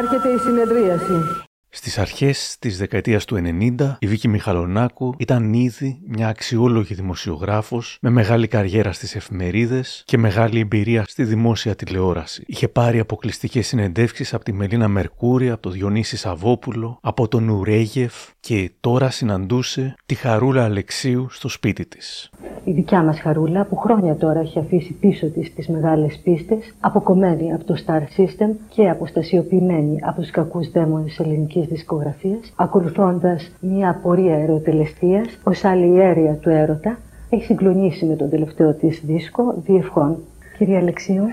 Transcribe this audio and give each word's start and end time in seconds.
Άρχεται 0.00 0.28
η 0.28 0.38
συνεδρίαση. 0.38 1.44
Στις 1.72 1.98
αρχές 1.98 2.56
της 2.58 2.78
δεκαετίας 2.78 3.24
του 3.24 3.36
90 3.78 3.96
η 3.98 4.06
Βίκη 4.06 4.28
Μιχαλονάκου 4.28 5.14
ήταν 5.18 5.52
ήδη 5.52 6.00
μια 6.06 6.28
αξιόλογη 6.28 6.94
δημοσιογράφος 6.94 7.98
με 8.00 8.10
μεγάλη 8.10 8.46
καριέρα 8.46 8.92
στις 8.92 9.16
εφημερίδες 9.16 10.02
και 10.06 10.18
μεγάλη 10.18 10.60
εμπειρία 10.60 11.04
στη 11.06 11.24
δημόσια 11.24 11.74
τηλεόραση. 11.74 12.42
Είχε 12.46 12.68
πάρει 12.68 12.98
αποκλειστικές 12.98 13.66
συνεντεύξεις 13.66 14.34
από 14.34 14.44
τη 14.44 14.52
Μελίνα 14.52 14.88
Μερκούρη, 14.88 15.50
από 15.50 15.62
τον 15.62 15.72
Διονύση 15.72 16.16
Σαββόπουλο, 16.16 16.98
από 17.02 17.28
τον 17.28 17.48
Ουρέγεφ 17.48 18.14
και 18.40 18.70
τώρα 18.80 19.10
συναντούσε 19.10 19.94
τη 20.06 20.14
Χαρούλα 20.14 20.64
Αλεξίου 20.64 21.26
στο 21.30 21.48
σπίτι 21.48 21.86
της. 21.86 22.30
Η 22.64 22.72
δικιά 22.72 23.02
μας 23.02 23.20
Χαρούλα 23.20 23.64
που 23.64 23.76
χρόνια 23.76 24.16
τώρα 24.16 24.40
έχει 24.40 24.58
αφήσει 24.58 24.92
πίσω 24.92 25.26
της 25.26 25.54
τις 25.54 25.68
μεγάλες 25.68 26.20
πίστες, 26.24 26.74
αποκομμένη 26.80 27.52
από 27.52 27.64
το 27.64 27.74
Star 27.86 28.20
System 28.20 28.50
και 28.68 28.88
αποστασιοποιημένη 28.88 29.98
από 30.02 30.20
τους 30.20 30.30
κακούς 30.30 30.70
δαίμονες 30.70 31.18
ελληνικής 31.18 31.59
ελληνικής 31.60 31.68
δισκογραφίας, 31.68 32.52
ακολουθώντας 32.56 33.50
μια 33.60 34.00
πορεία 34.02 34.36
ερωτελεστίας 34.36 35.38
ως 35.44 35.64
άλλη 35.64 36.00
αίρια 36.00 36.34
του 36.34 36.48
έρωτα, 36.48 36.98
έχει 37.28 37.44
συγκλονίσει 37.44 38.04
με 38.04 38.16
τον 38.16 38.30
τελευταίο 38.30 38.74
της 38.74 39.00
δίσκο, 39.04 39.54
Διευχών. 39.66 40.16
Κυρία 40.58 40.78
Αλεξίου. 40.78 41.26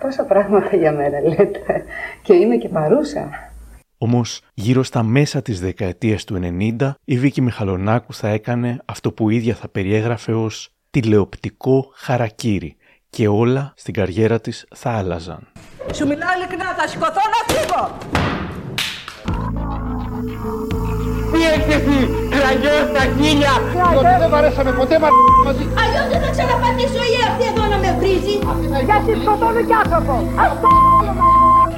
Πόσα 0.00 0.24
πράγματα 0.24 0.76
για 0.76 0.92
μένα 0.92 1.20
λέτε 1.20 1.84
και 2.22 2.34
είμαι 2.34 2.56
και 2.56 2.68
παρούσα. 2.68 3.28
Όμως 3.98 4.42
γύρω 4.54 4.82
στα 4.82 5.02
μέσα 5.02 5.42
της 5.42 5.60
δεκαετίας 5.60 6.24
του 6.24 6.40
90 6.80 6.90
η 7.04 7.18
Βίκη 7.18 7.40
Μιχαλονάκου 7.40 8.14
θα 8.14 8.28
έκανε 8.28 8.78
αυτό 8.84 9.12
που 9.12 9.30
ίδια 9.30 9.54
θα 9.54 9.68
περιέγραφε 9.68 10.32
ως 10.32 10.72
τηλεοπτικό 10.90 11.90
χαρακύρι 11.94 12.76
και 13.10 13.28
όλα 13.28 13.72
στην 13.76 13.94
καριέρα 13.94 14.40
της 14.40 14.66
θα 14.74 14.90
άλλαζαν. 14.90 15.48
Σου 15.92 16.06
μιλάω 16.06 16.30
ειλικρινά, 16.36 16.74
θα 16.74 16.88
σηκωθώ 16.88 17.20
να 17.34 17.54
φύγω! 17.54 18.51
Τι 21.32 21.40
έχεις 21.52 21.70
εσύ, 21.78 21.98
κραγιό 22.34 22.76
στα 22.90 23.02
χίλια. 23.16 23.54
Διότι 23.90 24.14
δεν 24.22 24.30
βαρέσαμε 24.34 24.72
ποτέ 24.80 24.96
μαζί. 25.04 25.64
Αλλιώς 25.82 26.06
δεν 26.12 26.20
θα 26.24 26.30
ξαναπατήσω 26.34 27.02
η 27.14 27.16
αυτή 27.28 27.44
εδώ 27.52 27.64
να 27.72 27.78
με 27.82 27.90
βρίζει. 27.98 28.36
Γιατί 28.88 29.10
σκοτώνει 29.22 29.62
κι 29.68 29.76
άνθρωπο. 29.82 30.14
Αυτό 30.46 30.66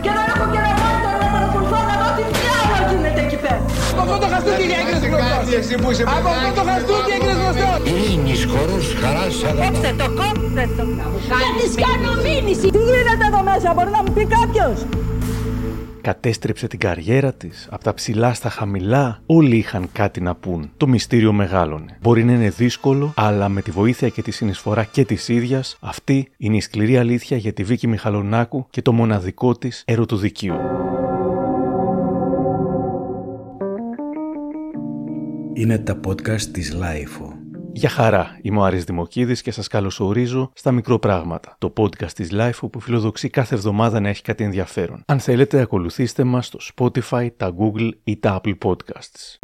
Και 0.04 0.10
δεν 0.16 0.26
έχω 0.32 0.46
και 0.52 0.60
ρεμόντο 0.66 1.10
να 1.22 1.26
παρακολουθώ 1.34 1.78
να 1.90 1.94
δω 2.00 2.08
τι 2.16 2.22
διάολο 2.36 2.78
γίνεται 2.90 3.20
εκεί 3.26 3.38
πέρα. 3.44 3.60
Από 3.92 4.00
αυτό 4.04 4.16
το 4.22 4.28
χαστούκι 4.32 4.64
έγινες 4.80 5.02
γνωστός. 5.10 5.96
Από 6.16 6.28
αυτό 6.34 6.50
το 6.58 6.62
χαστούκι 6.68 7.10
έγινες 7.16 7.38
γνωστός. 7.42 7.76
Ειρήνης, 7.90 8.40
χορός, 8.52 8.86
χαράς, 9.00 9.36
αγάπη. 9.48 9.64
Κόψτε 9.64 9.90
το, 10.00 10.06
κόψτε 10.20 10.64
το. 10.76 10.84
Θα 11.30 11.38
της 11.58 11.72
κάνω 11.84 12.10
μήνυση. 12.26 12.66
Τι 12.74 12.80
γίνεται 12.88 13.24
εδώ 13.30 13.40
μέσα, 13.50 13.68
μπορεί 13.74 13.90
να 13.98 14.02
μου 14.04 14.12
πει 14.16 14.24
κάποιος; 14.38 14.76
Κατέστρεψε 16.04 16.66
την 16.66 16.78
καριέρα 16.78 17.32
της, 17.32 17.68
από 17.70 17.84
τα 17.84 17.94
ψηλά 17.94 18.34
στα 18.34 18.48
χαμηλά, 18.48 19.20
όλοι 19.26 19.56
είχαν 19.56 19.88
κάτι 19.92 20.20
να 20.20 20.34
πούν. 20.34 20.70
Το 20.76 20.86
μυστήριο 20.86 21.32
μεγάλωνε. 21.32 21.98
Μπορεί 22.00 22.24
να 22.24 22.32
είναι 22.32 22.50
δύσκολο, 22.50 23.12
αλλά 23.16 23.48
με 23.48 23.62
τη 23.62 23.70
βοήθεια 23.70 24.08
και 24.08 24.22
τη 24.22 24.30
συνεισφορά 24.30 24.84
και 24.84 25.04
της 25.04 25.28
ίδιας, 25.28 25.76
αυτή 25.80 26.28
είναι 26.36 26.56
η 26.56 26.60
σκληρή 26.60 26.96
αλήθεια 26.96 27.36
για 27.36 27.52
τη 27.52 27.64
Βίκη 27.64 27.86
Μιχαλονάκου 27.86 28.66
και 28.70 28.82
το 28.82 28.92
μοναδικό 28.92 29.54
της 29.54 29.82
ερωτοδικείο. 29.86 30.60
Είναι 35.52 35.78
τα 35.78 36.00
podcast 36.06 36.42
της 36.42 36.76
Lifeo. 36.80 37.33
Γεια 37.76 37.88
χαρά, 37.88 38.38
είμαι 38.42 38.58
ο 38.58 38.62
Άρης 38.62 38.84
Δημοκίδης 38.84 39.42
και 39.42 39.50
σας 39.50 39.68
καλωσορίζω 39.68 40.50
στα 40.54 40.72
Μικροπράγματα, 40.72 41.56
το 41.58 41.72
podcast 41.76 42.12
της 42.12 42.30
Life 42.32 42.68
που 42.72 42.80
φιλοδοξεί 42.80 43.28
κάθε 43.28 43.54
εβδομάδα 43.54 44.00
να 44.00 44.08
έχει 44.08 44.22
κάτι 44.22 44.44
ενδιαφέρον. 44.44 45.02
Αν 45.06 45.20
θέλετε, 45.20 45.60
ακολουθήστε 45.60 46.24
μας 46.24 46.46
στο 46.46 46.58
Spotify, 46.74 47.28
τα 47.36 47.54
Google 47.58 47.90
ή 48.04 48.16
τα 48.16 48.40
Apple 48.40 48.54
Podcasts. 48.64 49.38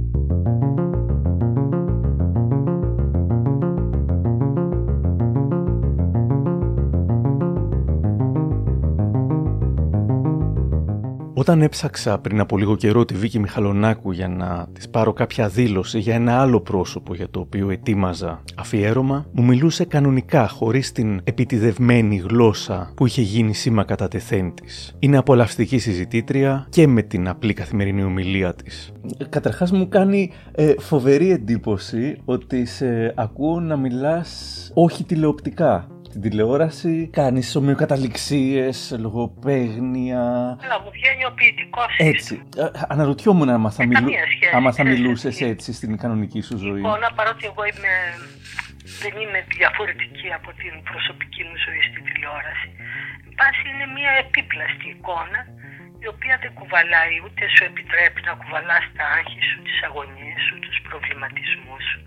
Όταν 11.40 11.62
έψαξα 11.62 12.18
πριν 12.18 12.40
από 12.40 12.58
λίγο 12.58 12.76
καιρό 12.76 13.04
τη 13.04 13.14
Βίκη 13.14 13.38
Μιχαλονάκου 13.38 14.12
για 14.12 14.28
να 14.28 14.66
της 14.72 14.88
πάρω 14.88 15.12
κάποια 15.12 15.48
δήλωση 15.48 15.98
για 15.98 16.14
ένα 16.14 16.40
άλλο 16.40 16.60
πρόσωπο 16.60 17.14
για 17.14 17.30
το 17.30 17.40
οποίο 17.40 17.70
ετοίμαζα 17.70 18.42
αφιέρωμα, 18.56 19.26
μου 19.32 19.44
μιλούσε 19.44 19.84
κανονικά 19.84 20.48
χωρίς 20.48 20.92
την 20.92 21.20
επιτιδευμένη 21.24 22.16
γλώσσα 22.16 22.92
που 22.96 23.06
είχε 23.06 23.22
γίνει 23.22 23.54
σήμα 23.54 23.84
κατά 23.84 24.08
τεθέν 24.08 24.54
της. 24.54 24.96
Είναι 24.98 25.16
απολαυστική 25.16 25.78
συζητήτρια 25.78 26.66
και 26.70 26.86
με 26.86 27.02
την 27.02 27.28
απλή 27.28 27.52
καθημερινή 27.52 28.02
ομιλία 28.02 28.54
της. 28.54 28.92
Καταρχάς 29.28 29.72
μου 29.72 29.88
κάνει 29.88 30.30
ε, 30.52 30.74
φοβερή 30.78 31.30
εντύπωση 31.30 32.16
ότι 32.24 32.66
σε 32.66 33.12
ακούω 33.16 33.60
να 33.60 33.76
μιλάς 33.76 34.70
όχι 34.74 35.04
τηλεοπτικά 35.04 35.88
την 36.12 36.20
τηλεόραση, 36.20 37.10
κάνεις 37.12 37.56
ομοιοκαταληξίες, 37.56 38.96
λογοπαίγνια. 39.04 40.22
Έλα, 40.64 40.76
μου 40.82 40.90
βγαίνει 40.96 41.24
ο 41.30 41.32
ποιητικός 41.38 41.90
Έτσι. 42.12 42.34
Ε, 42.56 42.64
αναρωτιόμουν 42.88 43.48
άμα 43.48 43.70
θα, 43.70 43.86
μιλού... 43.86 44.10
άμα 44.56 44.70
θα 44.72 44.84
μιλούσες 44.84 45.40
έτσι 45.40 45.72
στην 45.72 45.90
κανονική 46.02 46.40
σου 46.40 46.56
ζωή. 46.56 46.80
Λοιπόν, 46.80 47.00
παρότι 47.18 47.44
εγώ 47.50 47.62
είμαι... 47.70 47.94
δεν 49.02 49.14
είμαι 49.22 49.40
διαφορετική 49.58 50.28
από 50.38 50.50
την 50.60 50.72
προσωπική 50.90 51.42
μου 51.48 51.56
ζωή 51.66 51.82
στην 51.88 52.02
τηλεόραση. 52.08 52.68
Πάση 53.38 53.64
είναι 53.70 53.86
μια 53.98 54.12
επίπλαστη 54.24 54.86
εικόνα 54.94 55.40
η 56.04 56.06
οποία 56.14 56.34
δεν 56.42 56.52
κουβαλάει 56.58 57.14
ούτε 57.24 57.42
σου 57.54 57.62
επιτρέπει 57.70 58.20
να 58.28 58.32
κουβαλάς 58.40 58.84
τα 58.96 59.04
άγχη 59.18 59.42
σου, 59.48 59.58
τις 59.66 59.78
αγωνίες 59.88 60.40
σου, 60.46 60.54
τους 60.64 60.78
προβληματισμούς 60.88 61.82
σου. 61.90 62.00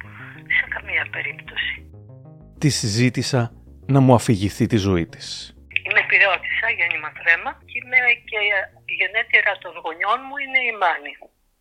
Σε 0.58 0.66
καμία 0.74 1.04
περίπτωση. 1.16 1.74
Τη 2.62 2.70
συζήτησα 2.80 3.42
να 3.96 4.00
μου 4.06 4.14
αφηγηθεί 4.20 4.66
τη 4.74 4.78
ζωή 4.88 5.06
της. 5.14 5.28
Είμαι 5.86 6.04
πυρεώτησα, 6.10 6.68
γέννημα 6.78 7.10
τρέμα 7.20 7.52
και 7.70 7.76
είμαι 7.80 8.00
και 8.30 8.40
η 8.92 8.94
γενέτειρα 9.00 9.54
των 9.64 9.74
γονιών 9.84 10.20
μου 10.28 10.36
είναι 10.44 10.62
η 10.72 10.74
Μάνη. 10.82 11.14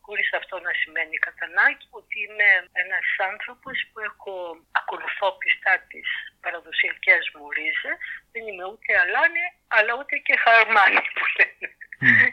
Χωρίς 0.06 0.28
αυτό 0.40 0.54
να 0.66 0.72
σημαίνει 0.80 1.16
κατανάκη 1.26 1.86
ότι 2.00 2.16
είμαι 2.24 2.48
ένας 2.82 3.06
άνθρωπος 3.30 3.76
που 3.88 3.98
έχω 4.08 4.34
ακολουθώ 4.80 5.28
πιστά 5.40 5.74
τις 5.90 6.08
παραδοσιακές 6.44 7.22
μου 7.34 7.46
ρίζες. 7.56 7.96
Δεν 8.32 8.42
είμαι 8.48 8.64
ούτε 8.72 8.90
αλάνη, 9.02 9.44
αλλά 9.76 9.92
ούτε 9.98 10.14
και 10.26 10.34
χαρμάνη 10.44 11.02
που 11.16 11.24
λένε. 11.36 11.68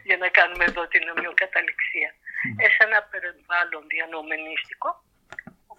Για 0.07 0.17
να 0.23 0.27
κάνουμε 0.37 0.63
εδώ 0.69 0.83
την 0.93 1.03
ομοιοκαταληξία. 1.13 2.09
Mm. 2.15 2.57
Σε 2.73 2.81
ένα 2.87 2.99
περιβάλλον 3.11 3.83
διανομενίστικο 3.93 4.89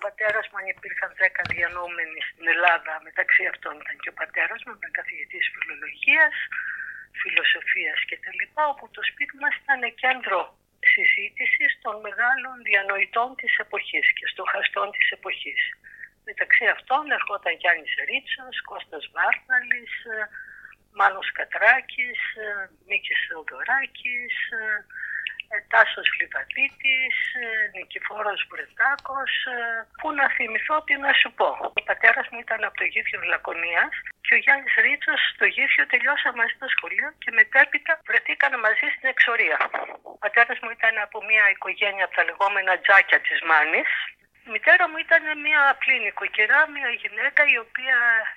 πατέρας 0.07 0.45
μου, 0.49 0.59
αν 0.61 0.67
υπήρχαν 0.75 1.11
δέκα 1.23 1.43
διανοούμενοι 1.53 2.21
στην 2.29 2.45
Ελλάδα, 2.55 2.93
μεταξύ 3.09 3.43
αυτών 3.53 3.75
ήταν 3.83 3.97
και 4.03 4.13
ο 4.13 4.17
πατέρας 4.21 4.61
μου, 4.65 4.73
ήταν 4.79 4.93
καθηγητής 5.01 5.45
φιλολογίας, 5.55 6.35
φιλοσοφίας 7.21 7.99
κτλ. 8.09 8.41
Όπου 8.71 8.85
το 8.97 9.03
σπίτι 9.11 9.37
μας 9.43 9.55
ήταν 9.63 9.81
κέντρο 10.03 10.41
συζήτησης 10.93 11.71
των 11.85 11.95
μεγάλων 12.07 12.57
διανοητών 12.69 13.29
της 13.41 13.53
εποχής 13.65 14.07
και 14.17 14.27
στοχαστών 14.33 14.87
της 14.97 15.07
εποχής. 15.17 15.63
Μεταξύ 16.29 16.65
αυτών 16.77 17.03
ερχόταν 17.17 17.55
Γιάννης 17.61 17.95
Ρίτσος, 18.09 18.57
Κώστας 18.71 19.05
Βάρναλης, 19.15 19.95
Μάνος 20.99 21.29
Κατράκης, 21.39 22.21
Μίκης 22.89 23.21
Θεοδωράκης, 23.27 24.37
ε, 24.61 24.65
Τάσος 25.73 26.09
Λιβαδίτης, 26.19 27.17
ε, 27.43 27.47
Νικηφόρος 27.75 28.41
Βρετάκος, 28.51 29.33
ε, 29.55 29.59
πού 30.01 30.09
να 30.19 30.27
θυμηθώ 30.37 30.77
τι 30.87 30.95
να 31.05 31.13
σου 31.21 31.31
πω. 31.39 31.49
Ο 31.79 31.83
πατέρας 31.89 32.27
μου 32.31 32.39
ήταν 32.47 32.61
από 32.65 32.77
το 32.81 32.85
γήθιο 32.93 33.21
Λακωνίας 33.33 33.95
και 34.25 34.35
ο 34.35 34.39
Γιάννης 34.45 34.75
Ρίτσος 34.85 35.21
στο 35.35 35.47
γήθιο 35.57 35.85
τελειώσαμε 35.93 36.37
μαζί 36.41 36.55
το 36.63 36.69
σχολείο 36.75 37.09
και 37.23 37.31
μετέπειτα 37.39 37.93
βρεθήκαν 38.09 38.53
μαζί 38.67 38.87
στην 38.95 39.09
εξορία. 39.15 39.59
Ο 40.13 40.17
πατέρας 40.25 40.59
μου 40.63 40.71
ήταν 40.77 40.95
από 41.07 41.19
μια 41.31 41.45
οικογένεια 41.55 42.05
από 42.05 42.15
τα 42.19 42.25
λεγόμενα 42.29 42.73
τζάκια 42.83 43.21
της 43.27 43.39
Μάνης. 43.49 43.91
Η 44.47 44.51
μητέρα 44.55 44.85
μου 44.89 44.99
ήταν 45.07 45.23
μια 45.47 45.61
απλή 45.73 45.97
νοικοκυρά, 46.05 46.61
μια 46.77 46.89
γυναίκα 47.03 47.43
η 47.55 47.57
οποία 47.65 47.97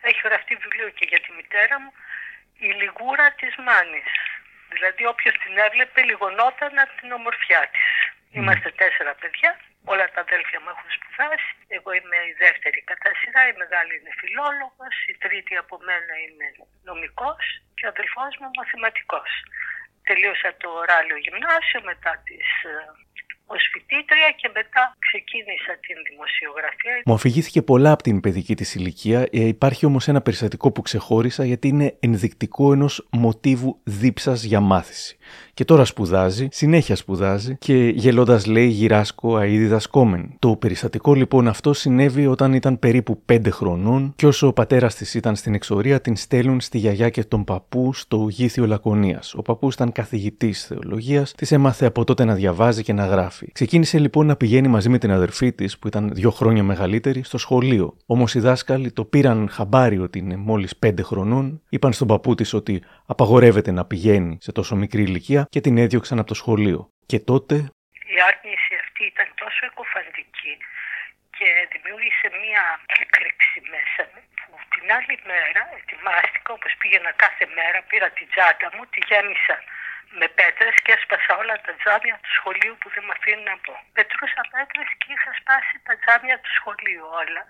έχει 0.09 0.21
γραφτεί 0.27 0.53
βιβλίο 0.63 0.89
και 0.97 1.05
για 1.11 1.19
τη 1.23 1.29
μητέρα 1.37 1.75
μου, 1.81 1.91
η 2.67 2.69
λιγούρα 2.81 3.27
της 3.39 3.53
Μάνης. 3.65 4.11
Δηλαδή 4.75 5.03
όποιος 5.13 5.35
την 5.43 5.53
έβλεπε 5.65 5.99
λιγονόταν 6.09 6.73
από 6.83 6.93
την 6.99 7.09
ομορφιά 7.17 7.61
της. 7.73 7.91
Είμαστε 8.37 8.69
τέσσερα 8.81 9.13
παιδιά, 9.21 9.51
όλα 9.91 10.05
τα 10.13 10.19
αδέλφια 10.25 10.59
μου 10.61 10.69
έχουν 10.73 10.89
σπουδάσει. 10.97 11.51
Εγώ 11.77 11.89
είμαι 11.97 12.17
η 12.31 12.33
δεύτερη 12.43 12.79
κατά 12.89 13.11
σειρά, 13.19 13.41
η 13.51 13.53
μεγάλη 13.63 13.93
είναι 13.97 14.13
φιλόλογος, 14.21 14.95
η 15.11 15.13
τρίτη 15.23 15.53
από 15.63 15.75
μένα 15.87 16.13
είναι 16.25 16.47
νομικός 16.89 17.43
και 17.75 17.85
ο 17.87 17.89
αδελφός 17.93 18.31
μου 18.39 18.49
μαθηματικός. 18.57 19.31
Τελείωσα 20.09 20.49
το 20.61 20.69
οράλιο 20.81 21.17
γυμνάσιο 21.25 21.79
μετά 21.91 22.13
τις 22.27 22.49
ε, 22.71 22.75
ως 23.45 23.61
φοιτήτρια 23.71 24.29
και 24.35 24.49
μετά 24.53 24.95
ξεκίνησα 24.99 25.73
την 25.87 25.97
δημοσιογραφία. 26.09 27.01
Μου 27.05 27.13
αφηγήθηκε 27.13 27.61
πολλά 27.61 27.91
από 27.91 28.03
την 28.03 28.19
παιδική 28.19 28.55
της 28.55 28.75
ηλικία. 28.75 29.27
Ε, 29.31 29.47
υπάρχει 29.47 29.85
όμως 29.85 30.07
ένα 30.07 30.21
περιστατικό 30.21 30.71
που 30.71 30.81
ξεχώρισα 30.81 31.45
γιατί 31.45 31.67
είναι 31.67 31.95
ενδεικτικό 31.99 32.73
ενός 32.73 33.07
μοτίβου 33.11 33.79
δίψας 33.83 34.43
για 34.43 34.59
μάθηση. 34.59 35.17
και 35.53 35.65
τώρα 35.65 35.85
σπουδάζει, 35.85 36.47
συνέχεια 36.51 36.95
σπουδάζει 36.95 37.57
και 37.59 37.87
γελώντας 37.95 38.45
λέει 38.45 38.67
γυράσκω 38.67 39.37
αίδη 39.37 39.67
δασκόμεν. 39.67 40.35
Το 40.39 40.55
περιστατικό 40.55 41.13
λοιπόν 41.13 41.47
αυτό 41.47 41.73
συνέβη 41.73 42.27
όταν 42.27 42.53
ήταν 42.53 42.79
περίπου 42.79 43.23
5 43.31 43.39
χρονών 43.51 44.13
και 44.15 44.27
όσο 44.27 44.47
ο 44.47 44.53
πατέρας 44.53 44.95
της 44.95 45.13
ήταν 45.13 45.35
στην 45.35 45.53
εξορία 45.53 46.01
την 46.01 46.15
στέλνουν 46.15 46.61
στη 46.61 46.77
γιαγιά 46.77 47.09
και 47.09 47.23
τον 47.23 47.43
παππού 47.43 47.93
στο 47.93 48.27
Γήθιο 48.29 48.65
Λακωνίας. 48.65 49.33
Ο 49.33 49.41
παππούς 49.41 49.73
ήταν 49.73 49.91
καθηγητής 49.91 50.65
θεολογίας, 50.65 51.33
της 51.33 51.51
έμαθε 51.51 51.85
από 51.85 52.03
τότε 52.03 52.25
να 52.25 52.33
διαβάζει 52.33 52.83
και 52.83 52.93
να 52.93 53.05
γράφει. 53.05 53.42
Ξεκίνησε 53.51 53.99
λοιπόν 53.99 54.25
να 54.25 54.35
πηγαίνει 54.35 54.67
μαζί 54.67 54.89
με 54.89 54.97
την 54.97 55.11
αδερφή 55.11 55.53
της, 55.53 55.79
που 55.79 55.87
ήταν 55.87 56.13
δύο 56.13 56.31
χρόνια 56.31 56.63
μεγαλύτερη, 56.63 57.23
στο 57.23 57.37
σχολείο. 57.37 57.97
Όμως 58.05 58.35
οι 58.35 58.39
δάσκαλοι 58.39 58.91
το 58.91 59.05
πήραν 59.05 59.49
χαμπάρι 59.49 59.97
ότι 59.97 60.19
είναι 60.19 60.35
μόλις 60.35 60.79
5 60.85 60.93
χρονών, 61.03 61.61
είπαν 61.69 61.93
στον 61.93 62.07
παππού 62.07 62.35
της 62.35 62.53
ότι 62.53 62.83
απαγορεύεται 63.05 63.71
να 63.71 63.85
πηγαίνει 63.85 64.37
σε 64.41 64.51
τόσο 64.51 64.75
μικρή 64.75 65.01
ηλικία 65.01 65.45
και 65.49 65.61
την 65.61 65.77
έδιωξαν 65.77 66.19
από 66.19 66.27
το 66.27 66.33
σχολείο. 66.33 66.89
Και 67.05 67.19
τότε. 67.19 67.55
Η 68.15 68.17
άρνηση 68.29 68.73
αυτή 68.83 69.03
ήταν 69.13 69.27
τόσο 69.43 69.61
εκοφαντική 69.71 70.53
και 71.37 71.47
δημιούργησε 71.73 72.27
μία 72.43 72.63
έκρηξη 73.01 73.57
μέσα 73.73 74.01
μου 74.11 74.21
που 74.41 74.55
την 74.73 74.85
άλλη 74.97 75.15
μέρα 75.31 75.61
ετοιμάστηκα 75.79 76.49
όπως 76.57 76.71
πήγαινα 76.79 77.11
κάθε 77.23 77.45
μέρα, 77.57 77.79
πήρα 77.89 78.07
την 78.17 78.27
τσάντα 78.31 78.67
μου, 78.75 78.83
τη 78.93 78.99
γέμισα 79.09 79.57
με 80.19 80.27
πέτρες 80.39 80.75
και 80.83 80.91
έσπασα 80.97 81.31
όλα 81.41 81.55
τα 81.65 81.73
τζάμια 81.79 82.15
του 82.23 82.31
σχολείου 82.37 82.75
που 82.79 82.87
δεν 82.93 83.03
με 83.07 83.13
αφήνουν 83.17 83.45
να 83.51 83.57
πω. 83.65 83.73
Πετρούσα 83.97 84.41
πέτρες 84.53 84.89
και 84.99 85.07
είχα 85.15 85.31
σπάσει 85.39 85.75
τα 85.87 85.93
τζάμια 86.01 86.35
του 86.43 86.51
σχολείου 86.59 87.05
όλα 87.21 87.43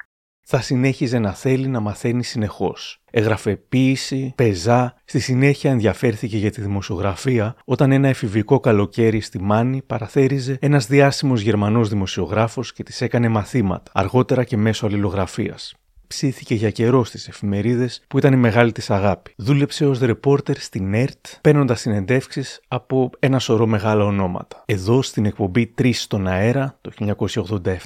θα 0.45 0.61
συνέχιζε 0.61 1.19
να 1.19 1.33
θέλει 1.33 1.67
να 1.67 1.79
μαθαίνει 1.79 2.23
συνεχώς. 2.23 3.01
Έγραφε 3.11 3.55
ποίηση, 3.55 4.33
πεζά, 4.35 4.95
στη 5.05 5.19
συνέχεια 5.19 5.71
ενδιαφέρθηκε 5.71 6.37
για 6.37 6.51
τη 6.51 6.61
δημοσιογραφία 6.61 7.55
όταν 7.65 7.91
ένα 7.91 8.07
εφηβικό 8.07 8.59
καλοκαίρι 8.59 9.21
στη 9.21 9.41
Μάνη 9.41 9.81
παραθέριζε 9.81 10.57
ένας 10.61 10.87
διάσημος 10.87 11.41
Γερμανός 11.41 11.89
δημοσιογράφος 11.89 12.73
και 12.73 12.83
της 12.83 13.01
έκανε 13.01 13.27
μαθήματα, 13.27 13.91
αργότερα 13.93 14.43
και 14.43 14.57
μέσω 14.57 14.85
αλληλογραφίας 14.85 15.73
ψήθηκε 16.07 16.55
για 16.55 16.69
καιρό 16.69 17.03
στις 17.03 17.27
εφημερίδες 17.27 18.03
που 18.07 18.17
ήταν 18.17 18.33
η 18.33 18.37
μεγάλη 18.37 18.71
της 18.71 18.89
αγάπη. 18.89 19.33
Δούλεψε 19.37 19.85
ως 19.85 19.99
ρεπόρτερ 19.99 20.57
στην 20.57 20.93
ΕΡΤ, 20.93 21.25
παίρνοντας 21.41 21.79
συνεντεύξεις 21.79 22.61
από 22.67 23.09
ένα 23.19 23.39
σωρό 23.39 23.65
μεγάλα 23.65 24.03
ονόματα. 24.05 24.63
Εδώ 24.65 25.01
στην 25.01 25.25
εκπομπή 25.25 25.73
3 25.81 25.89
στον 25.93 26.27
αέρα 26.27 26.77
το 26.81 26.91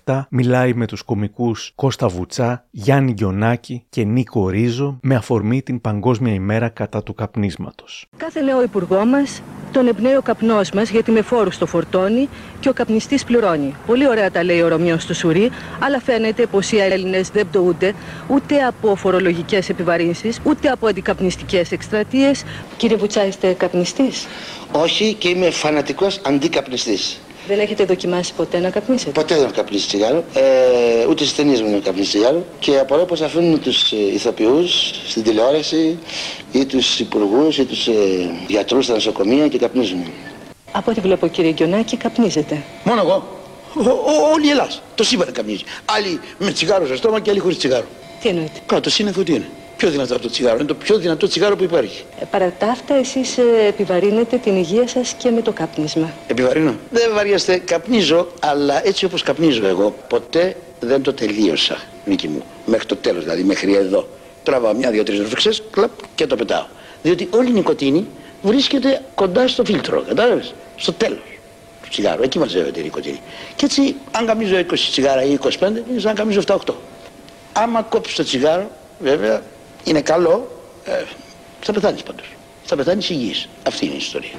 1987 0.06 0.22
μιλάει 0.30 0.74
με 0.74 0.86
τους 0.86 1.02
κομικούς 1.02 1.72
Κώστα 1.76 2.08
Βουτσά, 2.08 2.66
Γιάννη 2.72 3.12
Γκιονάκη 3.12 3.86
και 3.90 4.04
Νίκο 4.04 4.50
Ρίζο 4.50 5.00
με 5.02 5.16
αφορμή 5.16 5.62
την 5.62 5.82
Παγκόσμια 5.82 6.34
ημέρα 6.34 6.70
κατά 6.70 7.04
του 7.04 7.14
καπνίσματος. 7.14 8.06
Κάθε 8.18 8.42
νέο 8.42 8.64
υπουργό 8.64 9.06
μας 9.06 9.42
τον 9.72 9.88
εμπνέει 9.88 10.16
ο 10.16 10.22
καπνός 10.22 10.72
μας 10.72 10.90
γιατί 10.90 11.12
με 11.12 11.22
φόρους 11.22 11.58
το 11.58 11.66
φορτώνει 11.66 12.30
και 12.60 12.70
ο 12.70 12.74
καπνιστής 12.74 13.24
πληρώνει. 13.24 13.76
Πολύ 13.86 14.08
ωραία 14.08 14.32
τα 14.32 14.44
λέει 14.44 14.62
ο 14.62 14.68
Ρωμιός 14.68 15.06
του 15.06 15.16
Σουρή, 15.16 15.50
αλλά 15.80 16.00
φαίνεται 16.00 16.46
πως 16.46 16.72
οι 16.72 16.78
Έλληνες 16.78 17.30
δεν 17.30 17.48
πτωούνται 17.50 17.94
ούτε 18.28 18.64
από 18.64 18.96
φορολογικές 18.96 19.70
επιβαρύνσεις, 19.70 20.40
ούτε 20.44 20.70
από 20.70 20.88
αντικαπνιστικές 20.88 21.72
εκστρατείες. 21.72 22.44
Κύριε 22.78 22.98
Βουτσά, 22.98 23.26
είστε 23.26 23.54
καπνιστής; 23.54 24.28
Όχι 24.72 25.14
και 25.14 25.30
είμαι 25.30 25.50
φανατικός 25.50 26.20
αντικαπνιστής. 26.26 27.20
Δεν 27.48 27.60
έχετε 27.60 27.86
δοκιμάσει 27.86 28.34
ποτέ 28.34 28.60
να 28.60 28.70
καπνίσετε; 28.70 29.12
Ποτέ 29.12 29.36
δεν 29.36 29.44
έχω 29.44 29.54
καπνίσει 29.54 29.88
τσιγάρο. 29.88 30.24
Ε, 30.34 31.06
ούτε 31.10 31.24
στις 31.24 31.36
ταινίες 31.36 31.62
μου 31.62 31.70
έχω 31.70 31.82
καπνίσει 31.84 32.08
τσιγάρο. 32.10 32.46
Και 32.60 32.80
απορώ 32.80 33.04
πω 33.06 33.24
αφήνουν 33.24 33.62
τους 33.62 33.92
ε, 33.92 33.96
ηθοποιούς 34.14 34.92
στην 35.08 35.24
τηλεόραση 35.24 36.00
ή 36.52 36.66
τους 36.66 37.00
υπουργούς 37.00 37.58
ή 37.58 37.66
τους 37.66 37.88
ε, 37.88 37.92
γιατρούς 38.48 38.86
στα 38.86 38.94
νοσοκομεία 38.94 39.48
και 39.48 39.58
καπνίζουν. 39.58 40.04
Από 40.72 40.92
ό,τι 40.92 41.00
βλέπω, 41.00 41.28
κύριε 41.28 41.52
Γκιονάκη, 41.52 41.98
καπνίζετε. 41.98 42.64
Μόνο 42.84 43.02
εγώ. 43.02 43.37
Ο, 43.80 44.32
όλη 44.34 44.48
η 44.48 44.50
Ελλάδα. 44.50 44.72
Το 44.96 45.04
σύμπαν 45.04 45.32
καπνίζει. 45.32 45.64
Άλλοι 45.86 46.20
με 46.38 46.52
τσιγάρο 46.52 46.86
στο 46.86 46.96
στόμα 46.96 47.20
και 47.20 47.30
άλλοι 47.30 47.40
χωρίς 47.40 47.58
τσιγάρο. 47.58 47.86
Τι 48.22 48.30
εννοείται. 48.30 48.60
Κάτω 48.66 48.90
σύννεφο 48.90 49.24
τι 49.24 49.34
είναι; 49.34 49.50
Πιο 49.78 49.90
δυνατό 49.90 50.14
από 50.14 50.24
το 50.24 50.30
τσιγάρο. 50.30 50.56
Είναι 50.56 50.68
το 50.68 50.74
πιο 50.74 50.98
δυνατό 50.98 51.28
τσιγάρο 51.28 51.56
που 51.56 51.64
υπάρχει. 51.64 52.04
Ε, 52.20 52.26
παρά 52.32 52.54
τα 52.60 52.68
αυτά, 52.68 52.96
εσείς 52.96 53.38
ε, 53.38 53.66
επιβαρύνετε 53.68 54.38
την 54.38 54.56
υγεία 54.56 54.88
σας 54.88 55.14
και 55.18 55.30
με 55.30 55.42
το 55.42 55.52
κάπνισμα. 55.52 56.14
Επιβαρύνω. 56.28 56.76
Δεν 56.90 57.12
βαριέστε. 57.14 57.58
Καπνίζω, 57.58 58.28
αλλά 58.40 58.88
έτσι 58.88 59.06
όπως 59.06 59.24
καπνίζω 59.24 59.68
εγώ, 59.68 59.96
ποτέ 60.08 60.56
δεν 60.80 61.02
το 61.02 61.14
τελείωσα, 61.14 61.78
Νίκη 62.06 62.28
μου. 62.28 62.44
Μέχρι 62.66 62.86
το 62.86 62.96
τέλος, 62.96 63.24
δηλαδή 63.24 63.44
μέχρι 63.44 63.76
εδώ. 63.76 64.08
Τραβάω 64.44 64.74
μια-δύο-τρει 64.74 65.18
ρουφιξέ, 65.18 65.50
κλαπ 65.72 65.92
και 66.16 66.28
το 66.28 66.36
πετάω. 66.36 66.66
Διότι 67.02 67.28
όλη 67.32 67.50
η 67.50 67.52
νοικοτήνη 67.52 68.06
βρίσκεται 68.42 69.02
κοντά 69.16 69.48
στο 69.48 69.66
φίλτρο. 69.66 70.04
Κατάλαβες; 70.08 70.54
Στο 70.76 70.94
τέλος 70.94 71.18
του 71.18 71.37
τσιγάρου. 71.90 72.24
Εκεί 72.24 72.40
μαζεύεται 72.40 72.80
η 72.80 72.84
νοικοτήνη. 72.84 73.22
Και 73.56 73.66
έτσι, 73.66 73.96
αν 74.12 74.26
καμίζω 74.26 74.56
20 74.56 74.74
τσιγάρα 74.92 75.24
ή 75.24 75.38
25, 75.44 75.50
είναι 75.62 76.00
σαν 76.00 76.04
να 76.04 76.14
καμίζω 76.14 76.42
7-8. 76.48 76.74
Άμα 77.54 77.82
κόψεις 77.82 78.16
το 78.16 78.24
τσιγάρο, 78.24 78.70
βέβαια, 79.00 79.42
είναι 79.84 80.02
καλό, 80.02 80.52
ε, 80.86 81.04
θα 81.62 81.74
πεθάνεις 81.74 82.04
πάντως. 82.04 82.36
Θα 82.64 82.76
πεθάνεις 82.76 83.10
υγιής. 83.10 83.50
Αυτή 83.68 83.86
είναι 83.86 83.94
η 83.94 83.98
ιστορία. 83.98 84.38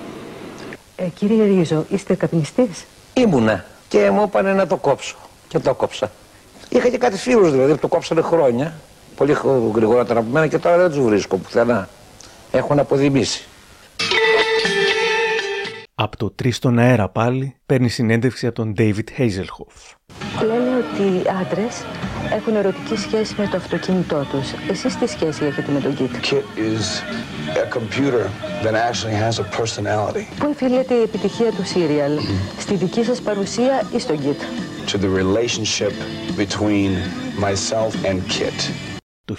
Ε, 0.96 1.04
κύριε 1.04 1.44
Ρίζο, 1.44 1.84
είστε 1.88 2.14
καπνιστή. 2.14 2.70
Ήμουνα 3.14 3.64
και 3.88 4.10
μου 4.10 4.22
είπανε 4.22 4.52
να 4.52 4.66
το 4.66 4.76
κόψω. 4.76 5.16
Και 5.48 5.58
το 5.58 5.74
κόψα. 5.74 6.10
Είχα 6.68 6.88
και 6.88 6.98
κάτι 6.98 7.16
φίλους 7.16 7.50
δηλαδή 7.50 7.72
που 7.72 7.78
το 7.78 7.88
κόψανε 7.88 8.20
χρόνια. 8.20 8.74
Πολύ 9.16 9.36
γρηγορότερα 9.74 10.20
από 10.20 10.28
μένα 10.30 10.46
και 10.46 10.58
τώρα 10.58 10.76
δεν 10.76 10.90
τους 10.90 11.00
βρίσκω 11.00 11.36
πουθενά. 11.36 11.88
Έχουν 12.50 12.78
αποδημήσει. 12.78 13.44
Από 16.00 16.16
το 16.16 16.34
3 16.42 16.52
στον 16.52 16.78
αέρα 16.78 17.08
πάλι 17.08 17.54
παίρνει 17.66 17.88
συνέντευξη 17.88 18.46
από 18.46 18.54
τον 18.54 18.74
David 18.78 19.18
Hazelhoff. 19.18 19.96
Λένε 20.46 20.76
ότι 20.76 21.02
οι 21.02 21.22
άντρες 21.40 21.84
έχουν 22.32 22.54
ερωτική 22.54 22.96
σχέση 22.96 23.34
με 23.38 23.46
το 23.46 23.56
αυτοκίνητό 23.56 24.26
τους. 24.30 24.52
Εσείς 24.70 24.96
τι 24.96 25.06
σχέση 25.06 25.44
έχετε 25.44 25.72
με 25.72 25.80
τον 25.80 25.96
Kit. 25.98 26.26
Kit 26.26 26.44
is 26.58 26.84
a 27.56 27.78
computer 27.78 28.30
that 28.64 28.74
actually 28.74 29.14
has 29.14 29.38
a 29.38 29.60
personality. 29.60 30.24
Πού 30.38 30.48
οφείλεται 30.50 30.94
η 30.94 31.02
επιτυχία 31.02 31.50
του 31.50 31.64
σύριαλ, 31.64 32.12
στη 32.58 32.74
δική 32.74 33.04
σας 33.04 33.20
παρουσία 33.20 33.82
ή 33.94 33.98
στον 33.98 34.18
Kit. 34.18 34.40
To 34.92 34.96
the 34.98 35.10
relationship 35.22 35.92
between 36.36 36.90
myself 37.44 37.92
and 38.04 38.18
Kit. 38.28 38.97
Το 39.28 39.36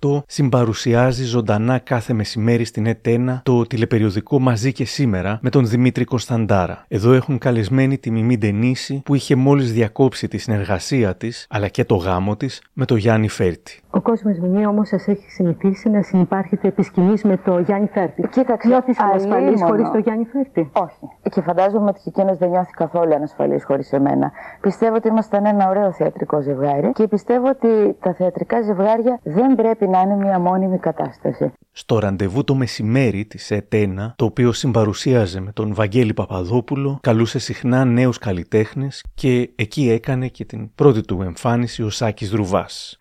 1988 0.00 0.22
συμπαρουσιάζει 0.26 1.24
ζωντανά 1.24 1.78
κάθε 1.78 2.12
μεσημέρι 2.12 2.64
στην 2.64 2.86
ΕΤΕΝΑ 2.86 3.40
το 3.44 3.66
τηλεπεριοδικό 3.66 4.38
«Μαζί 4.38 4.72
και 4.72 4.84
σήμερα» 4.84 5.38
με 5.42 5.50
τον 5.50 5.66
Δημήτρη 5.66 6.04
Κωνσταντάρα. 6.04 6.84
Εδώ 6.88 7.12
έχουν 7.12 7.38
καλεσμένη 7.38 7.98
τη 7.98 8.10
Μιμή 8.10 8.38
Ντενίση 8.38 9.02
που 9.04 9.14
είχε 9.14 9.34
μόλις 9.34 9.72
διακόψει 9.72 10.28
τη 10.28 10.38
συνεργασία 10.38 11.16
της 11.16 11.46
αλλά 11.48 11.68
και 11.68 11.84
το 11.84 11.94
γάμο 11.94 12.36
της 12.36 12.62
με 12.72 12.84
τον 12.84 12.96
Γιάννη 12.96 13.28
Φέρτη. 13.28 13.81
Ο 13.94 14.00
κόσμος 14.00 14.38
Μιμή 14.38 14.66
όμως 14.66 14.88
σας 14.88 15.08
έχει 15.08 15.30
συνηθίσει 15.30 15.88
να 15.88 16.02
συμπάρχετε 16.02 16.68
επί 16.68 16.82
σκηνής 16.82 17.24
με 17.24 17.36
το 17.36 17.58
Γιάννη 17.58 17.88
Φέρτη. 17.92 18.28
Κοίταξε, 18.28 18.68
Νιώθεις 18.68 18.98
ανασφαλής 19.00 19.62
χωρίς 19.62 19.90
το 19.90 19.98
Γιάννη 19.98 20.24
Φέρτη; 20.24 20.70
Όχι. 20.72 21.30
Και 21.30 21.40
φαντάζομαι 21.40 21.88
ότι 21.88 22.00
και 22.04 22.08
εκείνος 22.08 22.38
δεν 22.38 22.48
νιώθει 22.48 22.70
καθόλου 22.70 23.14
ανασφαλής 23.14 23.64
χωρίς 23.64 23.92
εμένα. 23.92 24.32
Πιστεύω 24.60 24.94
ότι 24.94 25.08
ήμασταν 25.08 25.46
ένα 25.46 25.68
ωραίο 25.68 25.92
θεατρικό 25.92 26.40
ζευγάρι 26.40 26.92
και 26.92 27.08
πιστεύω 27.08 27.48
ότι 27.48 27.96
τα 28.00 28.14
θεατρικά 28.14 28.62
ζευγάρια 28.62 29.20
δεν 29.22 29.54
πρέπει 29.54 29.88
να 29.88 30.00
είναι 30.00 30.16
μια 30.16 30.38
μόνιμη 30.38 30.78
κατάσταση. 30.78 31.52
Στο 31.72 31.98
ραντεβού 31.98 32.44
το 32.44 32.54
μεσημέρι 32.54 33.24
της 33.24 33.50
ΕΤΕΝΑ, 33.50 34.14
το 34.16 34.24
οποίο 34.24 34.52
συμπαρουσίαζε 34.52 35.40
με 35.40 35.52
τον 35.52 35.74
Βαγγέλη 35.74 36.14
Παπαδόπουλο, 36.14 36.98
καλούσε 37.02 37.38
συχνά 37.38 37.84
νέους 37.84 38.18
καλλιτέχνες 38.18 39.04
και 39.14 39.50
εκεί 39.56 39.90
έκανε 39.90 40.28
και 40.28 40.44
την 40.44 40.74
πρώτη 40.74 41.00
του 41.00 41.22
εμφάνιση 41.22 41.82
ο 41.82 41.90
Σάκης 41.90 42.30
Δρουβάς. 42.30 42.96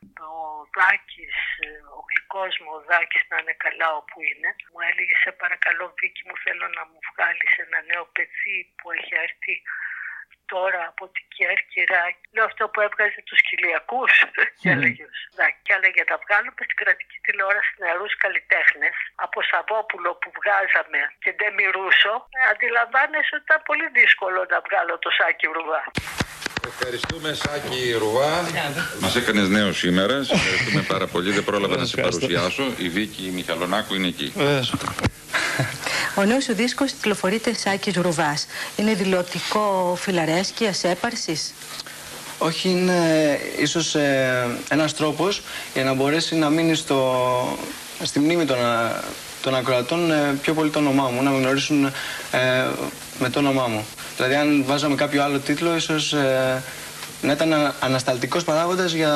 Δάκης, 2.42 2.60
ε, 2.60 2.62
ο 2.62 2.62
γλυκός 2.62 2.62
μου, 2.62 2.72
ο 2.78 2.82
Δάκης 2.90 3.24
να 3.30 3.38
είναι 3.42 3.56
καλά 3.66 3.88
όπου 4.00 4.18
είναι, 4.30 4.50
μου 4.72 4.82
έλεγε 4.90 5.16
σε 5.24 5.32
παρακαλώ 5.42 5.86
Βίκη 6.00 6.22
μου 6.28 6.36
θέλω 6.44 6.68
να 6.78 6.84
μου 6.90 7.00
βγάλεις 7.12 7.52
ένα 7.66 7.80
νέο 7.92 8.06
παιδί 8.14 8.58
που 8.78 8.86
έχει 8.98 9.14
έρθει 9.26 9.56
τώρα 10.54 10.82
από 10.92 11.04
την 11.16 11.26
Κέρκυρα. 11.36 12.02
Λέω 12.34 12.46
αυτό 12.52 12.64
που 12.72 12.80
έβγαζε 12.88 13.22
τους 13.30 13.42
κοιλιακούς 13.48 14.14
και 14.62 14.70
έλεγε 14.76 15.04
ο 15.04 15.12
Δάκη. 15.38 15.60
Και 15.66 15.74
έλεγε 15.78 16.04
να 16.12 16.18
βγάλουμε 16.24 16.62
στην 16.68 16.78
κρατική 16.82 17.18
τηλεόραση 17.26 17.72
νεαρούς 17.82 18.14
καλλιτέχνες 18.24 18.96
από 19.26 19.38
Σαββόπουλο 19.50 20.10
που 20.22 20.30
βγάζαμε 20.38 21.02
και 21.24 21.32
δεν 21.40 21.52
μυρούσω. 21.60 22.14
Αντιλαμβάνεσαι 22.52 23.34
ότι 23.38 23.46
ήταν 23.50 23.62
πολύ 23.70 23.88
δύσκολο 24.00 24.40
να 24.54 24.58
βγάλω 24.68 24.94
το 25.04 25.10
Σάκη 25.18 25.48
Ρουβά. 25.56 25.84
Ευχαριστούμε 26.68 27.34
Σάκη 27.34 27.92
Ρουβά. 28.00 28.46
Μας 29.00 29.16
έκανες 29.16 29.50
νέος 29.50 29.78
σήμερα. 29.78 30.24
Σε 30.24 30.34
ευχαριστούμε 30.34 30.82
πάρα 30.82 31.08
πολύ. 31.08 31.32
Δεν 31.32 31.44
πρόλαβα 31.44 31.78
να 31.78 31.86
σε 31.86 32.02
παρουσιάσω. 32.02 32.64
Η 32.78 32.90
Βίκη 32.90 33.32
Μιχαλονάκου 33.34 33.96
είναι 33.96 34.08
εκεί. 34.08 34.34
Ο 36.16 36.24
νέος 36.24 36.44
σου 36.44 36.54
δίσκος 36.54 36.94
τυλοφορείται 37.02 37.54
Σάκης 37.54 37.96
Ρουβάς. 37.96 38.48
Είναι 38.76 38.94
δηλωτικό 38.94 39.98
φιλαρέσκειας, 40.02 40.84
έπαρσης. 40.84 41.54
Όχι, 42.38 42.70
είναι 42.70 43.40
ίσως 43.60 43.96
ε, 43.96 44.48
ένας 44.70 44.94
τρόπος 44.94 45.42
για 45.74 45.84
να 45.84 45.94
μπορέσει 45.94 46.36
να 46.36 46.50
μείνει 46.50 46.76
στο, 46.76 47.58
στη 48.04 48.20
μνήμη 48.20 48.46
των, 48.46 48.58
των 49.42 49.56
ακροατών 49.56 50.12
ε, 50.12 50.38
πιο 50.42 50.54
πολύ 50.54 50.70
το 50.70 50.80
όνομά 50.80 51.10
μου, 51.10 51.24
να 51.24 51.30
με 51.30 51.38
γνωρίσουν 51.38 51.86
ε, 51.86 51.92
με 53.20 53.30
το 53.30 53.40
όνομά 53.40 53.68
μου. 53.68 53.86
Δηλαδή, 54.16 54.36
αν 54.36 54.64
βάζαμε 54.66 54.96
κάποιο 54.96 55.24
άλλο 55.24 55.40
τίτλο, 55.40 55.76
ίσως 55.76 56.14
ε, 56.14 56.64
να 57.22 57.32
ήταν 57.32 57.54
ανασταλτικός 57.80 58.44
παράγοντας 58.44 58.94
για 58.94 59.10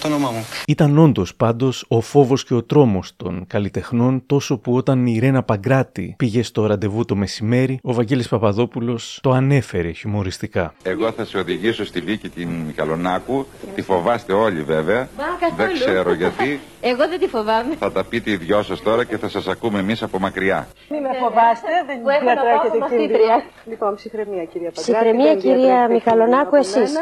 το 0.00 0.06
όνομά 0.08 0.30
μου. 0.30 0.44
Ήταν 0.66 0.98
όντως 0.98 1.34
πάντως 1.34 1.84
ο 1.88 2.00
φόβος 2.00 2.44
και 2.44 2.54
ο 2.54 2.62
τρόμος 2.62 3.12
των 3.16 3.44
καλλιτεχνών, 3.46 4.22
τόσο 4.26 4.58
που 4.58 4.74
όταν 4.74 5.06
η 5.06 5.18
Ρένα 5.18 5.42
Παγκράτη 5.42 6.14
πήγε 6.18 6.42
στο 6.42 6.66
ραντεβού 6.66 7.04
το 7.04 7.16
μεσημέρι, 7.16 7.78
ο 7.82 7.92
Βαγγέλης 7.92 8.28
Παπαδόπουλος 8.28 9.18
το 9.22 9.30
ανέφερε 9.30 9.90
χιουμοριστικά. 9.90 10.74
Εγώ 10.82 11.12
θα 11.12 11.24
σε 11.24 11.38
οδηγήσω 11.38 11.84
στη 11.84 12.00
Βίκη 12.00 12.28
την 12.28 12.48
Μιχαλονάκου. 12.48 13.46
Τη 13.74 13.82
φοβάστε 13.82 14.32
όλοι 14.32 14.62
βέβαια. 14.62 15.08
Δεν 15.56 15.72
ξέρω 15.72 16.12
γιατί. 16.12 16.60
Εγώ 16.90 17.08
δεν 17.08 17.18
τη 17.18 17.26
φοβάμαι. 17.26 17.74
Θα 17.78 17.92
τα 17.92 18.04
πείτε 18.04 18.30
οι 18.30 18.36
δυο 18.36 18.62
σας 18.62 18.82
τώρα 18.82 19.04
και 19.04 19.18
θα 19.18 19.28
σας 19.28 19.46
ακούμε 19.48 19.78
εμείς 19.78 20.02
από 20.02 20.18
μακριά. 20.18 20.68
Μην 20.90 21.00
με 21.00 21.08
φοβάστε, 21.20 21.72
δεν 21.86 21.98
διατρέχετε 22.22 22.96
κίνδυνο. 22.96 23.42
Λοιπόν, 23.68 23.94
ψυχραιμία 23.94 24.44
κυρία 24.44 24.70
Παγκράτη. 24.74 24.92
Ψυχραιμία 24.92 25.34
κυρία 25.34 25.88
Μιχαλονάκου, 25.88 26.56
εσείς 26.56 26.92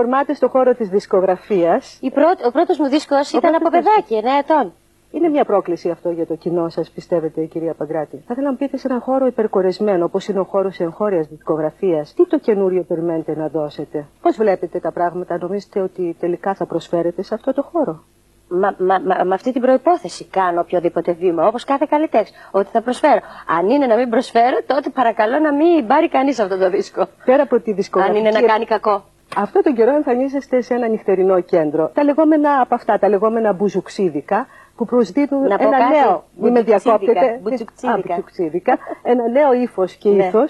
εφορμάται 0.00 0.34
στο 0.34 0.48
χώρο 0.48 0.74
της 0.74 0.88
δισκογραφίας. 0.88 1.98
Πρώτη, 2.14 2.46
ο 2.46 2.50
πρώτος 2.50 2.78
μου 2.78 2.88
δίσκος 2.88 3.32
ήταν 3.32 3.54
από 3.54 3.68
παιδάκι, 3.70 4.14
9 4.14 4.38
ετών. 4.38 4.72
Είναι 5.12 5.28
μια 5.28 5.44
πρόκληση 5.44 5.90
αυτό 5.90 6.10
για 6.10 6.26
το 6.26 6.34
κοινό 6.34 6.68
σας, 6.68 6.90
πιστεύετε, 6.90 7.44
κυρία 7.44 7.74
Παγκράτη. 7.74 8.16
Θα 8.16 8.32
ήθελα 8.32 8.50
να 8.50 8.56
πείτε 8.56 8.76
σε 8.76 8.86
έναν 8.88 9.00
χώρο 9.00 9.26
υπερκορεσμένο, 9.26 10.04
όπως 10.04 10.28
είναι 10.28 10.40
ο 10.40 10.44
χώρος 10.44 10.80
εγχώριας 10.80 11.26
δισκογραφίας, 11.26 12.14
τι 12.14 12.26
το 12.26 12.38
καινούριο 12.38 12.82
περιμένετε 12.82 13.36
να 13.36 13.48
δώσετε; 13.48 14.06
Πώς 14.22 14.36
βλέπετε 14.36 14.78
τα 14.78 14.92
πράγματα, 14.92 15.38
νομίζετε 15.40 15.80
ότι 15.80 16.16
τελικά 16.20 16.54
θα 16.54 16.66
προσφέρετε 16.66 17.22
σε 17.22 17.34
αυτό 17.34 17.52
το 17.52 17.62
χώρο; 17.62 18.04
Μα, 18.48 18.74
μα, 18.78 18.98
μα, 18.98 19.24
με 19.24 19.34
αυτή 19.34 19.52
την 19.52 19.60
προπόθεση 19.60 20.24
κάνω 20.24 20.60
οποιοδήποτε 20.60 21.12
βήμα, 21.12 21.46
όπως 21.46 21.64
κάθε 21.64 21.86
καλλιτέχνη. 21.90 22.36
Ότι 22.50 22.68
θα 22.72 22.80
προσφέρω. 22.82 23.20
Αν 23.58 23.68
είναι 23.68 23.86
να 23.86 23.96
μην 23.96 24.10
προσφέρω, 24.10 24.56
τότε 24.66 24.90
παρακαλώ 24.90 25.38
να 25.38 25.54
μην 25.54 25.86
πάρει 25.86 26.08
κανείς 26.08 26.38
αυτό 26.38 26.58
το 26.58 26.70
δίσκο. 26.70 27.08
Πέρα 27.24 27.42
από 27.42 27.60
τη 27.60 27.72
δισκογραφία. 27.72 28.18
Αν 28.18 28.26
είναι 28.26 28.40
να 28.40 28.46
κάνει 28.46 28.64
κακό. 28.64 29.04
Αυτό 29.36 29.62
τον 29.62 29.74
καιρό 29.74 29.94
εμφανίζεστε 29.94 30.60
σε 30.60 30.74
ένα 30.74 30.88
νυχτερινό 30.88 31.40
κέντρο. 31.40 31.90
Τα 31.94 32.04
λεγόμενα 32.04 32.60
από 32.60 32.74
αυτά, 32.74 32.98
τα 32.98 33.08
λεγόμενα 33.08 33.52
μπουζουξίδικα, 33.52 34.46
που 34.76 34.84
προσδίδουν 34.84 35.42
να 35.42 35.56
ένα 35.58 35.78
κάτι, 35.78 35.98
νέο. 35.98 36.24
Μην 36.36 36.52
με 36.52 36.62
διακόπτετε. 36.62 37.40
Μπουζουξίδικα. 37.42 38.78
ένα 39.02 39.28
νέο 39.28 39.52
ύφος 39.52 39.94
και 39.94 40.08
ναι. 40.08 40.24
ήθο 40.24 40.44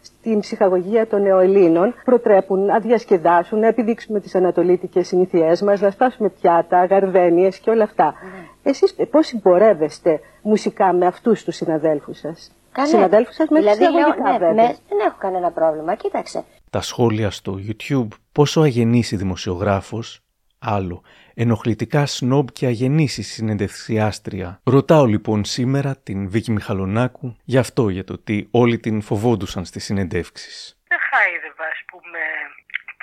στην 0.00 0.40
ψυχαγωγία 0.40 1.06
των 1.06 1.22
νεοελλήνων. 1.22 1.94
Προτρέπουν 2.04 2.64
να 2.64 2.78
διασκεδάσουν, 2.78 3.58
να 3.58 3.66
επιδείξουμε 3.66 4.20
τις 4.20 4.34
ανατολίτικες 4.34 5.06
συνήθειέ 5.06 5.52
μας, 5.64 5.80
να 5.80 5.90
σπάσουμε 5.90 6.28
πιάτα, 6.28 6.84
γαρδένιες 6.84 7.58
και 7.58 7.70
όλα 7.70 7.84
αυτά. 7.84 8.04
Ναι. 8.04 8.70
Εσείς 8.70 8.94
πώς 9.10 9.26
συμπορεύεστε 9.26 10.20
μουσικά 10.42 10.92
με 10.92 11.06
αυτούς 11.06 11.44
τους 11.44 11.56
συναδέλφους 11.56 12.18
σας; 12.18 12.52
Συναδέλφους 12.82 13.34
σας 13.34 13.48
με 13.48 13.58
δηλαδή, 13.58 13.82
λέω, 13.82 14.52
ναι, 14.54 14.74
δεν 14.88 14.98
έχω 15.06 15.16
κανένα 15.18 15.50
πρόβλημα. 15.50 15.94
Κοίταξε 15.94 16.44
τα 16.76 16.82
σχόλια 16.82 17.30
στο 17.30 17.52
YouTube 17.66 18.08
πόσο 18.32 18.60
αγενής 18.60 19.12
η 19.12 19.16
δημοσιογράφος, 19.16 20.20
άλλο, 20.58 21.02
ενοχλητικά 21.34 22.06
σνόμπ 22.06 22.48
και 22.52 22.66
αγενής 22.66 23.18
η 23.18 23.22
συνεντευξιάστρια. 23.22 24.60
Ρωτάω 24.64 25.04
λοιπόν 25.04 25.44
σήμερα 25.44 25.96
την 25.96 26.30
Βίκη 26.30 26.50
Μιχαλονάκου 26.50 27.36
για 27.44 27.60
αυτό, 27.60 27.88
για 27.88 28.04
το 28.04 28.12
ότι 28.12 28.48
όλοι 28.50 28.78
την 28.78 29.02
φοβόντουσαν 29.02 29.64
στις 29.64 29.84
συνεντεύξεις. 29.84 30.78
Δεν 30.88 30.98
χάιδευα, 31.10 31.66
ας 31.74 31.80
πούμε, 31.90 32.20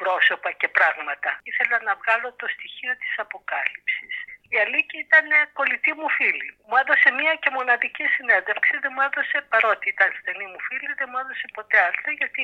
πρόσωπα 0.01 0.49
και 0.59 0.67
πράγματα. 0.77 1.29
Ήθελα 1.49 1.77
να 1.87 1.93
βγάλω 2.01 2.27
το 2.41 2.45
στοιχείο 2.55 2.93
της 3.01 3.13
αποκάλυψης. 3.25 4.12
Η 4.53 4.57
Αλίκη 4.63 4.97
ήταν 5.07 5.25
κολλητή 5.57 5.91
μου 5.99 6.09
φίλη. 6.17 6.49
Μου 6.67 6.75
έδωσε 6.81 7.09
μία 7.19 7.33
και 7.41 7.49
μοναδική 7.57 8.05
συνέντευξη, 8.15 8.73
δεν 8.83 8.91
μου 8.95 9.03
έδωσε, 9.07 9.37
παρότι 9.51 9.85
ήταν 9.95 10.09
στενή 10.19 10.45
μου 10.51 10.59
φίλη, 10.67 10.91
δεν 10.99 11.07
μου 11.11 11.17
έδωσε 11.21 11.45
ποτέ 11.57 11.77
άλλη, 11.85 12.11
γιατί 12.21 12.43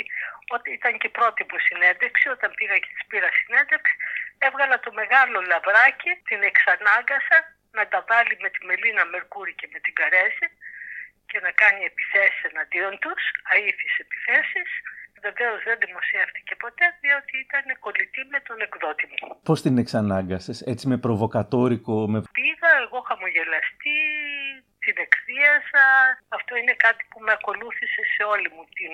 όταν 0.56 0.70
ήταν 0.80 0.94
και 1.00 1.08
η 1.12 1.16
πρώτη 1.20 1.42
μου 1.50 1.60
συνέντευξη, 1.68 2.26
όταν 2.36 2.50
πήγα 2.58 2.76
και 2.84 2.92
της 2.96 3.04
πήρα 3.10 3.30
συνέντευξη, 3.40 3.96
έβγαλα 4.48 4.78
το 4.86 4.92
μεγάλο 5.02 5.38
λαβράκι, 5.52 6.12
την 6.30 6.42
εξανάγκασα 6.52 7.38
να 7.78 7.84
τα 7.92 8.00
βάλει 8.10 8.36
με 8.44 8.50
τη 8.54 8.60
Μελίνα 8.68 9.04
Μερκούρη 9.14 9.54
και 9.60 9.68
με 9.74 9.80
την 9.86 9.94
Καρέζη 10.00 10.48
και 11.30 11.40
να 11.46 11.52
κάνει 11.62 11.82
επιθέσεις 11.92 12.42
εναντίον 12.50 12.94
τους, 13.04 13.24
αήθεις 13.52 13.94
επιθέσεις 14.06 14.70
Βεβαίως 15.28 15.60
δεν 15.68 15.78
δημοσιεύτηκε 15.86 16.54
ποτέ, 16.64 16.86
διότι 17.04 17.34
ήταν 17.46 17.66
κολλητή 17.86 18.22
με 18.34 18.40
τον 18.48 18.58
εκδότη 18.66 19.06
μου. 19.10 19.18
Πώς 19.48 19.60
την 19.66 19.76
εξανάγκασες, 19.84 20.58
έτσι 20.72 20.84
με 20.92 20.98
προβοκατόρικο. 21.06 21.96
Με... 22.12 22.18
Πήγα, 22.38 22.72
εγώ 22.86 23.00
χαμογελαστή, 23.10 24.00
την 24.84 24.96
εκδίαζα. 25.06 25.88
Αυτό 26.38 26.52
είναι 26.60 26.76
κάτι 26.86 27.04
που 27.10 27.20
με 27.26 27.32
ακολούθησε 27.38 28.02
σε 28.14 28.24
όλη 28.34 28.48
μου 28.56 28.64
την 28.78 28.94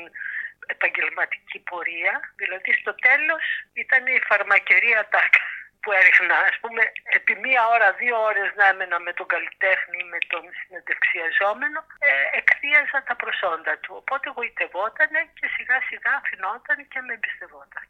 επαγγελματική 0.74 1.60
πορεία. 1.70 2.14
Δηλαδή 2.42 2.72
στο 2.82 2.94
τέλος 3.08 3.44
ήταν 3.84 4.02
η 4.18 4.20
φαρμακερία 4.30 5.02
τάκα 5.14 5.46
που 5.86 5.94
έριχνα, 6.00 6.38
ας 6.50 6.58
πούμε, 6.62 6.82
επί 7.18 7.34
μία 7.46 7.62
ώρα, 7.76 7.88
δύο 8.02 8.16
ώρες 8.30 8.50
να 8.60 8.66
έμενα 8.72 8.98
με 9.08 9.12
τον 9.18 9.28
καλλιτέχνη, 9.34 10.02
με 10.14 10.20
τον 10.32 10.44
συνεντευξιαζόμενο, 10.60 11.80
ε, 12.10 12.12
εκθίαζα 12.40 13.00
τα 13.08 13.16
προσόντα 13.22 13.74
του. 13.84 13.94
Οπότε 14.02 14.26
γοητευόταν 14.36 15.14
και 15.38 15.48
σιγά 15.56 15.78
σιγά 15.90 16.12
αφινόταν 16.22 16.78
και 16.92 17.00
με 17.06 17.14
εμπιστευόταν. 17.18 17.86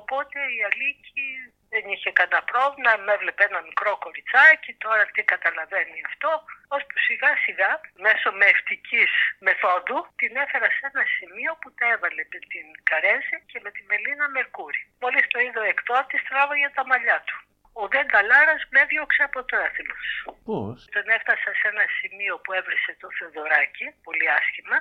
Οπότε 0.00 0.38
η 0.56 0.58
Αλίκη 0.68 1.28
δεν 1.76 1.86
είχε 1.92 2.10
κανένα 2.18 2.40
πρόβλημα, 2.52 2.92
με 3.04 3.12
έβλεπε 3.16 3.42
ένα 3.50 3.60
μικρό 3.68 3.92
κοριτσάκι, 4.04 4.70
τώρα 4.84 5.04
τι 5.14 5.22
καταλαβαίνει 5.32 5.98
αυτό, 6.10 6.30
ώσπου 6.74 6.96
σιγά 7.06 7.32
σιγά 7.44 7.70
μέσω 8.06 8.28
μευτικής 8.42 9.10
μεθόδου 9.46 9.98
την 10.20 10.32
έφερα 10.44 10.68
σε 10.76 10.84
ένα 10.90 11.04
σημείο 11.16 11.52
που 11.60 11.68
τα 11.78 11.86
έβαλε 11.94 12.22
με 12.32 12.38
την 12.52 12.66
Καρέζη 12.90 13.36
και 13.50 13.58
με 13.64 13.70
τη 13.74 13.80
Μελίνα 13.90 14.26
Μερκούρη. 14.36 14.80
Μόλις 15.02 15.24
το 15.32 15.38
είδε 15.44 15.58
ο 15.64 15.68
εκτότης 15.74 16.22
τράβαγε 16.28 16.68
τα 16.78 16.84
μαλλιά 16.90 17.18
του. 17.26 17.36
Ο 17.82 17.84
Δεν 17.94 18.06
Ταλάρας 18.12 18.62
με 18.72 18.78
έδιωξε 18.84 19.22
από 19.28 19.40
το 19.48 19.56
έθνος. 19.66 20.06
Πώς; 20.48 20.78
Τον 20.94 21.06
έφτασα 21.16 21.50
σε 21.60 21.66
ένα 21.72 21.84
σημείο 21.98 22.34
που 22.42 22.50
έβρισε 22.58 22.92
το 23.00 23.08
Θεοδωράκι, 23.16 23.86
πολύ 24.06 24.26
άσχημα, 24.38 24.78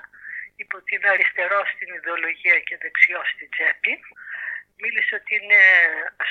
υπό 0.64 0.78
την 0.90 1.02
αριστερό 1.12 1.62
στην 1.74 1.90
ιδεολογία 2.00 2.58
και 2.68 2.76
δεξιό 2.84 3.22
στην 3.32 3.48
τσέπη 3.54 3.94
μίλησε 4.82 5.14
ότι 5.20 5.32
είναι 5.40 5.62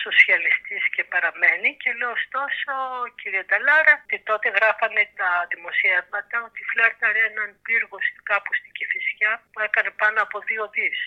σοσιαλιστής 0.05 0.85
και 0.95 1.05
παραμένει 1.13 1.69
και 1.81 1.91
λέω 1.99 2.13
ωστόσο 2.19 2.73
κύριε 3.21 3.45
Νταλάρα 3.49 3.95
ότι 4.05 4.19
τότε 4.31 4.49
γράφανε 4.57 5.03
τα 5.21 5.31
δημοσιεύματα 5.53 6.37
ότι 6.49 6.61
φλέρταρε 6.71 7.21
έναν 7.31 7.51
πύργο 7.67 7.99
κάπου 8.31 8.51
στην 8.59 8.73
Κηφισιά 8.77 9.33
που 9.53 9.59
έκανε 9.67 9.91
πάνω 10.01 10.19
από 10.27 10.37
δύο 10.49 10.65
δις. 10.75 10.99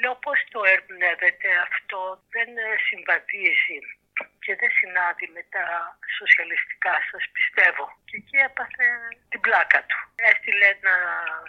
Λέω 0.00 0.14
πώς 0.24 0.38
το 0.52 0.60
ερμηνεύεται 0.74 1.48
αυτό, 1.68 2.00
δεν 2.34 2.48
συμβαδίζει 2.86 3.78
και 4.44 4.52
δεν 4.60 4.70
συνάδει 4.78 5.26
με 5.36 5.42
τα 5.54 5.64
σοσιαλιστικά 6.18 6.94
σας 7.10 7.24
πιστεύω. 7.36 7.84
Και 8.08 8.16
εκεί 8.20 8.36
έπαθε 8.48 8.86
την 9.32 9.40
πλάκα 9.44 9.80
του. 9.88 9.98
Έστειλε 10.30 10.66
ένα 10.76 10.94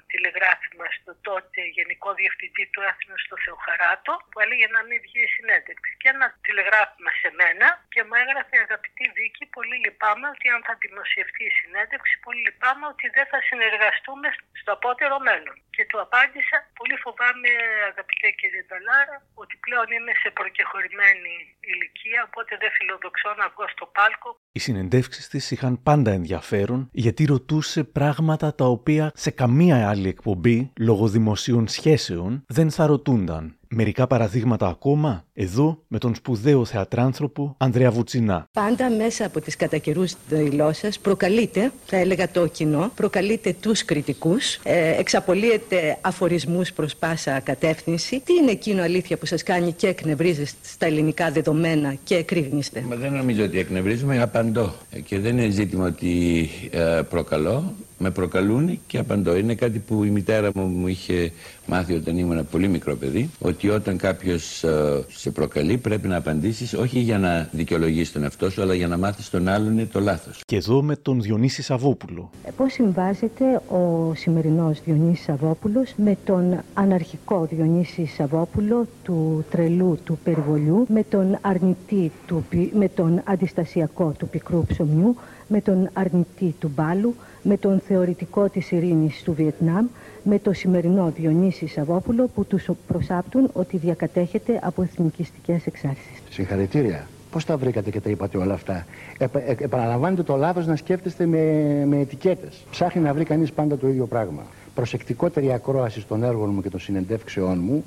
τηλεγράφημα 0.10 0.88
στο 0.98 1.12
τότε 1.28 1.60
Γενικό 1.78 2.10
Διευθυντή 2.20 2.66
του 2.74 2.82
Έθνους 2.90 3.22
στο 3.25 3.36
Θεοχαράτο 3.44 4.14
που 4.30 4.38
έλεγε 4.44 4.68
να 4.75 4.82
μην 4.88 5.00
βγει 5.06 5.22
η 5.28 5.34
συνέντευξη. 5.38 5.92
Και 6.02 6.10
ένα 6.16 6.28
τηλεγράφημα 6.46 7.12
σε 7.22 7.30
μένα 7.40 7.68
και 7.94 8.02
μου 8.08 8.16
έγραφε 8.24 8.56
αγαπητή 8.68 9.06
Βίκη, 9.18 9.44
πολύ 9.58 9.78
λυπάμαι 9.86 10.28
ότι 10.34 10.46
αν 10.56 10.62
θα 10.68 10.74
δημοσιευτεί 10.84 11.44
η 11.52 11.54
συνέντευξη, 11.60 12.14
πολύ 12.25 12.42
λυπάμαι 12.48 12.86
ότι 12.94 13.06
δεν 13.18 13.25
θα 13.32 13.40
συνεργαστούμε 13.50 14.28
στο 14.62 14.72
απότερο 14.78 15.16
μέλλον. 15.28 15.56
Και 15.75 15.84
του 15.90 16.00
απάντησα, 16.06 16.58
πολύ 16.80 16.96
φοβάμαι 17.04 17.50
αγαπητέ 17.92 18.30
κύριε 18.40 18.64
Νταλάρα, 18.68 19.18
ότι 19.42 19.56
πλέον 19.66 19.88
είμαι 19.96 20.14
σε 20.22 20.30
προκεχωρημένη 20.40 21.34
ηλικία, 21.72 22.20
οπότε 22.28 22.52
δεν 22.64 22.72
φιλοδοξώ 22.86 23.34
να 23.34 23.50
βγω 23.50 23.68
στο 23.68 23.86
πάλκο. 23.86 24.39
Οι 24.58 24.60
συνεντεύξεις 24.60 25.28
της 25.28 25.52
είχαν 25.52 25.80
πάντα 25.84 26.12
ενδιαφέρον 26.12 26.90
γιατί 26.92 27.26
ρωτούσε 27.26 27.84
πράγματα 27.84 28.56
τα 28.56 28.66
οποία 28.66 29.12
σε 29.16 29.30
καμία 29.30 29.90
άλλη 29.90 30.08
εκπομπή 30.08 30.72
λόγω 30.80 31.08
δημοσίων 31.08 31.68
σχέσεων 31.68 32.44
δεν 32.48 32.72
θα 32.72 32.86
ρωτούνταν. 32.86 33.56
Μερικά 33.70 34.08
παραδείγματα 34.08 34.68
ακόμα, 34.68 35.24
εδώ 35.34 35.84
με 35.88 35.98
τον 35.98 36.16
σπουδαίο 36.16 36.66
θεατράνθρωπο 36.66 37.56
Ανδρέα 37.58 37.92
Βουτσινά. 37.92 38.48
Πάντα 38.52 38.90
μέσα 38.90 39.26
από 39.26 39.42
τις 39.42 39.56
κατά 39.56 39.78
καιρούς 39.78 40.14
δηλώσεις 40.30 41.00
προκαλείτε, 41.00 41.72
θα 41.86 41.98
έλεγα 41.98 42.32
το 42.32 42.48
κοινό, 42.48 42.92
προκαλείτε 42.96 43.56
τους 43.62 43.86
κριτικούς, 43.86 44.60
ε, 44.64 45.00
εξαπολύετε 45.00 45.98
αφορισμούς 46.02 46.74
προς 46.74 46.96
πάσα 46.96 47.40
κατεύθυνση. 47.40 48.22
Τι 48.26 48.34
είναι 48.34 48.52
εκείνο 48.52 48.82
αλήθεια 48.84 49.18
που 49.18 49.26
σας 49.26 49.44
κάνει 49.44 49.72
και 49.72 49.88
εκνευρίζεστε 49.88 50.58
στα 50.62 50.86
ελληνικά 50.86 51.32
δεδομένα 51.32 51.96
και 52.04 52.16
εκρήγνεστε; 52.16 52.82
Μα 52.88 52.96
δεν 52.96 53.14
νομίζω 53.14 53.44
ότι 53.44 53.60
εκνευρίζουμε, 53.60 54.16
απαντώ. 54.50 54.74
Ε, 54.92 55.00
και 55.00 55.20
δεν 55.20 55.38
είναι 55.38 55.50
ζήτημα 55.50 55.86
ότι 55.86 56.50
ε, 56.72 57.02
προκαλώ 57.10 57.74
με 57.98 58.12
προκαλούν 58.12 58.80
και 58.88 58.98
απαντώ. 58.98 59.36
Είναι 59.36 59.56
κάτι 59.56 59.80
που 59.80 60.04
η 60.04 60.10
μητέρα 60.10 60.50
μου 60.56 60.64
μου 60.66 60.88
είχε 60.88 61.32
μάθει 61.66 61.94
όταν 61.94 62.18
ήμουν 62.18 62.48
πολύ 62.52 62.68
μικρό 62.68 62.96
παιδί, 62.96 63.30
ότι 63.40 63.70
όταν 63.70 63.98
κάποιος 63.98 64.64
ε, 64.64 65.04
σε 65.10 65.32
προκαλεί, 65.32 65.78
πρέπει 65.78 66.08
να 66.08 66.18
απαντήσεις 66.18 66.74
όχι 66.74 67.00
για 67.00 67.18
να 67.18 67.50
δικαιολογήσει 67.52 68.14
τον 68.14 68.24
εαυτό 68.24 68.50
σου, 68.50 68.62
αλλά 68.62 68.74
για 68.74 68.88
να 68.88 68.98
μάθεις 68.98 69.30
τον 69.30 69.48
άλλον 69.48 69.90
το 69.92 70.00
λάθος. 70.00 70.42
Και 70.46 70.56
εδώ 70.56 70.82
με 70.82 70.96
τον 70.96 71.22
Διονύση 71.22 71.62
Σαββόπουλο. 71.62 72.30
Ε, 72.44 72.50
Πώς 72.58 72.74
συμβάζεται 72.74 73.62
ο 73.70 74.14
σημερινός 74.16 74.82
Διονύσης 74.86 75.24
Σαββόπουλος 75.25 75.94
με 75.98 76.18
τον 76.25 76.62
αναρχικό 76.74 77.48
Διονύση 77.52 78.06
Σαββόπουλο 78.06 78.88
του 79.04 79.46
τρελού 79.50 80.00
του 80.04 80.20
περιβολιού, 80.24 80.86
με 80.90 81.04
τον 81.04 81.38
αρνητή 81.42 82.12
του, 82.28 82.46
με 82.74 82.90
τον 82.90 83.22
αντιστασιακό 83.24 84.14
του 84.18 84.28
πικρού 84.28 84.66
ψωμιού, 84.66 85.16
με 85.48 85.62
τον 85.62 85.90
αρνητή 85.94 86.56
του 86.60 86.72
μπάλου, 86.75 87.16
με 87.48 87.58
τον 87.58 87.80
θεωρητικό 87.80 88.50
της 88.50 88.72
ειρήνης 88.72 89.24
του 89.24 89.34
Βιετνάμ, 89.34 89.86
με 90.24 90.40
το 90.40 90.54
σημερινό 90.54 91.12
Διονύσης 91.16 91.72
Σαββόπουλο 91.72 92.30
που 92.36 92.46
τους 92.46 92.70
προσάπτουν 92.88 93.50
ότι 93.54 93.78
διακατέχεται 93.78 94.60
από 94.64 94.82
εθνικιστικές 94.82 95.66
εξάρσεις. 95.66 96.22
Συγχαρητήρια. 96.30 97.08
Πώς 97.32 97.46
τα 97.46 97.58
βρήκατε 97.58 97.90
και 97.90 98.02
τα 98.02 98.10
είπατε 98.10 98.38
όλα 98.38 98.54
αυτά; 98.54 98.86
Επα, 99.18 99.40
ε, 99.40 99.56
επαναλαμβάνετε 99.60 100.24
το 100.24 100.36
λάθος 100.36 100.68
να 100.68 100.75
σκέφτεστε 100.75 101.25
με, 101.25 101.38
με 101.86 102.00
ετικέτες. 102.00 102.64
Ψάχνει 102.72 103.02
να 103.02 103.14
βρει 103.14 103.24
κανείς 103.24 103.52
πάντα 103.52 103.78
το 103.78 103.88
ίδιο 103.88 104.06
πράγμα. 104.06 104.44
Προσεκτικότερη 104.75 105.54
ακρόαση 105.54 106.06
των 106.08 106.24
έργων 106.24 106.50
μου 106.50 106.62
και 106.62 106.70
των 106.70 106.80
συνεντεύξεών 106.80 107.60
μου 107.60 107.84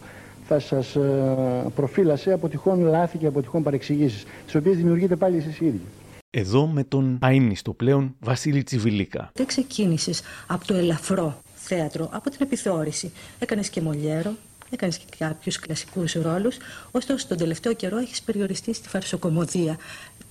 θα 0.49 0.59
σας 0.59 0.97
ε, 0.97 1.00
προφύλασε 1.75 2.33
από 2.33 2.49
τυχόν 2.49 2.81
λάθη 2.81 3.19
και 3.19 3.27
από 3.27 3.41
τυχόν 3.41 3.62
παρεξηγήσεις, 3.62 4.25
τις 4.45 4.55
οποίες 4.55 4.77
δημιουργείτε 4.77 5.17
πάλι 5.17 5.37
εσείς 5.37 5.61
οι 5.61 5.67
ίδιοι. 5.67 5.81
Εδώ 6.30 6.66
με 6.66 6.85
τον 6.85 7.18
αείμνηστο 7.20 7.73
πλέον 7.73 8.16
Βασίλη 8.20 8.62
Τσιβιλίκα. 8.62 9.30
Δεν 9.35 9.47
ξεκίνησες 9.47 10.23
από 10.47 10.66
το 10.66 10.75
ελαφρό 10.75 11.40
θέατρο, 11.54 12.08
από 12.12 12.30
την 12.30 12.38
επιθεώρηση. 12.42 13.12
Έκανες 13.38 13.68
και 13.68 13.80
Μολιέρο, 13.80 14.32
έκανες 14.70 14.99
και 14.99 15.04
κάποιους 15.18 15.58
κλασικούς 15.58 16.12
ρόλους. 16.12 16.56
Ωστόσο, 16.90 17.26
τον 17.26 17.37
τελευταίο 17.37 17.73
καιρό 17.73 17.99
έχεις 17.99 18.23
περιοριστεί 18.23 18.73
στη 18.73 18.88
φαρσοκομωδία. 18.88 19.78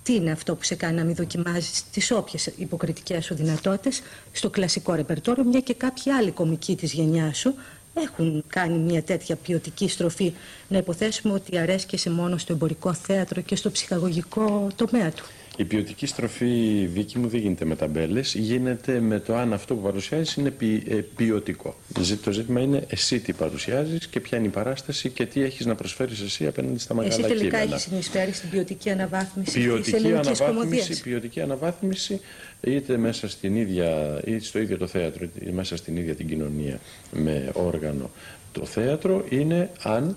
Τι 0.04 0.16
είναι 0.16 0.32
αυτό 0.32 0.56
που 0.56 0.64
σε 0.64 0.76
κάνει 0.76 0.96
να 0.96 1.04
μην 1.04 1.16
δοκιμάζεις 1.16 1.90
τις 1.90 2.12
όποιες 2.12 2.46
υποκριτικές 2.46 3.26
σου 3.26 3.36
δυνατότητες 3.36 4.02
στο 4.32 4.50
κλασικό 4.50 4.94
ρεπερτόριο, 4.94 5.44
μια 5.44 5.60
και 5.60 5.74
κάποιοι 5.74 6.12
άλλοι 6.12 6.32
κομικοί 6.32 6.76
της 6.76 6.94
γενιάς 6.94 7.38
σου 7.38 7.54
έχουν 7.94 8.44
κάνει 8.48 8.78
μια 8.78 9.04
τέτοια 9.04 9.36
ποιοτική 9.36 9.90
στροφή. 9.90 10.34
Να 10.68 10.78
υποθέσουμε 10.78 11.34
ότι 11.34 11.58
αρέσκεσαι 11.58 12.10
μόνο 12.10 12.38
στο 12.38 12.54
εμπορικό 12.54 12.94
θέατρο 12.94 13.42
και 13.42 13.56
στο 13.56 13.72
ψυχαγωγικό 13.72 14.68
τομέα 14.76 15.12
του; 15.12 15.26
Η 15.60 15.64
ποιοτική 15.64 16.06
στροφή 16.06 16.86
δίκη 16.94 17.20
μου 17.20 17.28
δεν 17.28 17.40
γίνεται 17.40 17.66
με 17.66 17.76
ταμπέλες, 17.76 18.34
γίνεται 18.34 19.00
με 19.00 19.20
το 19.20 19.36
αν 19.36 19.54
αυτό 19.54 19.76
που 19.76 19.82
παρουσιάζεις 19.82 20.36
είναι 20.36 20.50
ποι, 20.50 20.84
ε, 20.88 20.96
ποιοτικό. 20.96 21.76
Το 22.24 22.32
ζήτημα 22.32 22.60
είναι 22.60 22.86
εσύ 22.90 23.20
τι 23.20 23.34
παρουσιάζεις 23.34 24.08
και 24.08 24.20
ποια 24.20 24.38
είναι 24.38 24.48
η 24.48 24.50
παράσταση 24.50 25.10
και 25.10 25.26
τι 25.26 25.42
έχεις 25.42 25.66
να 25.66 25.76
προσφέρεις 25.76 26.22
εσύ 26.22 26.48
απέναντι 26.48 26.80
στα 26.80 26.94
μεγάλα 26.94 27.16
κείμενα. 27.16 27.34
Εσύ 27.34 27.40
τελικά 27.40 27.58
έχεις 27.58 27.82
συνεισφέρει 27.82 28.32
στην 28.32 28.50
ποιοτική 28.50 28.90
αναβάθμιση 28.90 29.52
της 29.82 29.94
ελληνικής 29.94 30.42
αναβάθμιση, 30.42 31.02
ποιοτική 31.02 31.42
αναβάθμιση 31.42 32.20
είτε 32.62 32.98
μέσα 32.98 33.30
στην 33.30 33.56
ίδια, 33.56 34.22
είτε 34.26 34.44
στο 34.44 34.60
ίδιο 34.60 34.78
το 34.78 34.88
θέατρο, 34.88 35.24
είτε 35.24 35.52
μέσα 35.52 35.78
στην 35.78 35.98
ίδια 35.98 36.16
την 36.16 36.28
κοινωνία 36.28 36.80
με 37.12 37.50
όργανο. 37.54 38.10
Το 38.52 38.66
θέατρο 38.66 39.26
είναι 39.30 39.70
αν 39.82 40.16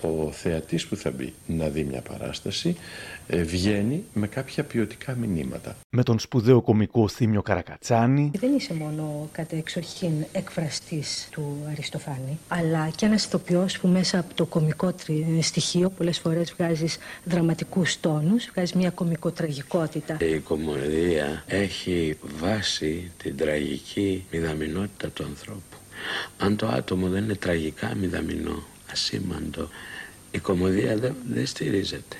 ο 0.00 0.32
θεατής 0.32 0.86
που 0.86 0.96
θα 0.96 1.10
μπει 1.10 1.32
να 1.46 1.68
δει 1.68 1.84
μια 1.84 2.00
παράσταση 2.00 2.68
ε, 2.68 3.11
βγαίνει 3.28 4.04
με 4.12 4.26
κάποια 4.26 4.64
ποιοτικά 4.64 5.14
μηνύματα. 5.14 5.76
Με 5.90 6.02
τον 6.02 6.18
σπουδαίο 6.18 6.60
κομικό 6.60 7.08
Θήμιο 7.08 7.42
Καρακατσάνη. 7.42 8.30
Δεν 8.38 8.54
είσαι 8.54 8.74
μόνο 8.74 9.28
κατά 9.32 9.56
εξοχήν 9.56 10.12
εκφραστής 10.32 11.28
του 11.30 11.56
Αριστοφάνη, 11.70 12.38
αλλά 12.48 12.90
και 12.96 13.06
ένας 13.06 13.24
ηθοποιός 13.24 13.78
που 13.78 13.88
μέσα 13.88 14.18
από 14.18 14.34
το 14.34 14.44
κομικό 14.44 14.94
στοιχείο 15.40 15.90
πολλές 15.90 16.18
φορές 16.18 16.54
βγάζεις 16.58 16.98
δραματικούς 17.24 18.00
τόνους, 18.00 18.50
βγάζεις 18.52 18.72
μια 18.72 18.90
κομικοτραγικότητα. 18.90 20.16
Η 20.20 20.38
κομμωδία 20.38 21.44
έχει 21.46 22.18
βάση 22.40 23.10
την 23.22 23.36
τραγική 23.36 24.24
μηδαμινότητα 24.30 25.08
του 25.08 25.24
ανθρώπου. 25.24 25.76
Αν 26.38 26.56
το 26.56 26.66
άτομο 26.66 27.08
δεν 27.08 27.24
είναι 27.24 27.34
τραγικά 27.34 27.94
μηδαμινό, 27.94 28.62
ασήμαντο, 28.92 29.68
η 30.30 30.38
κομμωδία 30.38 30.96
δεν, 30.96 31.14
δεν 31.32 31.46
στηρίζεται. 31.46 32.16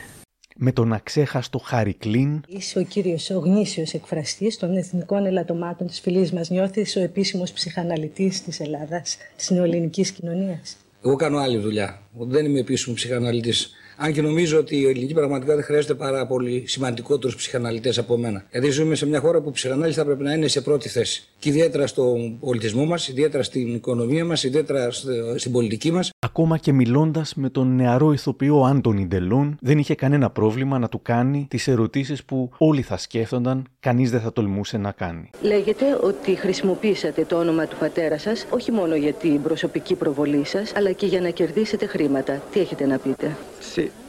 Με 0.57 0.73
τον 0.73 0.93
αξέχαστο 0.93 1.59
Χαρικλίν. 1.59 2.43
Είσαι 2.49 2.79
ο 2.79 2.83
κύριος, 2.83 3.31
ο 3.31 3.39
γνήσιος 3.39 3.93
εκφραστής 3.93 4.57
των 4.59 4.77
εθνικών 4.77 5.27
ελαττωμάτων 5.27 5.87
της 5.87 6.01
φυλή 6.01 6.31
μας. 6.33 6.51
Νιώθεις 6.51 6.97
ο 6.97 7.01
επίσημος 7.01 7.53
ψυχαναλυτής 7.53 8.43
της 8.43 8.61
Ελλάδας, 8.61 9.17
της 9.37 9.51
νεοελληνικής 9.51 10.11
κοινωνίας. 10.11 10.77
Εγώ 11.05 11.17
κάνω 11.17 11.39
άλλη 11.39 11.59
δουλειά. 11.59 12.03
Δεν 12.19 12.45
είμαι 12.45 12.59
επίσημος 12.59 12.99
ψυχαναλυτής. 12.99 13.71
Αν 14.05 14.13
και 14.13 14.23
νομίζω 14.23 14.59
ότι 14.59 14.77
η 14.77 14.85
ελληνική 14.89 15.15
πραγματικότητα 15.15 15.63
χρειάζεται 15.63 15.95
πάρα 15.95 16.27
πολύ 16.27 16.65
σημαντικότερους 16.67 17.37
ψυχαναλυτές 17.37 17.99
από 17.99 18.17
μένα. 18.17 18.45
Γιατί 18.51 18.71
ζούμε 18.71 18.95
σε 18.95 19.07
μια 19.07 19.21
χώρα 19.21 19.41
που 19.41 19.49
η 19.49 19.53
ψυχανάλυση 19.53 19.99
θα 19.99 20.05
πρέπει 20.05 20.23
να 20.23 20.33
είναι 20.33 20.49
σε 20.49 20.61
πρώτη 20.61 20.89
θέση. 20.89 21.29
Και 21.39 21.49
ιδιαίτερα 21.49 21.87
στον 21.87 22.39
πολιτισμό 22.39 22.85
μας, 22.85 23.09
ιδιαίτερα 23.09 23.43
στην 23.43 23.75
οικονομία 23.75 24.25
μας, 24.25 24.45
ιδιαίτερα 24.45 24.91
στην 25.37 25.53
πολιτική 25.53 25.93
μας. 25.93 26.11
Ακόμα 26.19 26.59
και 26.59 26.73
μιλώντας 26.73 27.35
με 27.35 27.51
τον 27.51 27.75
νεαρό 27.75 28.13
ηθοποιό 28.13 28.61
Άντωνι 28.61 29.07
Ντελούν, 29.07 29.57
δεν 29.61 29.79
είχε 29.79 29.95
κανένα 29.95 30.31
πρόβλημα 30.31 30.79
να 30.79 30.89
του 30.89 31.03
κάνει 31.03 31.47
τις 31.51 31.69
ερωτήσεις 31.69 32.25
που 32.25 32.51
όλοι 32.59 32.83
θα 32.83 32.97
σκέφτονταν, 32.97 33.65
κανείς 33.81 34.11
δεν 34.11 34.21
θα 34.21 34.33
τολμούσε 34.33 34.79
να 34.79 34.93
κάνει. 34.93 35.31
Λέγεται 35.43 35.85
ότι 36.03 36.35
χρησιμοποίησατε 36.35 37.25
το 37.25 37.37
όνομα 37.39 37.67
του 37.67 37.77
πατέρα 37.81 38.19
σας 38.19 38.47
όχι 38.51 38.73
μόνο 38.73 38.95
για 38.95 39.13
την 39.13 39.43
προσωπική 39.43 39.95
προβολή 39.95 40.45
σας, 40.45 40.73
αλλά 40.77 40.93
και 40.93 41.07
για 41.07 41.21
να 41.21 41.29
κερδίσετε 41.29 41.87
χρήματα. 41.87 42.43
Τι 42.53 42.61
έχετε 42.61 42.87
να 42.87 42.99
πείτε; 42.99 43.37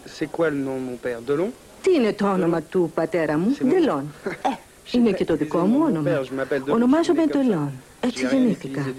C'est 0.06 0.30
quoi 0.32 0.50
le 0.50 0.58
nom 0.58 0.76
de 0.76 0.86
mon 0.90 0.98
père; 0.98 1.22
Delon; 1.22 1.52
Τι 1.82 1.92
είναι 1.94 2.14
το 2.14 2.32
όνομα 2.32 2.62
του 2.62 2.92
πατέρα 2.96 3.38
μου, 3.38 3.58
Ντελόν. 3.68 4.14
Ε, 4.26 4.50
είναι 4.98 5.12
και 5.12 5.26
το 5.26 5.36
δικό 5.36 5.60
μου 5.60 5.80
όνομα. 5.84 6.22
Ονομάζομαι 6.70 7.26
Ντελόν. 7.26 7.72
Έτσι 8.00 8.28
γεννήθηκα. 8.28 8.94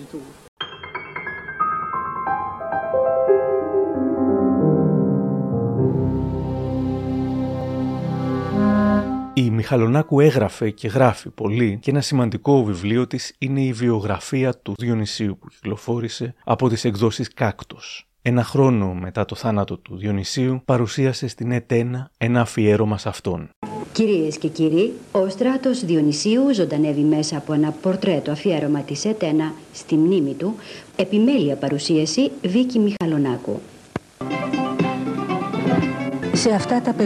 Η 9.36 9.50
Μιχαλονάκου 9.50 10.20
έγραφε 10.20 10.70
και 10.70 10.88
γράφει 10.88 11.30
πολύ 11.30 11.78
και 11.82 11.90
ένα 11.90 12.00
σημαντικό 12.00 12.64
βιβλίο 12.64 13.06
της 13.06 13.34
είναι 13.38 13.60
η 13.60 13.72
βιογραφία 13.72 14.54
του 14.54 14.74
Διονυσίου 14.78 15.38
που 15.40 15.48
κυκλοφόρησε 15.48 16.34
από 16.44 16.68
τις 16.68 16.84
εκδόσεις 16.84 17.34
Κάκτος. 17.34 18.08
Ένα 18.26 18.44
χρόνο 18.44 18.94
μετά 18.94 19.24
το 19.24 19.34
θάνατο 19.34 19.76
του 19.76 19.96
Διονυσίου 19.96 20.62
παρουσίασε 20.64 21.28
στην 21.28 21.52
ΕΤΕΝΑ 21.52 22.10
ένα 22.18 22.40
αφιέρωμα 22.40 22.98
σε 22.98 23.08
αυτόν. 23.08 23.48
Κυρίες 23.92 24.38
και 24.38 24.48
κύριοι, 24.48 24.92
ο 25.12 25.28
στράτος 25.28 25.84
Διονυσίου 25.84 26.54
ζωντανεύει 26.54 27.00
μέσα 27.00 27.36
από 27.36 27.52
ένα 27.52 27.70
πορτρέτο 27.70 28.30
αφιέρωμα 28.30 28.80
της 28.80 29.04
ΕΤΕΝΑ 29.04 29.54
στη 29.72 29.94
μνήμη 29.94 30.34
του, 30.34 30.54
επιμέλεια 30.96 31.56
παρουσίαση 31.56 32.30
Βίκη 32.42 32.78
Μιχαλονάκου. 32.78 33.60
Σε 36.32 36.50
αυτά 36.50 36.80
τα 36.80 36.94
57 36.98 37.02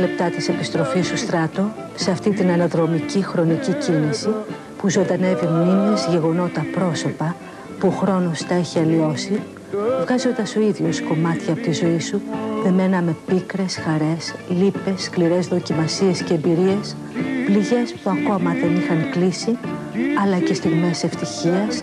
λεπτά 0.00 0.30
της 0.30 0.48
επιστροφής 0.48 1.06
σου 1.06 1.16
στράτο, 1.16 1.72
σε 1.94 2.10
αυτή 2.10 2.30
την 2.30 2.50
αναδρομική 2.50 3.24
χρονική 3.24 3.72
κίνηση 3.72 4.28
που 4.78 4.90
ζωντανεύει 4.90 5.46
μνήμες, 5.46 6.06
γεγονότα, 6.10 6.66
πρόσωπα 6.72 7.36
που 7.78 7.86
ο 7.86 7.90
χρόνος 7.90 8.44
τα 8.44 8.54
έχει 8.54 8.78
αλλοιώσει, 8.78 9.42
βγάζοντας 10.02 10.56
ο 10.56 10.60
ίδιος 10.60 11.02
κομμάτια 11.02 11.52
από 11.52 11.62
τη 11.62 11.72
ζωή 11.72 12.00
σου, 12.00 12.20
δεμένα 12.62 13.02
με 13.02 13.16
πίκρες, 13.26 13.76
χαρές, 13.76 14.34
λύπες, 14.48 15.02
σκληρές 15.02 15.46
δοκιμασίες 15.46 16.22
και 16.22 16.34
εμπειρίες, 16.34 16.96
πληγές 17.44 17.94
που 18.02 18.10
ακόμα 18.10 18.52
δεν 18.52 18.76
είχαν 18.76 19.10
κλείσει, 19.10 19.58
αλλά 20.22 20.38
και 20.38 20.54
στιγμές 20.54 21.04
ευτυχίας 21.04 21.82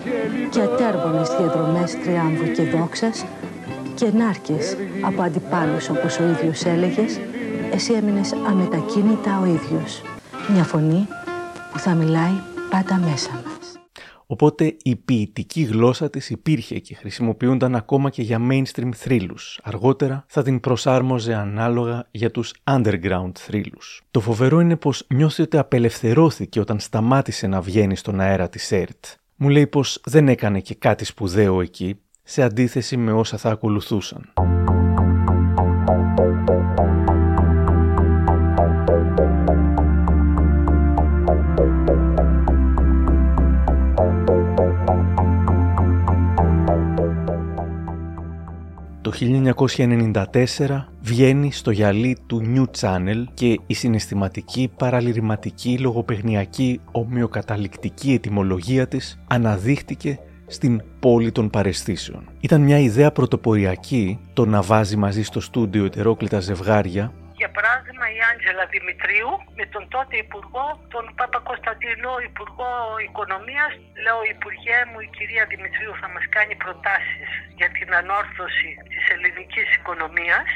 και 0.49 0.61
ατέρμονες 0.61 1.29
διαδρομές 1.29 1.97
τριάμβου 2.03 2.51
και 2.51 2.63
δόξας 2.63 3.25
και 3.95 4.11
νάρκες 4.17 4.77
από 5.01 5.21
αντιπάλους 5.21 5.89
όπως 5.89 6.19
ο 6.19 6.23
ίδιος 6.23 6.65
έλεγες, 6.65 7.19
εσύ 7.73 7.93
έμεινες 7.93 8.33
αμετακίνητα 8.47 9.39
ο 9.41 9.45
ίδιος. 9.45 10.01
Μια 10.53 10.63
φωνή 10.63 11.07
που 11.71 11.79
θα 11.79 11.93
μιλάει 11.93 12.41
πάντα 12.69 12.97
μέσα 12.97 13.29
μας. 13.31 13.64
Οπότε 14.27 14.75
η 14.83 14.95
ποιητική 14.95 15.61
γλώσσα 15.61 16.09
της 16.09 16.29
υπήρχε 16.29 16.79
και 16.79 16.95
χρησιμοποιούνταν 16.95 17.75
ακόμα 17.75 18.09
και 18.09 18.21
για 18.21 18.39
mainstream 18.49 18.89
θρύλους. 18.93 19.59
Αργότερα 19.63 20.25
θα 20.27 20.43
την 20.43 20.59
προσάρμοζε 20.59 21.33
ανάλογα 21.33 22.07
για 22.11 22.31
τους 22.31 22.53
underground 22.63 23.31
θρύλους. 23.37 24.01
Το 24.11 24.19
φοβερό 24.19 24.59
είναι 24.59 24.75
πως 24.75 25.05
νιώθει 25.13 25.41
ότι 25.41 25.57
απελευθερώθηκε 25.57 26.59
όταν 26.59 26.79
σταμάτησε 26.79 27.47
να 27.47 27.61
βγαίνει 27.61 27.95
στον 27.95 28.19
αέρα 28.19 28.49
της 28.49 28.71
ΕΡΤ. 28.71 29.05
Μου 29.35 29.49
λέει 29.49 29.67
πως 29.67 30.01
δεν 30.05 30.27
έκανε 30.27 30.59
και 30.59 30.75
κάτι 30.75 31.05
σπουδαίο 31.05 31.61
εκεί, 31.61 31.99
σε 32.23 32.41
αντίθεση 32.43 32.97
με 32.97 33.11
όσα 33.11 33.37
θα 33.37 33.49
ακολουθούσαν. 33.49 34.33
Το 49.05 49.11
1994 49.17 50.23
βγαίνει 51.01 51.51
στο 51.51 51.71
γυαλί 51.71 52.17
του 52.27 52.41
New 52.55 52.79
Channel 52.79 53.23
και 53.33 53.59
η 53.67 53.73
συναισθηματική, 53.73 54.71
παραλυρηματική, 54.77 55.77
λογοπαιγνιακή, 55.79 56.79
ομοιοκαταληκτική 56.91 58.11
ετυμολογία 58.11 58.87
της 58.87 59.19
αναδείχτηκε 59.27 60.19
στην 60.47 60.81
πόλη 60.99 61.31
των 61.31 61.49
παρεστήσεων. 61.49 62.29
Ήταν 62.39 62.61
μια 62.61 62.79
ιδέα 62.79 63.11
πρωτοποριακή 63.11 64.19
το 64.33 64.45
να 64.45 64.61
βάζει 64.61 64.95
μαζί 64.95 65.23
στο 65.23 65.39
στούντιο 65.39 65.85
ετερόκλητα 65.85 66.39
ζευγάρια 66.39 67.13
για 68.25 68.33
παράδειγμα 68.33 68.33
η 68.33 68.33
Άντζελα 68.33 68.65
Δημητρίου 68.75 69.31
με 69.57 69.65
τον 69.73 69.83
τότε 69.93 70.15
Υπουργό, 70.25 70.65
τον 70.93 71.05
Πάπα 71.17 71.39
Κωνσταντίνο, 71.49 72.11
Υπουργό 72.29 72.71
Οικονομίας. 73.07 73.71
Λέω 74.03 74.19
Υπουργέ 74.35 74.77
μου 74.89 74.99
η 75.07 75.09
κυρία 75.17 75.45
Δημητρίου 75.53 75.93
θα 76.01 76.07
μας 76.13 76.25
κάνει 76.35 76.55
προτάσεις 76.63 77.29
για 77.59 77.69
την 77.77 77.89
ανόρθωση 77.99 78.71
της 78.91 79.03
ελληνικής 79.13 79.67
οικονομίας 79.77 80.49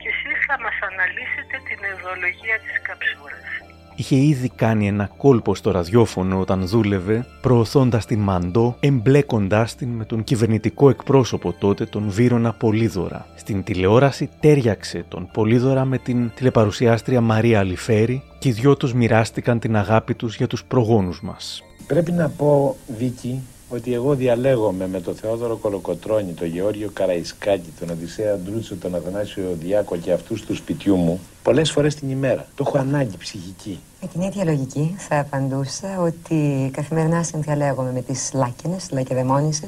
και 0.00 0.08
εσείς 0.14 0.38
θα 0.48 0.56
μας 0.64 0.76
αναλύσετε 0.88 1.56
την 1.68 1.80
ιδεολογία 1.92 2.56
της 2.64 2.76
καψούρας 2.86 3.67
είχε 3.98 4.16
ήδη 4.16 4.48
κάνει 4.48 4.86
ένα 4.86 5.10
κόλπο 5.16 5.54
στο 5.54 5.70
ραδιόφωνο 5.70 6.40
όταν 6.40 6.66
δούλευε, 6.66 7.26
προωθώντας 7.40 8.06
την 8.06 8.18
Μαντό, 8.20 8.76
εμπλέκοντάς 8.80 9.74
την 9.74 9.88
με 9.88 10.04
τον 10.04 10.24
κυβερνητικό 10.24 10.90
εκπρόσωπο 10.90 11.52
τότε, 11.52 11.84
τον 11.84 12.04
Βύρονα 12.08 12.52
Πολύδωρα. 12.52 13.26
Στην 13.36 13.62
τηλεόραση 13.62 14.28
τέριαξε 14.40 15.04
τον 15.08 15.28
Πολύδωρα 15.32 15.84
με 15.84 15.98
την 15.98 16.30
τηλεπαρουσιάστρια 16.34 17.20
Μαρία 17.20 17.58
Αλιφέρη 17.58 18.22
και 18.38 18.48
οι 18.48 18.52
δυο 18.52 18.76
τους 18.76 18.94
μοιράστηκαν 18.94 19.58
την 19.58 19.76
αγάπη 19.76 20.14
τους 20.14 20.36
για 20.36 20.46
τους 20.46 20.64
προγόνους 20.64 21.22
μας. 21.22 21.62
Πρέπει 21.86 22.12
να 22.12 22.28
πω, 22.28 22.76
Βίκη, 22.98 23.42
ότι 23.68 23.94
εγώ 23.94 24.14
διαλέγομαι 24.14 24.88
με 24.88 25.00
τον 25.00 25.14
Θεόδωρο 25.14 25.56
Κολοκοτρώνη, 25.56 26.32
τον 26.32 26.46
Γεώργιο 26.46 26.90
Καραϊσκάκη, 26.92 27.72
τον 27.78 27.90
Οδυσσέα 27.90 28.36
Ντρούτσο, 28.36 28.76
τον 28.76 28.94
Αθανάσιο 28.94 29.56
Διάκο 29.60 29.96
και 29.96 30.12
αυτού 30.12 30.34
του 30.46 30.54
σπιτιού 30.54 30.96
μου 30.96 31.20
πολλέ 31.42 31.64
φορέ 31.64 31.88
την 31.88 32.10
ημέρα. 32.10 32.46
Το 32.54 32.64
έχω 32.66 32.78
ανάγκη 32.78 33.16
ψυχική. 33.16 33.78
Με 34.02 34.08
την 34.08 34.20
ίδια 34.20 34.44
λογική 34.44 34.94
θα 34.98 35.18
απαντούσα 35.18 36.00
ότι 36.00 36.70
καθημερινά 36.72 37.22
συνδιαλέγομαι 37.22 37.92
με 37.92 38.02
τι 38.02 38.36
λάκκινε, 38.36 38.76
λακεδαιμόνισε. 38.90 39.66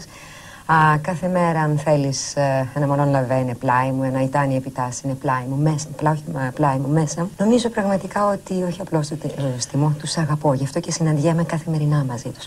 κάθε 1.00 1.28
μέρα, 1.28 1.60
αν 1.60 1.78
θέλει, 1.78 2.14
ε, 2.34 2.64
ένα 2.74 2.86
μολόν 2.86 3.10
λαβέ 3.10 3.38
είναι 3.38 3.54
πλάι 3.54 3.90
μου, 3.90 4.02
ένα 4.02 4.22
ιτάνι 4.22 4.56
επιτάσσει 4.56 5.02
είναι 5.04 5.14
πλάι 5.14 5.42
μου, 5.48 5.56
μέσα, 5.56 5.88
πλάι, 5.96 6.14
πλάι 6.54 6.76
μου 6.78 6.88
μέσα. 6.88 7.28
Νομίζω 7.38 7.68
πραγματικά 7.68 8.28
ότι 8.28 8.62
όχι 8.62 8.80
απλώ 8.80 9.00
το 9.00 9.28
στιμό, 9.58 9.96
του 9.98 10.20
αγαπώ. 10.20 10.54
Γι' 10.54 10.64
αυτό 10.64 10.80
και 10.80 10.90
συναντιέμαι 10.92 11.44
καθημερινά 11.44 12.04
μαζί 12.04 12.28
του 12.28 12.40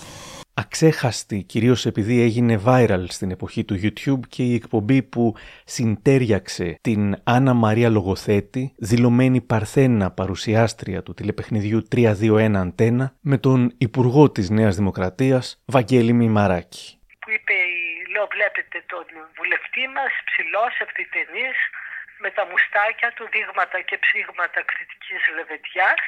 αξέχαστη 0.53 1.43
κυρίως 1.43 1.85
επειδή 1.85 2.21
έγινε 2.21 2.61
viral 2.65 3.05
στην 3.07 3.31
εποχή 3.31 3.63
του 3.65 3.79
YouTube 3.83 4.27
και 4.29 4.43
η 4.43 4.53
εκπομπή 4.53 5.03
που 5.03 5.35
συντέριαξε 5.65 6.77
την 6.81 7.15
Άννα 7.23 7.53
Μαρία 7.53 7.89
Λογοθέτη, 7.89 8.73
δηλωμένη 8.77 9.41
παρθένα 9.41 10.11
παρουσιάστρια 10.11 11.03
του 11.03 11.13
τηλεπαιχνιδιού 11.13 11.87
321 11.95 12.51
Αντένα, 12.55 13.15
με 13.21 13.37
τον 13.37 13.73
Υπουργό 13.77 14.31
της 14.31 14.49
Νέας 14.49 14.75
Δημοκρατίας, 14.75 15.63
Βαγγέλη 15.65 16.13
Μημαράκη. 16.13 16.99
Που 17.19 17.31
είπε, 17.31 17.53
λέω 18.13 18.27
βλέπετε 18.35 18.77
τον 18.93 19.05
βουλευτή 19.37 19.85
μας, 19.95 20.11
ψηλός, 20.29 20.73
ευθυτενής, 20.85 21.57
με 22.23 22.29
τα 22.37 22.43
μουστάκια 22.49 23.09
του, 23.15 23.23
δείγματα 23.33 23.77
και 23.87 23.97
ψήγματα 24.03 24.59
κριτικής 24.71 25.21
λεβετιάς, 25.37 26.01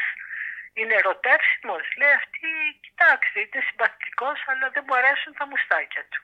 είναι 0.80 0.96
ερωτεύσιμος. 1.02 1.84
Λέει 2.00 2.14
αυτή, 2.22 2.50
κοιτάξτε, 2.86 3.38
είναι 3.44 3.62
συμπαθητικός, 3.70 4.38
αλλά 4.50 4.66
δεν 4.76 4.84
μου 4.88 4.96
αρέσουν 5.00 5.32
τα 5.40 5.46
μουστάκια 5.50 6.04
του. 6.12 6.20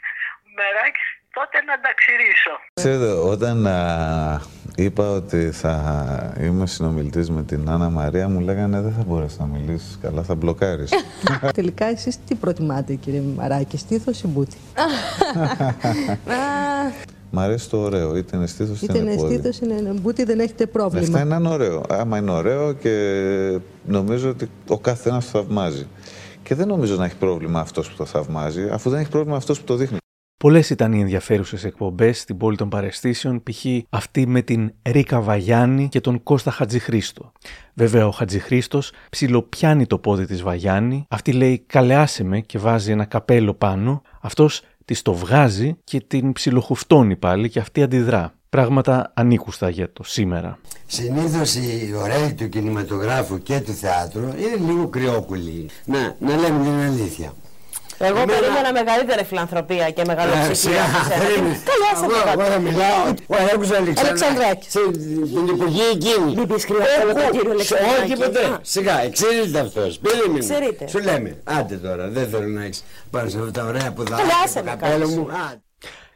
Μεράκι, 0.56 1.04
τότε 1.36 1.56
να 1.68 1.74
τα 1.84 1.90
ξυρίσω. 2.00 2.54
Ξέρετε, 2.80 3.10
όταν 3.32 3.56
α, 3.66 3.80
είπα 4.76 5.04
ότι 5.20 5.40
θα 5.62 5.74
είμαι 6.40 6.66
συνομιλητής 6.66 7.30
με 7.30 7.42
την 7.50 7.68
Άννα 7.72 7.88
Μαρία, 7.90 8.28
μου 8.28 8.40
λέγανε 8.40 8.80
δεν 8.80 8.92
θα 8.92 9.02
μπορέσει 9.06 9.36
να 9.40 9.46
μιλήσεις 9.46 9.98
καλά, 10.02 10.22
θα 10.22 10.34
μπλοκάρεις. 10.34 10.90
Τελικά, 11.58 11.86
εσείς 11.86 12.24
τι 12.24 12.34
προτιμάτε, 12.34 12.94
κύριε 12.94 13.20
Μαράκη, 13.20 13.76
στήθος 13.78 14.22
ή 14.22 14.26
μπούτι; 14.26 14.58
Μ' 17.30 17.38
αρέσει 17.38 17.70
το 17.70 17.78
ωραίο, 17.78 18.16
είτε 18.16 18.36
είναι 18.36 18.46
στήθο 18.46 18.74
είτε 18.82 18.98
είναι 18.98 19.14
πόδι. 19.14 19.34
Είτε 19.34 19.52
είναι 19.62 19.74
είναι 19.74 19.92
μπούτι, 20.00 20.24
δεν 20.24 20.40
έχετε 20.40 20.66
πρόβλημα. 20.66 21.18
Αυτά 21.18 21.36
είναι 21.36 21.48
ωραίο. 21.48 21.82
Άμα 21.88 22.18
είναι 22.18 22.30
ωραίο 22.30 22.72
και 22.72 23.60
νομίζω 23.86 24.28
ότι 24.28 24.50
ο 24.68 24.78
καθένας 24.78 25.30
το 25.30 25.38
θαυμάζει. 25.38 25.86
Και 26.42 26.54
δεν 26.54 26.68
νομίζω 26.68 26.96
να 26.96 27.04
έχει 27.04 27.16
πρόβλημα 27.16 27.60
αυτός 27.60 27.90
που 27.90 27.96
το 27.96 28.04
θαυμάζει, 28.04 28.68
αφού 28.68 28.90
δεν 28.90 29.00
έχει 29.00 29.10
πρόβλημα 29.10 29.36
αυτός 29.36 29.58
που 29.58 29.64
το 29.64 29.74
δείχνει. 29.74 29.96
Πολλές 30.44 30.70
ήταν 30.70 30.92
οι 30.92 31.00
ενδιαφέρουσες 31.00 31.64
εκπομπές 31.64 32.20
στην 32.20 32.36
πόλη 32.36 32.56
των 32.56 32.68
παρεστήσεων, 32.68 33.42
π.χ. 33.42 33.64
αυτή 33.88 34.26
με 34.26 34.42
την 34.42 34.72
Ρίκα 34.82 35.20
Βαγιάννη 35.20 35.88
και 35.88 36.00
τον 36.00 36.22
Κώστα 36.22 36.50
Χατζηχρήστο. 36.50 37.32
Βέβαια, 37.74 38.06
ο 38.06 38.10
Χατζηχρήστος 38.10 38.92
ψιλοπιάνει 39.10 39.86
το 39.86 39.98
πόδι 39.98 40.26
της 40.26 40.42
Βαγιάννη, 40.42 41.06
αυτή 41.08 41.32
λέει 41.32 41.58
καλεάσε 41.66 42.24
με 42.24 42.40
και 42.40 42.58
βάζει 42.58 42.90
ένα 42.90 43.04
καπέλο 43.04 43.54
πάνω, 43.54 44.02
αυτός 44.20 44.62
τη 44.88 45.02
το 45.02 45.14
βγάζει 45.14 45.76
και 45.84 46.00
την 46.00 46.32
ψιλοχουφτώνει 46.32 47.16
πάλι 47.16 47.48
και 47.48 47.58
αυτή 47.58 47.82
αντιδρά. 47.82 48.32
Πράγματα 48.48 49.12
ανήκουστα 49.14 49.68
για 49.68 49.92
το 49.92 50.02
σήμερα. 50.04 50.58
Συνήθως 50.86 51.54
οι 51.54 51.94
ωραίοι 52.02 52.34
του 52.34 52.48
κινηματογράφου 52.48 53.42
και 53.42 53.60
του 53.60 53.72
θεάτρου 53.72 54.22
είναι 54.22 54.72
λίγο 54.72 54.86
κρυόκουλοι. 54.88 55.68
Να, 55.84 56.16
να 56.20 56.36
λέμε 56.36 56.62
την 56.62 56.72
αλήθεια. 56.72 57.32
Εγώ 57.98 58.18
Εμένα... 58.18 58.38
περίμενα 58.38 58.72
μεγαλύτερη 58.72 59.24
φιλανθρωπία 59.24 59.90
και 59.90 60.02
μεγαλοψυχία. 60.06 60.84
Καλά 61.70 61.90
σε 61.98 62.32
Εγώ 62.32 62.42
θα 62.42 62.58
μιλάω. 62.58 63.04
Ο 63.26 63.34
Αλέξανδρος 63.36 63.96
Αλεξανδράκης. 63.96 64.72
Την 64.72 65.48
εποχή 65.48 65.82
εκείνη. 65.92 66.34
Μην 66.36 66.46
πεις 66.46 66.64
κρυό 66.64 66.78
κύριο 67.30 67.54
Όχι 68.04 68.16
ποτέ. 68.16 68.58
Σιγά, 68.62 69.02
εξαιρείται 69.02 69.58
αυτός. 69.58 69.98
Περίμενε. 69.98 70.44
Σου 70.88 70.98
λέμε. 70.98 71.36
Άντε 71.44 71.76
τώρα, 71.76 72.08
δεν 72.08 72.28
θέλω 72.28 72.46
να 72.46 72.64
έχεις 72.64 72.84
πάνω 73.10 73.28
σε 73.28 73.38
αυτά 73.38 73.50
τα 73.50 73.64
ωραία 73.66 73.92
που 73.92 74.04
δάχτυλα. 74.04 74.62
Καπέλο 74.64 75.08
μου. 75.08 75.28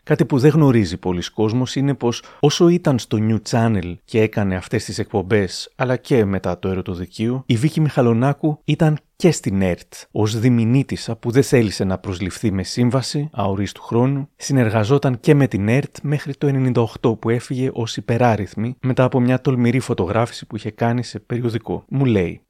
Κάτι 0.05 0.25
που 0.25 0.38
δεν 0.38 0.51
γνωρίζει 0.51 0.99
πολλοί 0.99 1.23
κόσμος 1.31 1.77
είναι 1.77 1.95
πως 1.95 2.23
όσο 2.41 2.69
ήταν 2.69 2.99
στο 2.99 3.19
New 3.21 3.38
Channel 3.51 3.95
και 4.05 4.21
έκανε 4.21 4.57
αυτές 4.57 4.85
τις 4.85 4.99
εκπομπές 4.99 5.73
αλλά 5.77 5.97
και 5.97 6.25
μετά 6.25 6.59
το 6.59 6.69
ερωτοδικείο, 6.69 7.45
η 7.47 7.57
Βίκη 7.57 7.81
Μιχαλονάκου 7.81 8.61
ήταν 8.65 8.99
και 9.17 9.31
στην 9.31 9.62
ΕΡΤ 9.62 9.93
ως 10.11 10.38
διμηνίτισσα 10.38 11.17
που 11.17 11.31
δεν 11.31 11.43
θέλησε 11.43 11.85
να 11.85 11.99
προσληφθεί 11.99 12.53
με 12.53 12.62
σύμβαση 12.62 13.31
αορίστου 13.33 13.83
χρόνου, 13.83 14.31
συνεργαζόταν 14.37 15.21
και 15.21 15.35
με 15.35 15.47
την 15.47 15.69
ΕΡΤ 15.69 15.97
μέχρι 16.03 16.35
το 16.35 16.73
98 17.03 17.19
που 17.19 17.31
έφυγε 17.31 17.71
ως 17.73 17.97
υπεράριθμη 17.97 18.77
μετά 18.83 19.05
από 19.05 19.21
μια 19.21 19.41
τολμηρή 19.41 19.81
φωτογράφηση 19.81 20.47
που 20.47 20.57
είχε 20.57 20.71
κάνει 20.71 21.05
σε 21.05 21.19
περιοδικό. 21.21 21.85
Μου 21.88 22.05
λέει. 22.05 22.47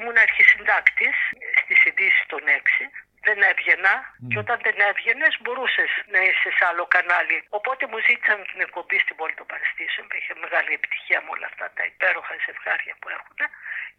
Ήμουν 0.00 0.16
αρχισυντάκτης 0.22 1.16
στις 1.64 1.84
ειδήσεις 1.84 2.24
των 2.28 2.40
6 2.40 3.07
δεν 3.28 3.38
έβγαινα 3.52 3.94
και 4.30 4.38
όταν 4.44 4.58
δεν 4.66 4.76
έβγαινες 4.90 5.32
μπορούσες 5.42 5.90
να 6.12 6.18
είσαι 6.26 6.50
σε 6.56 6.64
άλλο 6.70 6.84
κανάλι. 6.94 7.38
Οπότε 7.58 7.82
μου 7.90 7.98
ζήτησαν 8.06 8.38
την 8.50 8.60
εκπομπή 8.66 8.98
στην 9.04 9.14
πύλη 9.18 9.34
των 9.40 9.46
παραισθήσεων 9.52 10.04
που 10.08 10.16
είχε 10.18 10.32
μεγάλη 10.44 10.70
επιτυχία 10.78 11.18
με 11.24 11.30
όλα 11.34 11.46
αυτά 11.52 11.66
τα 11.76 11.82
υπέροχα 11.92 12.34
ζευγάρια 12.46 12.94
που 13.00 13.08
έχουν. 13.16 13.40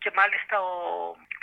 Και 0.02 0.10
μάλιστα 0.20 0.56
ο. 0.70 0.74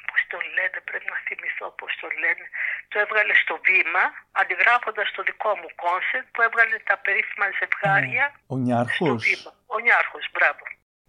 Πώς 0.09 0.21
το 0.33 0.39
λένε, 0.57 0.79
πρέπει 0.89 1.07
να 1.15 1.19
θυμηθώ 1.27 1.67
πώς 1.81 1.93
το 2.01 2.09
λένε. 2.23 2.45
Το 2.91 2.97
έβγαλε 3.05 3.35
στο 3.45 3.55
βήμα, 3.69 4.05
αντιγράφοντας 4.41 5.09
το 5.17 5.21
δικό 5.29 5.53
μου 5.61 5.71
κόνσεπτ 5.85 6.29
που 6.35 6.41
έβγαλε 6.47 6.77
τα 6.91 6.97
περίφημα 7.05 7.47
ζευγάρια. 7.59 8.25
Ο 8.55 8.57
Νιάρχος. 8.65 9.23
Ο 9.75 9.77
Νιάρχος, 9.85 10.25
μπράβο. 10.35 10.63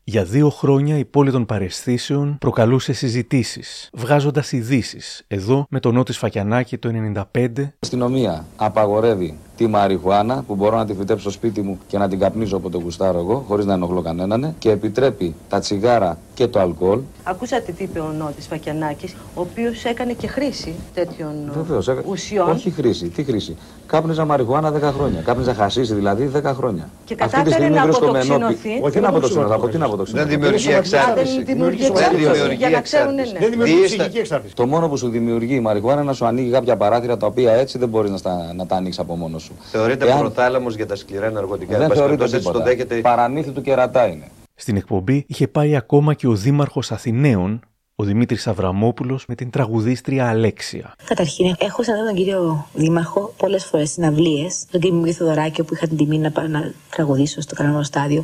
Για 0.10 0.24
δύο 0.24 0.50
χρόνια 0.50 0.98
η 0.98 1.06
πόλη 1.06 1.32
των 1.32 1.46
παρεσθήσεων 1.46 2.38
προκαλούσε 2.40 2.94
συζητήσεις, 2.94 3.90
βγάζοντας 3.94 4.52
ειδήσεις. 4.52 5.24
Εδώ 5.28 5.66
με 5.70 5.80
τον 5.80 5.94
Νότι 5.94 6.14
Φακιανάκη 6.14 6.78
το 6.78 6.90
1995. 7.34 7.50
Η 7.58 7.74
αστυνομία 7.80 8.46
απαγορεύει 8.56 9.38
τη 9.58 9.68
μαριχουάνα 9.68 10.44
που 10.48 10.56
μπορώ 10.56 10.78
να 10.78 10.86
τη 10.86 10.94
φυτέψω 10.94 11.22
στο 11.22 11.32
σπίτι 11.32 11.62
μου 11.62 11.78
και 11.88 11.98
να 11.98 12.08
την 12.08 12.20
καπνίζω 12.20 12.58
από 12.58 12.70
το 12.70 12.80
γουστάρω 12.80 13.20
εγώ, 13.20 13.44
χωρίς 13.48 13.66
να 13.66 13.74
ενοχλώ 13.74 14.02
κανέναν, 14.02 14.56
και 14.60 14.72
επιτρέπει 14.72 15.36
τα 15.50 15.60
τσιγάρα 15.60 16.18
και 16.34 16.48
το 16.48 16.60
αλκοόλ. 16.60 17.00
Ακούσατε 17.24 17.72
τι 17.72 17.84
είπε 17.84 18.00
ο 18.00 18.12
Νότι 18.18 18.42
Φακιανάκης, 18.42 19.16
ο 19.36 19.42
οποίος 19.42 19.84
έκανε 19.84 20.14
και 20.14 20.28
χρήση 20.28 20.74
τέτοιων 20.94 21.34
Βεβαίως, 21.54 21.90
ουσιών. 22.06 22.50
Όχι 22.50 22.70
χρήση. 22.70 23.08
Τι 23.08 23.24
χρήση. 23.24 23.58
Κάπνιζα 23.88 24.26
μαριχουάνα 24.26 24.72
10 24.72 24.82
χρόνια. 24.82 25.22
Κάπνιζα 25.22 25.54
χασίσει 25.54 25.94
δηλαδή 25.94 26.32
10 26.36 26.42
χρόνια. 26.44 26.90
Και 27.06 27.16
κατάφερε 27.16 27.70
να 27.70 27.84
αποτοξινωθεί. 27.84 28.80
Όχι 28.82 29.00
να 29.00 29.10
αποτοξινωθεί. 29.10 29.54
Από 29.54 29.68
τι 29.68 29.78
να 29.78 29.88
δεν 30.06 30.28
δημιουργεί 30.28 30.72
εξάρτηση. 30.72 31.36
Δεν 31.36 31.46
δημιουργεί 31.46 31.86
εξάρτηση. 31.86 32.56
Για 32.58 32.70
να 32.70 32.82
ξέρουν, 32.82 33.14
ναι. 33.14 33.24
Δεν 33.40 33.50
δημιουργεί 33.50 33.84
ψυχική 33.84 34.18
εξάρτηση. 34.18 34.56
Το 34.56 34.68
μόνο 34.68 34.90
που 34.90 34.98
σου 34.98 35.10
δημιουργεί 35.10 35.56
η 35.56 35.60
μαριχουάνα 35.60 36.02
είναι 36.02 36.10
να 36.10 36.16
σου 36.16 36.26
ανοίγει 36.26 36.50
κάποια 36.52 36.78
παράθυρα 36.78 37.18
τα 37.18 37.26
οποία 37.26 37.54
έτσι 37.54 37.78
δεν 37.78 37.90
μπορείς 37.90 38.12
να, 38.24 38.54
να 38.54 38.66
τα 38.66 38.76
ανοίξεις 38.76 39.00
από 39.02 39.16
μόνος 39.16 39.47
σου. 39.48 39.54
Θεωρείται 39.72 40.08
Εάν... 40.08 40.20
πρωτάλαμος 40.20 40.76
για 40.76 40.86
τα 40.86 40.96
σκληρά 40.96 41.32
ναρκωτικά. 41.32 41.78
Δεν 41.78 41.90
θεωρείται 41.90 42.28
τίποτα. 42.28 42.64
Δέχεται... 42.64 42.96
Παραμύθι 42.96 43.52
του 43.52 43.62
κερατά 43.62 44.08
είναι. 44.08 44.28
Στην 44.56 44.76
εκπομπή 44.76 45.26
είχε 45.28 45.48
πάει 45.48 45.76
ακόμα 45.76 46.14
και 46.14 46.28
ο 46.28 46.36
Δήμαρχος 46.36 46.92
Αθηναίων 46.92 47.62
ο 48.00 48.04
Δημήτρης 48.04 48.48
Αβραμόπουλος 48.48 49.26
με 49.28 49.36
την 49.36 49.50
τραγουδίστρια 49.50 50.30
Αλέξια. 50.30 50.96
Καταρχήν, 51.06 51.56
έχω 51.60 51.84
σαν 51.84 52.06
τον 52.06 52.16
κύριο 52.16 52.68
Δήμαρχο 52.74 53.34
πολλές 53.38 53.66
φορές 53.66 53.92
συναυλίες, 53.92 54.66
τον 54.72 54.82
κύριο 54.82 55.02
Μiguel 55.02 55.12
Θοδωράκη, 55.12 55.64
που 55.64 55.74
είχα 55.74 55.88
την 55.88 55.98
τιμή 55.98 56.18
να, 56.18 56.48
να 56.48 56.74
τραγουδήσω 56.90 57.42
στο 57.42 57.56
κανονικό 57.56 57.84
στάδιο. 57.84 58.24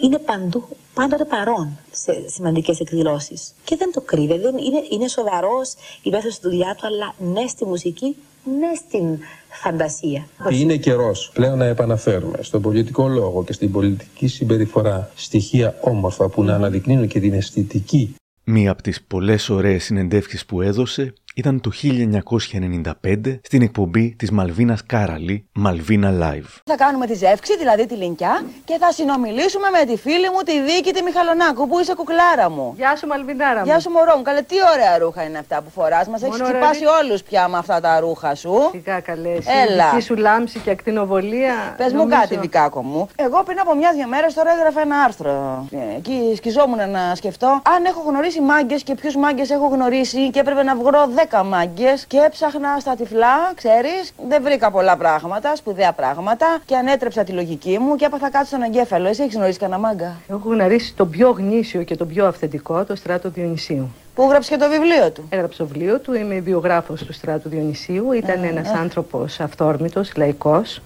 Είναι 0.00 0.18
παντού 0.18 0.64
πάντοτε 0.94 1.24
παρόν 1.24 1.78
σε 1.90 2.24
σημαντικές 2.26 2.80
εκδηλώσεις. 2.80 3.54
Και 3.64 3.76
δεν 3.76 3.92
το 3.92 4.00
κρύβει. 4.00 4.38
Δεν 4.38 4.56
είναι, 4.58 4.82
είναι 4.90 5.08
σοβαρός, 5.08 5.74
υπεύθυνο 6.02 6.32
στη 6.32 6.48
δουλειά 6.48 6.74
του, 6.74 6.86
αλλά 6.86 7.14
ναι 7.32 7.46
στη 7.46 7.64
μουσική, 7.64 8.16
ναι 8.44 8.74
στην 8.74 9.18
φαντασία. 9.48 10.26
Είναι 10.50 10.76
καιρός 10.76 11.30
πλέον 11.34 11.58
να 11.58 11.64
επαναφέρουμε 11.64 12.38
στον 12.40 12.62
πολιτικό 12.62 13.08
λόγο 13.08 13.44
και 13.44 13.52
στην 13.52 13.72
πολιτική 13.72 14.26
συμπεριφορά 14.26 15.10
στοιχεία 15.14 15.74
όμορφα 15.80 16.28
που 16.28 16.42
να 16.44 16.54
αναδεικνύουν 16.54 17.06
και 17.06 17.20
την 17.20 17.32
αισθητική. 17.32 18.14
Μία 18.44 18.70
από 18.70 18.82
τις 18.82 19.02
πολλές 19.02 19.48
ωραίες 19.48 19.84
συνεντεύξεις 19.84 20.46
που 20.46 20.62
έδωσε 20.62 21.12
ήταν 21.34 21.60
το 21.60 21.70
1995 21.82 23.38
στην 23.42 23.62
εκπομπή 23.62 24.14
της 24.18 24.30
Μαλβίνας 24.30 24.86
Κάραλη, 24.86 25.46
Μαλβίνα 25.52 26.10
Live. 26.20 26.60
Θα 26.64 26.76
κάνουμε 26.76 27.06
τη 27.06 27.14
ζεύξη, 27.14 27.56
δηλαδή 27.58 27.86
τη 27.86 27.94
λινκιά, 27.94 28.44
και 28.64 28.76
θα 28.80 28.92
συνομιλήσουμε 28.92 29.68
με 29.70 29.92
τη 29.92 29.96
φίλη 29.96 30.30
μου, 30.30 30.42
τη 30.44 30.62
Δίκη, 30.62 30.92
τη 30.92 31.02
Μιχαλονάκου, 31.02 31.68
που 31.68 31.78
είσαι 31.78 31.94
κουκλάρα 31.94 32.50
μου; 32.50 32.74
Γεια 32.76 32.96
σου 32.96 33.06
Μαλβινάρα 33.06 33.58
μου. 33.58 33.64
Γεια 33.64 33.80
σου 33.80 33.90
μωρό 33.90 34.16
μου. 34.16 34.22
Καλέ, 34.22 34.42
τι 34.42 34.56
ωραία 34.74 34.98
ρούχα 34.98 35.22
είναι 35.22 35.38
αυτά 35.38 35.62
που 35.62 35.70
φοράς. 35.70 36.08
Μας 36.08 36.22
έχεις 36.22 36.40
ξυπάσει 36.40 36.84
όλους 37.02 37.22
πια 37.22 37.48
με 37.48 37.58
αυτά 37.58 37.80
τα 37.80 38.00
ρούχα 38.00 38.34
σου. 38.34 38.54
Φυσικά 38.70 39.00
καλέ. 39.00 39.32
Έλα. 39.68 39.96
Η 39.98 40.00
σου 40.00 40.16
λάμψη 40.16 40.58
και 40.58 40.70
ακτινοβολία. 40.70 41.74
Πες 41.76 41.92
νομίζω... 41.92 42.08
μου 42.08 42.20
κάτι 42.20 42.36
δικάκο 42.36 42.82
μου. 42.82 43.08
Εγώ 43.16 43.42
πριν 43.42 43.58
από 43.60 43.74
μια-δυο 43.74 44.06
μέρες 44.08 44.34
τώρα 44.34 44.50
έγραφα 44.52 44.80
ένα 44.80 44.96
άρθρο. 44.96 45.66
Ε, 45.70 45.96
εκεί 45.96 46.32
σκιζόμουν 46.36 46.90
να 46.90 47.14
σκεφτώ 47.14 47.62
αν 47.76 47.84
έχω 47.84 48.02
γνωρίσει 48.08 48.40
μάγκες 48.40 48.82
και 48.82 48.94
ποιους 48.94 49.16
μάγκες 49.16 49.50
έχω 49.50 49.66
γνωρίσει 49.66 50.30
και 50.30 50.40
έπρεπε 50.40 50.62
να 50.62 50.76
βγρω 50.76 51.06
10 51.30 51.42
μάγκες 51.44 52.04
και 52.06 52.18
έψαχνα 52.26 52.78
στα 52.80 52.94
τυφλά, 52.94 53.52
ξέρεις. 53.54 54.12
Δεν 54.28 54.42
βρήκα 54.42 54.70
πολλά 54.70 54.96
πράγματα, 54.96 55.56
σπουδαία 55.56 55.92
πράγματα 55.92 56.46
και 56.64 56.76
ανέτρεψα 56.76 57.24
τη 57.24 57.32
λογική 57.32 57.78
μου 57.78 57.96
και 57.96 58.04
έπαθα 58.04 58.30
κάτι 58.30 58.46
στον 58.46 58.62
εγκέφαλο. 58.62 59.08
Εσύ 59.08 59.22
έχεις 59.22 59.34
γνωρίσει 59.34 59.58
κανένα 59.58 59.80
μάγκα; 59.80 60.16
Έχω 60.28 60.48
γνωρίσει 60.48 60.94
τον 60.94 61.10
πιο 61.10 61.30
γνήσιο 61.30 61.82
και 61.82 61.96
τον 61.96 62.08
πιο 62.08 62.26
αυθεντικό, 62.26 62.84
το 62.84 62.96
στράτο 62.96 63.30
Διονυσίου. 63.30 63.94
Που 64.14 64.22
έγραψε 64.22 64.50
και 64.50 64.56
το 64.56 64.68
βιβλίο 64.68 65.10
του; 65.10 65.26
Έγραψε 65.28 65.58
το 65.58 65.66
βιβλίο 65.66 65.98
του, 65.98 66.14
είμαι 66.14 66.40
βιογράφος 66.40 67.02
του 67.04 67.12
στράτου 67.12 67.48
Διονυσίου. 67.48 68.12
Ήταν 68.12 68.44
ένας 68.44 68.68
άνθρωπος 68.68 69.40
αυθόρμητος, 69.40 70.12
λαϊκός. 70.16 70.82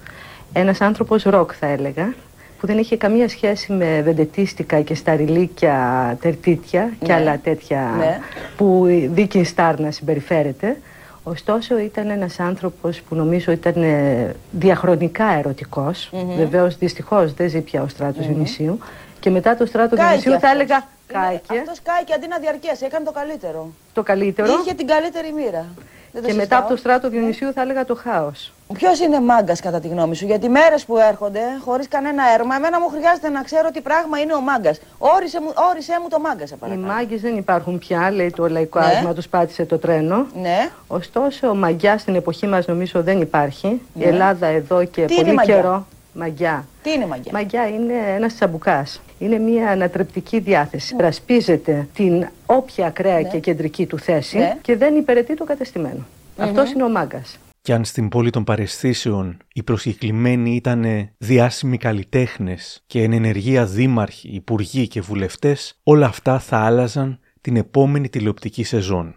Ένας 0.52 0.80
άνθρωπος 0.80 1.22
ροκ, 1.22 1.50
θα 1.60 1.66
έλεγα 1.66 2.14
που 2.60 2.66
δεν 2.66 2.78
είχε 2.78 2.96
καμία 2.96 3.28
σχέση 3.28 3.72
με 3.72 4.00
βεντετίστικα 4.04 4.80
και 4.80 4.94
σταριλίκια 4.94 6.16
τερτίτια 6.20 6.90
και 7.00 7.06
Ναι. 7.06 7.14
άλλα 7.14 7.38
τέτοια 7.38 7.94
Ναι. 7.98 8.18
που 8.56 8.84
δίκη 9.12 9.44
στάρ 9.44 9.80
να 9.80 9.90
συμπεριφέρεται. 9.90 10.76
Ωστόσο 11.22 11.78
ήταν 11.78 12.10
ένας 12.10 12.40
άνθρωπος 12.40 13.00
που 13.00 13.14
νομίζω 13.14 13.52
ήταν 13.52 13.82
ε, 13.82 14.34
διαχρονικά 14.50 15.24
ερωτικός. 15.38 16.08
Μμμ. 16.12 16.36
Βεβαίως 16.36 16.76
δυστυχώς 16.76 17.34
δεν 17.34 17.48
ζει 17.48 17.60
πια 17.60 17.82
ο 17.82 17.88
στράτος 17.88 18.24
Μμμ. 18.26 18.32
Διονυσίου. 18.32 18.78
Και 19.20 19.30
μετά 19.30 19.56
το 19.56 19.66
στράτος 19.66 19.98
Κάηκε 19.98 20.20
Διονυσίου 20.20 20.30
θα 20.30 20.36
αυτός. 20.36 20.52
έλεγα 20.52 20.84
κάηκε. 21.06 21.58
Αυτός 21.58 21.80
κάηκε 21.82 22.12
αντί 22.12 22.28
να 22.28 22.38
διαρκέσει, 22.38 22.84
έκανε 22.84 23.04
το 23.04 23.12
καλύτερο. 23.12 23.70
Το 23.92 24.02
καλύτερο. 24.02 24.48
Είχε 24.62 24.74
την 24.74 24.86
καλύτερη 24.86 25.32
μοίρα. 25.32 25.64
Δεν 26.12 26.22
το 26.22 26.28
Και 26.28 26.34
μετά 26.34 26.38
συζητάω. 26.38 26.58
από 26.60 26.68
το 26.68 26.76
στράτο 26.76 27.08
Διονυσίου 27.08 27.52
θα 27.52 27.60
έλεγα 27.62 27.84
το 27.84 27.94
χάος. 27.94 28.52
Ποιος 28.72 29.00
είναι 29.00 29.20
μάγκας 29.20 29.60
κατά 29.60 29.80
τη 29.80 29.88
γνώμη 29.88 30.16
σου, 30.16 30.24
Γιατί 30.26 30.48
μέρες 30.48 30.84
που 30.84 30.96
έρχονται 30.98 31.40
χωρίς 31.64 31.88
κανένα 31.88 32.22
έρμα, 32.38 32.54
εμένα 32.56 32.80
μου 32.80 32.88
χρειάζεται 32.88 33.28
να 33.28 33.42
ξέρω 33.42 33.70
τι 33.70 33.80
πράγμα 33.80 34.18
είναι 34.18 34.34
ο 34.34 34.40
μάγκας. 34.40 34.80
Όρισε 34.98 35.40
μου, 35.40 35.52
όρισέ 35.70 35.92
μου 36.02 36.08
το 36.08 36.18
μάγκας, 36.20 36.48
σε 36.48 36.54
Οι 36.54 36.58
παρακαλώ. 36.60 36.86
μάγκες 36.86 37.20
δεν 37.20 37.36
υπάρχουν 37.36 37.78
πια, 37.78 38.10
λέει 38.10 38.30
το 38.30 38.48
λαϊκό 38.48 38.78
Ναι. 38.80 38.86
άσμα, 38.86 39.14
τους 39.14 39.28
πάτησε 39.28 39.64
το 39.64 39.78
τρένο. 39.78 40.26
Ναι. 40.40 40.68
Ωστόσο, 40.86 41.54
μαγιά 41.54 41.98
στην 41.98 42.14
εποχή 42.14 42.46
μας 42.46 42.66
νομίζω 42.66 43.02
δεν 43.02 43.20
υπάρχει. 43.20 43.80
Ναι. 43.94 44.04
Η 44.04 44.08
Ελλάδα 44.08 44.46
εδώ 44.46 44.84
και 44.84 45.04
Τι 45.04 45.14
είναι 45.14 45.22
πολύ 45.22 45.34
μαγιά; 45.34 45.54
καιρό. 45.54 45.86
Μαγιά. 46.16 46.66
Τι 46.82 46.90
είναι 46.92 47.06
μαγιά; 47.06 47.32
Μαγιά 47.32 47.68
είναι 47.68 47.92
ένας 48.16 48.34
τσαμπουκάς. 48.34 49.00
Είναι 49.18 49.38
μια 49.38 49.68
ανατρεπτική 49.70 50.38
διάθεση. 50.38 50.96
Πρασπίζεται 50.96 51.88
την 51.94 52.26
όποια 52.46 52.86
ακραία 52.86 53.20
Ναι. 53.20 53.28
και 53.28 53.38
κεντρική 53.38 53.86
του 53.86 53.98
θέση 53.98 54.38
Ναι. 54.38 54.56
και 54.62 54.76
δεν 54.76 54.96
υπηρετεί 54.96 55.34
το 55.34 55.44
κατεστημένο. 55.44 56.06
Μμμ. 56.36 56.44
Αυτός 56.44 56.72
είναι 56.72 56.82
ο 56.82 56.88
μάγκας. 56.88 57.38
Και 57.62 57.72
αν 57.72 57.84
στην 57.84 58.08
πόλη 58.08 58.30
των 58.30 58.44
παρεσθήσεων 58.44 59.36
οι 59.52 59.62
προσκεκλημένοι 59.62 60.54
ήταν 60.54 61.08
διάσημοι 61.18 61.76
καλλιτέχνες 61.78 62.82
και 62.86 63.02
εν 63.02 63.12
ενεργεία 63.12 63.64
δήμαρχοι, 63.66 64.28
υπουργοί 64.28 64.88
και 64.88 65.00
βουλευτές, 65.00 65.78
όλα 65.82 66.06
αυτά 66.06 66.38
θα 66.38 66.56
άλλαζαν 66.56 67.18
την 67.40 67.56
επόμενη 67.56 68.08
τηλεοπτική 68.08 68.64
σεζόν. 68.64 69.14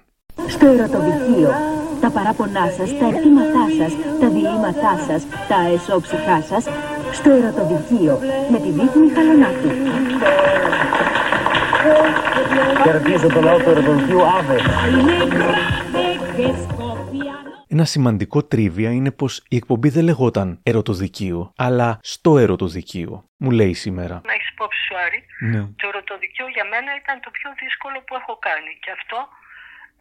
Στο 0.48 0.66
ερωτοδικείο, 0.68 1.52
τα 2.02 2.10
παράπονά 2.10 2.72
σας, 2.78 2.98
τα 2.98 3.06
αιτήματά 3.08 3.66
σας, 3.78 3.94
τα 4.20 4.30
διηγήματά 4.30 4.98
σας, 5.08 5.24
τα 5.48 5.56
εσώψυχά 5.74 6.42
σας, 6.42 6.66
στο 7.14 7.30
ερωτοδικείο 7.32 8.20
με 8.52 8.60
τη 8.60 8.72
Βίκη 8.72 8.98
Μιχαλονάκη. 8.98 9.72
Χαιρετίζω 12.84 13.28
το 13.28 13.42
λαό 13.42 13.58
του 13.58 13.70
Ερωτοδικείου 13.70 14.22
Άβε. 14.26 14.58
Ένα 17.68 17.86
σημαντικό 17.86 18.44
τρίβια 18.44 18.90
είναι 18.92 19.12
πως 19.12 19.44
η 19.50 19.56
εκπομπή 19.56 19.90
δεν 19.90 20.04
λεγόταν 20.04 20.60
ερωτοδικείο, 20.64 21.54
αλλά 21.58 22.00
στο 22.16 22.38
ερωτοδικείο, 22.38 23.12
μου 23.38 23.52
λέει 23.52 23.74
σήμερα. 23.74 24.16
Να 24.26 24.34
έχεις 24.34 24.50
υπόψη 24.50 24.80
σου, 24.88 24.96
Άρη. 25.06 25.20
Ναι. 25.52 25.62
Το 25.82 25.86
ερωτοδικείο 25.92 26.48
για 26.56 26.66
μένα 26.72 26.92
ήταν 27.02 27.16
το 27.26 27.30
πιο 27.38 27.50
δύσκολο 27.62 27.98
που 28.06 28.14
έχω 28.20 28.34
κάνει. 28.48 28.72
Και 28.84 28.92
αυτό 28.98 29.18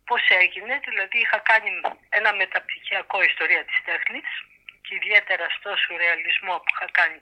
πώς 0.08 0.22
έγινε, 0.42 0.74
δηλαδή 0.88 1.16
είχα 1.24 1.38
κάνει 1.50 1.70
ένα 2.18 2.30
μεταπτυχιακό 2.40 3.18
ιστορία 3.30 3.62
της 3.68 3.78
τέχνης 3.88 4.28
και 4.88 4.94
ιδιαίτερα 5.00 5.46
στο 5.56 5.70
σουρεαλισμό 5.82 6.54
που 6.62 6.70
είχα 6.72 6.88
κάνει 6.98 7.20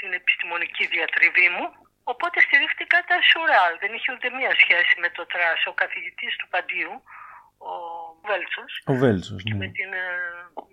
την 0.00 0.10
επιστημονική 0.20 0.84
διατριβή 0.94 1.48
μου. 1.56 1.66
Οπότε 2.12 2.36
στηρίχτηκα 2.46 2.98
στα 3.10 3.18
σουρεάλ. 3.30 3.72
Δεν 3.82 3.92
είχε 3.96 4.08
ούτε 4.14 4.28
μία 4.38 4.52
σχέση 4.62 4.94
με 5.02 5.08
το 5.16 5.22
trash. 5.32 5.60
Ο 5.70 5.72
καθηγητής 5.82 6.32
του 6.38 6.48
Παντείου, 6.52 6.94
ο 7.70 7.72
Βέλτσος, 8.28 8.72
Ο 8.92 8.94
Βέλτσος, 9.02 9.42
ναι. 9.44 9.56
με 9.62 9.68
την 9.78 9.90
ε, 10.04 10.06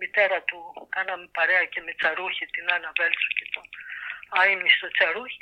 μητέρα 0.02 0.38
του 0.48 0.58
κάναμε 0.96 1.26
παρέα 1.38 1.64
και 1.72 1.80
με 1.86 1.92
Τσαρούχη, 1.98 2.44
την 2.54 2.64
Άννα 2.74 2.90
Βέλτσο 2.98 3.30
και 3.38 3.46
το 3.54 3.66
Γιάννη 4.38 4.70
τον 4.78 4.88
Τσαρούχη, 4.94 5.38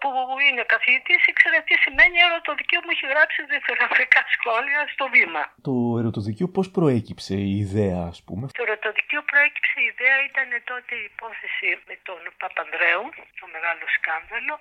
που 0.00 0.08
είναι 0.46 0.62
καθηγητής, 0.74 1.20
ήξερε 1.30 1.58
τι 1.68 1.74
σημαίνει 1.84 2.16
ερωτοδικείο 2.28 2.80
μου 2.84 2.90
έχει 2.94 3.06
γράψει 3.12 3.38
διθυραμβικά 3.54 4.20
σχόλια 4.34 4.80
στο 4.94 5.04
βήμα. 5.14 5.42
Το 5.68 5.74
ερωτοδικείο 6.00 6.48
πώς 6.56 6.66
προέκυψε 6.76 7.34
η 7.50 7.52
ιδέα, 7.64 8.00
ας 8.12 8.18
πούμε; 8.26 8.44
Το 8.58 8.64
ερωτοδικείο 8.68 9.22
προέκυψε 9.30 9.76
η 9.84 9.86
ιδέα 9.92 10.16
ήταν 10.30 10.48
τότε 10.72 10.92
η 11.02 11.04
υπόθεση 11.12 11.68
με 11.88 11.94
τον 12.08 12.20
Παπανδρέου, 12.40 13.04
το 13.40 13.44
μεγάλο 13.54 13.84
σκάνδαλο, 13.96 14.54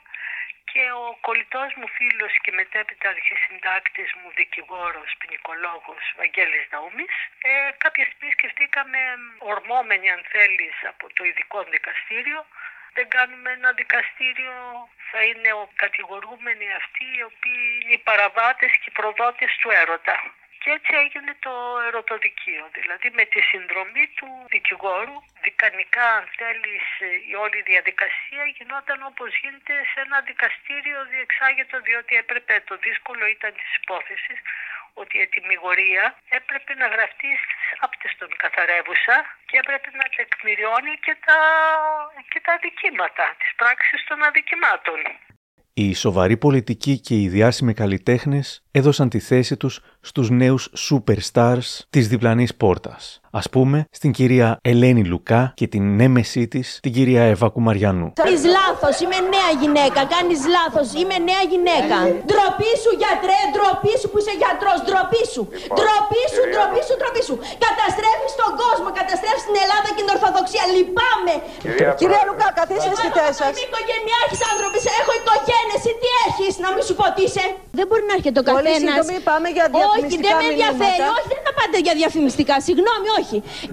και 0.74 0.84
ο 1.04 1.06
κολλητός 1.28 1.70
μου 1.80 1.88
φίλος 1.98 2.34
και 2.44 2.52
μετέπειτα 2.60 3.08
αρχισυντάκτης 3.16 4.10
μου 4.20 4.30
δικηγόρος, 4.40 5.10
ποινικολόγος 5.20 6.04
Βαγγέλης 6.20 6.66
Ναούμης 6.74 7.14
ε, 7.48 7.52
κάποια 7.84 8.06
στιγμή 8.08 8.32
σκεφτήκαμε 8.38 9.00
ορμόμενοι 9.52 10.08
αν 10.16 10.22
θέλεις 10.34 10.76
από 10.92 11.06
το 11.16 11.22
ειδικό 11.30 11.58
δικαστήριο 11.76 12.40
δεν 12.98 13.08
κάνουμε 13.16 13.50
ένα 13.52 13.72
δικαστήριο 13.82 14.54
θα 15.10 15.20
είναι 15.30 15.52
ο 15.62 15.66
κατηγορούμενοι 15.84 16.68
αυτοί 16.82 17.06
οι 17.18 17.24
οποίοι 17.32 17.66
είναι 17.80 17.94
οι 17.94 18.06
παραβάτες 18.10 18.72
και 18.80 18.90
οι 18.90 18.98
προδότες 19.00 19.52
του 19.62 19.70
έρωτα. 19.82 20.18
Και 20.62 20.72
έτσι 20.78 20.92
έγινε 21.04 21.32
το 21.46 21.54
ερωτοδικείο, 21.88 22.64
δηλαδή 22.78 23.08
με 23.20 23.26
τη 23.32 23.40
συνδρομή 23.52 24.06
του 24.18 24.30
δικηγόρου, 24.54 25.18
δικανικά 25.46 26.06
αν 26.18 26.26
θέλεις 26.40 26.86
η 27.32 27.34
όλη 27.44 27.60
διαδικασία 27.72 28.44
γινόταν 28.56 29.00
όπως 29.12 29.30
γίνεται 29.42 29.74
σε 29.92 30.00
ένα 30.06 30.18
δικαστήριο 30.30 31.00
διεξάγεται 31.14 31.78
διότι 31.88 32.14
έπρεπε, 32.24 32.54
το 32.70 32.76
δύσκολο 32.86 33.24
ήταν 33.36 33.52
της 33.60 33.72
υπόθεσης, 33.82 34.40
ότι 35.02 35.14
η 35.20 35.22
ετοιμιγορία 35.28 36.04
έπρεπε 36.40 36.72
να 36.82 36.88
γραφτεί 36.94 37.32
στις 37.44 37.66
άπτες 37.86 38.12
των 38.20 38.30
καθαρεύουσα 38.44 39.16
και 39.48 39.56
έπρεπε 39.62 39.90
να 40.00 40.06
τεκμηριώνει 40.16 40.94
και 41.06 41.16
τα, 41.26 41.40
και 42.32 42.40
τα 42.46 42.52
αδικήματα, 42.58 43.26
τις 43.40 43.52
πράξεις 43.60 44.02
των 44.08 44.18
αδικημάτων. 44.28 45.00
Οι 45.76 45.94
σοβαροί 45.94 46.38
πολιτικοί 46.38 47.00
και 47.00 47.16
οι 47.22 47.28
διάσημοι 47.36 47.74
καλλιτέχνες 47.74 48.48
έδωσαν 48.72 49.10
τη 49.10 49.20
θέση 49.20 49.58
τους 49.58 49.76
στους 50.02 50.30
νέους 50.30 50.64
superstars 50.88 51.68
της 51.90 52.08
διπλανής 52.08 52.56
πόρτας. 52.56 53.23
Ας 53.42 53.48
πούμε 53.54 53.78
στην 54.00 54.12
κυρία 54.18 54.48
Ελένη 54.72 55.04
Λουκά 55.12 55.42
και 55.60 55.68
την 55.74 55.84
νέμεσή 56.00 56.44
της, 56.54 56.66
την 56.86 56.92
κυρία 56.98 57.24
Εύα 57.34 57.48
Κουμαριανού. 57.56 58.08
Κάνεις 58.22 58.44
λάθος, 58.58 58.96
είμαι 59.04 59.20
νέα 59.36 59.50
γυναίκα. 59.62 60.00
Κάνεις 60.16 60.42
λάθος, 60.56 60.88
είμαι 61.00 61.18
νέα 61.30 61.44
γυναίκα. 61.52 61.98
Ντροπή 62.28 62.72
σου 62.84 62.92
γιατρέ, 63.02 63.40
ντροπή 63.54 63.94
σου 64.02 64.08
που 64.12 64.18
είσαι 64.22 64.34
γιατρός, 64.42 64.78
ντροπή 64.86 65.24
σου. 65.34 65.42
Ντροπή 65.78 66.24
σου, 66.34 66.42
ντροπή 66.52 66.82
σου, 66.88 66.94
ντροπή 67.00 67.22
σου. 67.28 67.36
Καταστρέφεις 67.66 68.32
τον 68.42 68.52
κόσμο, 68.64 68.88
καταστρέφεις 69.00 69.44
την 69.50 69.58
Ελλάδα 69.64 69.90
και 69.96 70.02
την 70.06 70.12
Ορθοδοξία. 70.16 70.64
Λυπάμαι. 70.76 71.34
Κυρία 71.64 71.92
Κυρία 72.00 72.24
Λουκά, 72.28 72.48
καθίστε 72.60 72.92
στη 73.02 73.10
θέση 73.18 73.36
σας. 73.42 73.50
Είμαι 73.52 73.64
οικογενειάρχης 73.68 74.42
άνθρωπος, 74.52 74.82
έχω 75.00 75.12
οικογένεια. 75.20 75.72
Εσύ 75.78 75.92
τι 76.02 76.10
έχεις, 76.26 76.54
να 76.64 76.70
μην 76.74 76.84
σου 76.88 76.94
πω 77.00 77.06
τι 77.16 77.22
είσαι. 77.28 77.46
Δεν 77.80 77.86
μπορεί 77.90 78.04
να 78.10 78.14
έρχεται 78.18 78.38
ο 78.42 78.44
καθένας 78.48 78.66
καθένας. 78.72 78.94
σύντομη, 78.94 79.16
πάμε 79.32 79.48
για 79.58 79.66
διαφημιστικά 79.76 80.30
Όχι, 80.30 80.30
δεν 80.30 80.36
με 80.42 80.46
ενδιαφέρει. 80.54 80.98
μηνύματα. 80.98 81.06
Όχι, 81.18 81.28
δεν 81.34 81.42
θα 81.46 81.52
πάτε 81.60 81.78
για 81.86 81.94
διαφημιστικά. 82.02 82.56
Συγγνώμη, 82.68 83.08
όχι. 83.20 83.22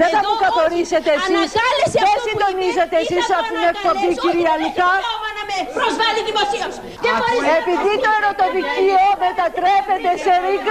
Δεν 0.00 0.08
θα 0.14 0.18
Εδώ, 0.20 0.30
μου 0.32 0.36
καθορίσετε 0.44 1.10
όχι. 1.12 1.18
εσείς. 1.18 1.50
Ανακάλεσε 1.54 1.96
Δεν 2.02 2.06
αυτό 2.06 2.18
που 2.20 2.26
συντονίζετε 2.28 2.96
είπε, 2.98 3.04
εσείς 3.04 3.24
ή 3.24 3.30
θα 3.30 3.36
αυτήν 3.42 3.56
το 3.56 3.60
την 3.60 3.72
εκπομπή, 3.72 4.08
ανακαλέσω. 4.08 4.24
κυρία 4.24 4.52
Όχι, 4.54 4.60
δεν 4.60 4.70
Λυκά. 4.74 4.88
έχει 4.90 5.00
δικαίωμα 5.00 5.28
να 5.38 5.42
με 5.48 5.56
προσβάλλει 5.78 6.20
δημοσίως. 6.28 6.74
Δεν 7.04 7.12
μπορείς 7.18 7.40
να 7.48 7.54
Επειδή 7.60 7.92
το 8.04 8.10
ερωτοδικείο 8.18 9.02
μετατρέπεται 9.24 10.10
σε 10.24 10.32
ρίγκ, 10.44 10.66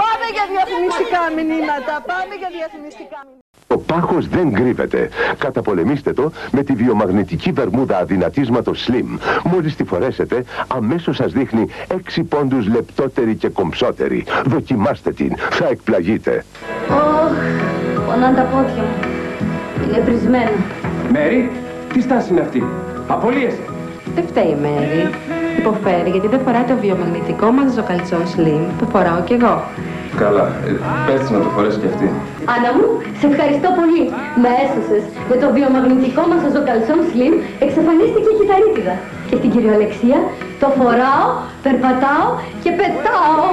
πάμε 0.00 0.26
για 0.36 0.44
διαφημιστικά 0.54 1.20
μηνύματα. 1.36 1.92
Πάμε 2.12 2.32
για 2.42 2.50
διαφημιστικά 2.58 3.18
μηνύματα. 3.26 3.38
Ο 3.74 3.78
πάχος 3.78 4.28
δεν 4.28 4.52
κρύβεται. 4.52 5.08
Καταπολεμήστε 5.38 6.12
το 6.12 6.32
με 6.50 6.62
τη 6.62 6.72
βιομαγνητική 6.72 7.50
βερμούδα 7.52 7.98
αδυνατίσματος 7.98 8.88
Slim. 8.88 9.08
Μόλις 9.44 9.76
τη 9.76 9.84
φορέσετε, 9.84 10.44
αμέσως 10.68 11.16
σας 11.16 11.32
δείχνει 11.32 11.66
6 11.88 12.22
πόντους 12.28 12.66
λεπτότερη 12.68 13.34
και 13.36 13.48
κομψότερη. 13.48 14.26
Δοκιμάστε 14.44 15.10
την. 15.12 15.36
Θα 15.50 15.66
εκπλαγείτε. 15.68 16.44
Ωχ, 16.90 17.32
πονάνε 18.06 18.36
τα 18.36 18.44
πόδια 18.52 18.82
μου. 18.88 18.96
Είναι 19.82 19.98
πρισμένα. 20.06 20.56
Μέρι, 21.12 21.50
τι 21.92 22.00
στάση 22.06 22.26
είναι 22.32 22.40
αυτή; 22.40 22.60
Απολύεσαι. 23.14 23.64
Δεν 24.14 24.24
φταίει 24.30 24.50
η 24.56 24.58
Μέρη. 24.64 25.02
Υποφέρει 25.60 26.10
γιατί 26.14 26.28
δεν 26.34 26.40
φοράει 26.44 26.66
το 26.72 26.76
βιομαγνητικό 26.84 27.46
μας 27.56 27.68
ζωκαλτσό 27.76 28.20
slim 28.32 28.64
που 28.78 28.84
φοράω 28.92 29.20
κι 29.28 29.34
εγώ. 29.38 29.54
Καλά, 30.22 30.46
ε, 30.66 30.70
πες 31.06 31.22
να 31.34 31.38
το 31.44 31.48
φορέσει 31.54 31.78
κι 31.82 31.88
αυτή. 31.92 32.06
Άννα 32.54 32.70
μου, 32.76 32.86
σε 33.20 33.24
ευχαριστώ 33.30 33.68
πολύ. 33.80 34.02
Με 34.42 34.50
έσωσες. 34.64 35.04
Με 35.30 35.36
το 35.42 35.46
βιομαγνητικό 35.56 36.22
μας 36.30 36.40
ζωκαλτσό 36.56 36.96
slim 37.10 37.34
εξαφανίστηκε 37.64 38.28
η 38.32 38.36
κυταρίτιδα. 38.38 38.94
Και 39.28 39.36
στην 39.40 39.50
κυριολεξία 39.54 40.18
το 40.62 40.66
φοράω, 40.78 41.26
περπατάω 41.64 42.26
και 42.62 42.70
πετάω. 42.78 43.44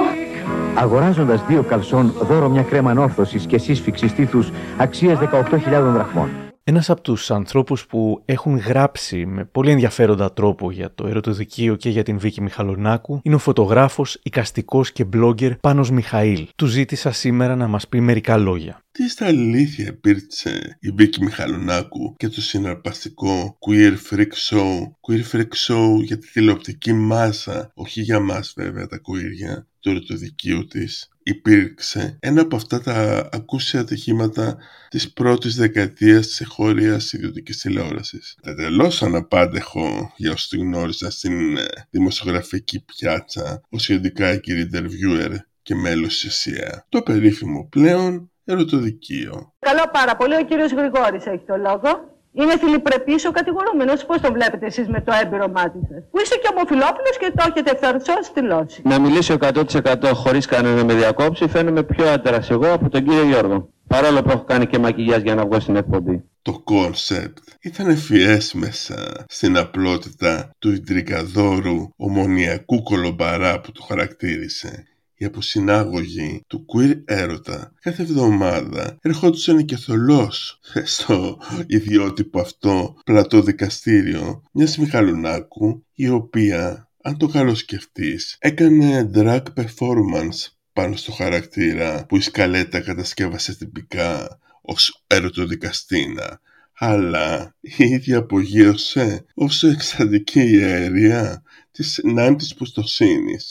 Αγοράζοντας 0.74 1.44
δύο 1.46 1.62
καλσόν 1.62 2.12
δώρο 2.28 2.48
μια 2.48 2.62
κρέμα 2.62 2.90
ανόρθωσης 2.90 3.46
και 3.46 3.58
σύσφυξη 3.58 4.08
στήθους 4.08 4.50
αξίας 4.78 5.18
18.000 5.18 5.92
δραχμών. 5.92 6.47
Ένας 6.70 6.90
από 6.90 7.00
τους 7.00 7.30
ανθρώπους 7.30 7.86
που 7.86 8.22
έχουν 8.24 8.56
γράψει 8.56 9.26
με 9.26 9.44
πολύ 9.44 9.70
ενδιαφέροντα 9.70 10.32
τρόπο 10.32 10.70
για 10.70 10.94
το 10.94 11.06
ερωτοδικείο 11.06 11.76
και 11.76 11.88
για 11.90 12.02
την 12.02 12.18
Βίκη 12.18 12.40
Μιχαλονάκου 12.40 13.20
είναι 13.22 13.34
ο 13.34 13.38
φωτογράφος, 13.38 14.20
οικαστικός 14.22 14.92
και 14.92 15.06
blogger 15.12 15.58
Πάνος 15.60 15.90
Μιχαήλ. 15.90 16.48
Του 16.56 16.66
ζήτησα 16.66 17.12
σήμερα 17.12 17.56
να 17.56 17.66
μας 17.66 17.88
πει 17.88 18.00
μερικά 18.00 18.36
λόγια. 18.36 18.82
Τι 18.90 19.08
στα 19.08 19.26
αλήθεια 19.26 19.86
υπήρξε 19.86 20.78
η 20.80 20.90
Βίκη 20.90 21.22
Μιχαλονάκου 21.24 22.14
και 22.16 22.28
το 22.28 22.40
συναρπαστικό 22.40 23.58
Queer 23.68 23.94
Freak 24.10 24.32
Show; 24.50 24.78
Queer 25.08 25.22
Freak 25.32 25.52
Show 25.66 26.02
για 26.02 26.18
τη 26.18 26.30
τηλεοπτική 26.30 26.92
μάσα, 26.92 27.70
όχι 27.74 28.00
για 28.00 28.20
μας 28.20 28.52
βέβαια 28.56 28.86
τα 28.86 28.96
queerια, 28.96 29.66
του 29.80 29.90
ερωτοδικείου 29.90 30.66
της. 30.66 31.08
Υπήρξε 31.28 32.16
ένα 32.20 32.40
από 32.40 32.56
αυτά 32.56 32.80
τα 32.80 33.28
ακούσια 33.32 33.80
ατυχήματα 33.80 34.56
της 34.88 35.12
πρώτης 35.12 35.54
δεκαετίας 35.54 36.26
της 36.26 36.40
εχώριας 36.40 37.12
ιδιωτικής 37.12 37.58
τηλεόρασης. 37.58 38.38
Τελώς 38.56 39.02
αναπάντεχο 39.02 40.12
για 40.16 40.32
όσους 40.32 40.48
την 40.48 40.60
γνώρισαν 40.60 41.10
στην 41.10 41.56
ε, 41.56 41.64
δημοσιογραφική 41.90 42.84
πιάτσα 42.84 43.60
ως 43.68 43.88
ειδικά 43.88 44.26
έγκυρη 44.26 44.70
interviewer 44.72 45.34
και 45.62 45.74
μέλος 45.74 46.18
της 46.18 46.24
ΕΣΗΕΑ. 46.24 46.86
Το 46.88 47.02
περίφημο 47.02 47.68
πλέον 47.70 48.30
ερωτοδικείο. 48.44 49.52
Καλό 49.58 49.90
πάρα 49.92 50.16
πολύ. 50.16 50.34
Ο 50.36 50.44
κύριος 50.44 50.72
Γρηγόρης 50.72 51.26
έχει 51.26 51.44
το 51.46 51.56
λόγο. 51.56 52.17
Είναι 52.40 52.58
θηλυπρεπής 52.58 53.24
ο 53.24 53.30
κατηγορούμενος. 53.30 54.04
Πώς 54.06 54.20
τον 54.20 54.32
βλέπετε 54.32 54.66
εσείς 54.66 54.88
με 54.88 55.00
το 55.00 55.12
έμπειρο 55.22 55.48
μάτι 55.48 55.78
σας; 55.88 56.02
Που 56.10 56.20
είστε 56.22 56.36
και 56.36 56.48
ομοφιλόφιλος 56.54 57.16
και 57.20 57.32
το 57.36 57.44
έχετε 57.48 57.76
φέρει 57.76 58.00
στο 58.00 58.12
στυλ 58.22 58.49
ώσει. 58.49 58.82
Να 58.84 58.98
μιλήσω 58.98 59.34
100% 59.34 60.10
χωρίς 60.14 60.46
κανένα 60.46 60.74
να 60.74 60.84
με 60.84 60.94
διακόψει 60.94 61.48
φαίνομαι 61.48 61.82
πιο 61.82 62.08
άντρας 62.08 62.50
εγώ 62.50 62.72
από 62.72 62.88
τον 62.88 63.04
κύριο 63.04 63.24
Γιώργο. 63.24 63.68
Παρόλο 63.86 64.22
που 64.22 64.30
έχω 64.30 64.44
κάνει 64.44 64.66
και 64.66 64.78
μακιγιάζ 64.78 65.22
για 65.22 65.34
να 65.34 65.44
βγω 65.44 65.60
στην 65.60 65.76
εκπομπή. 65.76 66.24
Το 66.42 66.60
κόνσεπτ 66.64 67.38
ήταν 67.60 67.88
ευφυές 67.88 68.54
μέσα 68.54 69.24
στην 69.28 69.56
απλότητα 69.58 70.50
του 70.58 70.70
ιντριγκαδόρου 70.72 71.88
ομονοιακού 71.96 72.82
κολομπαρά 72.82 73.60
που 73.60 73.72
το 73.72 73.82
χαρακτήρισε. 73.82 74.87
Οι 75.20 75.24
αποσυνάγωγοι 75.24 76.44
του 76.46 76.64
queer 76.74 77.02
έρωτα 77.04 77.72
κάθε 77.80 78.02
εβδομάδα 78.02 78.98
ερχόντουσαν 79.00 79.64
και 79.64 79.76
θολός 79.76 80.60
στο 80.84 81.38
ιδιότυπο 81.66 82.40
αυτό 82.40 82.96
πλατό 83.04 83.42
δικαστήριο 83.42 84.42
μιας 84.52 84.78
Μιχαλονάκου 84.78 85.84
η 85.94 86.08
οποία, 86.08 86.88
αν 87.02 87.16
το 87.16 87.26
καλοσκεφτείς, 87.26 88.36
έκανε 88.38 89.10
drag 89.14 89.42
performance 89.54 90.46
πάνω 90.72 90.96
στο 90.96 91.12
χαρακτήρα 91.12 92.06
που 92.08 92.16
η 92.16 92.20
σκαλέτα 92.20 92.80
κατασκεύασε 92.80 93.56
τυπικά 93.56 94.38
ως 94.62 95.04
ερωτοδικαστήνα. 95.06 96.40
Αλλά 96.80 97.54
η 97.60 97.84
ίδια 97.84 98.18
απογείωσε 98.18 99.24
ως 99.34 99.62
εξαντική 99.62 100.40
ιερία 100.40 101.42
της 101.78 101.90
νάντης 102.18 102.50
πουστοσύνης. 102.58 103.42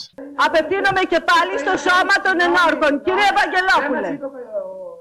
Απευθύνομαι 0.46 1.02
και 1.12 1.20
πάλι 1.30 1.54
στο 1.64 1.72
σώμα 1.86 2.14
των 2.26 2.36
ενόργων. 2.48 2.92
Κύριε 3.06 3.26
Ευαγγελόπουλε. 3.34 4.10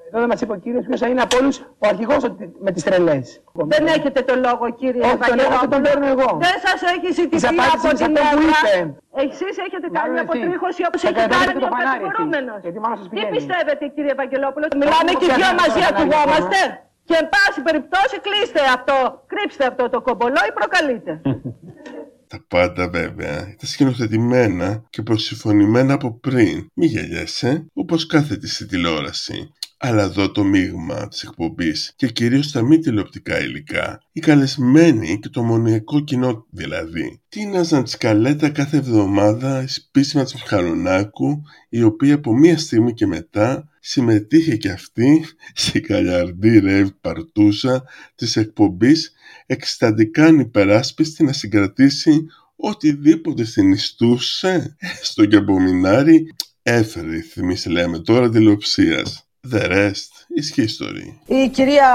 Εδώ 0.09 0.17
δεν 0.23 0.29
μας 0.33 0.41
είπε 0.41 0.53
ο 0.57 0.59
κύριος 0.65 0.83
ποιος 0.87 0.99
θα 1.03 1.07
είναι 1.11 1.23
από 1.27 1.35
όλους 1.39 1.55
ο 1.83 1.85
αρχηγός 1.91 2.21
με 2.65 2.69
τις 2.75 2.83
τρελές. 2.87 3.25
Δεν 3.73 3.83
έχετε 3.95 4.19
το 4.29 4.33
λόγο, 4.45 4.65
κύριε 4.81 5.03
Όχι, 5.09 5.17
τον 5.31 5.39
έχω 5.45 5.57
και 5.63 5.71
τον 5.75 5.81
παίρνω 5.85 6.07
εγώ. 6.15 6.29
Δεν 6.47 6.57
σας 6.65 6.79
έχει 6.95 7.07
ζητηθεί 7.19 7.47
απάντησες 7.51 7.73
από 7.77 7.87
σε 7.89 8.05
την 8.05 8.15
αυτό 8.17 8.37
που 8.37 8.43
έδρα. 8.43 8.59
είπε. 8.67 8.79
Εσείς 9.23 9.53
έχετε 9.65 9.87
κάνει 9.97 9.97
Μάλλον 9.97 10.15
εσύ. 10.17 10.25
αποτρίχωση 10.27 10.81
όπως 10.89 10.99
Θα 11.03 11.07
έχει 11.09 11.17
κατέβετε 11.21 11.45
κάνει 11.45 11.53
και 11.57 11.63
το 11.65 11.69
ο 11.69 11.73
φανάρι 11.75 11.89
εσύ. 11.89 11.99
κατηγορούμενο. 11.99 12.53
Γιατί 12.65 12.77
μάλλον 12.83 12.97
σας 12.99 13.07
Τι 13.09 13.13
πηγαίνει. 13.15 13.33
πιστεύετε, 13.39 13.83
κύριε 13.95 14.13
Ευαγγελόπουλο, 14.17 14.65
μιλάμε 14.79 15.03
μου 15.07 15.19
και 15.21 15.25
ξέρετε 15.25 15.39
δυο 15.41 15.49
το 15.53 15.59
μαζί 15.61 15.79
φανάρι 15.81 15.93
ακουγόμαστε. 15.95 16.59
μόνο. 16.67 16.85
Και 17.07 17.15
εν 17.21 17.25
πάση 17.33 17.59
περιπτώσει 17.67 18.15
κλείστε 18.25 18.61
αυτό, 18.77 18.95
κρύψτε 19.31 19.63
αυτό 19.71 19.83
το 19.93 19.99
κομπολό 20.07 20.41
ή 20.49 20.51
προκαλείτε. 20.59 21.11
Τα 22.27 22.45
πάντα 22.47 22.89
βέβαια 22.89 23.39
ήταν 23.39 23.69
σκηνοθετημένα 23.69 24.85
και 24.89 25.01
προσυφωνημένα 25.01 25.93
από 25.93 26.19
πριν. 26.19 26.69
Μη 26.73 26.85
γελιέσαι, 26.85 27.65
όπως 27.73 28.05
κάθεται 28.05 28.47
στη 28.47 28.65
τηλεόραση. 28.65 29.51
Αλλά 29.79 30.03
εδώ 30.03 30.31
το 30.31 30.43
μείγμα 30.43 31.07
της 31.07 31.23
εκπομπής 31.23 31.93
και 31.95 32.07
κυρίως 32.07 32.51
τα 32.51 32.61
μη 32.61 32.79
τηλεοπτικά 32.79 33.39
υλικά, 33.39 34.01
οι 34.11 34.19
καλεσμένοι 34.19 35.19
και 35.19 35.29
το 35.29 35.43
μονιακό 35.43 35.99
κοινό 35.99 36.45
δηλαδή, 36.49 37.21
τίναζαν 37.29 37.83
τη 37.83 37.89
σκαλέτα 37.89 38.49
κάθε 38.49 38.77
εβδομάδα 38.77 39.61
εις 39.63 39.89
πίσμα 39.91 40.23
της 40.23 40.33
Μιχαλονάκου, 40.33 41.41
η 41.69 41.83
οποία 41.83 42.15
από 42.15 42.33
μία 42.33 42.57
στιγμή 42.57 42.93
και 42.93 43.07
μετά 43.07 43.69
συμμετείχε 43.79 44.55
και 44.55 44.69
αυτή 44.69 45.25
στην 45.53 45.83
καλιαρντή 45.83 46.59
ρεύ 46.59 46.91
παρτούσα 47.01 47.83
της 48.15 48.35
εκπομπής 48.35 49.13
εκστατικά 49.47 50.25
ανυπεράσπιστη 50.25 51.23
να 51.23 51.33
συγκρατήσει 51.33 52.25
οτιδήποτε 52.55 53.43
συνιστούσε, 53.43 54.75
έστω 55.01 55.25
και 55.25 55.35
από 55.35 55.59
μινάρι, 55.59 56.35
έφερε 56.61 57.21
θυμής 57.21 57.65
λέμε 57.65 57.99
τώρα 57.99 58.29
τηλεοψίας. 58.29 59.21
The 59.51 59.61
rest 59.61 60.11
is 60.39 60.59
history. 60.59 61.13
Η 61.25 61.49
κυρία 61.49 61.89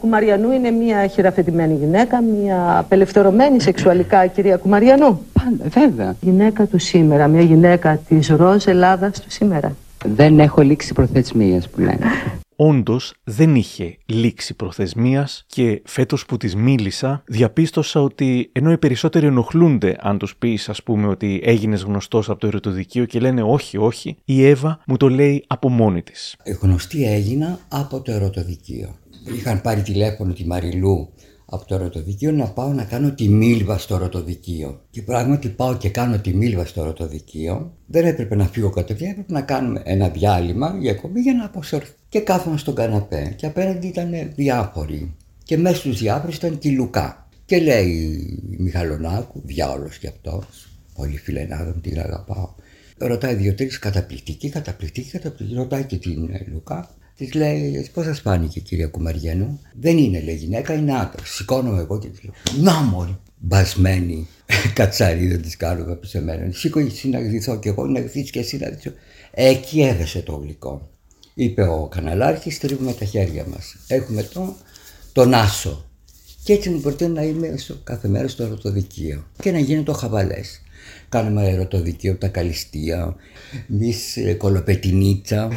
Κουμαριανού 0.00 0.52
είναι 0.52 0.70
μια 0.70 1.06
χειραφετημένη 1.06 1.74
γυναίκα, 1.74 2.22
μια 2.22 2.78
απελευθερωμένη 2.78 3.60
σεξουαλικά 3.60 4.26
κυρία 4.26 4.56
Κουμαριανού. 4.56 5.26
Πάντα, 5.32 5.68
βέβαια. 5.68 6.16
Γυναίκα 6.20 6.66
του 6.66 6.78
σήμερα, 6.78 7.28
μια 7.28 7.42
γυναίκα 7.42 7.96
της 8.08 8.28
ροζ 8.28 8.66
Ελλάδας 8.66 9.20
του 9.20 9.30
σήμερα. 9.30 9.76
Δεν 10.04 10.38
έχω 10.38 10.62
λήξει 10.62 10.92
προθεσμίες 10.92 11.68
που 11.68 11.80
λένε. 11.80 12.06
Όντως 12.56 13.14
δεν 13.24 13.54
είχε 13.54 13.98
λήξη 14.06 14.54
προθεσμίας 14.54 15.44
και 15.46 15.82
φέτος 15.84 16.26
που 16.26 16.36
της 16.36 16.56
μίλησα, 16.56 17.22
διαπίστωσα 17.26 18.02
ότι 18.02 18.50
ενώ 18.52 18.72
οι 18.72 18.78
περισσότεροι 18.78 19.26
ενοχλούνται 19.26 19.96
αν 20.00 20.18
τους 20.18 20.36
πεις, 20.36 20.68
ας 20.68 20.82
πούμε, 20.82 21.06
ότι 21.06 21.40
έγινες 21.44 21.82
γνωστός 21.82 22.30
από 22.30 22.40
το 22.40 22.46
ερωτοδικείο 22.46 23.04
και 23.04 23.20
λένε 23.20 23.42
όχι, 23.42 23.76
όχι, 23.76 24.16
η 24.24 24.44
Εύα 24.44 24.82
μου 24.86 24.96
το 24.96 25.08
λέει 25.08 25.44
από 25.46 25.68
μόνη 25.68 26.02
της. 26.02 26.36
Γνωστή 26.60 27.04
έγινα 27.04 27.58
από 27.68 28.02
το 28.02 28.12
ερωτοδικείο. 28.12 28.96
Είχαν 29.36 29.60
πάρει 29.60 29.82
τηλέφωνο 29.82 30.32
τη 30.32 30.46
Μαριλού 30.46 31.08
από 31.54 31.66
το 31.66 31.74
ερωτοδικείο 31.74 32.32
να 32.32 32.46
πάω 32.46 32.72
να 32.72 32.84
κάνω 32.84 33.10
τη 33.10 33.28
μίλβα 33.28 33.78
στο 33.78 33.94
ερωτοδικείο. 33.94 34.80
Και 34.90 35.02
πράγματι 35.02 35.48
πάω 35.48 35.76
και 35.76 35.88
κάνω 35.88 36.18
τη 36.18 36.34
μίλβα 36.34 36.64
στο 36.64 36.80
ερωτοδικείο. 36.80 37.72
Δεν 37.86 38.06
έπρεπε 38.06 38.34
να 38.34 38.46
φύγω 38.46 38.70
κατευθείαν, 38.70 39.10
έπρεπε 39.10 39.32
να 39.32 39.40
κάνουμε 39.40 39.82
ένα 39.84 40.08
διάλειμμα 40.08 40.76
για 40.80 40.94
κομπή 40.94 41.20
για 41.20 41.34
να 41.34 41.44
αποσορθώ. 41.44 41.92
Και 42.08 42.20
κάθομαι 42.20 42.56
στον 42.56 42.74
καναπέ 42.74 43.34
και 43.36 43.46
απέναντι 43.46 43.86
ήταν 43.86 44.10
διάφοροι. 44.34 45.14
Και 45.44 45.56
μέσα 45.56 45.76
στους 45.76 45.98
διάφορους 45.98 46.36
ήταν 46.36 46.58
και 46.58 46.68
η 46.68 46.72
Λουκά. 46.72 47.28
Και 47.44 47.60
λέει 47.60 47.88
η 48.50 48.56
Μιχαλονάκου, 48.58 49.40
διάολος 49.44 49.98
κι 49.98 50.06
αυτός, 50.06 50.68
πολύ 50.94 51.16
φιλενάδα 51.16 51.72
μου, 51.74 51.80
την 51.80 52.00
αγαπάω. 52.00 52.48
Ρωτάει 52.98 53.34
δύο-τρεις 53.34 53.78
καταπληκτική, 53.78 54.48
καταπληκτική, 54.48 55.10
καταπληκτική. 55.10 55.56
Ρωτάει 55.56 55.84
και 55.84 55.96
την 55.96 56.28
ε, 56.32 56.44
Λουκά. 56.52 56.90
Της 57.16 57.34
λέει, 57.34 57.90
Πώς 57.92 58.04
σας 58.04 58.20
φάνηκε, 58.20 58.60
κυρία 58.60 58.86
Κουμαριανού; 58.86 59.60
Δεν 59.80 59.98
είναι, 59.98 60.20
λέει 60.20 60.34
γυναίκα, 60.34 60.74
είναι 60.74 60.98
άντρας. 60.98 61.28
Σηκώνομαι 61.28 61.80
εγώ 61.80 61.98
και 61.98 62.08
της 62.08 62.22
λέω, 62.22 62.62
Να 62.62 62.72
μωρή, 62.72 63.18
μπασμένη 63.38 64.28
κατσαρίδα 64.74 65.36
της 65.36 65.56
κάνουμε 65.56 65.92
από 65.92 66.06
σε 66.06 66.20
μένα. 66.20 66.52
Σήκω 66.52 66.78
εσύ 66.78 67.08
να 67.08 67.20
γδυθώ 67.20 67.58
και 67.58 67.68
εγώ 67.68 67.86
να 67.86 68.00
γδυθείς 68.00 68.30
και 68.30 68.38
εσύ 68.38 68.56
να 68.56 68.68
γδυθώ. 68.68 68.92
Εκεί 69.30 69.80
έδεσε 69.80 70.20
το 70.20 70.32
γλυκό. 70.32 70.88
Είπε 71.34 71.62
ο 71.62 71.86
καναλάρχης, 71.86 72.58
τρίβουμε 72.58 72.92
τα 72.92 73.04
χέρια 73.04 73.44
μας. 73.46 73.76
Έχουμε 73.86 74.22
το, 74.22 74.56
τον 75.12 75.34
άσο. 75.34 75.88
Και 76.44 76.52
έτσι 76.52 76.70
μου 76.70 76.80
προτείνει 76.80 77.12
να 77.12 77.22
είμαι 77.22 77.56
στο, 77.56 77.76
κάθε 77.84 78.08
μέρα 78.08 78.28
στο 78.28 78.42
ερωτοδικείο 78.42 79.26
και 79.42 79.52
να 79.52 79.58
γίνεται 79.58 79.84
το 79.84 79.92
χαβαλές. 79.92 80.60
Κάνουμε 81.08 81.48
ερωτοδικείο, 81.48 82.16
τα 82.16 82.28
καλυστία, 82.28 83.16
μης 83.66 84.16
ε, 84.16 84.34
κολοπετινίτσα, 84.34 85.48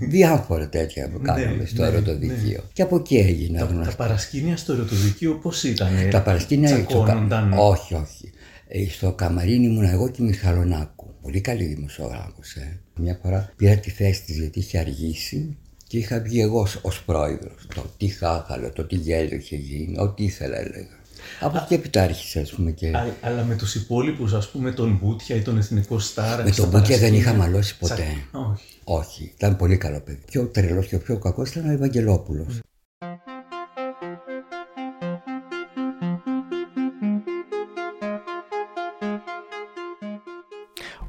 διάφορα 0.00 0.68
τέτοια 0.68 1.08
που 1.10 1.20
κάναμε 1.22 1.56
Ναι, 1.56 1.64
στο 1.64 1.82
ναι, 1.82 1.88
ερωτοδικείο. 1.88 2.62
Και 2.72 2.82
από 2.82 2.96
εκεί 2.96 3.16
έγινε 3.16 3.58
Τα, 3.58 3.64
γνωστό. 3.64 3.90
τα 3.90 3.96
παρασκήνια 3.96 4.56
στο 4.56 4.72
ερωτοδικείο 4.72 5.34
πώς 5.34 5.62
ήταν, 5.64 5.88
Τα 6.10 6.22
παρασκήνια 6.22 6.68
στο 6.68 6.76
κα- 6.78 6.84
τσακώνονταν. 6.86 7.52
Όχι, 7.58 7.94
όχι. 7.94 8.32
Ε, 8.68 8.88
Στο 8.88 9.12
καμαρίνι 9.12 9.66
ήμουν 9.66 9.84
εγώ 9.84 10.08
και 10.08 10.22
η 10.22 10.24
Μιχαλονάκου. 10.26 11.14
Πολύ 11.22 11.40
καλή 11.40 11.64
δημοσιογράφος. 11.64 12.54
Ε. 12.54 12.80
Μια 13.00 13.18
φορά 13.22 13.52
πήρα 13.56 13.76
τη 13.76 13.90
θέση 13.90 14.22
της 14.24 14.36
γιατί 14.38 14.58
είχε 14.58 14.78
αργήσει 14.78 15.56
και 15.86 15.98
είχα 15.98 16.20
βγει 16.20 16.40
εγώ 16.40 16.60
ως, 16.60 16.78
ως 16.82 17.02
πρόεδρος. 17.02 17.66
Το 17.74 17.84
τι 17.96 18.06
χάχαλο, 18.08 18.70
το 18.70 18.84
τι 18.84 18.94
γέλιο 18.96 19.36
είχε 19.36 19.56
γίνει, 19.56 19.98
ό,τι 19.98 20.24
ήθελα 20.24 20.58
έλεγα. 20.58 20.95
Από 21.40 21.56
εκεί 21.56 21.66
και 21.68 21.74
έπειτα 21.74 22.02
άρχισε 22.02 22.40
ας 22.40 22.50
πούμε 22.50 22.70
και... 22.70 22.88
Α- 22.88 23.14
αλλά 23.20 23.44
με 23.44 23.54
τους 23.56 23.74
υπόλοιπους, 23.74 24.32
ας 24.32 24.48
πούμε, 24.50 24.70
τον 24.72 24.98
Μπούτια 25.02 25.36
ή 25.36 25.40
τον 25.42 25.58
Εθνικό 25.58 25.98
Στάρ. 25.98 26.42
Με 26.44 26.52
στα 26.52 26.62
τον 26.62 26.70
Μπούκια 26.70 26.80
δεν 26.98 26.98
παρασκήνια. 26.98 27.18
είχα 27.20 27.32
μαλώσει 27.34 27.78
ποτέ. 27.78 27.94
Τσα- 27.94 28.40
Όχι. 28.50 28.64
Όχι, 28.84 29.32
ήταν 29.36 29.56
πολύ 29.56 29.76
καλό 29.76 30.00
παιδί. 30.00 30.18
Πιο 30.30 30.44
τρελός 30.46 30.86
και 30.86 30.98
πιο 30.98 31.18
κακός 31.18 31.50
ήταν 31.50 31.68
ο 31.68 31.72
Ευαγγελόπουλος. 31.72 32.58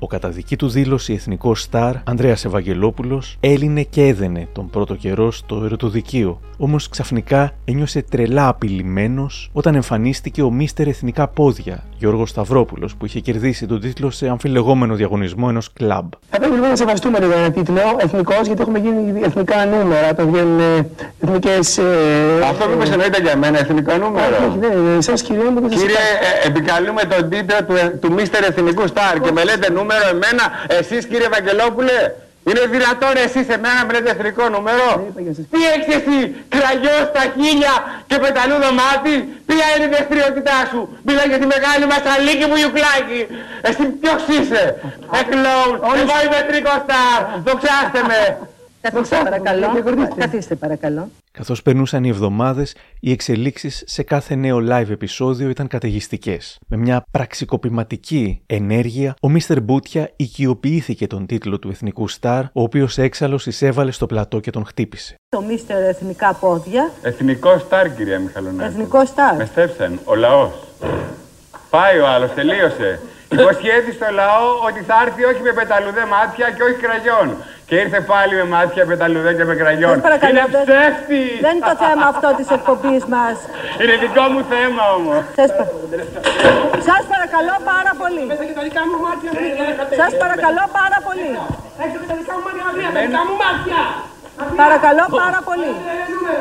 Ο 0.07 0.09
κατά 0.09 0.29
δική 0.29 0.55
του 0.55 0.69
δήλωση 0.69 1.13
εθνικό 1.13 1.55
στάρ 1.55 1.93
Ανδρέας 2.03 2.45
Ευαγγελόπουλος 2.45 3.37
έλυνε 3.39 3.81
και 3.81 4.07
έδαινε 4.07 4.47
τον 4.53 4.69
πρώτο 4.69 4.95
καιρό 4.95 5.31
στο 5.31 5.61
ερωτοδικείο. 5.65 6.39
Όμως 6.57 6.89
ξαφνικά 6.89 7.51
ένιωσε 7.65 8.01
τρελά 8.01 8.47
απειλημένος 8.47 9.49
όταν 9.53 9.75
εμφανίστηκε 9.75 10.41
ο 10.41 10.51
μίστερ 10.51 10.87
Εθνικά 10.87 11.27
Πόδια 11.27 11.83
Γιώργος 11.97 12.29
Σταυρόπουλος 12.29 12.95
που 12.95 13.05
είχε 13.05 13.19
κερδίσει 13.19 13.65
τον 13.65 13.79
τίτλο 13.79 14.09
σε 14.09 14.27
αμφιλεγόμενο 14.27 14.95
διαγωνισμό 14.95 15.45
ενός 15.49 15.73
κλαμπ. 15.73 16.09
Θα 16.29 16.37
πρέπει 16.37 16.53
λοιπόν 16.53 16.69
να 16.69 16.75
σεβαστούμε 16.75 17.19
λίγο 17.19 17.31
ένα 17.31 17.51
τίτλο 17.51 17.81
εθνικός, 17.97 18.41
γιατί 18.45 18.61
έχουμε 18.61 18.79
γίνει 18.79 19.19
εθνικά 19.23 19.65
νούμερα. 19.65 20.15
Το 20.15 20.27
βγαίνουν 20.27 20.59
εθνικές. 21.19 21.79
Αυτό 22.49 22.69
μήπως 22.69 22.89
εννοείται 22.89 23.21
για 23.21 23.37
μένα, 23.37 23.59
εθνικό 23.59 23.93
νούμερο. 23.97 24.35
Όχι, 24.49 24.57
δεν 24.59 24.71
είναι. 24.71 24.97
Εσάς 24.97 25.21
κύριε 25.21 25.49
μου 25.49 25.59
δεν 25.61 25.71
σας 25.71 25.81
Κύριε, 25.81 25.95
είπα. 25.95 26.43
ε, 26.43 26.47
επικαλούμε 26.47 27.01
τον 27.01 27.29
τίτλο 27.29 27.57
του, 27.67 27.75
του 28.01 28.13
Μίστερ 28.13 28.43
Εθνικού 28.43 28.87
Στάρ 28.87 29.19
και 29.19 29.31
με 29.31 29.43
λέτε 29.43 29.71
νούμερο 29.97 30.09
εμένα, 30.15 30.43
εσείς 30.79 31.01
κύριε 31.09 31.29
Βαγγελόπουλε; 31.35 31.97
Είναι 32.49 32.63
δυνατόν 32.75 33.15
εσείς 33.25 33.47
εμένα 33.55 33.81
με 33.85 33.91
λέτε 33.93 34.09
εθνικό 34.15 34.43
νούμερο; 34.55 34.87
Τι 35.53 35.59
έχεις 35.73 35.95
εσύ, 35.99 36.19
κραγιός 36.53 37.03
στα 37.11 37.23
χίλια 37.35 37.73
και 38.09 38.17
πεταλούδο 38.23 38.69
μάτι; 38.79 39.15
Ποια 39.49 39.65
είναι 39.73 39.85
η 39.89 39.91
δευτεριότητά 39.97 40.57
σου; 40.71 40.79
Μίλα 41.05 41.25
για 41.31 41.39
τη 41.41 41.47
μεγάλη 41.55 41.85
μας 41.91 42.03
αλήκη 42.13 42.45
μου 42.49 42.57
Ιουκλάκη. 42.65 43.21
Εσύ 43.67 43.83
ποιος 44.01 44.21
είσαι; 44.35 44.63
Εκλόουν. 45.19 45.75
Εγώ 46.01 46.15
είμαι 46.23 46.37
εθνικό 46.43 46.73
Στάρ. 46.83 47.19
Δοξάστε 47.45 47.99
με. 48.09 48.19
Καθίστε 48.81 49.17
παρακαλώ. 49.23 49.67
Καθίστε 50.23 50.55
παρακαλώ. 50.55 51.03
Καθώς 51.37 51.61
περνούσαν 51.61 52.03
οι 52.03 52.09
εβδομάδες, 52.09 52.75
οι 52.99 53.11
εξελίξεις 53.11 53.83
σε 53.85 54.03
κάθε 54.03 54.35
νέο 54.35 54.57
live 54.69 54.89
επεισόδιο 54.89 55.49
ήταν 55.49 55.67
καταιγιστικές. 55.67 56.57
Με 56.67 56.77
μια 56.77 57.03
πραξικοπηματική 57.11 58.41
ενέργεια, 58.45 59.13
ο 59.21 59.29
Μίστερ 59.29 59.61
Μπούτια 59.61 60.11
οικειοποιήθηκε 60.15 61.07
τον 61.07 61.25
τίτλο 61.25 61.59
του 61.59 61.69
εθνικού 61.69 62.07
στάρ, 62.07 62.43
ο 62.43 62.61
οποίος 62.61 62.97
έξαλλος 62.97 63.45
εισέβαλε 63.45 63.91
στο 63.91 64.05
πλατό 64.05 64.39
και 64.39 64.51
τον 64.51 64.65
χτύπησε. 64.65 65.15
Το 65.29 65.41
Μίστερ 65.41 65.83
Εθνικά 65.83 66.33
Πόδια. 66.33 66.91
Εθνικό 67.01 67.57
Στάρ 67.57 67.95
κυρία 67.95 68.19
Μιχαλονάκη. 68.19 68.73
Εθνικό 68.73 69.05
Στάρ. 69.05 69.35
Με 69.35 69.45
στέψαν, 69.45 69.99
ο 70.03 70.15
λαός. 70.15 70.53
Πάει 71.69 71.99
ο 71.99 72.07
άλλος, 72.07 72.33
τελείωσε. 72.33 72.99
Υποσχέθη 73.35 73.91
στο 73.91 74.05
λαό 74.11 74.47
ότι 74.67 74.81
θα 74.87 74.95
έρθει 75.05 75.23
όχι 75.23 75.41
με 75.41 75.53
πεταλουδέ 75.53 76.05
μάτια 76.05 76.47
και 76.55 76.63
όχι 76.63 76.77
κραγιόν. 76.85 77.27
Και 77.69 77.75
ήρθε 77.83 77.99
πάλι 78.11 78.33
με 78.35 78.45
μάτια, 78.55 78.85
πεταλουδέ 78.85 79.31
και 79.33 79.45
με 79.49 79.55
κραγιόν. 79.61 79.91
Σας 79.93 80.01
παρακαλώ, 80.07 80.31
Είναι 80.39 80.47
δεν- 80.51 80.63
ψεύτη! 80.67 81.21
Δεν 81.45 81.51
είναι 81.55 81.65
το 81.71 81.75
θέμα 81.85 82.05
αυτό 82.13 82.27
της 82.39 82.47
εκπομπής 82.57 83.03
μας. 83.13 83.35
Είναι 83.81 83.95
δικό 84.03 84.23
μου 84.33 84.41
θέμα 84.53 84.83
όμως. 84.97 85.19
Σας, 85.39 85.49
πα- 85.57 85.69
Σας 86.89 87.01
παρακαλώ 87.13 87.55
πάρα 87.73 87.91
πολύ. 88.01 88.23
Σας 90.01 90.11
παρακαλώ 90.23 90.63
πάρα 90.79 90.99
πολύ. 91.07 91.29
Παρακαλώ 94.61 95.05
πάρα 95.21 95.39
πολύ. 95.49 95.71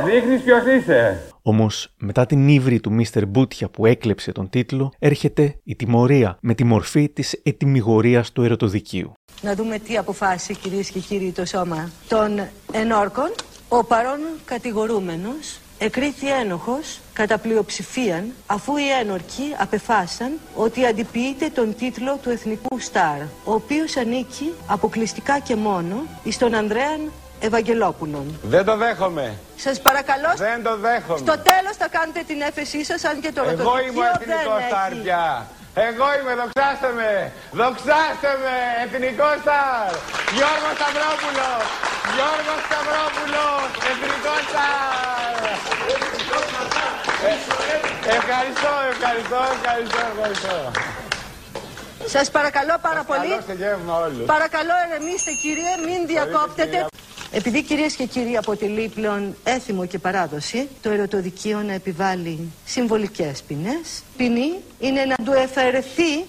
Δείχνεις 0.09 0.41
ποιος 0.47 0.65
είσαι. 0.75 1.01
Όμως, 1.49 1.89
μετά 1.99 2.27
την 2.27 2.49
ύβρη 2.49 2.81
του 2.81 2.93
Μίστερ 2.93 3.27
Μπούτια 3.27 3.69
που 3.69 3.87
έκλεψε 3.87 4.33
τον 4.33 4.51
τίτλο, 4.51 4.93
έρχεται 4.99 5.59
η 5.65 5.77
τιμωρία 5.77 6.39
με 6.41 6.55
τη 6.55 6.65
μορφή 6.65 7.09
της 7.09 7.41
ετοιμιγορίας 7.43 8.33
του 8.33 8.43
ερωτοδικείου. 8.43 9.13
Να 9.43 9.55
δούμε 9.55 9.79
τι 9.79 9.97
αποφάσισε 9.97 10.53
κυρίες 10.53 10.91
και 10.91 10.99
κύριοι 10.99 11.33
το 11.33 11.45
σώμα 11.45 11.91
των 12.09 12.41
ενόρκων. 12.73 13.33
Ο 13.69 13.85
παρόν 13.85 14.19
κατηγορούμενος 14.45 15.59
εκρίθη 15.79 16.29
ένοχος 16.29 17.01
κατά 17.13 17.39
πλειοψηφίαν 17.39 18.33
αφού 18.47 18.77
οι 18.77 18.89
ένορκοι 19.01 19.55
απεφάσισαν 19.59 20.33
ότι 20.55 20.87
αντιποιείται 20.87 21.49
τον 21.49 21.75
τίτλο 21.75 22.19
του 22.23 22.31
Εθνικού 22.31 22.79
Στάρ 22.79 23.21
ο 23.23 23.53
οποίος 23.53 23.97
ανήκει 23.97 24.53
αποκλειστικά 24.67 25.39
και 25.39 25.57
μόνο 25.57 25.97
εις 26.25 26.39
τον 26.39 26.55
Ανδρέαν 26.55 27.01
Ευαγγελόπουλον. 27.51 28.25
Δεν 28.55 28.65
το 28.69 28.75
δέχομαι. 28.83 29.27
Σας 29.65 29.77
παρακαλώ 29.87 30.31
Δεν 30.49 30.59
το 30.67 30.73
δέχομαι. 30.87 31.19
στο 31.25 31.35
τέλος 31.51 31.75
θα 31.83 31.89
κάνετε 31.97 32.21
την 32.31 32.39
έφεσή 32.49 32.81
σας 32.91 33.01
αν 33.11 33.17
και 33.25 33.33
το 33.37 33.43
Εγώ 33.43 33.51
ρωτοδικείο 33.51 33.83
είμαι 33.87 34.07
ο 34.07 34.19
εθνικό 34.21 34.55
δεν 34.61 34.69
στάρ 34.71 34.91
έχει. 34.93 35.01
πια. 35.05 35.25
Εγώ 35.89 36.07
είμαι, 36.19 36.33
δοξάστε 36.41 36.89
με. 36.99 37.11
Δοξάστε 37.61 38.31
με, 38.45 38.55
εθνικός 38.85 39.37
στάρ. 39.45 39.91
Γιώργος 40.37 40.75
Σταυρόπουλο. 40.79 41.51
Γιώργος 42.15 42.61
Σταυρόπουλο, 42.69 43.47
εθνικός 43.91 44.43
στάρ. 44.51 45.35
Ε, 47.31 47.33
Ευχαριστώ, 48.19 48.73
ευχαριστώ, 48.93 49.41
ευχαριστώ, 49.57 50.01
ευχαριστώ. 50.13 50.57
Σας 52.15 52.31
παρακαλώ 52.37 52.75
πάρα 52.89 53.03
πολύ. 53.11 53.29
Καλό 53.29 53.43
σε 53.51 53.55
γεύμα 53.63 53.95
όλους. 54.05 54.25
Παρακαλώ 54.35 54.75
ερεμήστε 54.85 55.31
κύριε, 55.43 55.73
μην 55.87 56.01
διακόπτετε. 56.13 56.79
Επειδή 57.31 57.63
κυρίες 57.63 57.95
και 57.95 58.05
κύριοι 58.05 58.37
αποτελεί 58.37 58.89
πλέον 58.95 59.37
έθιμο 59.45 59.87
και 59.87 59.99
παράδοση 59.99 60.69
το 60.83 60.91
ερωτοδικείο 60.91 61.59
να 61.59 61.73
επιβάλλει 61.73 62.53
συμβολικές 62.65 63.43
ποινές, 63.43 64.03
ποινή 64.17 64.53
είναι 64.79 65.05
να 65.05 65.17
του 65.25 65.33
εφαιρεθεί 65.33 66.25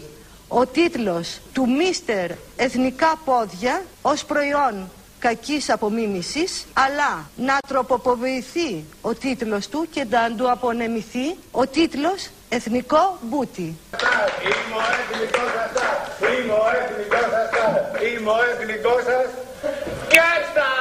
ο 0.48 0.66
τίτλος 0.66 1.39
του 1.54 1.70
Μίστερ 1.70 2.32
Εθνικά 2.56 3.20
Πόδια 3.26 3.84
ως 4.02 4.26
προϊόν 4.26 4.89
κακής 5.20 5.70
απομίμησης, 5.70 6.66
αλλά 6.74 7.30
να 7.36 7.58
τροποποιηθεί 7.68 8.84
ο 9.02 9.14
τίτλος 9.14 9.68
του 9.68 9.88
και 9.91 10.06
να 10.10 10.36
του 10.36 10.52
απονεμηθεί 10.52 11.36
ο 11.52 11.68
τίτλος 11.68 12.30
Εθνικό 12.50 13.18
Μπούτι. 13.22 13.62
Είμαι 13.62 14.76
ο 14.76 14.84
εθνικός 15.00 15.52
σας, 15.54 16.30
είμαι 16.39 16.54
ο 16.54 16.66
εθνικός 16.80 17.28
σας, 17.32 17.50
είμαι 18.12 18.30
ο 18.30 18.38
εθνικός 18.52 19.04
σας. 19.04 19.28
Κέστα! 20.08 20.76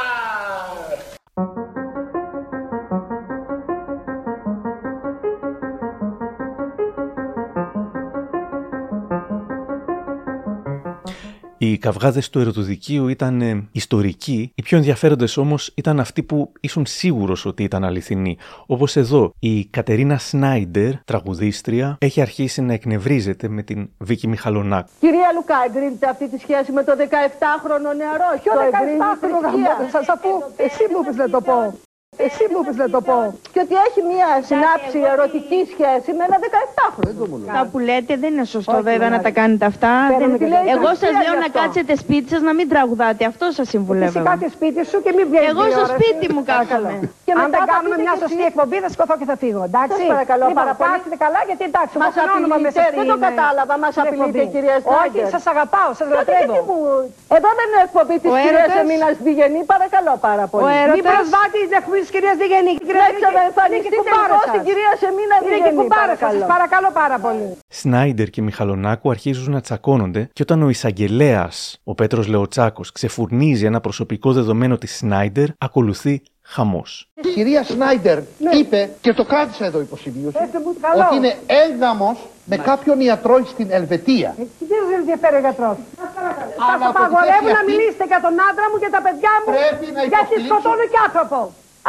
Οι 11.67 11.79
καυγάδες 11.79 12.31
του 12.31 12.39
ερωτοδικείου 12.41 13.09
ήταν 13.09 13.41
ε, 13.41 13.69
ιστορικοί, 13.73 14.53
οι 14.55 14.63
πιο 14.63 14.77
ενδιαφέροντες 14.77 15.37
όμως 15.37 15.73
ήταν 15.75 16.01
αυτοί 16.01 16.23
που 16.23 16.53
ήσουν 16.61 16.87
σίγουρος 16.87 17.45
ότι 17.45 17.63
ήταν 17.63 17.85
αληθινοί. 17.85 18.37
Όπως 18.67 18.97
εδώ, 18.97 19.33
η 19.39 19.65
Κατερίνα 19.65 20.19
Σνάιντερ, 20.19 20.91
τραγουδίστρια, 21.05 21.97
έχει 22.01 22.21
αρχίσει 22.21 22.63
να 22.63 22.73
εκνευρίζεται 22.73 23.49
με 23.49 23.63
την 23.63 23.89
Βίκη 23.99 24.29
Μιχαλονάκου. 24.29 24.89
Κυρία 25.01 25.33
Λουκά, 25.35 25.57
εγκρίνετε 25.69 26.09
αυτή 26.09 26.29
τη 26.29 26.39
σχέση 26.39 26.73
με 26.73 26.85
το 26.85 26.93
17χρονο 26.99 27.97
νεαρό; 27.97 28.41
Ποιο 28.43 28.53
17χρονο 28.53 29.43
γαμμό, 29.43 29.89
θα 29.91 30.03
σας 30.03 30.19
πω. 30.21 30.31
Εσύ 30.57 30.83
μου 30.93 31.01
είπες 31.03 31.17
να 31.17 31.31
το 31.31 31.41
πω. 31.41 31.86
Εσύ 32.27 32.43
μου 32.51 32.59
είπες 32.63 32.77
να 32.83 32.89
το 32.95 33.01
πω. 33.09 33.17
Και 33.53 33.61
ότι 33.65 33.75
έχει 33.87 34.01
μία 34.13 34.29
συνάψη 34.51 34.99
ερωτική 35.15 35.61
σχέση 35.73 36.11
με 36.19 36.23
ένα 36.29 36.37
17χρονο. 36.47 37.45
Αυτά 37.51 37.63
που 37.71 37.79
λέτε 37.89 38.13
δεν 38.23 38.31
είναι 38.35 38.47
σωστό 38.57 38.73
Όχι, 38.79 38.83
βέβαια 38.91 39.09
να 39.15 39.17
Μαρία. 39.19 39.27
τα 39.29 39.41
κάνετε 39.41 39.65
αυτά. 39.73 39.93
Παίρνουμε 40.11 40.37
Δεν- 40.37 40.41
και 40.41 40.49
λέει 40.55 40.65
Εγώ 40.77 40.89
θρησκεία 40.89 41.13
σα 41.13 41.19
λέω 41.25 41.35
γι' 41.37 41.43
να 41.45 41.49
αυτό. 41.51 41.59
κάτσετε 41.61 41.93
σπίτι 42.05 42.29
σας 42.35 42.43
να 42.49 42.53
μην 42.59 42.67
τραγουδάτε. 42.73 43.23
Αυτό 43.33 43.45
σας 43.59 43.67
συμβουλεύω. 43.75 44.19
Εσύ 44.21 44.29
κάτε 44.31 44.47
σπίτι 44.57 44.81
σου 44.91 44.97
και 45.05 45.13
μην 45.17 45.25
βγαίνεις 45.31 45.51
Εγώ 45.53 45.63
στο 45.63 45.69
τηλεόραση. 45.71 45.97
σπίτι 45.99 46.27
μου 46.35 46.43
Παρακαλώ. 46.51 46.89
κάθομαι. 46.91 47.11
Και 47.27 47.33
Αν 47.33 47.39
μετά 47.39 47.51
δεν 47.53 47.61
θα 47.63 47.67
κάνουμε 47.75 47.95
πείτε 47.97 48.05
μια 48.07 48.15
και 48.17 48.21
σωστή 48.23 48.41
εσείς. 48.43 48.51
εκπομπή, 48.51 48.77
θα 48.85 48.89
σηκωθώ 48.93 49.15
και 49.21 49.27
θα 49.31 49.37
φύγω. 49.43 49.63
Εντάξει; 49.71 50.01
Σας 50.03 50.13
παρακαλώ 50.15 50.45
λοιπόν, 50.51 50.59
πάρα 50.63 50.73
πολύ. 50.79 50.89
Κάτσετε 50.93 51.17
καλά, 51.25 51.41
γιατί 51.49 51.63
εντάξει, 51.71 51.95
Μας 52.03 52.13
έχω 52.23 52.35
όνομα 52.41 52.55
απειλείτε, 52.57 52.81
μέσα 52.81 52.83
δεν 52.99 53.07
το 53.11 53.17
στην, 53.17 53.25
ε, 53.25 53.29
κατάλαβα, 53.29 53.75
μας 53.83 53.91
στην 53.95 54.03
απειλείτε, 54.05 54.41
εκπομπή. 54.45 54.55
κυρία 54.55 54.77
Όχι, 54.79 54.85
Σνάιντερ. 54.87 55.27
σας 55.35 55.45
αγαπάω, 55.53 55.91
σας 55.99 56.07
Τότε 56.09 56.17
λατρεύω. 56.19 56.55
γιατί 56.57 56.69
μου- 56.69 57.37
Εδώ 57.39 57.49
δεν 57.59 57.67
είναι 57.71 57.83
εκπομπή 57.89 58.17
της 58.23 58.31
Ο 58.33 58.37
κυρίας 58.45 58.65
έρωτας- 58.67 58.85
Εμίνα 58.85 59.07
Διγενή, 59.27 59.61
παρακαλώ 59.75 60.15
πάρα 60.29 60.45
πολύ. 60.53 60.63
Ο 60.67 60.69
έρωτας- 60.81 60.97
Μην 60.97 61.05
προσβάτε 61.13 61.57
την 61.65 61.73
εκπομπή 62.07 62.11
της 62.11 62.11
κυρίας 62.11 62.37
Διγενή. 62.37 62.73
Να 62.73 63.09
ξαναεμφανιστείτε 63.21 63.97
λοιπόν 63.97 64.39
στην 64.51 64.63
κυρία 64.69 64.93
Σεμίνα 65.03 65.35
Είναι 65.43 65.49
και 65.49 65.55
Διγενή, 65.55 65.77
κουμπάρα 65.81 66.15
σας, 66.17 66.19
παρακαλώ. 66.19 66.47
παρακαλώ 66.55 66.91
πάρα 67.01 67.19
πολύ. 67.19 67.47
Σνάιντερ 67.69 68.29
και 68.35 68.43
Μιχαλονάκου 68.43 69.11
αρχίζουν 69.11 69.53
να 69.53 69.61
τσακώνονται 69.61 70.23
και 70.33 70.43
όταν 70.47 70.63
ο 70.63 70.69
εισαγγελέας, 70.69 71.57
ο 71.85 71.95
Πέτρος 71.95 72.27
Λεοτσάκο, 72.33 72.83
ξεφουρνίζει 72.93 73.65
ένα 73.67 73.81
προσωπικό 73.81 74.29
δεδομένο 74.33 74.75
της 74.83 74.97
Σνάιντερ, 74.97 75.49
ακολουθεί 75.59 76.23
χαμός. 76.55 76.91
Η 77.15 77.29
κυρία 77.35 77.63
Σνάιντερ 77.65 78.19
είπε 78.61 78.81
και 79.01 79.13
το 79.13 79.25
κράτησα 79.25 79.65
εδώ 79.65 79.81
υποσημείωση 79.81 80.37
Πετε 80.39 80.59
μου, 80.65 80.73
καλό. 80.81 81.03
ότι 81.07 81.17
είναι 81.17 81.33
έγγαμος 81.65 82.19
με 82.45 82.57
κάποιον 82.57 82.97
ιατρό 83.01 83.37
στην 83.53 83.69
Ελβετία. 83.79 84.31
Τι 84.59 84.65
δεν 84.71 84.79
σας 84.85 84.93
ενδιαφέρει 85.01 85.37
ο 85.37 85.43
γιατρός; 85.47 85.77
Σας 85.77 86.63
Αλλά 86.63 86.75
από 86.75 86.85
τη 86.85 86.91
απαγορεύουν 86.93 87.33
θέση 87.47 87.53
να 87.57 87.61
αυτή- 87.61 87.69
μιλήσετε 87.71 88.05
για 88.13 88.21
τον 88.27 88.35
άντρα 88.49 88.67
μου 88.71 88.79
και 88.83 88.91
τα 88.97 89.01
παιδιά 89.07 89.33
μου. 89.43 89.49
Πρέπει 89.57 89.87
να 89.97 90.03
Γιατί 90.03 90.15
υποστηρίξω- 90.17 90.49
σκοτώνω 90.51 90.85
και 90.93 90.99
άνθρωπο. 91.07 91.39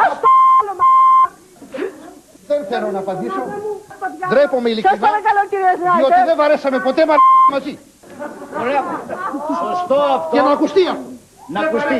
Α 0.02 0.04
το 0.22 0.28
άλλο 0.58 0.72
μα. 0.80 0.86
Δεν 2.50 2.60
θέλω 2.70 2.88
να 2.96 3.00
απαντήσω. 3.04 3.42
Ντρέπομαι 4.30 4.68
ειλικρινά. 4.72 4.96
Σας 4.96 5.06
παρακαλώ, 5.08 5.40
κυρία 5.50 5.72
Σνάιντερ. 5.78 6.00
Διότι 6.00 6.20
δεν 6.28 6.36
βαρέσαμε 6.40 6.78
ποτέ 6.86 7.02
μα 7.10 7.14
μαζί. 7.54 7.72
Ωραία. 8.62 8.82
Σωστό 9.62 9.98
αυτό. 10.16 10.28
Και 10.32 10.40
να 10.46 10.52
ακουστεί 10.56 10.82
αυτό. 10.94 11.06
Να 11.54 11.60
ακουστεί. 11.66 11.98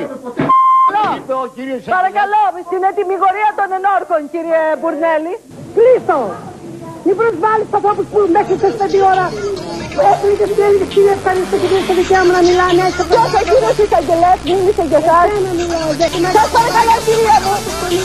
Είπε 1.16 1.34
ο 1.44 1.46
κύριος 1.57 1.82
Παρακαλώ, 1.99 2.42
στην 2.68 2.82
ετοιμιγορία 2.90 3.51
των 3.59 3.68
ενόρκων, 3.78 4.20
κύριε 4.32 4.62
Μπουρνέλη. 4.78 5.34
Κλείστο. 5.76 6.18
Μην 7.07 7.16
προσβάλλεις 7.20 7.66
τους 7.66 7.76
ανθρώπους 7.78 8.07
που 8.12 8.18
μέχρι 8.36 8.55
τις 8.62 8.74
5 8.80 9.01
ώρα 9.12 9.26
έχουν 10.12 10.30
και 10.38 10.46
στην 10.51 10.62
έλεγχη 10.66 10.86
κύριε 10.92 11.14
ευχαριστώ 11.18 11.55
και 11.62 11.68
δεν 11.72 11.80
στο 11.86 11.94
δικαίωμα 11.99 12.32
να 12.36 12.42
μιλάνε 12.49 12.82
έτσι. 12.88 13.03
Ποιος 13.11 13.30
ο 13.38 13.40
κύριος 13.49 13.76
εισαγγελέας 13.82 14.38
μίλησε 14.49 14.84
για 14.90 15.01
εσάς. 15.03 15.26
Σας 16.36 16.49
παρακαλώ, 16.55 16.94
κυρία 17.07 17.38
μου. 17.44 17.55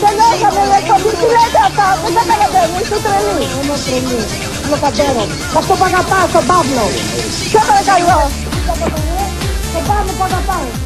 Δεν 0.03 0.15
έκαμε 0.31 0.63
εκπομπή. 0.79 1.11
Τι 1.19 1.25
λέτε 1.35 1.61
αυτά. 1.69 1.87
Δεν 2.03 2.11
τα 2.17 2.23
καταλαβαίνω. 2.29 2.75
Είστε 2.81 2.97
τρελοί. 3.05 3.45
Είμαι 3.57 3.75
τρελή. 3.85 4.21
Είμαι 4.63 4.77
καντέρο. 4.83 5.23
Αυτό 5.59 5.73
που 5.79 5.85
αγαπάω, 5.89 6.25
τον 6.35 6.43
Παύλο. 6.49 6.85
Σας 7.53 7.63
παρακαλώ. 7.69 8.19
Τον 9.73 9.83
Παύλο 9.87 10.11
που 10.17 10.25
αγαπάω. 10.29 10.82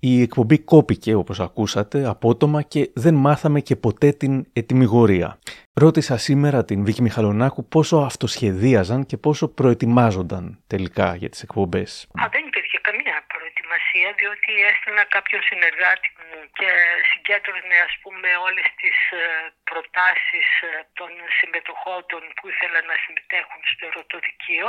Η 0.00 0.22
εκπομπή 0.22 0.58
κόπηκε 0.58 1.14
όπως 1.14 1.40
ακούσατε 1.40 1.98
απότομα 2.14 2.62
και 2.62 2.90
δεν 2.94 3.14
μάθαμε 3.14 3.60
και 3.60 3.76
ποτέ 3.76 4.08
την 4.12 4.46
ετοιμιγορία. 4.52 5.38
Ρώτησα 5.84 6.16
σήμερα 6.26 6.58
την 6.64 6.78
Βίκη 6.86 7.02
Μιχαλονάκου 7.06 7.62
πόσο 7.74 7.96
αυτοσχεδίαζαν 8.10 9.00
και 9.08 9.16
πόσο 9.26 9.44
προετοιμάζονταν 9.58 10.44
τελικά 10.72 11.08
για 11.20 11.30
τις 11.32 11.42
εκπομπές. 11.46 11.90
Α, 12.20 12.24
δεν 12.34 12.42
υπήρχε 12.50 12.78
καμία 12.88 13.16
προετοιμασία, 13.32 14.08
διότι 14.20 14.50
έστελνα 14.70 15.04
κάποιον 15.16 15.40
συνεργάτη 15.50 16.08
μου 16.18 16.38
και 16.58 16.70
συγκέντρωνε 17.10 17.76
ας 17.88 17.94
πούμε 18.02 18.28
όλες 18.46 18.66
τις 18.80 18.98
ε, 19.20 19.22
προτάσεις 19.68 20.48
ε, 20.66 20.70
των 20.98 21.10
συμμετοχών 21.38 22.00
που 22.36 22.44
ήθελαν 22.52 22.84
να 22.92 22.96
συμμετέχουν 23.04 23.60
στο 23.72 23.82
ερωτοδικείο. 23.90 24.68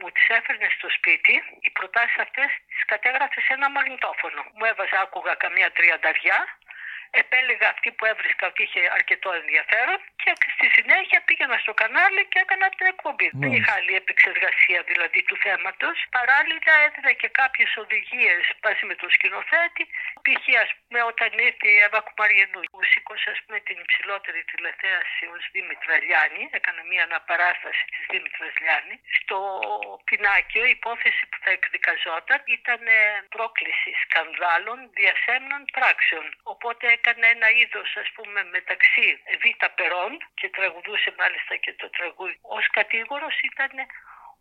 Μου 0.00 0.10
τις 0.14 0.26
έφερνε 0.38 0.68
στο 0.76 0.88
σπίτι, 0.96 1.34
οι 1.64 1.70
προτάσεις 1.78 2.18
αυτές 2.26 2.50
τις 2.70 2.84
κατέγραφε 2.92 3.40
σε 3.46 3.52
ένα 3.58 3.68
μαγνητόφωνο. 3.76 4.40
Μου 4.56 4.64
έβαζα, 4.70 4.96
άκουγα 5.04 5.34
καμία 5.44 5.70
τριανταριά, 5.76 6.38
επέλεγα 7.10 7.68
αυτή 7.74 7.88
που 7.96 8.04
έβρισκα 8.04 8.44
ότι 8.46 8.62
είχε 8.62 8.80
αρκετό 8.98 9.30
ενδιαφέρον 9.40 9.98
και 10.22 10.30
στη 10.54 10.66
συνέχεια 10.76 11.18
πήγαινα 11.26 11.56
στο 11.64 11.72
κανάλι 11.80 12.22
και 12.32 12.38
έκανα 12.44 12.66
την 12.76 12.86
εκπομπή. 12.92 13.28
Δεν 13.42 13.52
είχα 13.56 13.72
άλλη 13.78 13.94
επεξεργασία 14.02 14.80
δηλαδή 14.90 15.20
του 15.28 15.36
θέματος. 15.44 15.96
Παράλληλα 16.18 16.74
έδινα 16.86 17.12
και 17.20 17.28
κάποιες 17.40 17.70
οδηγίες 17.82 18.42
μαζί 18.64 18.84
με 18.90 18.94
τον 19.00 19.10
σκηνοθέτη. 19.16 19.84
Π.χ. 20.24 20.44
ας 20.64 20.70
πούμε 20.78 21.00
όταν 21.12 21.30
ήρθε 21.48 21.68
η 21.76 21.78
Εύα 21.86 22.00
Κουμαριανού 22.06 22.60
που 22.72 22.80
σήκωσε 22.90 23.28
ας 23.34 23.40
πούμε 23.44 23.58
την 23.68 23.76
υψηλότερη 23.84 24.40
τηλεθέαση 24.50 25.22
ως 25.34 25.42
Δήμητρα 25.54 25.96
Λιάννη, 26.06 26.44
έκανα 26.58 26.82
μια 26.90 27.02
αναπαράσταση 27.08 27.84
της 27.92 28.04
Δήμητρας 28.12 28.54
Λιάννη. 28.62 28.96
Στο 29.18 29.36
πινάκιο 30.08 30.62
η 30.70 30.72
υπόθεση 30.78 31.22
που 31.30 31.38
θα 31.44 31.50
εκδικαζόταν 31.56 32.40
ήταν 32.58 32.80
ε, 32.86 32.98
πρόκληση 33.34 33.90
σκανδάλων 34.04 34.78
διασέμνων 34.98 35.62
πράξεων. 35.76 36.26
Οπότε 36.52 36.84
έκανε 37.00 37.26
ένα 37.36 37.48
είδος 37.58 37.90
ας 38.02 38.08
πούμε 38.16 38.40
μεταξύ 38.56 39.06
β' 39.40 39.64
περών 39.78 40.10
και 40.38 40.48
τραγουδούσε 40.56 41.10
μάλιστα 41.20 41.54
και 41.64 41.72
το 41.80 41.86
τραγούδι. 41.96 42.36
Ως 42.56 42.64
κατήγορος 42.78 43.34
ήταν 43.50 43.72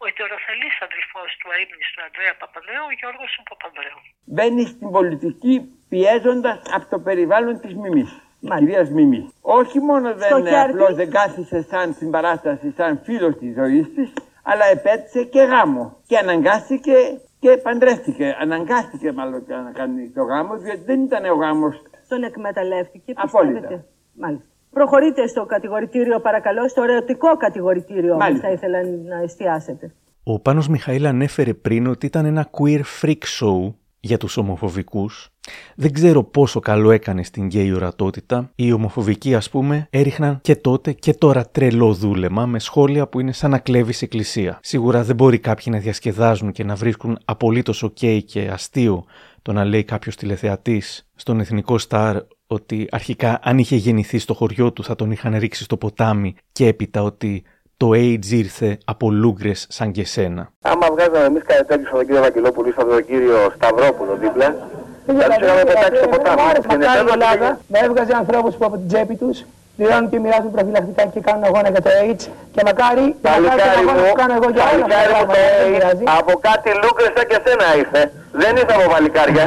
ο 0.01 0.03
ετεροθελής 0.11 0.75
αδελφός 0.87 1.29
του 1.39 1.47
αείμνηστου 1.53 1.99
Ανδρέα 2.07 2.33
Παπανδρέου, 2.41 2.85
ο 2.91 2.93
Γιώργος 2.99 3.31
ο 3.41 3.43
Παπανδρέου. 3.51 3.99
Μπαίνει 4.33 4.63
στην 4.73 4.87
πολιτική 4.95 5.55
πιέζοντας 5.91 6.57
από 6.77 6.85
το 6.93 6.97
περιβάλλον 7.07 7.55
της 7.63 7.73
Μιμής. 7.81 8.11
Της 8.41 8.49
κυρίας 8.59 8.89
Μιμή. 8.89 9.21
Όχι 9.41 9.79
μόνο 9.79 10.07
δεν, 10.21 10.29
Στο 10.31 10.39
χέρι 10.45 10.55
απλώς 10.55 10.87
της. 10.87 10.95
δεν 10.95 11.09
κάθισε 11.17 11.59
σαν 11.71 11.87
συμπαράσταση, 11.93 12.67
σαν 12.77 13.01
φίλος 13.05 13.33
της 13.37 13.51
ζωής 13.59 13.93
της, 13.95 14.13
αλλά 14.43 14.65
επέτησε 14.65 15.23
και 15.23 15.41
γάμο. 15.41 15.83
Και 16.07 16.17
αναγκάστηκε 16.17 16.95
και 17.39 17.57
παντρεύτηκε. 17.57 18.35
Αναγκάστηκε 18.39 19.11
μάλλον 19.11 19.45
και 19.45 19.53
να 19.53 19.71
κάνει 19.71 20.11
το 20.11 20.23
γάμος, 20.23 20.61
διότι 20.61 20.83
δεν 20.83 21.03
ήταν 21.03 21.25
ο 21.25 21.33
γάμος 21.33 21.75
Τον 22.09 22.23
εκμεταλλεύτηκε, 22.23 23.13
Απόλυτα. 23.15 23.59
πιστεύετε; 23.59 23.85
Μάλιστα. 24.13 24.45
Προχωρείτε 24.71 25.27
στο 25.27 25.45
κατηγορητήριο, 25.45 26.19
παρακαλώ, 26.19 26.69
στο 26.69 26.83
ερωτικό 26.83 27.37
κατηγορητήριο 27.37 28.11
όμως 28.13 28.23
Μάλιστα. 28.23 28.47
θα 28.47 28.53
ήθελα 28.53 28.77
να 28.83 29.21
εστιάσετε. 29.23 29.93
Ο 30.23 30.39
Πάνος 30.39 30.67
Μιχαήλ 30.67 31.05
ανέφερε 31.05 31.53
πριν 31.53 31.87
ότι 31.87 32.05
ήταν 32.05 32.25
ένα 32.25 32.49
queer 32.51 32.81
freak 33.01 33.23
show 33.39 33.73
για 33.99 34.17
τους 34.17 34.37
ομοφοβικούς. 34.37 35.29
Δεν 35.75 35.93
ξέρω 35.93 36.23
πόσο 36.23 36.59
καλό 36.59 36.91
έκανε 36.91 37.23
στην 37.23 37.45
γκέι 37.45 37.71
ορατότητα. 37.73 38.51
Οι 38.55 38.71
ομοφοβικοί 38.71 39.35
ας 39.35 39.49
πούμε 39.49 39.87
έριχναν 39.89 40.39
και 40.41 40.55
τότε 40.55 40.91
και 40.91 41.13
τώρα 41.13 41.45
τρελό 41.45 41.93
δούλεμα 41.93 42.45
με 42.45 42.59
σχόλια 42.59 43.07
που 43.07 43.19
είναι 43.19 43.31
σαν 43.31 43.51
να 43.51 43.57
κλέβει 43.57 43.93
εκκλησία. 44.01 44.59
Σίγουρα 44.61 45.03
δεν 45.03 45.15
μπορεί 45.15 45.39
κάποιοι 45.39 45.65
να 45.69 45.79
διασκεδάζουν 45.79 46.51
και 46.51 46.63
να 46.63 46.75
βρίσκουν 46.75 47.19
απολύτως 47.25 47.85
ok 47.85 48.19
και 48.25 48.49
αστείο 48.53 49.05
το 49.49 49.55
να 49.55 49.63
λέει 49.65 49.83
κάποιος 49.83 50.15
τηλεθεατής 50.15 51.07
στον 51.15 51.39
εθνικό 51.39 51.77
στάρ 51.77 52.15
ότι 52.47 52.87
αρχικά 52.91 53.39
αν 53.43 53.57
είχε 53.57 53.75
γεννηθεί 53.75 54.19
στο 54.19 54.33
χωριό 54.33 54.71
του 54.73 54.83
θα 54.83 54.95
τον 54.95 55.11
είχαν 55.11 55.37
ρίξει 55.37 55.63
στο 55.63 55.77
ποτάμι 55.77 56.35
και 56.51 56.67
έπειτα 56.67 57.03
ότι 57.03 57.43
το 57.77 57.89
AIDS 57.89 58.25
ήρθε 58.25 58.77
από 58.85 59.11
λούγκρες 59.11 59.65
σαν 59.69 59.91
και 59.91 60.05
σένα. 60.05 60.51
Άμα 60.61 60.87
βγάζαμε 60.91 61.25
εμείς 61.25 61.43
κάτι 61.45 61.65
τέτοιο 61.65 61.87
στον 61.87 62.05
κύριο 62.05 62.21
Βαγγελόπουλο 62.21 62.67
ή 62.67 62.71
στον 62.71 63.05
κύριο 63.05 63.37
Σταυρόπουλο 63.55 64.15
δίπλα, 64.15 64.69
θα 65.05 65.13
τους 65.13 65.37
είχαμε 65.41 65.63
πετάξει 65.63 65.95
στο 65.95 66.07
ποτάμι. 66.07 66.35
Και 66.35 66.59
Μακάρι 66.59 66.73
η 66.73 66.77
νετέλος 66.77 67.13
Ελλάδα 67.13 67.59
να 67.67 67.79
έβγαζε 67.79 68.13
ανθρώπους 68.15 68.55
που 68.55 68.65
από 68.65 68.77
την 68.77 68.87
τσέπη 68.87 69.15
τους 69.15 69.43
πληρώνουν 69.79 70.09
και 70.11 70.19
μοιράζουν 70.23 70.51
προφυλακτικά 70.55 71.03
και 71.13 71.19
κάνουν 71.27 71.43
αγώνα 71.49 71.69
για 71.75 71.81
το 71.85 71.89
AIDS. 72.01 72.23
Και 72.53 72.61
μακάρι, 72.67 73.05
και 73.21 73.29
μακάρι 73.29 73.43
Παλικάρι 73.43 73.75
τον 73.77 73.89
αγώνα 73.89 74.01
μου, 74.01 74.07
που 74.11 74.17
κάνω 74.21 74.33
εγώ 74.39 74.47
για 74.55 74.63
όλα 74.73 74.85
αυτά 74.85 74.87
τα 74.87 74.95
παλικάρι 74.95 75.13
μου 75.19 75.25
πράγματα. 75.27 75.33
το 75.33 75.39
Δεν 75.39 75.65
AIDS, 75.65 75.73
πειράζει. 75.73 76.03
από 76.19 76.33
κάτι 76.47 76.69
λούκρες 76.83 77.11
σαν 77.15 77.25
και 77.31 77.37
σένα 77.45 77.65
ήρθε. 77.81 78.01
Δεν 78.41 78.51
ήρθε 78.61 78.73
από 78.77 78.87
παλικάρια. 78.93 79.45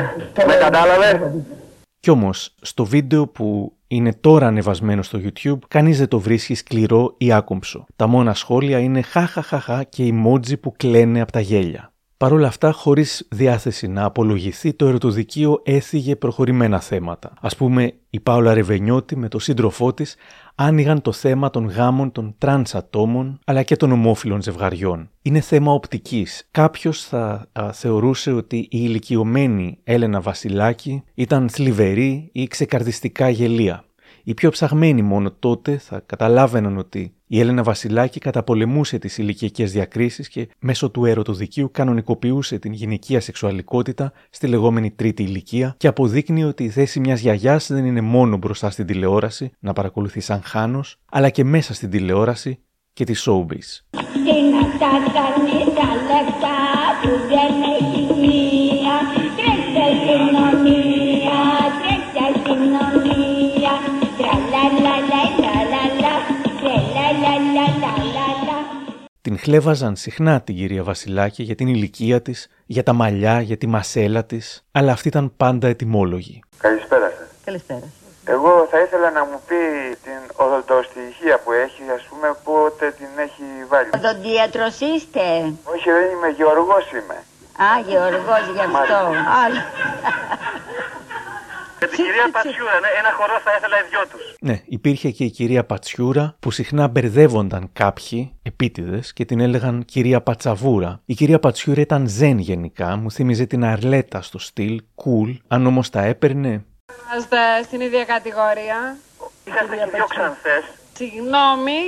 Με 0.49 0.55
κατάλαβες; 0.65 1.15
Κι 2.01 2.11
όμως, 2.11 2.55
στο 2.61 2.85
βίντεο 2.85 3.23
που 3.27 3.73
είναι 3.87 4.13
τώρα 4.21 4.47
ανεβασμένο 4.47 5.03
στο 5.03 5.19
YouTube, 5.25 5.59
κανείς 5.69 5.99
δεν 5.99 6.09
το 6.09 6.19
βρίσκει 6.19 6.55
σκληρό 6.55 7.15
ή 7.19 7.33
άκομψο. 7.33 7.87
Τα 7.97 8.07
μόνα 8.07 8.35
σχόλια 8.35 8.79
είναι 8.79 9.03
χαχαχαχα 9.03 9.83
και 9.89 10.03
emoji 10.15 10.61
που 10.61 10.73
κλαίνε 10.77 11.21
από 11.21 11.33
τα 11.33 11.41
γέλια. 11.41 11.92
Παρ' 12.23 12.33
όλα 12.33 12.47
αυτά, 12.47 12.73
χωρίς 12.73 13.27
διάθεση 13.31 13.87
να 13.87 14.05
απολογηθεί, 14.05 14.73
το 14.73 14.87
ερωτοδικείο 14.87 15.61
έθιγε 15.65 16.17
προχωρημένα 16.17 16.81
θέματα. 16.81 17.33
Α 17.41 17.49
πούμε, 17.49 17.93
η 18.11 18.21
Πάολα 18.21 18.55
Ρεβενιώτη 18.55 19.17
με 19.17 19.29
τον 19.29 19.41
σύντροφό 19.41 19.95
της 19.95 20.17
άνοιγαν 20.55 21.01
το 21.01 21.13
θέμα 21.13 21.51
των 21.51 21.69
γάμων 21.69 22.13
των 22.13 22.35
τρανς 22.39 22.75
ατόμων 22.75 23.39
αλλά 23.45 23.63
και 23.63 23.77
των 23.77 23.93
ομόφυλων 23.93 24.43
ζευγαριών. 24.43 25.11
Είναι 25.23 25.41
θέμα 25.41 25.73
οπτικής. 25.73 26.49
Κάποιος 26.51 27.05
θα 27.05 27.49
α, 27.53 27.73
θεωρούσε 27.73 28.33
ότι 28.33 28.57
η 28.57 28.69
ηλικιωμένη 28.71 29.79
Έλενα 29.85 30.21
Βασιλάκη 30.21 31.03
ήταν 31.15 31.49
θλιβερή 31.49 32.29
ή 32.33 32.47
ξεκαρδιστικά 32.47 33.29
γελοία. 33.29 33.85
Οι 34.25 34.35
πιο 34.35 34.51
ψαγμένοι 34.51 35.03
μόνο 35.03 35.33
τότε 35.39 35.79
θα 35.79 36.03
καταλάβαιναν 36.07 36.79
ότι 36.79 37.15
η 37.27 37.41
Έλενα 37.41 37.63
Βασιλάκη 37.63 38.21
καταπολεμούσε 38.21 38.99
τις 38.99 39.19
ηλικιακές 39.19 39.73
διακρίσεις 39.73 40.29
και 40.29 40.49
μέσω 40.59 40.91
του 40.91 41.05
ερωτοδικείου 41.05 41.71
κανονικοποιούσε 41.73 42.59
την 42.59 42.73
γυναικεία 42.73 43.21
σεξουαλικότητα 43.21 44.13
στη 44.31 44.47
λεγόμενη 44.47 44.91
τρίτη 44.91 45.23
ηλικία 45.23 45.75
και 45.77 45.87
αποδείκνυε 45.87 46.45
ότι 46.45 46.65
η 46.65 46.69
θέση 46.69 47.01
μιας 47.01 47.21
γιαγιάς 47.21 47.67
δεν 47.67 47.85
είναι 47.85 48.01
μόνο 48.01 48.37
μπροστά 48.37 48.71
στην 48.71 48.87
τηλεόραση, 48.87 49.51
να 49.59 49.73
παρακολουθεί 49.73 50.21
σαν 50.21 50.43
χάνος, 50.43 50.99
αλλά 51.11 51.29
και 51.29 51.45
μέσα 51.45 51.75
στην 51.75 51.91
τηλεόραση 51.91 52.59
και 52.93 53.05
τη 53.05 53.15
showbiz. 53.17 53.99
Τι 54.25 54.37
να 54.53 54.79
τα 54.79 54.93
κάνει 55.13 55.65
τα 55.75 55.89
λεφτά 56.09 56.59
που 57.03 57.11
δεν 57.29 57.53
έχει 57.81 57.92
Την 69.33 69.41
χλέβαζαν 69.41 69.97
συχνά 69.97 70.41
την 70.41 70.55
κυρία 70.57 70.83
Βασιλάκη 70.83 71.43
για 71.43 71.55
την 71.55 71.69
ηλικία 71.69 72.23
της, 72.23 72.49
για 72.67 72.83
τα 72.83 72.93
μαλλιά, 72.93 73.41
για 73.41 73.57
τη 73.57 73.67
μασέλα 73.67 74.25
της, 74.25 74.65
αλλά 74.73 74.93
αυτή 74.93 75.09
ήταν 75.09 75.33
πάντα 75.37 75.69
ετοιμόλογη. 75.69 76.43
Καλησπέρα 76.59 77.13
σας. 77.19 77.27
Καλησπέρα. 77.45 77.87
Εγώ 78.25 78.67
θα 78.71 78.81
ήθελα 78.81 79.11
να 79.11 79.25
μου 79.25 79.41
πει 79.47 79.63
την 80.05 80.21
οδοντοστοιχεία 80.37 81.39
που 81.45 81.53
έχει, 81.53 81.83
ας 81.97 82.03
πούμε, 82.09 82.29
πότε 82.45 82.95
την 82.99 83.11
έχει 83.27 83.45
βάλει. 83.69 83.91
Οδοντίατρος 83.99 84.81
είστε; 84.81 85.25
Όχι, 85.73 85.89
δεν 85.99 86.07
είμαι, 86.15 86.29
Γεωργός 86.39 86.87
είμαι. 86.97 87.19
Α, 87.67 87.69
Γεωργός, 87.89 88.45
γι' 88.55 88.65
αυτό. 88.69 89.01
Άλλο. 89.43 89.63
Με 91.83 91.89
την 91.89 91.97
κυρία 92.05 92.31
Πατσιούρα, 92.33 92.81
ναι, 92.81 92.89
ένα 92.99 93.13
χορό 93.13 93.41
θα 93.45 93.51
ήθελα 93.57 93.77
οι 93.79 93.89
δυο 93.91 94.07
τους. 94.11 94.35
Ναι, 94.41 94.63
υπήρχε 94.65 95.11
και 95.11 95.25
η 95.25 95.31
κυρία 95.31 95.65
Πατσιούρα 95.65 96.37
που 96.41 96.51
συχνά 96.51 96.89
μπερδεύονταν 96.89 97.71
κάποιοι 97.73 98.39
επίτηδες 98.43 99.13
και 99.13 99.25
την 99.25 99.41
έλεγαν 99.41 99.85
κυρία 99.85 100.21
Πατσαβούρα. 100.21 101.01
Η 101.05 101.15
κυρία 101.15 101.39
Πατσιούρα 101.39 101.81
ήταν 101.81 102.09
ζεν 102.09 102.39
γενικά, 102.39 102.97
μου 102.97 103.11
θύμιζε 103.11 103.47
την 103.47 103.65
Αρλέτα 103.65 104.23
στο 104.23 104.39
στυλ, 104.39 104.83
cool, 105.05 105.37
αν 105.49 105.67
όμως 105.67 105.91
τα 105.91 106.03
έπαιρνε. 106.03 106.65
Είμαστε 107.13 107.37
στην 107.65 107.81
ίδια 107.81 108.05
κατηγορία. 108.05 108.97
Είσαστε 109.45 109.77
και 109.77 109.91
δυο 109.95 110.05
ξανθές. 110.05 110.65
Συγγνώμη, 110.99 111.81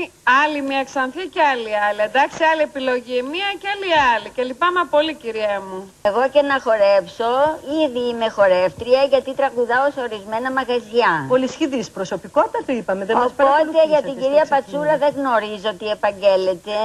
άλλη 0.43 0.59
μία 0.69 0.83
ξανθή 0.91 1.25
και 1.35 1.43
άλλη 1.53 1.73
άλλη. 1.87 2.01
Εντάξει, 2.11 2.41
άλλη 2.51 2.63
επιλογή, 2.71 3.19
μία 3.33 3.49
και 3.61 3.69
άλλη 3.75 3.91
άλλη. 4.13 4.29
Και 4.35 4.43
λυπάμαι 4.49 4.83
πολύ, 4.95 5.15
κυρία 5.23 5.57
μου. 5.67 5.81
Εγώ 6.09 6.23
και 6.33 6.43
να 6.51 6.57
χορέψω, 6.65 7.31
ήδη 7.83 8.03
είμαι 8.11 8.29
χορεύτρια 8.37 9.03
γιατί 9.13 9.31
τραγουδάω 9.41 9.87
σε 9.95 10.01
ορισμένα 10.07 10.49
μαγαζιά. 10.59 11.13
Πολυσχηδής 11.35 11.87
προσωπικότητα 11.97 12.59
το 12.67 12.73
είπαμε. 12.79 13.03
Δεν 13.05 13.17
μας 13.17 13.25
Οπότε 13.25 13.43
παρακολουθήσατε 13.43 13.89
για 13.93 14.01
την 14.07 14.13
στο 14.13 14.21
κυρία 14.23 14.43
ξεκίνημα. 14.43 14.61
Πατσούρα 14.61 14.95
δεν 15.05 15.13
γνωρίζω 15.19 15.71
τι 15.81 15.87
επαγγέλλεται. 15.97 16.77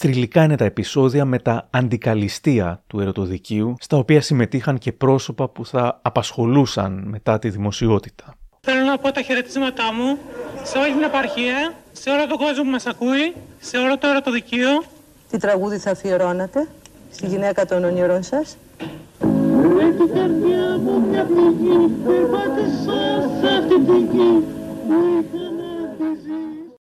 Θρηλυκά 0.00 0.40
είναι 0.44 0.56
τα 0.62 0.66
επεισόδια 0.72 1.24
με 1.32 1.38
τα 1.38 1.56
αντικαλιστία 1.70 2.82
του 2.86 3.00
ερωτοδικείου, 3.00 3.74
στα 3.80 3.96
οποία 3.96 4.20
συμμετείχαν 4.20 4.78
και 4.78 4.92
πρόσωπα 4.92 5.44
που 5.48 5.66
θα 5.66 5.84
απασχολούσαν 6.02 6.92
μετά 7.06 7.38
τη 7.38 7.48
δημοσιότητα. 7.48 8.34
Θέλω 8.68 8.84
να 8.84 8.98
πω 8.98 9.12
τα 9.12 9.22
χαιρετίσματά 9.22 9.92
μου 9.92 10.18
σε 10.62 10.78
όλη 10.78 10.92
την 10.92 11.02
επαρχία, 11.02 11.72
σε 11.92 12.10
όλο 12.10 12.26
τον 12.26 12.38
κόσμο 12.38 12.62
που 12.62 12.70
μας 12.70 12.86
ακούει, 12.86 13.34
σε 13.60 13.76
όλο 13.76 13.98
το 13.98 14.06
ερωτοδικείο. 14.08 14.82
Τι 15.30 15.38
τραγούδι 15.38 15.78
θα 15.78 15.90
αφιερώνατε 15.90 16.68
στη 17.12 17.26
γυναίκα 17.26 17.66
των 17.66 17.84
ονειρών 17.84 18.22
σας; 18.22 18.56
Με 19.76 19.84
την 19.98 20.08
καρδιά 20.14 20.78
μου 20.82 21.06
μια 21.10 21.24
πληγή, 21.24 21.90
περπάτησα 22.06 23.30
σε 23.40 23.48
αυτή 23.58 23.80
την 23.80 24.08
γη 24.12 24.44
που 24.86 24.94
είχαμε 24.94 25.22
τη 25.32 25.45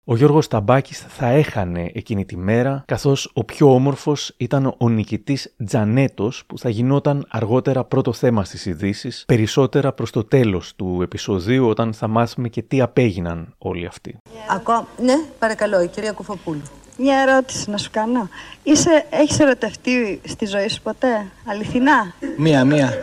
Ο 0.08 0.16
Γιώργος 0.16 0.47
Ταμπάκης 0.47 1.06
θα 1.08 1.28
έχανε 1.28 1.91
εκείνη 1.93 2.26
τη 2.26 2.38
μέρα, 2.38 2.84
καθώς 2.88 3.32
ο 3.34 3.43
πιο 3.43 3.74
όμορφος 3.74 4.34
ήταν 4.38 4.76
ο 4.78 4.89
νικητής 4.89 5.53
Τζανέτος, 5.66 6.43
που 6.47 6.60
θα 6.60 6.70
γινόταν 6.70 7.26
αργότερα 7.30 7.84
πρώτο 7.84 8.14
θέμα 8.14 8.43
στις 8.43 8.66
ειδήσεις, 8.66 9.24
περισσότερα 9.28 9.93
προς 9.93 10.12
το 10.12 10.24
τέλος 10.24 10.76
του 10.76 10.99
επεισοδίου, 11.01 11.68
όταν 11.68 11.93
θα 11.93 12.08
μάθουμε 12.08 12.49
και 12.49 12.62
τι 12.62 12.82
απέγιναν 12.82 13.53
όλοι 13.58 13.86
αυτοί. 13.86 14.18
Ακόμα... 14.49 14.88
Ναι, 15.01 15.16
παρακαλώ, 15.39 15.82
η 15.82 15.88
κυρία 15.88 16.12
Κουφοπούλου. 16.12 16.62
Μια 16.97 17.20
ερώτηση 17.28 17.70
να 17.70 17.78
σου 17.78 17.89
κάνω. 17.91 18.30
Είσαι, 18.64 19.06
έχεις 19.10 19.39
ερωτευτεί 19.39 20.22
στη 20.24 20.45
ζωή 20.45 20.68
σου 20.68 20.82
ποτέ, 20.82 21.26
αληθινά; 21.45 22.14
Μία, 22.38 22.66
μία. 22.66 22.93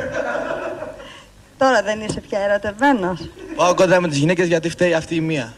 Τώρα 1.58 1.82
δεν 1.82 2.00
είσαι 2.00 2.20
πια 2.20 2.38
ερωτευμένος. 2.38 3.28
Πάω 3.56 3.74
κοντά 3.74 4.00
με 4.00 4.08
τις 4.08 4.18
γυναίκες 4.18 4.46
γιατί 4.46 4.68
φταίει 4.68 4.94
αυτή 4.94 5.14
η 5.14 5.20
μία. 5.20 5.52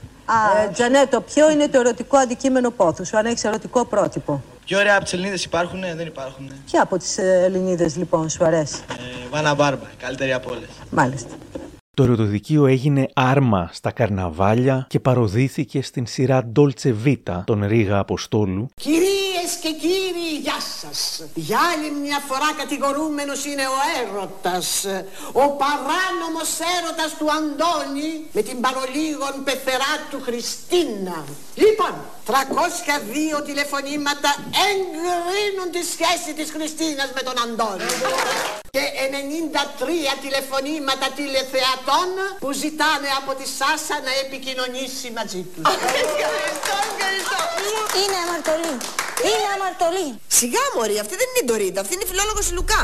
Ε, 0.66 0.70
Τζανέτο, 0.72 1.20
ποιο 1.20 1.50
είναι 1.50 1.68
το 1.68 1.78
ερωτικό 1.78 2.16
αντικείμενο 2.16 2.70
πόθους 2.70 3.08
σου, 3.08 3.16
αν 3.16 3.26
έχεις 3.26 3.44
ερωτικό 3.44 3.84
πρότυπο; 3.84 4.42
Πιο 4.64 4.78
ωραία 4.78 4.94
από 4.94 5.04
τις 5.04 5.12
Ελληνίδες 5.12 5.44
υπάρχουνε, 5.44 5.94
δεν 5.96 6.06
υπάρχουνε. 6.06 6.56
Ποια 6.66 6.82
από 6.82 6.98
τις 6.98 7.18
ε, 7.18 7.42
Ελληνίδες 7.44 7.96
λοιπόν 7.96 8.28
σου 8.28 8.44
αρέσει; 8.44 8.82
Ε, 8.90 9.28
Βάνα 9.30 9.54
Μπάρμπα, 9.54 9.86
καλύτερη 9.98 10.32
από 10.32 10.50
όλες. 10.50 10.68
Μάλιστα. 10.90 11.34
Το 11.96 12.02
ερωτοδικείο 12.02 12.66
έγινε 12.66 13.06
άρμα 13.14 13.70
στα 13.72 13.90
καρναβάλια 13.90 14.86
και 14.88 15.00
παροδίθηκε 15.00 15.82
στην 15.82 16.06
σειρά 16.06 16.52
Dolce 16.56 16.94
Vita 17.04 17.42
των 17.44 17.64
Ρίγα 17.66 17.98
Αποστόλου 17.98 18.68
Κυρίες 19.44 19.62
και 19.64 19.86
κύριοι, 19.86 20.30
γεια 20.42 20.60
σας. 20.80 21.22
Για 21.34 21.58
άλλη 21.70 21.90
μια 21.90 22.20
φορά 22.28 22.50
κατηγορούμενος 22.56 23.44
είναι 23.44 23.66
ο 23.66 23.76
έρωτας. 24.00 24.84
Ο 25.32 25.46
παράνομος 25.62 26.50
έρωτας 26.76 27.10
του 27.18 27.26
Αντώνη 27.38 28.10
με 28.32 28.42
την 28.42 28.60
παρολίγων 28.60 29.34
πεθερά 29.44 29.94
του 30.10 30.20
Χριστίνα. 30.26 31.24
Λοιπόν, 31.54 31.94
302 32.26 33.42
τηλεφωνήματα 33.42 34.30
εγκρίνουν 34.68 35.70
τη 35.72 35.82
σχέση 35.92 36.30
της 36.38 36.50
Χριστίνας 36.50 37.10
με 37.14 37.22
τον 37.22 37.36
Αντώνη. 37.44 37.90
Και 38.74 38.84
93 40.16 40.22
τηλεφωνήματα 40.24 41.06
τηλεθεατών 41.18 42.08
που 42.42 42.50
ζητάνε 42.62 43.08
από 43.20 43.32
τη 43.38 43.46
Σάσα 43.58 43.96
να 44.06 44.12
επικοινωνήσει 44.24 45.06
μαζί 45.18 45.42
τους. 45.50 45.64
Ευχαριστώ, 45.76 46.26
ευχαριστώ. 46.92 47.38
Είναι 48.00 48.18
αμαρτωλή. 48.24 48.74
Είναι 49.28 49.48
αμαρτωλή. 49.56 50.08
Σιγά 50.38 50.64
μωρή, 50.74 50.96
αυτή 51.04 51.14
δεν 51.20 51.26
είναι 51.30 51.42
η 51.44 51.46
Ντορίτα, 51.48 51.80
αυτή 51.82 51.92
είναι 51.94 52.06
η 52.06 52.10
φιλόλογος 52.12 52.46
Λουκά. 52.56 52.82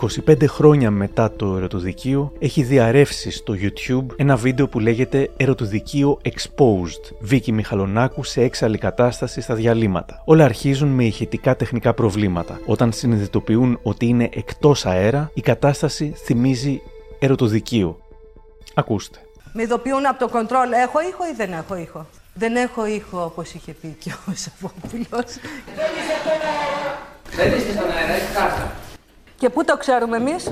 «25 0.00 0.46
χρόνια 0.46 0.90
μετά 0.90 1.32
το 1.32 1.56
ερωτοδικείο 1.56 2.32
έχει 2.38 2.62
διαρρεύσει 2.62 3.30
στο 3.30 3.54
YouTube 3.60 4.06
ένα 4.16 4.36
βίντεο 4.36 4.68
που 4.68 4.78
λέγεται 4.78 5.30
«Ερωτοδικείο 5.36 6.18
Exposed» 6.24 7.14
Βίκη 7.20 7.52
Μιχαλονάκου 7.52 8.24
σε 8.24 8.42
έξαλλη 8.42 8.78
κατάσταση 8.78 9.40
στα 9.40 9.54
διαλύματα. 9.54 10.22
Όλα 10.24 10.44
αρχίζουν 10.44 10.88
με 10.88 11.04
ηχητικά 11.04 11.56
τεχνικά 11.56 11.94
προβλήματα. 11.94 12.60
Όταν 12.66 12.92
συνειδητοποιούν 12.92 13.78
ότι 13.82 14.06
είναι 14.06 14.28
εκτός 14.32 14.86
αέρα, 14.86 15.30
η 15.34 15.40
κατάσταση 15.40 16.12
θυμίζει 16.24 16.80
ερωτοδικείο. 17.18 17.98
Ακούστε. 18.74 19.18
Με 19.52 19.62
ειδοποιούν 19.62 20.06
από 20.06 20.18
το 20.18 20.28
κοντρόλ. 20.28 20.72
Έχω 20.72 21.00
ήχο 21.00 21.24
ή 21.32 21.34
δεν 21.36 21.52
έχω 21.52 21.76
ήχο; 21.76 22.06
Δεν 22.34 22.56
έχω 22.56 22.86
ήχο 22.86 23.24
όπως 23.24 23.52
είχε 23.52 23.72
πει 23.72 23.96
και 23.98 24.12
ο 24.28 24.32
Σαββόπουλος. 24.34 25.30
Δεν 27.36 27.52
είστε 27.56 27.72
στον 27.72 27.90
αέρα, 27.90 28.12
έχεις 28.12 28.34
κάρτα. 28.34 28.72
Και 29.40 29.48
πού 29.54 29.60
το 29.64 29.76
ξέρουμε 29.82 30.16
εμείς; 30.22 30.42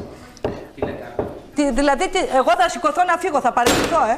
Τι, 1.54 1.62
δηλαδή, 1.78 2.04
τι, 2.12 2.18
εγώ 2.40 2.52
θα 2.60 2.66
σηκωθώ 2.72 3.02
να 3.10 3.16
φύγω, 3.22 3.38
θα 3.46 3.52
παραιτηθώ, 3.58 4.00
ε. 4.14 4.16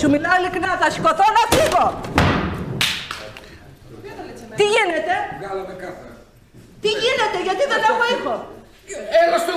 Σου 0.00 0.08
μιλάω 0.12 0.34
ειλικρινά, 0.40 0.70
θα 0.82 0.88
σηκωθώ 0.94 1.26
να 1.38 1.42
φύγω. 1.54 1.84
Τι 4.58 4.64
γίνεται; 4.74 5.14
Τι 6.82 6.90
γίνεται, 7.02 7.38
γιατί 7.46 7.62
δεν 7.72 7.80
έχω 7.90 8.02
ήχο; 8.16 8.34
Έλα 9.22 9.38
στο 9.44 9.52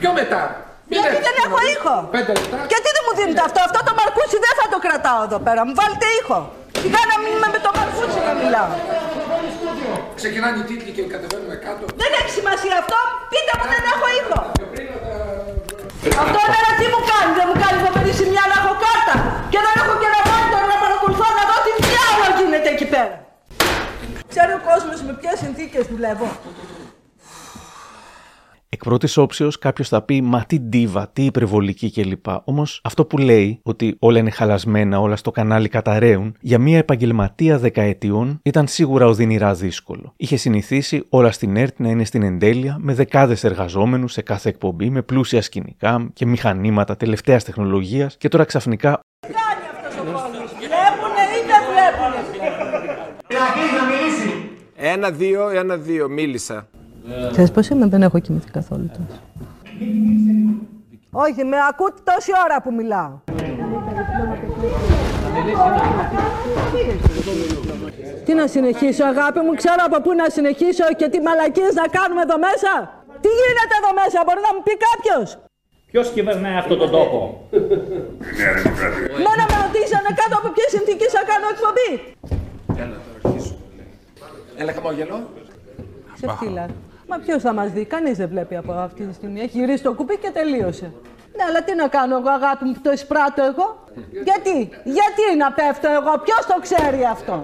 πιο 0.00 0.10
μετά. 0.20 0.42
Μην 0.88 0.98
Γιατί 1.00 1.16
έρθεις 1.16 1.24
δεν 1.26 1.34
στην 1.36 1.44
έχω 1.46 1.58
ώρα. 1.62 1.72
ήχο; 1.76 1.94
Πέντε 2.16 2.32
λεπτά. 2.40 2.56
Γιατί 2.72 2.88
δεν 2.96 3.02
μου 3.06 3.12
δίνετε 3.18 3.42
αυτό; 3.48 3.60
Αυτό 3.68 3.80
το 3.88 3.92
μαρκούσι 4.00 4.36
δεν 4.46 4.54
θα 4.60 4.66
το 4.72 4.78
κρατάω 4.84 5.20
εδώ 5.28 5.38
πέρα. 5.46 5.60
Μου 5.66 5.74
βάλτε 5.80 6.06
ήχο. 6.20 6.38
Σιγά 6.82 7.02
να 7.10 7.16
μην 7.22 7.30
είμαι 7.36 7.48
με 7.54 7.60
το 7.64 7.70
μαρκούσι 7.76 8.20
να 8.28 8.34
μιλάω. 8.40 8.70
Ξεκινάνε 10.20 10.56
οι 10.60 10.64
τίτλοι 10.70 10.90
και 10.96 11.02
κατεβαίνουμε 11.12 11.56
κάτω. 11.66 11.82
Δεν 12.02 12.10
έχει 12.18 12.30
σημασία 12.38 12.74
αυτό. 12.82 12.98
Πείτε 13.32 13.52
μου 13.58 13.66
δεν 13.72 13.82
έχω 13.92 14.06
ήχο. 14.20 14.38
Αυτό 16.22 16.38
εμένα 16.46 16.70
τι 16.78 16.86
μου 16.92 17.00
κάνει. 17.10 17.30
Δεν 17.38 17.46
μου 17.50 17.56
κάνει 17.62 17.76
φοβερή 17.84 18.12
σημεία 18.20 18.44
να 18.50 18.56
έχω 18.60 18.72
κάρτα. 18.84 19.14
Και 19.52 19.60
δεν 19.66 19.74
έχω 19.82 19.94
και 20.00 20.08
ένα 20.10 20.20
μόνιτορ 20.28 20.62
να 20.72 20.76
παρακολουθώ 20.84 21.26
να 21.38 21.42
δω 21.48 21.56
τι 21.64 21.72
διάλογο 21.88 22.26
γίνεται 22.38 22.68
εκεί 22.74 22.86
πέρα. 22.94 23.14
Ξέρει 24.32 24.52
ο 24.58 24.62
κόσμος 24.68 24.98
με 25.06 25.12
ποιες 25.20 25.36
συνθήκες 25.44 25.84
δουλεύω. 25.92 26.28
Εκ 28.82 28.86
πρώτης 28.86 29.16
όψεως 29.16 29.58
κάποιος 29.58 29.88
θα 29.88 30.02
πει 30.02 30.22
Μα 30.22 30.44
τι 30.44 30.60
ντίβα, 30.60 31.08
τι 31.12 31.24
υπερβολική 31.24 31.90
κλπ. 31.90 32.26
Όμως 32.44 32.80
αυτό 32.84 33.04
που 33.04 33.18
λέει, 33.18 33.60
ότι 33.62 33.96
όλα 33.98 34.18
είναι 34.18 34.30
χαλασμένα, 34.30 35.00
όλα 35.00 35.16
στο 35.16 35.30
κανάλι 35.30 35.68
καταραίουν, 35.68 36.36
για 36.40 36.58
μια 36.58 36.78
επαγγελματία 36.78 37.58
δεκαετιών 37.58 38.40
ήταν 38.42 38.66
σίγουρα 38.66 39.06
οδυνηρά 39.06 39.54
δύσκολο. 39.54 40.12
Είχε 40.16 40.36
συνηθίσει 40.36 41.06
όλα 41.08 41.30
στην 41.30 41.56
ΕΡΤ 41.56 41.78
να 41.78 41.88
είναι 41.88 42.04
στην 42.04 42.22
εντέλεια, 42.22 42.76
με 42.80 42.94
δεκάδες 42.94 43.44
εργαζόμενους 43.44 44.12
σε 44.12 44.22
κάθε 44.22 44.48
εκπομπή, 44.48 44.90
με 44.90 45.02
πλούσια 45.02 45.42
σκηνικά 45.42 46.10
και 46.12 46.26
μηχανήματα 46.26 46.96
τελευταίας 46.96 47.44
τεχνολογίας 47.44 48.16
και 48.16 48.28
τώρα 48.28 48.44
ξαφνικά 48.44 49.00
Κάνει 49.20 49.66
αυτός 49.72 50.00
ο 50.00 50.04
κόσμος. 50.12 50.50
Βλέπουνε 50.58 51.22
ή 51.36 51.40
δεν 51.50 51.62
βλέπουνε. 51.70 52.20
να 53.78 53.84
μιλήσει. 53.84 54.50
Ένα, 54.76 55.10
δύο, 55.10 55.48
ένα, 55.48 55.76
δύο. 57.04 57.14
Μίλησα. 57.14 57.30
Ξέρεις 57.30 57.50
πώς 57.50 57.68
είμαι, 57.68 57.86
δεν 57.86 58.02
έχω 58.02 58.18
κοιμηθεί 58.18 58.50
καθόλου 58.50 58.90
τόσο. 58.96 59.20
Όχι, 61.10 61.44
με 61.44 61.56
ακούτε 61.68 62.00
τόση 62.04 62.32
ώρα 62.44 62.62
που 62.62 62.72
μιλάω. 62.72 63.12
Τι 68.24 68.34
να 68.34 68.46
συνεχίσω, 68.46 69.04
αγάπη 69.04 69.40
μου, 69.46 69.54
ξέρω 69.54 69.82
από 69.88 70.00
πού 70.04 70.10
να 70.14 70.26
συνεχίσω 70.36 70.84
και 70.96 71.08
τι 71.08 71.18
μαλακίες 71.20 71.74
να 71.74 71.86
κάνουμε 71.96 72.22
εδώ 72.26 72.38
μέσα. 72.48 72.72
Τι 73.22 73.28
γίνεται 73.38 73.74
εδώ 73.80 73.92
μέσα, 74.00 74.18
μπορεί 74.26 74.40
να 74.48 74.52
μου 74.54 74.62
πει 74.66 74.74
κάποιος; 74.88 75.28
Ποιος 75.90 76.06
κυβερνάει 76.16 76.56
αυτόν 76.62 76.78
τον 76.78 76.90
τόπο; 76.96 77.18
Μένα 79.26 79.44
με 79.50 79.56
ρωτήσανε 79.64 80.10
κάτω 80.20 80.34
από 80.40 80.48
ποιες 80.54 80.70
συνθήκες 80.74 81.10
θα 81.16 81.22
κάνω 81.30 81.46
εκπομπή. 81.54 81.90
Έλα 84.56 84.72
χαμόγελο. 84.72 85.16
Ξεφτύλα. 86.16 86.66
Μα 87.10 87.18
ποιος 87.18 87.42
θα 87.42 87.52
μας 87.52 87.70
δει, 87.70 87.84
κανείς 87.84 88.16
δεν 88.16 88.28
βλέπει 88.28 88.56
από 88.56 88.72
αυτή 88.72 89.02
τη 89.06 89.14
στιγμή. 89.14 89.40
Έχει 89.40 89.58
γυρίσει 89.58 89.82
το 89.82 89.92
κουπί 89.92 90.16
και 90.16 90.30
τελείωσε. 90.30 90.92
Ναι, 91.36 91.42
αλλά 91.48 91.62
τι 91.62 91.74
να 91.74 91.88
κάνω 91.88 92.16
εγώ, 92.16 92.30
αγάπη 92.30 92.64
μου, 92.64 92.72
που 92.72 92.80
το 92.80 92.92
εισπράττω 92.92 93.42
εγώ; 93.42 93.84
Γιατί, 94.28 94.56
γιατί 94.84 95.36
να 95.38 95.52
πέφτω 95.52 95.88
εγώ, 95.90 96.12
ποιος 96.24 96.46
το 96.46 96.56
ξέρει 96.60 97.04
αυτό; 97.04 97.40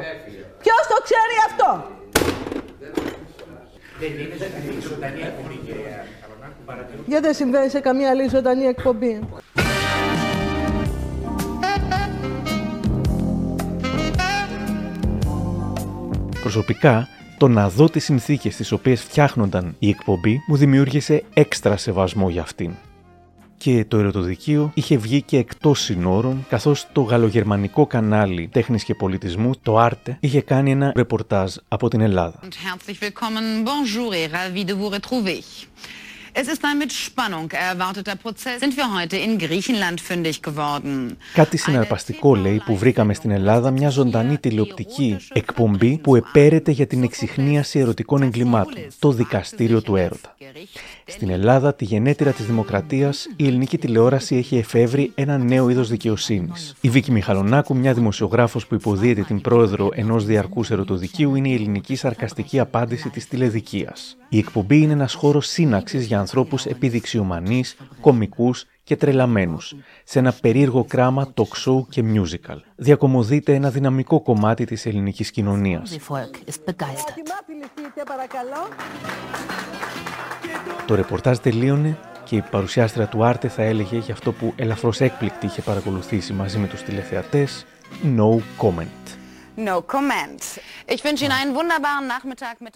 Ποιος 0.63 0.83
το 0.89 0.97
ξέρει 1.07 1.37
αυτό; 1.49 1.85
Δεν 3.99 4.11
είναι 4.11 4.37
κανένα 4.39 4.81
ζωντανή 4.89 5.21
εκπομπή, 5.21 5.57
κυρία 5.67 6.05
Γιατί 7.07 7.25
δεν 7.27 7.35
συμβαίνει 7.35 7.69
σε 7.69 7.81
καμία 7.81 8.11
άλλη 8.11 8.29
ζωντανή 8.29 8.65
εκπομπή; 8.65 9.29
Προσωπικά, 16.41 17.09
το 17.39 17.49
να 17.49 17.69
δω 17.69 17.89
τις 17.91 18.05
συνθήκες 18.05 18.55
στις 18.55 18.73
οποίες 18.73 19.03
φτιάχνονταν 19.03 19.77
η 19.79 19.89
εκπομπή 19.89 20.41
μου 20.47 20.57
δημιούργησε 20.57 21.25
έξτρα 21.35 21.77
σεβασμό 21.77 22.29
για 22.31 22.43
αυτήν. 22.43 22.75
Και 23.57 23.85
το 23.89 23.99
ερωτοδικείο 23.99 24.71
είχε 24.75 24.97
βγει 24.97 25.23
και 25.23 25.37
εκτός 25.39 25.81
συνόρων, 25.81 26.47
καθώς 26.49 26.87
το 26.93 27.01
γαλλογερμανικό 27.01 27.87
κανάλι 27.87 28.49
τέχνης 28.53 28.85
και 28.85 28.95
πολιτισμού, 28.95 29.51
το 29.63 29.87
Arte, 29.87 30.17
είχε 30.21 30.41
κάνει 30.41 30.71
ένα 30.71 30.93
ρεπορτάζ 30.97 31.55
από 31.69 31.89
την 31.89 32.01
Ελλάδα. 32.01 32.41
Herzlich 36.37 36.45
willkommen, 36.45 36.45
bonjour 36.45 36.45
et 36.45 36.45
ravi 36.45 36.45
de 36.45 36.45
vous 36.45 36.45
retrouver. 36.45 36.45
Es 36.45 36.49
ist 36.49 36.65
ein 36.65 36.79
mit 36.79 36.93
Spannung 36.93 37.51
erwarteter 37.51 38.17
Prozess. 38.17 38.61
Sind 38.61 38.77
wir 38.77 38.89
heute 38.99 39.17
in 39.17 39.39
Griechenland 39.39 40.01
fündig 40.01 40.43
geworden; 40.43 41.17
Κάτι 41.35 41.57
συναρπαστικό 41.57 42.35
λέει 42.35 42.63
που 42.65 42.77
βρήκαμε 42.77 43.15
στην 43.15 43.31
Ελλάδα 43.31 43.71
μια 43.71 43.89
ζωντανή 43.89 44.39
τηλεοπτική 44.39 45.17
εκπομπή 45.33 45.99
που 45.99 46.17
επέρεται 46.17 46.71
για 46.71 46.87
την 46.87 47.03
εξυχνίαση 47.03 47.79
ερωτικών 47.79 48.23
εγκλημάτων, 48.23 48.75
το 48.99 49.13
δικαστήριο 49.13 49.83
του 49.83 49.97
έρωτα. 49.97 50.37
Στην 51.07 51.31
Ελλάδα, 51.31 51.75
τη 51.75 51.85
γενέτειρα 51.85 52.31
της 52.33 52.47
δημοκρατίας, 52.47 53.27
η 53.37 53.47
ελληνική 53.47 53.79
τηλεόραση 53.79 54.37
έχει 54.37 54.57
εφεύρει 54.57 55.13
ένα 55.15 55.39
νέο 55.39 55.69
είδος 55.69 55.89
δικαιοσύνης. 55.89 56.75
Η 56.81 56.89
Βίκη 56.89 57.13
Μιχαλονάκου, 57.13 57.77
μια 57.77 57.95
δημοσιογράφος 57.95 58.67
που 58.67 58.75
υποδίεται 58.75 59.23
την 59.23 59.41
πρόεδρο 59.41 59.91
ενός 59.95 60.25
διαρκούς 60.25 60.71
ερωτοδικείου, 60.71 61.35
είναι 61.35 61.49
η 61.49 61.55
ελληνική 61.55 61.97
σαρκαστική 61.97 62.59
απάντηση 62.59 63.09
της 63.09 63.29
τηλεδικίας. 63.29 64.17
Η 64.29 64.39
εκπομπή 64.39 64.81
είναι 64.81 64.93
ένας 64.93 65.15
χώρος 65.15 65.47
σύναξης 65.47 66.07
για 66.07 66.19
ανθρώπους 66.19 66.67
επιδειξιομανείς, 66.67 67.77
κομικούς 68.01 68.67
και 68.85 68.97
τρελαμένους, 68.97 69.75
σε 70.05 70.19
ένα 70.19 70.33
περίεργο 70.41 70.85
κράμα 70.85 71.33
talk 71.35 71.67
show 71.67 71.83
και 71.89 72.05
musical. 72.15 72.57
Διακομωδείται 72.77 73.55
ένα 73.55 73.71
δυναμικό 73.71 74.21
κομμάτι 74.21 74.65
της 74.65 74.87
ελληνικής 74.87 75.31
κοινωνίας. 75.31 75.97
Το 80.87 80.95
ρεπορτάζ 80.95 81.39
τελείωνε 81.39 81.99
και 82.25 82.37
η 82.37 82.45
παρουσιάστρια 82.51 83.07
του 83.07 83.25
Άρτε 83.25 83.49
θα 83.49 83.63
έλεγε 83.63 83.99
για 83.99 84.15
αυτό 84.15 84.33
που 84.33 84.53
ελαφρώς 84.57 85.01
έκπληκτη 85.01 85.47
είχε 85.47 85.63
παρακολουθήσει 85.63 86.33
μαζί 86.33 86.59
με 86.59 86.67
τους 86.67 86.83
τηλεθεατές 86.83 87.67
«No 88.17 88.41
comment». 88.59 89.17
No 89.57 89.81
comment. 89.81 90.43
Ich 90.87 91.03
wünsche 91.03 91.25
Ihnen 91.25 91.33
einen 91.33 91.55
wunderbaren 91.55 92.07
Nachmittag 92.07 92.61
mit 92.61 92.75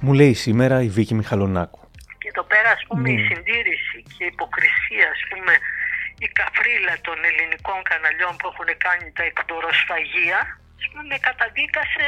Μου 0.00 0.12
λέει 0.20 0.34
σήμερα 0.34 0.76
η 0.82 0.88
Βίκη 0.96 1.14
Μιχαλονάκου. 1.20 1.80
Και 2.20 2.28
εδώ 2.32 2.44
πέρα, 2.52 2.70
ας 2.76 2.82
πούμε, 2.88 3.06
η 3.10 3.16
Ναι. 3.16 3.26
συντήρηση 3.28 3.98
και 4.12 4.22
η 4.24 4.30
υποκρισία, 4.34 5.06
ας 5.16 5.22
πούμε, 5.30 5.52
η 6.26 6.28
καφρίλα 6.40 6.94
των 7.06 7.16
ελληνικών 7.30 7.80
καναλιών 7.90 8.32
που 8.38 8.46
έχουν 8.52 8.68
κάνει 8.86 9.06
τα 9.16 9.22
εκδοροσφαγεία, 9.30 10.38
ας 10.80 10.84
πούμε, 10.88 11.02
με 11.10 11.18
καταδίκασε 11.28 12.06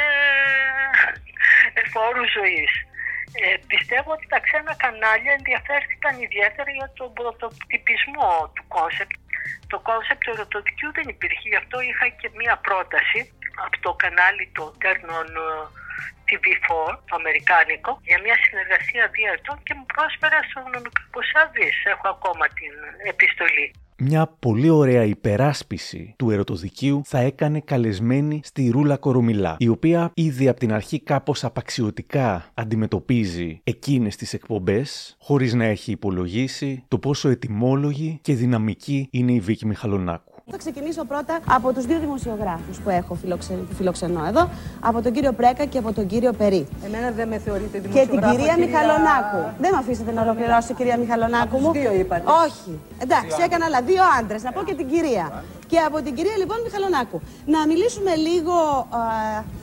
εφ' 1.83 2.04
όρου 2.04 2.25
ζωής. 2.38 2.72
Ε, 3.43 3.49
πιστεύω 3.72 4.11
ότι 4.16 4.26
τα 4.32 4.38
ξένα 4.47 4.72
κανάλια 4.84 5.32
ενδιαφέρθηκαν 5.38 6.12
ιδιαίτερα 6.26 6.70
για 6.78 6.88
τον 6.99 7.09
πρωτοτυπισμό 7.18 8.32
του 8.55 8.64
κόνσεπτ. 8.76 9.14
Το 9.72 9.78
κόνσεπτ 9.88 10.20
του 10.24 10.32
ερωτοδικείου 10.36 10.93
δεν 10.99 11.07
υπήρχε, 11.14 11.47
γι' 11.53 11.61
αυτό 11.62 11.76
είχα 11.88 12.07
και 12.20 12.28
μία 12.41 12.55
πρόταση 12.66 13.20
από 13.64 13.76
το 13.84 13.91
κανάλι 14.03 14.45
του 14.55 14.64
Τέρνων 14.82 15.28
TV4, 16.31 16.68
το 17.09 17.14
αμερικάνικο, 17.20 17.91
για 18.11 18.18
μια 18.24 18.37
συνεργασία 18.47 19.03
δύο 19.14 19.28
ετών 19.37 19.57
και 19.66 19.74
μου 19.78 19.87
πρόσφερα 19.95 20.37
ασтрονομικά 20.43 21.03
ποσά 21.14 21.43
δις. 21.55 21.76
Έχω 21.93 22.07
ακόμα 22.16 22.45
την 22.59 22.72
επιστολή. 23.12 23.66
Μια 24.03 24.37
πολύ 24.39 24.68
ωραία 24.68 25.05
υπεράσπιση 25.05 26.14
του 26.18 26.31
ερωτοδικείου 26.31 27.01
θα 27.05 27.18
έκανε 27.18 27.61
καλεσμένη 27.61 28.41
στη 28.45 28.70
Ρούλα 28.72 28.97
Κορομιλά, 28.97 29.57
η 29.59 29.68
οποία 29.68 30.11
ήδη 30.14 30.49
από 30.49 30.61
την 30.61 30.72
αρχή 30.72 31.01
κάπως 31.01 31.45
απαξιωτικά 31.45 32.51
αντιμετωπίζει 32.55 33.61
εκείνες 33.64 34.16
τις 34.16 34.33
εκπομπές, 34.33 35.16
χωρίς 35.20 35.55
να 35.55 35.64
έχει 35.64 35.91
υπολογίσει 35.91 36.85
το 36.89 36.99
πόσο 36.99 37.28
ετοιμόλογη 37.28 38.18
και 38.22 38.35
δυναμική 38.35 39.09
είναι 39.11 39.33
η 39.33 39.41
Βίκη 39.41 39.66
Μιχαλονάκου. 39.66 40.30
Θα 40.51 40.57
ξεκινήσω 40.59 41.05
πρώτα 41.05 41.39
από 41.49 41.73
τους 41.73 41.85
δύο 41.87 41.99
δημοσιογράφους 41.99 42.79
που 42.79 42.91
έχω 42.91 43.15
φιλοξε... 43.15 43.53
που 43.53 43.75
φιλοξενώ 43.75 44.25
εδώ, 44.27 44.49
από 44.81 45.03
τον 45.03 45.13
κύριο 45.13 45.33
Πρέκα 45.33 45.65
και 45.65 45.79
από 45.79 45.93
τον 45.93 46.07
κύριο 46.07 46.33
Περί. 46.33 46.67
Εμένα 46.87 47.11
δεν 47.11 47.29
με 47.29 47.39
θεωρείτε 47.39 47.79
Και 47.79 47.89
δημοσιογράφο. 47.89 48.11
την 48.29 48.31
κυρία, 48.39 48.55
κυρία- 48.55 48.67
Μιχαλονάκου. 48.69 49.41
Δεν 49.61 49.71
με 49.73 49.79
αφήσετε 49.79 50.13
να 50.13 50.23
ολοκληρώσω, 50.23 50.75
κυρία 50.75 50.97
Μιχαλονάκου 50.99 51.57
Από 51.57 51.59
μου. 51.59 51.73
τους 51.73 51.81
δύο 51.83 51.95
είπατε. 51.95 52.23
Όχι. 52.47 52.71
Εντάξει, 53.05 53.37
έκανα 53.47 53.65
άλλα 53.65 53.81
δύο 53.83 54.03
άντρες. 54.19 54.43
Να 54.43 54.53
πω 54.53 54.61
και 54.63 54.75
την 54.75 54.89
κυρία. 54.89 55.45
Και 55.67 55.79
από 55.79 56.03
την 56.03 56.15
κυρία 56.15 56.37
λοιπόν 56.43 56.57
Μιχαλονάκου. 56.67 57.21
Να 57.47 57.67
μιλήσουμε 57.67 58.13
λίγο 58.15 58.57
α, 58.91 59.01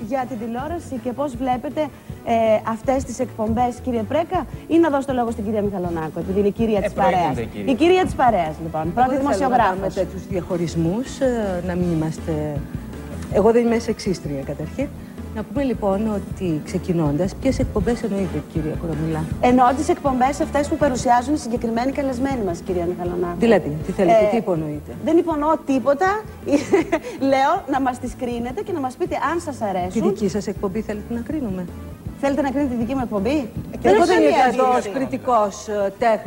για 0.09 0.25
την 0.29 0.37
τηλεόραση 0.39 0.95
και 1.03 1.11
πώς 1.19 1.35
βλέπετε 1.35 1.81
ε, 2.33 2.33
αυτές 2.75 3.03
τις 3.03 3.19
εκπομπές, 3.19 3.71
κύριε 3.83 4.01
Πρέκα, 4.11 4.45
ή 4.67 4.77
να 4.77 4.89
δώσω 4.89 5.07
το 5.07 5.13
λόγο 5.13 5.31
στην 5.31 5.43
κυρία 5.43 5.61
Μιχαλονάκου, 5.61 6.19
επειδή 6.19 6.39
είναι 6.39 6.47
η 6.47 6.51
κυρία 6.51 6.81
της 6.81 6.93
παρέας. 6.93 7.21
προηγούνται, 7.21 7.43
κυρία. 7.53 7.71
Η 7.73 7.75
κυρία 7.75 8.03
της 8.05 8.13
παρέας, 8.15 8.55
λοιπόν. 8.63 8.81
Εγώ 8.81 8.91
Πρώτη 8.93 9.09
δεν 9.09 9.17
θέλω 9.17 9.29
να 9.29 9.35
δημοσιογράφος. 9.35 9.67
κάνουμε 9.69 9.87
τέτοιους 9.99 10.27
διαχωρισμούς, 10.27 11.19
ε, 11.19 11.63
να 11.67 11.73
μην 11.75 11.91
είμαστε... 11.95 12.33
Εγώ 13.31 13.51
δεν 13.51 13.65
είμαι 13.65 13.79
σεξίστρια 13.79 14.41
καταρχήν. 14.51 14.87
Να 15.35 15.43
πούμε 15.43 15.63
λοιπόν 15.63 15.99
ότι 16.19 16.61
ξεκινώντας, 16.65 17.35
ποιες 17.35 17.59
εκπομπές 17.59 18.03
εννοείται, 18.03 18.43
κυρία 18.53 18.75
Κορομιλά; 18.81 19.23
Εννοώ 19.41 19.65
τις 19.77 19.89
εκπομπές 19.89 20.39
αυτές 20.41 20.67
που 20.67 20.77
παρουσιάζουν 20.77 21.33
οι 21.33 21.37
συγκεκριμένοι 21.37 21.91
καλεσμένοι 21.91 22.43
μας, 22.45 22.59
κυρία 22.59 22.85
Μιχαλονάκου. 22.85 23.39
Δηλαδή, 23.39 23.77
τι 23.85 23.91
θέλετε, 23.91 24.17
Ε, 24.25 24.29
τι 24.29 24.37
υπονοείτε; 24.37 24.91
Δεν 25.05 25.17
υπονοώ 25.17 25.53
τίποτα. 25.65 26.21
Λέω 27.31 27.53
να 27.71 27.81
μας 27.81 27.99
τις 27.99 28.11
κρίνετε 28.19 28.61
και 28.61 28.71
να 28.71 28.79
μας 28.79 28.93
πείτε 28.95 29.15
αν 29.31 29.39
σας 29.39 29.57
Τη 29.57 29.65
αρέσουν. 29.65 30.01
δική 30.07 30.27
σας 30.29 30.47
εκπομπή 30.47 30.81
θέλετε 30.81 31.13
να 31.13 31.19
κρίνουμε; 31.19 31.65
Θέλετε 32.19 32.41
να 32.41 32.51
κρίνετε 32.51 32.73
τη 32.73 32.79
δική 32.79 32.93
μου 32.95 33.01
εκπομπή; 33.03 33.49
Και 33.81 33.87
εγώ 33.87 33.95
έχω 33.95 34.05
δεν 34.05 34.15
καμία 34.15 34.29
είμαι 34.29 34.47
εδώ 34.47 34.69
ως 34.73 35.67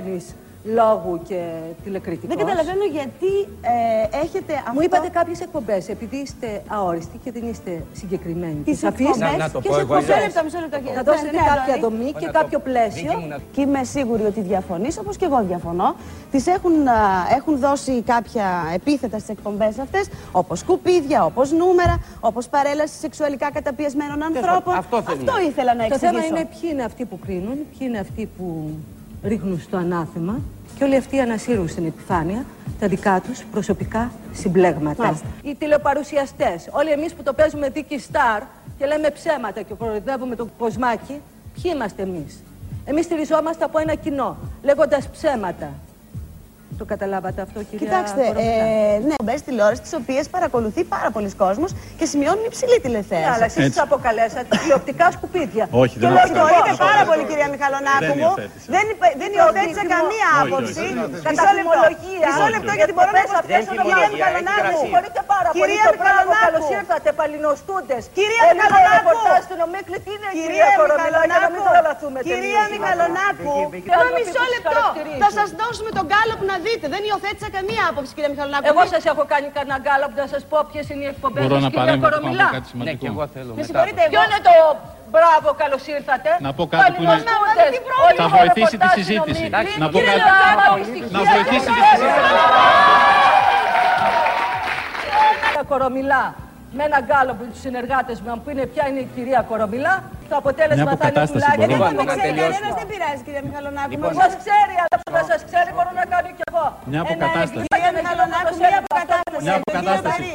αντίρρηση. 0.00 0.34
Κριτικός 0.62 0.72
ε, 0.72 0.72
τέχνης 0.72 0.74
λόγου 0.76 1.22
και 1.28 1.40
τηλεκριτικός. 1.84 2.36
Δεν 2.36 2.46
καταλαβαίνω 2.46 2.84
γιατί 2.84 3.32
ε, 3.60 4.18
έχετε 4.24 4.52
αυτό. 4.54 4.72
Μου 4.74 4.80
είπατε 4.82 5.08
κάποιες 5.08 5.40
εκπομπές, 5.40 5.88
επειδή 5.88 6.16
είστε 6.16 6.62
αόριστοι 6.68 7.18
και 7.24 7.32
δεν 7.32 7.48
είστε 7.48 7.82
συγκεκριμένοι. 7.92 8.60
Τις 8.64 8.78
και 8.80 8.86
σαφείς, 8.86 9.06
εκπομπές- 9.06 9.30
Να- 9.30 9.36
να 9.36 9.50
το 9.50 9.60
ποιες 9.60 9.74
πω 9.74 9.80
εγώ 9.80 9.94
εκπομπές 9.94 10.16
Μισό 10.16 10.26
λεπτό, 10.26 10.40
μισό 10.44 10.58
λεπτό. 10.60 10.76
Θα 10.88 10.94
Ναι, 10.94 11.02
δώσετε 11.02 11.30
ναι, 11.30 11.42
κάποια 11.52 11.74
Αντώνη. 11.74 11.96
δομή 11.96 12.12
και 12.20 12.26
κάποιο 12.38 12.58
πλαίσιο. 12.58 13.12
Και 13.52 13.60
είμαι 13.60 13.84
σίγουρη 13.84 14.22
ότι 14.24 14.40
διαφωνείς, 14.40 14.98
όπως 14.98 15.16
και 15.16 15.24
εγώ 15.24 15.38
διαφωνώ. 15.48 15.94
Τις 16.30 16.46
έχουν, 16.46 16.88
α, 16.88 16.92
έχουν 17.36 17.58
δώσει 17.58 18.02
κάποια 18.02 18.46
επίθετα 18.74 19.16
στις 19.18 19.28
εκπομπές 19.36 19.78
αυτές, 19.78 20.08
όπως 20.32 20.58
σκουπίδια, 20.58 21.24
όπως 21.24 21.52
νούμερα, 21.52 21.94
όπως 22.20 22.48
παρέλαση 22.48 22.94
σεξουαλικά 22.98 23.50
καταπιεσμένων 23.52 24.22
ανθρώπων. 24.22 24.74
αυτό 24.74 24.96
αυτό 24.96 25.32
ήθελα 25.48 25.74
να 25.74 25.86
Το 25.86 25.94
εξηγήσω. 25.94 26.12
θέμα 26.22 26.24
είναι 26.26 26.44
ποιοι 26.60 26.70
είναι 26.72 26.82
αυτοί 26.84 27.04
που 27.04 27.18
κρίνουν, 27.18 27.56
ποιοι 27.70 27.78
είναι 27.88 27.98
αυτοί 27.98 28.28
που 28.36 28.70
ρίχνουν 29.22 29.60
στο 29.60 29.76
ανάθεμα 29.76 30.40
και 30.78 30.84
όλοι 30.84 30.96
αυτοί 30.96 31.20
ανασύρουν 31.20 31.68
στην 31.68 31.86
επιφάνεια 31.86 32.44
τα 32.80 32.88
δικά 32.88 33.20
τους 33.20 33.44
προσωπικά 33.52 34.12
συμπλέγματα. 34.32 35.04
Μάλιστα. 35.04 35.26
Οι 35.42 35.54
τηλεπαρουσιαστές, 35.54 36.68
όλοι 36.70 36.90
εμείς 36.90 37.14
που 37.14 37.22
το 37.22 37.32
παίζουμε 37.32 37.68
δίκη 37.68 37.98
στάρ 37.98 38.42
και 38.78 38.86
λέμε 38.86 39.10
ψέματα 39.10 39.62
και 39.62 39.74
κοροϊδεύουμε 39.74 40.36
τον 40.36 40.50
κοσμάκι, 40.58 41.20
ποιοι 41.54 41.72
είμαστε 41.74 42.02
εμείς; 42.02 42.42
Εμείς 42.84 43.04
στηριζόμαστε 43.04 43.64
από 43.64 43.78
ένα 43.78 43.94
κοινό, 43.94 44.36
λέγοντας 44.62 45.08
ψέματα. 45.08 45.72
Το 46.78 46.84
καταλάβατε 46.94 47.40
αυτό, 47.46 47.58
κυρία 47.70 47.84
Κοιτάξτε, 47.86 48.22
Κορομιλά. 48.28 48.64
ε, 48.94 48.98
ναι, 49.08 49.16
μπες 49.26 49.40
τηλεόρασης 49.46 49.82
τις 49.86 49.94
οποίες 50.00 50.24
παρακολουθεί 50.36 50.82
πάρα 50.94 51.08
πολλοί 51.14 51.30
κόσμος 51.44 51.70
και 51.98 52.04
σημειώνουν 52.12 52.44
υψηλή 52.50 52.76
Ναι, 52.78 52.84
τηλεθέαση. 52.84 53.30
αλλά 53.34 53.46
εσείς 53.50 53.64
τις 53.72 53.80
αποκαλέσατε 53.86 54.50
τηλεοπτικά 54.60 55.06
σκουπίδια. 55.16 55.64
Όχι, 55.82 55.94
Και 55.94 56.00
δεν 56.02 56.08
με 56.12 56.20
είναι 56.20 56.28
συγχωρείτε 56.28 56.70
αυτό. 56.74 56.84
πάρα 56.88 57.02
πολύ, 57.10 57.22
κυρία 57.30 57.48
Μιχαλονάκου 57.54 58.04
Δεν 58.12 58.16
μου. 58.20 58.24
υιοθέτησα. 58.26 58.68
Δεν, 58.74 58.84
υπε- 58.94 59.14
δεν 59.22 59.30
υιοθέτησα 59.36 59.82
δίκημο- 59.84 59.94
καμία 59.96 60.28
Όχι, 60.32 60.42
άποψη. 60.42 60.82
όχι, 60.84 60.94
δεν 61.14 61.22
Κατά 61.26 61.42
Μισό 61.42 61.52
λεπτό. 61.58 61.70
θυμολογία. 61.72 62.26
Μισό 62.28 62.46
λεπτό 62.54 62.72
γιατί 62.80 62.92
μπορώ 62.96 63.10
να 63.10 63.22
Εκπομπές 63.22 63.30
σας 63.34 63.40
αυτές 63.42 63.56
θέσω 63.58 63.70
είναι 63.72 63.82
κυρία 63.86 63.96
ομολογία, 64.00 64.28
Μιχαλονάκου. 64.34 64.78
Συγχωρείτε 64.84 65.20
πάρα 65.34 65.48
πολύ. 65.52 65.60
Κυρία 65.60 65.84
Το 65.90 65.94
πράγμα, 66.04 66.22
Μιχαλονάκου. 66.30 66.60
Καλώς 66.60 66.76
ήρθατε, 66.78 67.08
παλινοστούντες. 67.20 68.02
Κυρία 68.18 68.42
Εμείς 68.44 68.50
δεν 68.50 68.56
Μιχαλονάκου. 68.60 68.98
ρεπορτάζ 68.98 69.40
στην 69.48 69.58
Ομίκλη, 69.66 69.96
τι 70.04 70.10
είναι 70.16 70.28
Κυρία 70.38 70.46
κυρία 70.46 70.68
Κορομιλά, 70.80 71.20
για 71.30 71.38
να 71.44 71.48
μην 71.54 71.60
Μιχαλονάκου. 71.60 71.74
τρελαθούμε 71.74 72.18
Κυρία 72.28 72.62
τελείως. 72.64 72.72
Μιχαλονάκου. 72.74 73.52
Βίκυ, 73.74 73.88
Μα 73.90 74.02
Βίκυ. 74.06 74.14
μισό 74.16 74.42
Βίκυ, 74.44 74.52
λεπτό. 74.54 74.70
χαρακτηρίζει. 74.76 75.20
Θα 75.24 75.30
σας 75.38 75.48
δώσουμε 75.60 75.90
τον 75.98 76.04
γκάλωπ 76.10 76.40
να 76.50 76.54
δείτε. 76.66 76.86
Δεν 76.94 77.02
υιοθέτησα 77.08 77.48
καμία 77.56 77.82
άποψη, 77.90 78.10
κυρία 78.16 78.30
Μιχαλονάκου. 78.32 78.66
Εγώ 78.72 78.82
σας 78.94 79.02
έχω 79.12 79.22
κάνει 79.32 79.48
κανένα 79.56 79.76
γκάλωπ 79.84 80.12
να 80.22 80.26
σας 80.32 80.42
πω 80.50 80.56
ποιες 80.70 80.84
είναι 80.92 81.02
οι 81.06 81.10
εκπομπές 81.14 81.40
Μπορώ 81.42 81.54
σας, 81.56 81.64
να 81.66 81.70
κυρία 81.70 81.82
παρέμβω 81.84 82.06
να 82.06 82.10
πω 82.12 82.16
Κορομιλά. 82.16 82.48
κάτι 82.56 82.68
σημαντικό. 82.72 83.06
Με 83.58 83.62
συγχωρείτε, 83.68 84.02
ποιο 84.12 84.20
είναι 84.26 84.40
το 84.48 84.54
μπράβο, 85.14 85.48
καλώς 85.62 85.82
ήρθατε. 85.96 86.30
Να 86.46 86.50
πω 86.58 86.62
κάτι 86.74 86.82
που 86.96 87.02
είναι- 87.02 87.10
Παλινοστούντες. 87.12 87.70
Θα 88.20 88.26
Όλοι 88.26 88.34
βοηθήσει 88.38 88.76
τη 88.82 88.86
ρεπορτάζ 88.86 88.98
συζήτηση. 89.00 89.42
στην 89.44 89.54
Ομίκλη. 89.58 89.78
Να 89.82 89.86
πω 89.92 89.96
Κύριε 89.98 90.14
κάτι- 90.16 90.30
Λεωτάκη, 90.30 91.00
Να 91.14 91.18
στοιχεία 91.20 91.32
βοηθήσει 91.34 91.66
της 91.68 91.76
δεν 91.78 91.86
συζήτηση. 91.92 92.20
Κυρία 95.44 95.62
Κορομιλά, 95.68 96.24
με 96.76 96.82
ένα 96.88 96.98
γκάλο 97.06 97.32
που 97.38 97.44
τους 97.50 97.60
συνεργάτες 97.60 98.16
μου, 98.20 98.40
που 98.44 98.50
είναι 98.52 98.64
ποια 98.72 98.84
είναι 98.88 99.00
η 99.06 99.08
κυρία 99.14 99.40
Κορομιλά, 99.50 99.94
το 100.32 100.36
αποτέλεσμα 100.42 100.76
Μια 100.76 100.86
θα 100.86 100.92
είναι 100.92 101.00
αποκατάσταση 101.00 101.32
τουλάχιστον. 101.34 101.68
μπορούμε. 101.68 101.84
Δεν 101.86 101.92
Λοιπόν, 101.92 101.92
με 102.00 102.10
να 102.10 102.14
ξέρει 102.16 102.28
τελειώσουμε. 102.28 102.56
κανένας, 102.56 102.74
δεν 102.80 102.86
πειράζει, 102.92 103.20
κυρία 103.26 103.42
Μιχαλονάκου. 103.48 103.90
Λοιπόν, 103.94 104.10
Μας 104.22 104.32
ξέρει, 104.42 104.74
αλλά 104.84 104.96
που 105.04 105.10
δεν 105.16 105.24
σας 105.30 105.40
ξέρει 105.48 105.68
μπορώ 105.76 105.90
να 106.00 106.04
κάνω 106.12 106.28
κι 106.38 106.44
εγώ. 106.50 106.64
Μια 106.92 107.00
αποκατάσταση. 107.06 107.64
Ένα 107.64 107.68
Κυρία 107.74 107.92
Μιχαλονάκου, 107.98 108.52
μια 108.62 108.70
αποκατάσταση. 108.82 109.42
Μια 109.46 109.54
αποκατάσταση. 109.60 110.30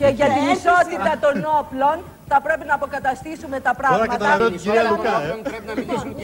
Και 0.00 0.08
για 0.18 0.28
την 0.36 0.42
Έλα, 0.46 0.54
ισότητα 0.56 1.12
των 1.24 1.34
όπλων 1.60 1.96
θα 2.32 2.38
πρέπει 2.46 2.64
να 2.70 2.74
αποκαταστήσουμε 2.80 3.56
τα 3.66 3.72
πράγματα. 3.80 4.06
καταλαβαίνω 4.14 4.50
την 4.54 4.60
κυρία 4.64 4.84
Λουκά, 4.90 5.16
ε. 5.28 5.30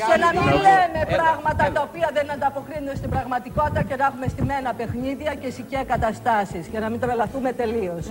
Και 0.09 0.17
να 0.25 0.31
μην 0.37 0.49
λέμε 0.67 1.01
πράγματα 1.17 1.65
τα 1.75 1.81
οποία 1.89 2.09
δεν 2.17 2.27
ανταποκρίνονται 2.37 2.97
στην 3.03 3.11
πραγματικότητα 3.15 3.81
και 3.89 3.97
να 4.01 4.05
έχουμε 4.11 4.27
στημένα 4.35 4.71
παιχνίδια 4.79 5.33
και 5.41 5.49
σικέ 5.57 5.81
καταστάσεις 5.93 6.65
και 6.73 6.79
να 6.85 6.89
μην 6.93 6.99
τρελαθούμε 7.03 7.51
τελείως. 7.63 8.05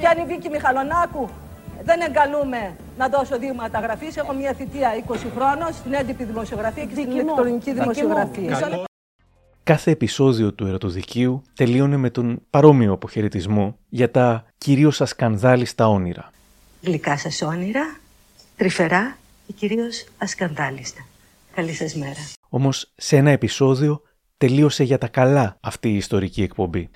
Και 0.00 0.06
αν 0.12 0.16
η 0.22 0.24
Βίκη 0.30 0.48
Μιχαλονάκου 0.56 1.24
δεν 1.82 2.00
εγκαλούμε 2.00 2.76
να 2.98 3.08
δώσω 3.08 3.38
δείγματα 3.38 3.80
γραφή. 3.80 4.06
Έχω 4.14 4.32
μια 4.32 4.52
θητεία 4.52 4.90
20 5.08 5.16
χρόνων 5.36 5.72
στην 5.72 5.94
έντυπη 5.94 6.24
δημοσιογραφία 6.24 6.84
και 6.84 6.94
στην 6.94 7.10
ηλεκτρονική 7.10 7.72
δημοσιογραφία. 7.72 8.86
Κάθε 9.62 9.90
επεισόδιο 9.90 10.52
του 10.52 10.66
ερωτοδικείου 10.66 11.42
τελείωνε 11.54 11.96
με 11.96 12.10
τον 12.10 12.42
παρόμοιο 12.50 12.92
αποχαιρετισμό 12.92 13.78
για 13.88 14.10
τα 14.10 14.44
κυρίως 14.58 15.00
ασκανδάλιστα 15.00 15.88
όνειρα. 15.88 16.30
Γλυκά 16.82 17.16
σας 17.16 17.42
όνειρα, 17.42 17.96
τρυφερά 18.56 19.16
και 19.46 19.52
κυρίως 19.52 20.06
ασκανδάλιστα. 20.18 21.06
Καλή 21.54 21.72
σας 21.72 21.94
μέρα. 21.94 22.28
Όμως 22.48 22.92
σε 22.96 23.16
ένα 23.16 23.30
επεισόδιο 23.30 24.02
τελείωσε 24.36 24.84
για 24.84 24.98
τα 24.98 25.08
καλά 25.08 25.56
αυτή 25.60 25.88
η 25.88 25.96
ιστορική 25.96 26.42
εκπομπή. 26.42 26.90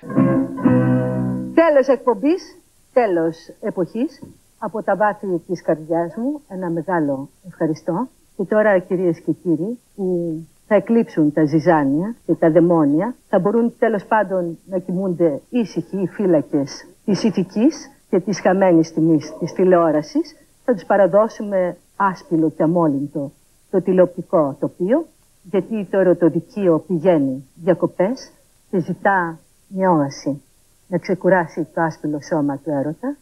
Τέλος 1.54 1.86
εκπομπής, 1.88 2.58
τέλος 2.92 3.36
εποχής. 3.60 4.20
Από 4.64 4.82
τα 4.82 4.96
βάθη 4.96 5.38
της 5.46 5.62
καρδιάς 5.62 6.14
μου 6.16 6.40
ένα 6.48 6.70
μεγάλο 6.70 7.28
ευχαριστώ. 7.46 8.08
Και 8.36 8.44
τώρα 8.44 8.78
κυρίες 8.78 9.20
και 9.20 9.32
κύριοι 9.32 9.78
που 9.94 10.34
θα 10.66 10.74
εκλείψουν 10.74 11.32
τα 11.32 11.44
ζυζάνια 11.44 12.14
και 12.26 12.34
τα 12.34 12.50
δαιμόνια 12.50 13.14
θα 13.28 13.38
μπορούν 13.38 13.74
τέλος 13.78 14.04
πάντων 14.04 14.58
να 14.68 14.78
κοιμούνται 14.78 15.40
ήσυχοι 15.50 16.00
οι 16.02 16.06
φύλακες 16.06 16.86
της 17.04 17.22
ηθικής 17.22 17.90
και 18.10 18.20
της 18.20 18.40
χαμένης 18.40 18.92
τιμής 18.92 19.36
της 19.38 19.52
τηλεόρασης. 19.52 20.36
Θα 20.64 20.72
τους 20.72 20.84
παραδώσουμε 20.84 21.76
άσπυλο 21.96 22.50
και 22.50 22.62
αμόλυντο 22.62 23.32
το 23.70 23.82
τηλεοπτικό 23.82 24.56
τοπίο 24.60 25.06
γιατί 25.42 25.88
το 25.90 25.98
ερωτοδικείο 25.98 26.78
πηγαίνει 26.86 27.44
διακοπές 27.54 28.30
και 28.70 28.80
ζητά 28.80 29.38
μια 29.68 29.90
όαση 29.90 30.42
να 30.88 30.98
ξεκουράσει 30.98 31.68
το 31.74 31.80
άσπυλο 31.80 32.20
σώμα 32.20 32.56
του 32.56 32.70
έρωτα, 32.70 33.16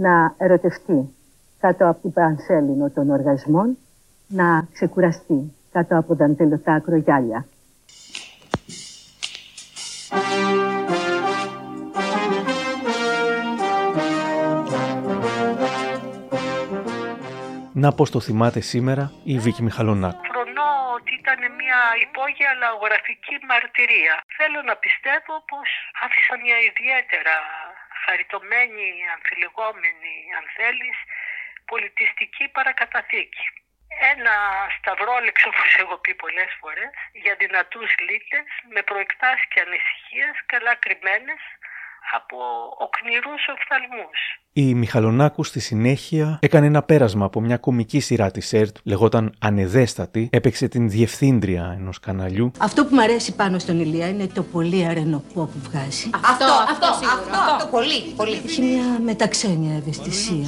να 0.00 0.34
ερωτευτεί 0.38 1.14
κάτω 1.60 1.88
από 1.88 2.00
την 2.00 2.12
πανσέλινο 2.12 2.90
των 2.90 3.10
οργασμών, 3.10 3.78
να 4.28 4.66
ξεκουραστεί 4.72 5.52
κάτω 5.72 5.98
από 5.98 6.14
δαντελωτά 6.14 6.72
ακρογιάλια. 6.72 7.46
Να 17.72 17.92
πως 17.92 18.10
το 18.10 18.20
θυμάται 18.20 18.60
σήμερα 18.60 19.12
η 19.24 19.38
Βίκη 19.38 19.62
Μιχαλονάκου. 19.62 20.24
Φρονώ 20.32 20.70
ότι 20.96 21.12
ήταν 21.22 21.40
μια 21.60 21.80
υπόγεια 22.06 22.50
λαογραφική 22.62 23.36
μαρτυρία. 23.50 24.14
Θέλω 24.38 24.60
να 24.70 24.74
πιστεύω 24.84 25.34
πως 25.50 25.68
άφησα 26.04 26.34
μια 26.44 26.58
ιδιαίτερα 26.70 27.34
χαριτωμένη, 28.04 28.88
αμφιλεγόμενη, 29.14 30.14
αν 30.38 30.44
θέλεις, 30.56 30.98
πολιτιστική 31.64 32.48
παρακαταθήκη. 32.48 33.44
Ένα 34.12 34.34
σταυρόλεξο, 34.76 35.48
όπως 35.48 35.74
έχω 35.82 35.96
πει 35.96 36.14
πολλές 36.14 36.50
φορές, 36.60 36.94
για 37.12 37.34
δυνατούς 37.42 37.90
λύτες, 38.06 38.48
με 38.74 38.82
προεκτάσεις 38.82 39.46
και 39.52 39.60
ανησυχίες, 39.66 40.34
καλά 40.46 40.74
κρυμμένες 40.74 41.40
από 42.16 42.36
οκνηρούς 42.78 43.42
οφθαλμούς. 43.54 44.18
Η 44.52 44.74
Μιχαλονάκου 44.74 45.44
στη 45.44 45.60
συνέχεια 45.60 46.38
έκανε 46.40 46.66
ένα 46.66 46.82
πέρασμα 46.82 47.24
από 47.24 47.40
μια 47.40 47.56
κομική 47.56 48.00
σειρά 48.00 48.30
της 48.30 48.52
ΕΡΤ, 48.52 48.76
λεγόταν 48.82 49.34
Ανεδέστατη, 49.38 50.28
έπαιξε 50.32 50.68
την 50.68 50.88
διευθύντρια 50.88 51.76
ενός 51.78 52.00
καναλιού 52.00 52.50
Αυτό 52.58 52.84
που 52.84 52.94
μου 52.94 53.02
αρέσει 53.02 53.34
πάνω 53.34 53.58
στον 53.58 53.80
Ηλία 53.80 54.08
είναι 54.08 54.26
το 54.26 54.42
πολύ 54.42 54.86
αρενοπό 54.86 55.44
που 55.44 55.58
βγάζει. 55.70 56.10
Αυτό, 56.24 56.44
αυτό, 56.44 56.86
αυτό, 56.86 57.38
αυτό, 57.38 57.66
πολύ, 57.70 58.14
πολύ. 58.16 58.40
Έχει 58.44 58.62
μια 58.62 59.00
μεταξένια 59.04 59.76
ευαισθησία. 59.76 60.46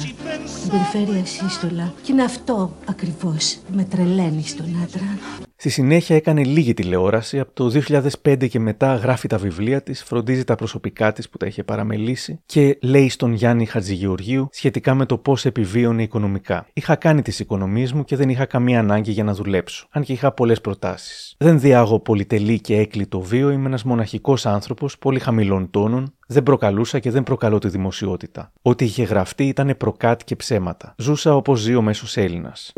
Την 0.61 0.69
περιφέρεια 0.71 1.25
σύστολα. 1.25 1.93
Και 2.01 2.11
είναι 2.11 2.23
αυτό 2.23 2.73
ακριβώς 2.89 3.59
που 3.65 3.73
με 3.75 3.83
τρελαίνει 3.83 4.43
στον 4.43 4.65
άντρα. 4.83 5.17
Στη 5.63 5.71
συνέχεια 5.71 6.15
έκανε 6.15 6.43
λίγη 6.43 6.73
τηλεόραση, 6.73 7.39
από 7.39 7.51
το 7.53 7.81
2005 8.25 8.47
και 8.49 8.59
μετά 8.59 8.95
γράφει 8.95 9.27
τα 9.27 9.37
βιβλία 9.37 9.81
της, 9.81 10.03
φροντίζει 10.03 10.43
τα 10.43 10.55
προσωπικά 10.55 11.11
της 11.11 11.29
που 11.29 11.37
τα 11.37 11.45
είχε 11.45 11.63
παραμελήσει 11.63 12.39
και 12.45 12.77
λέει 12.81 13.09
στον 13.09 13.33
Γιάννη 13.33 13.65
Χατζηγεωργίου 13.65 14.47
σχετικά 14.51 14.93
με 14.93 15.05
το 15.05 15.17
πώς 15.17 15.45
επιβίωνε 15.45 16.03
οικονομικά. 16.03 16.67
Είχα 16.73 16.95
κάνει 16.95 17.21
τις 17.21 17.39
οικονομίες 17.39 17.93
μου 17.93 18.03
και 18.03 18.15
δεν 18.15 18.29
είχα 18.29 18.45
καμία 18.45 18.79
ανάγκη 18.79 19.11
για 19.11 19.23
να 19.23 19.33
δουλέψω, 19.33 19.87
αν 19.91 20.03
και 20.03 20.13
είχα 20.13 20.31
πολλές 20.31 20.61
προτάσεις. 20.61 21.35
Δεν 21.37 21.59
διάγω 21.59 21.99
πολυτελή 21.99 22.59
και 22.59 22.77
έκλειτο 22.77 23.21
βίο, 23.21 23.49
είμαι 23.49 23.67
ένας 23.67 23.83
μοναχικός 23.83 24.45
άνθρωπος 24.45 24.97
πολύ 24.97 25.19
χαμηλών 25.19 25.69
τόνων, 25.69 26.13
δεν 26.27 26.43
προκαλούσα 26.43 26.99
και 26.99 27.11
δεν 27.11 27.23
προκαλώ 27.23 27.57
τη 27.57 27.67
δημοσιότητα. 27.67 28.51
Ό,τι 28.61 28.85
είχε 28.85 29.03
γραφτεί 29.03 29.47
ήταν 29.47 29.75
προκάτ 29.77 30.21
και 30.25 30.35
ψέματα. 30.35 30.95
Ζούσα 30.97 31.35
όπως 31.35 31.59
ζει 31.59 31.75
ο 31.75 31.81
μέσος 31.81 32.17
Έλληνας. 32.17 32.73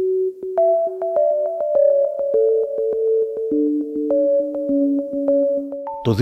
Το 6.05 6.15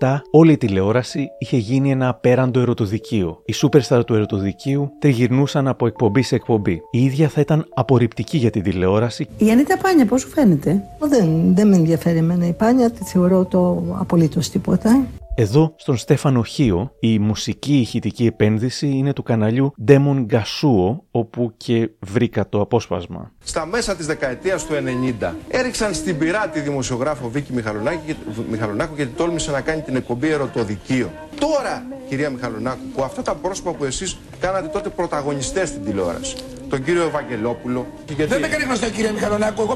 2007 0.00 0.20
όλη 0.30 0.52
η 0.52 0.56
τηλεόραση 0.56 1.28
είχε 1.38 1.56
γίνει 1.56 1.90
ένα 1.90 2.08
απέραντο 2.08 2.60
ερωτοδικείο. 2.60 3.42
Οι 3.44 3.54
superstar 3.62 4.02
του 4.06 4.14
ερωτοδικείου 4.14 4.90
τριγυρνούσαν 4.98 5.68
από 5.68 5.86
εκπομπή 5.86 6.22
σε 6.22 6.34
εκπομπή. 6.34 6.80
Η 6.90 7.04
ίδια 7.04 7.28
θα 7.28 7.40
ήταν 7.40 7.66
απορριπτική 7.74 8.36
για 8.36 8.50
την 8.50 8.62
τηλεόραση 8.62 9.28
Η 9.38 9.50
Ανίτα 9.50 9.78
Πάνια, 9.78 10.06
πώς 10.06 10.20
σου 10.20 10.28
φαίνεται; 10.28 10.82
Δεν, 10.98 11.54
δεν 11.54 11.68
με 11.68 11.76
ενδιαφέρει 11.76 12.18
εμένα 12.18 12.46
η 12.46 12.52
Πάνια, 12.52 12.90
τη 12.90 13.04
θεωρώ 13.04 13.44
το 13.44 13.82
απολύτως 13.98 14.50
τίποτα. 14.50 15.06
Εδώ, 15.40 15.74
στον 15.76 15.96
Στέφανο 15.96 16.42
Χίο, 16.42 16.92
η 17.00 17.18
μουσική 17.18 17.78
ηχητική 17.78 18.26
επένδυση 18.26 18.86
είναι 18.86 19.12
του 19.12 19.22
καναλιού 19.22 19.72
Demon 19.88 20.26
Gasuo, 20.30 20.96
όπου 21.10 21.52
και 21.56 21.90
βρήκα 21.98 22.48
το 22.48 22.60
απόσπασμα. 22.60 23.32
Στα 23.44 23.66
μέσα 23.66 23.96
της 23.96 24.06
δεκαετίας 24.06 24.64
του 24.66 24.74
90 25.20 25.32
έριξαν 25.48 25.94
στην 25.94 26.18
πυρά 26.18 26.48
τη 26.48 26.60
δημοσιογράφο 26.60 27.28
Βίκη 27.28 27.52
Μιχαλονάκη, 27.52 27.98
και- 28.06 28.14
Μιχαλονάκου 28.50 28.94
γιατί 28.94 29.10
τόλμησε 29.16 29.50
να 29.50 29.60
κάνει 29.60 29.80
την 29.82 29.96
εκπομπή 29.96 30.28
Ερωτοδικείο. 30.28 31.10
Τώρα, 31.38 31.86
κυρία 32.08 32.30
Μιχαλονάκου, 32.30 32.80
που 32.94 33.02
αυτά 33.02 33.22
τα 33.22 33.34
πρόσωπα 33.34 33.70
που 33.72 33.84
εσείς 33.84 34.16
κάνατε 34.40 34.66
τότε 34.68 34.88
πρωταγωνιστές 34.88 35.68
στην 35.68 35.84
τηλεόραση, 35.84 36.36
τον 36.68 36.84
κύριο 36.84 37.02
Ευαγγελόπουλο. 37.02 37.86
Γιατί... 38.06 38.24
Δεν 38.24 38.40
με 38.40 38.48
κάνει 38.48 38.64
γνωστό 38.64 38.90
κύριε 38.90 39.12
Μιχαλονάκου, 39.12 39.62
εγώ 39.62 39.72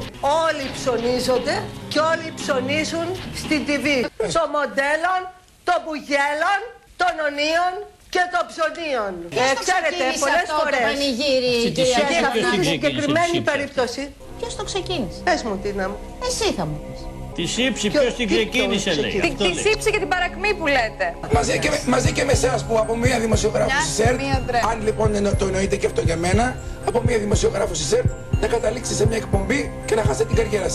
Όλοι 0.47 0.65
ψωνίζονται 0.73 1.63
και 1.87 1.99
όλοι 1.99 2.33
ψωνίζουν 2.35 3.05
στην 3.35 3.59
TV. 3.67 4.05
Των 4.17 4.49
μοντέλων, 4.55 5.21
των 5.67 5.77
μπουγέλων, 5.83 6.59
των 7.01 7.13
ονίων 7.27 7.73
και 8.13 8.23
των 8.33 8.43
ψωνίων. 8.51 9.11
Ποιος 9.33 9.49
το 9.57 9.61
ξεκίνησε 9.65 10.19
πολλές 10.23 10.45
αυτό 10.45 10.53
το 10.55 10.61
φορές. 10.63 10.83
πανηγύρι, 10.87 11.53
Και 11.65 11.71
κυρία 11.77 11.97
σε 11.97 12.03
Μιχαλονάκου; 12.09 12.39
αυτή 12.47 12.59
τη 12.59 12.65
συγκεκριμένη 12.73 13.35
Ποιος 13.37 13.47
περίπτωση. 13.51 14.03
Ποιος 14.39 14.51
το 14.59 14.63
ξεκίνησε; 14.69 15.19
Πες 15.27 15.39
μου, 15.45 15.53
Τίνα 15.63 15.85
μου. 15.91 15.97
Εσύ 16.27 16.47
θα 16.57 16.63
μου 16.69 16.77
πεις. 16.85 16.99
Τη 17.37 17.45
σύψη 17.55 17.85
ποιος 17.93 18.13
την 18.19 18.27
ξεκίνησε 18.33 18.91
λέει. 19.01 19.19
Τη, 19.25 19.29
τη 19.43 19.51
σύψη 19.65 19.87
και 19.93 19.99
την 20.03 20.07
παρακμή 20.15 20.51
που 20.59 20.65
λέτε. 20.75 21.05
Μαζί 21.37 21.59
και, 21.63 21.69
με- 21.73 21.83
μαζί 21.95 22.11
και 22.17 22.23
με 22.23 22.31
εσάς 22.31 22.59
που 22.65 22.73
από 22.83 22.95
μία 23.03 23.19
δημοσιογράφος 23.25 23.73
Μια 23.73 23.81
στη 23.81 23.91
ΣΕΡ, 23.97 24.05
στιγμή, 24.13 24.31
Ανδρέα. 24.39 24.61
αν 24.71 24.77
λοιπόν 24.87 25.15
εννο- 25.15 25.35
το 25.41 25.45
εννοείτε 25.45 25.75
και 25.75 25.85
αυτό 25.85 26.01
για 26.01 26.17
μένα, 26.25 26.45
από 26.87 27.01
μία 27.05 27.17
δημοσιογράφος 27.17 27.77
στη 27.77 27.85
ΣΕΡ, 27.87 28.03
να 28.41 28.47
καταλήξει 28.47 28.93
σε 28.93 29.05
μια 29.07 29.17
εκπομπή 29.17 29.71
και 29.85 29.95
να 29.95 30.03
χάσετε 30.03 30.25
την 30.25 30.35
καριέρα 30.35 30.67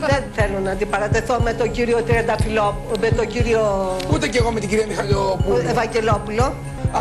σας. 0.00 0.08
Δεν 0.12 0.22
θέλω 0.38 0.58
να 0.66 0.70
αντιπαρατεθώ 0.76 1.36
με 1.46 1.52
τον 1.60 1.68
κύριο 1.76 1.98
Τριανταφυλλό, 2.08 2.66
με 3.02 3.08
τον 3.18 3.26
κύριο 3.34 3.62
Ούτε 4.12 4.26
και 4.32 4.38
εγώ 4.42 4.50
με 4.54 4.60
την 4.62 4.68
κυρία 4.70 4.86
Μιχαλιοπούλου. 4.90 5.62
Ευαγγελόπουλο. 5.74 6.46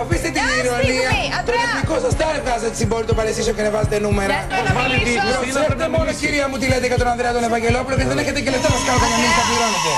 Αφήστε 0.01 0.29
την 0.35 0.43
Μια 0.47 0.55
ηρωνία. 0.61 0.83
στιγμή, 0.83 1.23
Το 1.31 1.37
Ανδρέα. 1.39 1.65
εθνικό 1.73 1.95
σας 2.03 2.13
τα 2.19 2.25
βγάζετε 2.45 2.75
συμπόρυτο 2.81 3.13
παρεσίσιο 3.19 3.53
και 3.57 3.63
να 3.67 3.71
βάζετε 3.75 3.97
νούμερα. 4.05 4.31
Δεν 4.33 4.43
θέλω 4.53 4.69
να 4.79 4.83
μιλήσω. 4.91 5.39
Ξέρετε 5.55 5.85
μόνο 5.95 6.09
κυρία 6.21 6.45
μου 6.49 6.55
τι 6.61 6.65
λέτε 6.71 6.87
για 6.91 6.99
τον 7.01 7.07
Ανδρέα 7.13 7.31
τον 7.37 7.43
Ευαγγελόπουλο 7.49 7.95
και 7.99 8.05
δεν 8.11 8.17
έχετε 8.23 8.39
και 8.43 8.51
λεπτά 8.55 8.69
να 8.73 8.77
σκάω 8.83 8.97
καμιά 9.03 9.17
μήνυση 9.21 9.37
να 9.41 9.45
πληρώνετε. 9.49 9.89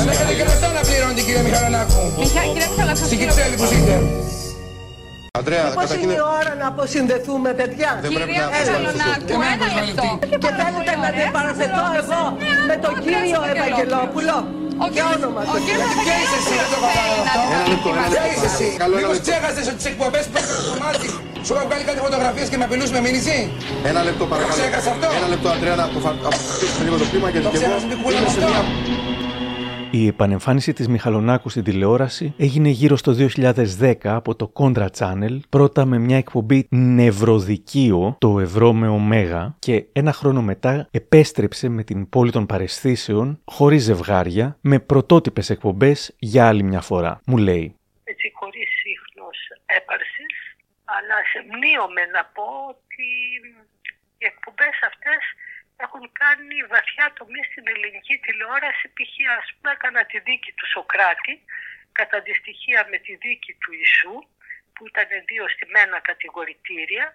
Δεν 0.00 0.08
έχετε 0.14 0.32
και 0.38 0.44
λεπτά 0.50 0.68
να 0.78 0.82
πληρώνετε 0.88 1.20
κυρία 1.26 1.42
Μιχαλονάκου. 1.48 2.00
Μιχα- 2.20 2.44
Κύριε 2.54 2.68
Μιχαλάκη, 2.72 3.02
Στην 3.10 3.18
Κυψέλη 3.22 3.54
που 3.60 3.66
ζείτε. 3.72 3.94
Αντρέα, 5.38 5.64
Πώς 5.64 5.74
καταρχήν. 5.84 6.02
είναι 6.04 6.16
η 6.22 6.24
ώρα 6.40 6.52
να 6.60 6.66
αποσυνδεθούμε, 6.72 7.50
παιδιά; 7.60 7.90
Δεν 8.04 8.10
πρέπει 8.16 8.32
Κυρία 8.32 8.46
να 8.46 8.58
Μιχαλονάκου, 8.58 9.34
ένα 9.56 9.68
λεπτό. 9.88 10.08
Και 10.42 10.50
θέλετε 10.60 10.92
να 11.02 11.06
αντιπαρατεθώ 11.12 11.84
εγώ 12.02 12.20
με 12.70 12.76
τον 12.84 12.94
κύριο 13.04 13.40
Ευαγγελόπουλο. 13.52 14.36
Ο 14.82 14.86
Ποιο 14.86 14.92
κύριος- 14.94 15.16
όνομα 15.18 15.40
ο 15.52 15.54
του 15.56 15.60
κύριος 15.66 15.90
Ποια 16.04 16.14
είσαι 16.22 16.38
εσύ, 16.42 16.54
δεν 16.62 16.68
το 16.74 16.78
κατάλαβα 16.84 17.22
αυτό. 17.26 17.40
Ένα 17.54 17.64
λεπτό, 17.72 17.88
ένα 17.98 18.06
Ποια 18.12 18.22
λεπτό. 18.24 18.34
είσαι 18.34 18.48
εσύ. 18.52 18.68
Καλό, 18.82 18.94
ένα 18.94 19.00
Μήπως 19.00 19.16
λεπτό. 19.16 19.26
ξέχασες 19.28 19.64
ότι 19.70 19.78
τις 19.80 19.88
εκπομπές 19.92 20.24
που 20.30 20.36
έχεις 20.40 20.54
στο 20.68 20.74
μάτι 20.82 21.08
σου 21.46 21.52
είχα 21.54 21.62
βγάλει 21.68 21.84
κάτι 21.88 22.00
φωτογραφίες 22.06 22.46
και 22.50 22.58
με 22.60 22.64
απειλούς 22.68 22.90
με 22.94 23.00
μήνυση; 23.06 23.36
Ένα 23.90 24.00
λεπτό 24.08 24.24
παρακαλώ. 24.32 24.54
ξέχασα 24.58 24.90
αυτό. 24.94 25.06
Ένα 25.18 25.28
λεπτό, 25.34 25.48
Αντρέα, 25.56 25.76
να 25.80 25.84
αποφα- 25.90 26.16
αποφασίσουμε 26.30 26.82
λίγο 26.86 26.96
το 27.02 27.06
κλίμα 27.10 27.28
γιατί 27.32 27.44
Το 27.46 27.50
και 27.52 27.58
Η 29.92 30.06
επανεμφάνιση 30.06 30.72
της 30.72 30.88
Μιχαλονάκου 30.88 31.48
στην 31.48 31.64
τηλεόραση 31.64 32.34
έγινε 32.38 32.68
γύρω 32.68 32.96
στο 32.96 33.12
2010 33.80 33.94
από 34.02 34.34
το 34.34 34.52
Contra 34.54 34.86
Channel, 34.98 35.38
πρώτα 35.48 35.84
με 35.84 35.98
μια 35.98 36.16
εκπομπή 36.16 36.66
νευροδικείο, 36.70 38.16
το 38.20 38.40
Ευρώ 38.40 38.72
με 38.72 38.88
Ωμέγα, 38.88 39.56
και 39.58 39.84
ένα 39.92 40.12
χρόνο 40.12 40.42
μετά 40.42 40.88
επέστρεψε 40.90 41.68
με 41.68 41.82
την 41.82 42.08
πόλη 42.08 42.30
των 42.30 42.46
παρεστήσεων, 42.46 43.40
χωρίς 43.44 43.82
ζευγάρια, 43.82 44.56
με 44.60 44.78
πρωτότυπες 44.78 45.50
εκπομπές 45.50 46.14
για 46.18 46.48
άλλη 46.48 46.62
μια 46.62 46.80
φορά. 46.80 47.20
Μου 47.26 47.36
λέει 47.36 47.74
έτσι 48.04 48.26
χωρίς 48.34 48.70
ίχνος 48.94 49.38
έπαρσης, 49.66 50.34
αλλά 50.84 51.16
σε 51.30 51.38
μνήομαι 51.50 52.02
να 52.16 52.22
πω 52.34 52.46
ότι 52.72 53.08
οι 54.18 54.24
εκπομπές 54.32 54.76
αυτές 54.90 55.20
έχουν 55.86 56.12
κάνει 56.22 56.56
βαθιά 56.74 57.06
τομή 57.18 57.42
στην 57.50 57.64
ελληνική 57.72 58.14
τηλεόραση. 58.24 58.86
Π.χ. 58.96 59.14
ας 59.40 59.48
πούμε 59.54 59.72
έκανα 59.72 60.04
τη 60.10 60.18
δίκη 60.18 60.52
του 60.52 60.66
Σοκράτη, 60.72 61.34
κατά 61.92 62.16
αντιστοιχεία 62.16 62.80
με 62.90 62.98
τη 63.04 63.12
δίκη 63.24 63.52
του 63.60 63.72
Ιησού, 63.72 64.16
που 64.74 64.86
ήταν 64.86 65.08
δύο 65.30 65.48
στημένα 65.48 65.98
κατηγορητήρια, 66.00 67.06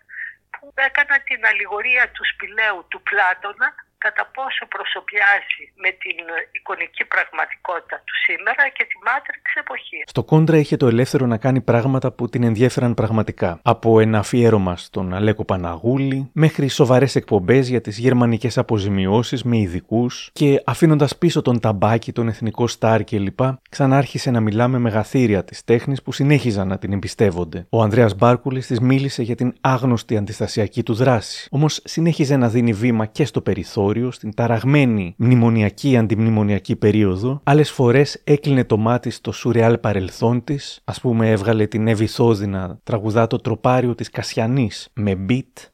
που 0.53 0.73
έκανα 0.75 1.19
την 1.19 1.45
αλληγορία 1.45 2.03
του 2.11 2.25
σπηλαίου 2.31 2.85
του 2.89 3.01
Πλάτωνα, 3.01 3.69
κατά 4.05 4.23
πόσο 4.37 4.63
προσωπιάζει 4.75 5.63
με 5.83 5.89
την 6.03 6.17
εικονική 6.57 7.03
πραγματικότητα 7.13 7.97
του 8.05 8.15
σήμερα 8.25 8.63
και 8.75 8.83
τη 8.89 8.95
Μάτριξ 9.07 9.45
εποχής. 9.63 10.03
Στο 10.05 10.23
κόντρα 10.23 10.57
είχε 10.57 10.77
το 10.77 10.87
ελεύθερο 10.87 11.25
να 11.25 11.37
κάνει 11.37 11.61
πράγματα 11.61 12.11
που 12.11 12.29
την 12.29 12.43
ενδιέφεραν 12.43 12.93
πραγματικά. 12.93 13.59
Από 13.63 13.99
ένα 13.99 14.17
αφιέρωμα 14.19 14.75
στον 14.77 15.13
Αλέκο 15.13 15.45
Παναγούλη, 15.45 16.29
μέχρι 16.33 16.67
σοβαρές 16.67 17.15
εκπομπές 17.15 17.67
για 17.67 17.81
τις 17.81 17.97
γερμανικές 17.97 18.57
αποζημιώσεις 18.57 19.43
με 19.43 19.57
ειδικούς 19.57 20.29
και 20.33 20.61
αφήνοντας 20.65 21.17
πίσω 21.17 21.41
τον 21.41 21.59
ταμπάκι, 21.59 22.11
τον 22.11 22.27
εθνικό 22.27 22.67
στάρ 22.67 23.03
κλπ., 23.03 23.39
ξανάρχισε 23.69 24.31
να 24.31 24.39
μιλά 24.39 24.67
με 24.67 24.77
μεγαθύρια 24.77 25.43
της 25.43 25.63
τέχνης 25.63 26.01
που 26.01 26.11
συνέχιζαν 26.11 26.67
να 26.67 26.77
την 26.77 26.93
εμπιστεύονται. 26.93 27.65
Ο 27.69 27.81
Ανδρέας 27.81 28.15
Μπάρκουλης 28.15 28.67
της 28.67 28.79
μίλησε 28.79 29.23
για 29.23 29.35
την 29.35 29.53
άγνωστη 29.61 30.17
αντιστασιακή 30.17 30.83
του 30.83 30.93
δράση. 30.93 31.47
Όμως 31.51 31.81
συνέχιζε 31.83 32.35
να 32.37 32.49
δίνει 32.49 32.73
βήμα 32.73 33.05
και 33.05 33.25
στο 33.25 33.41
περιθώριο, 33.41 33.93
στην 34.11 34.33
ταραγμένη 34.33 35.13
μνημονιακή 35.17 35.97
αντιμνημονιακή 35.97 36.75
περίοδο. 36.75 37.41
Άλλες 37.43 37.71
φορές 37.71 38.21
έκλεινε 38.23 38.63
το 38.63 38.77
μάτι 38.77 39.09
στο 39.09 39.31
σουρεάλ 39.31 39.77
παρελθόν 39.77 40.43
της, 40.43 40.81
ας 40.83 40.99
πούμε 41.01 41.31
έβγαλε 41.31 41.67
την 41.67 41.87
Εύη 41.87 42.07
Θόδυνα 42.07 42.79
τραγουδά 42.83 43.27
το 43.27 43.37
τροπάριο 43.37 43.95
της 43.95 44.09
Κασιανής 44.09 44.89
με 44.93 45.25
beat. 45.29 45.69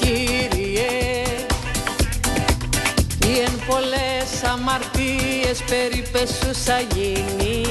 Κύριε, 0.00 0.88
ή 3.26 3.38
εν 3.46 3.52
πολλές 3.66 4.44
αμαρτίες 4.44 5.62
περιπέσουσα 5.68 6.80
γίνει. 6.80 7.62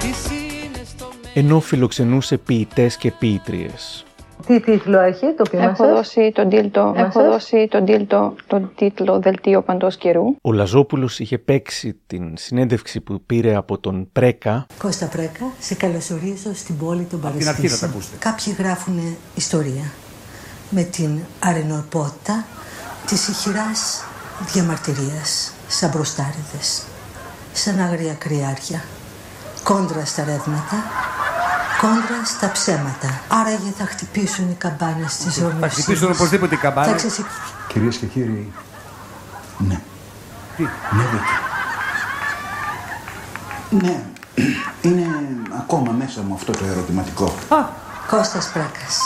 Τις 0.00 0.30
είναι 0.30 0.84
στο 0.84 1.08
ενώ 1.34 1.60
φιλοξενούσε 1.60 2.36
ποιητές 2.38 2.96
και 2.96 3.12
ποιήτριες. 3.18 4.04
Τι 4.46 4.60
τίτλο 4.60 5.00
έχει 5.00 5.34
το 5.36 5.42
ποιμά 5.50 5.62
Έχω 5.62 5.84
σας; 5.84 5.92
δώσει 5.92 6.32
τον 6.34 6.48
τίτλο, 6.48 6.90
Μέσα 6.90 7.00
έχω 7.00 7.20
σας; 7.20 7.28
δώσει 7.30 7.68
τον 7.70 7.84
τίτλο, 7.84 8.34
τον 8.46 8.72
τίτλο 8.76 9.20
Δελτίο 9.20 9.62
Παντός 9.62 9.96
Καιρού. 9.96 10.24
Ο 10.42 10.52
Λαζόπουλος 10.52 11.18
είχε 11.18 11.38
παίξει 11.38 12.00
την 12.06 12.34
συνέντευξη 12.36 13.00
που 13.00 13.22
πήρε 13.26 13.54
από 13.54 13.78
τον 13.78 14.08
Πρέκα 14.12 14.66
Κώστα 14.78 15.06
Πρέκα, 15.06 15.44
σε 15.58 15.74
καλωσορίζω 15.74 16.54
στην 16.54 16.76
πόλη 16.78 17.02
των 17.04 17.20
την 17.20 17.28
αρχή 17.28 17.42
θα 17.42 17.52
τα 17.52 17.52
Παρασκευών. 17.52 17.90
ακούσετε. 17.90 18.16
Κάποιοι 18.18 18.54
γράφουν 18.58 19.16
ιστορία 19.34 19.92
με 20.70 20.82
την 20.82 21.18
αρενοπότητα 21.40 22.44
της 23.06 23.28
ηχηράς 23.28 24.04
διαμαρτυρίας 24.52 25.52
σαν 25.68 25.90
μπροστάριδες, 25.90 26.82
σαν 27.52 27.80
άγρια 27.80 28.14
κρυάρια, 28.14 28.82
κόντρα 29.62 30.04
στα 30.04 30.24
ρεύματα, 30.24 30.76
κόντρα 31.80 32.24
στα 32.24 32.50
ψέματα. 32.52 33.20
Άραγε 33.28 33.72
θα 33.78 33.84
χτυπήσουν 33.86 34.50
οι 34.50 34.54
καμπάνες 34.54 35.16
της 35.16 35.34
Θα 35.34 35.44
ορμοσύνης. 35.46 35.72
χτυπήσουν 35.72 36.10
οπωσδήποτε 36.12 36.54
οι 36.54 36.58
Θα 36.58 36.62
καμπάνες. 36.62 36.96
ξεσυ- 36.96 37.26
Κυρίες 37.66 37.96
και 37.96 38.06
κύριοι, 38.06 38.52
ναι. 39.58 39.80
Τι; 40.56 40.62
Ναι, 40.62 41.02
Βίκυ. 41.10 41.32
Ναι, 43.86 44.02
είναι 44.80 45.06
ακόμα 45.58 45.92
μέσα 45.92 46.20
μου 46.22 46.34
αυτό 46.34 46.52
το 46.52 46.64
ερωτηματικό. 46.64 47.24
Α, 47.48 47.56
Κώστας 48.08 48.46
Πρέκας. 48.52 48.98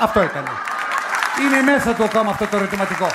αυτό 0.00 0.22
ήταν. 0.22 0.44
Είναι 1.40 1.72
μέσα 1.72 1.94
του 1.94 2.04
ακόμα 2.04 2.30
αυτό 2.30 2.46
το 2.46 2.56
ερωτηματικό. 2.56 3.06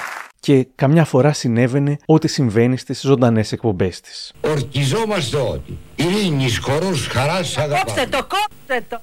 Και 0.45 0.67
καμιά 0.75 1.05
φορά 1.05 1.33
συνέβαινε 1.33 1.97
ό,τι 2.05 2.27
συμβαίνει 2.27 2.77
στις 2.77 3.01
ζωντανές 3.01 3.51
εκπομπές 3.51 3.99
της. 4.01 4.33
Ορκιζόμαστε 4.41 5.37
ότι 5.37 5.77
ειρήνης, 5.95 6.57
χορός, 6.57 7.07
χαράς, 7.07 7.57
αγαπάμε. 7.57 7.81
Κόψτε 7.85 8.05
το, 8.05 8.27
κόψτε 8.27 8.85
το. 8.89 9.01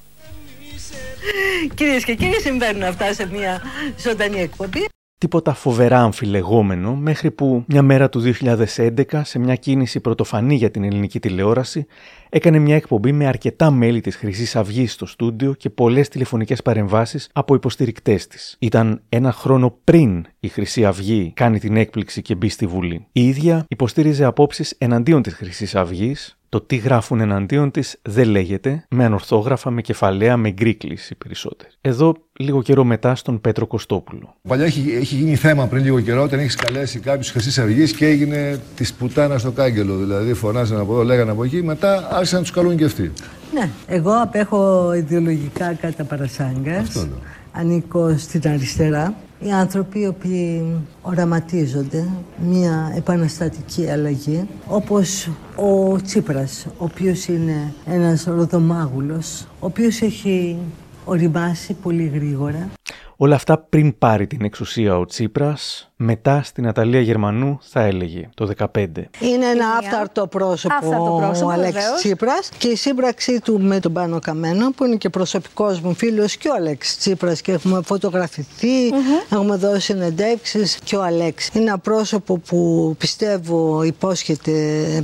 Κυρίες 1.75 2.03
και 2.03 2.15
κύριοι, 2.15 2.39
συμβαίνουν 2.41 2.83
αυτά 2.83 3.13
σε 3.13 3.27
μια 3.27 3.61
ζωντανή 3.97 4.39
εκπομπή. 4.39 4.85
Τίποτα 5.23 5.53
φοβερά 5.53 6.01
αμφιλεγόμενο 6.01 6.95
μέχρι 6.95 7.31
που 7.31 7.63
μια 7.67 7.81
μέρα 7.81 8.09
του 8.09 8.33
2011 8.41 9.21
σε 9.23 9.39
μια 9.39 9.55
κίνηση 9.55 9.99
πρωτοφανή 9.99 10.55
για 10.55 10.71
την 10.71 10.83
ελληνική 10.83 11.19
τηλεόραση 11.19 11.85
έκανε 12.29 12.59
μια 12.59 12.75
εκπομπή 12.75 13.11
με 13.11 13.27
αρκετά 13.27 13.71
μέλη 13.71 14.01
της 14.01 14.15
χρυσής 14.15 14.55
Αυγής 14.55 14.93
στο 14.93 15.05
στούντιο 15.05 15.53
και 15.53 15.69
πολλές 15.69 16.07
τηλεφωνικές 16.07 16.61
παρεμβάσεις 16.61 17.29
από 17.33 17.55
υποστηρικτές 17.55 18.27
της. 18.27 18.55
Ήταν 18.59 19.01
ένα 19.09 19.31
χρόνο 19.31 19.77
πριν 19.83 20.25
η 20.39 20.47
Χρυσή 20.47 20.85
Αυγή 20.85 21.31
κάνει 21.35 21.59
την 21.59 21.77
έκπληξη 21.77 22.21
και 22.21 22.35
μπει 22.35 22.49
στη 22.49 22.65
Βουλή. 22.65 23.05
Η 23.11 23.27
ίδια 23.27 23.65
υποστήριζε 23.67 24.25
απόψεις 24.25 24.75
εναντίον 24.77 25.21
της 25.21 25.33
χρυσής 25.33 25.75
Αυγής, 25.75 26.37
το 26.53 26.61
τι 26.61 26.75
γράφουν 26.75 27.19
εναντίον 27.19 27.71
της 27.71 27.99
δεν 28.01 28.27
λέγεται, 28.27 28.85
με 28.89 29.05
ανορθόγραφα, 29.05 29.69
με 29.69 29.81
κεφαλαία, 29.81 30.37
με 30.37 30.49
γκρίκλεις 30.49 31.09
οι 31.09 31.15
περισσότεροι. 31.15 31.71
Εδώ 31.81 32.15
λίγο 32.39 32.61
καιρό 32.61 32.83
μετά 32.83 33.15
στον 33.15 33.41
Πέτρο 33.41 33.67
Κωστόπουλο. 33.67 34.35
Παλιά 34.47 34.65
έχει, 34.65 34.95
έχει 34.95 35.15
γίνει 35.15 35.35
θέμα 35.35 35.67
πριν 35.67 35.83
λίγο 35.83 35.99
καιρό 35.99 36.23
όταν 36.23 36.39
έχεις 36.39 36.55
καλέσει 36.55 36.99
κάποιους 36.99 37.31
Χρυσής 37.31 37.59
Αυγής 37.59 37.91
και 37.91 38.07
έγινε 38.07 38.59
της 38.75 38.93
πουτάνας 38.93 39.41
στο 39.41 39.51
κάγκελο. 39.51 39.97
Δηλαδή 39.97 40.33
φωνάζαν 40.33 40.79
από 40.79 40.93
εδώ, 40.93 41.03
λέγανε 41.03 41.31
από 41.31 41.43
εκεί, 41.43 41.63
μετά 41.63 42.07
άρχισαν 42.11 42.37
να 42.37 42.43
τους 42.43 42.53
καλούν 42.53 42.77
και 42.77 42.85
αυτοί. 42.85 43.11
Ναι, 43.53 43.69
εγώ 43.87 44.11
απέχω 44.11 44.93
ιδεολογικά 44.93 45.73
κατά 45.73 46.03
παρασάγκας. 46.03 47.07
Ανήκω 47.55 48.17
στην 48.17 48.41
αριστερά. 48.47 49.15
Οι 49.39 49.51
άνθρωποι 49.51 49.99
οι 49.99 50.07
οποίοι 50.07 50.63
οραματίζονται 51.01 52.07
μια 52.49 52.93
επαναστατική 52.95 53.89
αλλαγή, 53.89 54.47
όπως 54.67 55.29
ο 55.55 56.01
Τσίπρας, 56.01 56.65
ο 56.65 56.83
οποίος 56.83 57.27
είναι 57.27 57.73
ένας 57.85 58.23
ροδομάγουλος, 58.23 59.41
ο 59.41 59.65
οποίος 59.65 60.01
έχει 60.01 60.57
οριμάσει 61.05 61.73
πολύ 61.73 62.11
γρήγορα. 62.13 62.69
Όλα 63.17 63.35
αυτά 63.35 63.57
πριν 63.57 63.97
πάρει 63.97 64.27
την 64.27 64.41
εξουσία 64.41 64.97
ο 64.97 65.05
Τσίπρας, 65.05 65.91
μετά 65.95 66.43
στην 66.43 66.67
Αταλία 66.67 67.01
Γερμανού 67.01 67.59
θα 67.61 67.81
έλεγε 67.81 68.29
το 68.33 68.49
2015. 68.57 68.85
Είναι 69.19 69.45
ένα 69.45 69.65
άφταρτο 69.79 70.27
πρόσωπο, 70.27 70.75
Άφταρτο 70.75 71.17
πρόσωπο, 71.21 71.47
ο 71.47 71.51
Αλέξης 71.51 71.73
βεβαίως. 71.73 71.99
Τσίπρας 71.99 72.49
και 72.57 72.67
η 72.67 72.75
σύμπραξή 72.75 73.39
του 73.39 73.59
με 73.61 73.79
τον 73.79 73.93
Πάνο 73.93 74.19
Καμένο 74.19 74.71
που 74.71 74.85
είναι 74.85 74.95
και 74.95 75.09
προσωπικός 75.09 75.79
μου 75.79 75.93
φίλος 75.93 76.37
και 76.37 76.49
ο 76.49 76.53
Αλέξης 76.53 76.97
Τσίπρας 76.97 77.41
και 77.41 77.51
έχουμε 77.51 77.81
φωτογραφηθεί, 77.83 78.87
έχουμε 79.31 79.55
δώσει 79.55 79.81
συνεντεύξεις 79.81 80.79
και 80.83 80.95
ο 80.95 81.03
Αλέξης. 81.03 81.49
Είναι 81.53 81.63
ένα 81.63 81.77
πρόσωπο 81.77 82.37
που 82.37 82.95
πιστεύω 82.97 83.83
υπόσχεται 83.83 84.53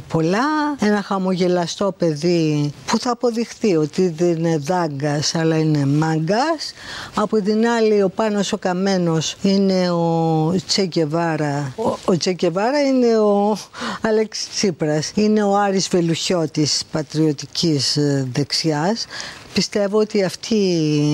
πολλά, 0.07 0.76
ένα 0.82 1.01
χαμογελαστό 1.01 1.95
παιδί 1.97 2.74
που 2.86 2.99
θα 2.99 3.12
αποδειχθεί 3.12 3.76
ότι 3.76 4.10
δεν 4.10 4.30
είναι 4.30 4.57
δάγκας 4.57 5.36
αλλά 5.36 5.57
είναι 5.57 5.86
μάγκας. 5.86 6.74
Από 7.16 7.41
την 7.41 7.68
άλλη 7.68 7.99
ο 8.04 8.10
Πάνος 8.10 8.54
ο 8.54 8.58
Καμένος 8.58 9.36
είναι 9.41 9.91
ο 9.91 10.56
Τσεκεβάρα. 10.68 11.74
Ο, 11.76 11.97
ο 12.06 12.18
Τσεκεβάρα 12.18 12.82
είναι 12.82 13.18
ο 13.18 13.58
Αλέξης 14.02 14.50
Τσίπρας. 14.50 15.12
Είναι 15.16 15.43
ο 15.43 15.58
Άρης 15.58 15.88
Βελουχιώτης 15.88 16.84
πατριωτικής 16.91 17.97
ε, 17.97 18.28
δεξιάς. 18.32 19.06
Πιστεύω 19.54 19.97
ότι 19.97 20.24
αυτή, 20.24 20.56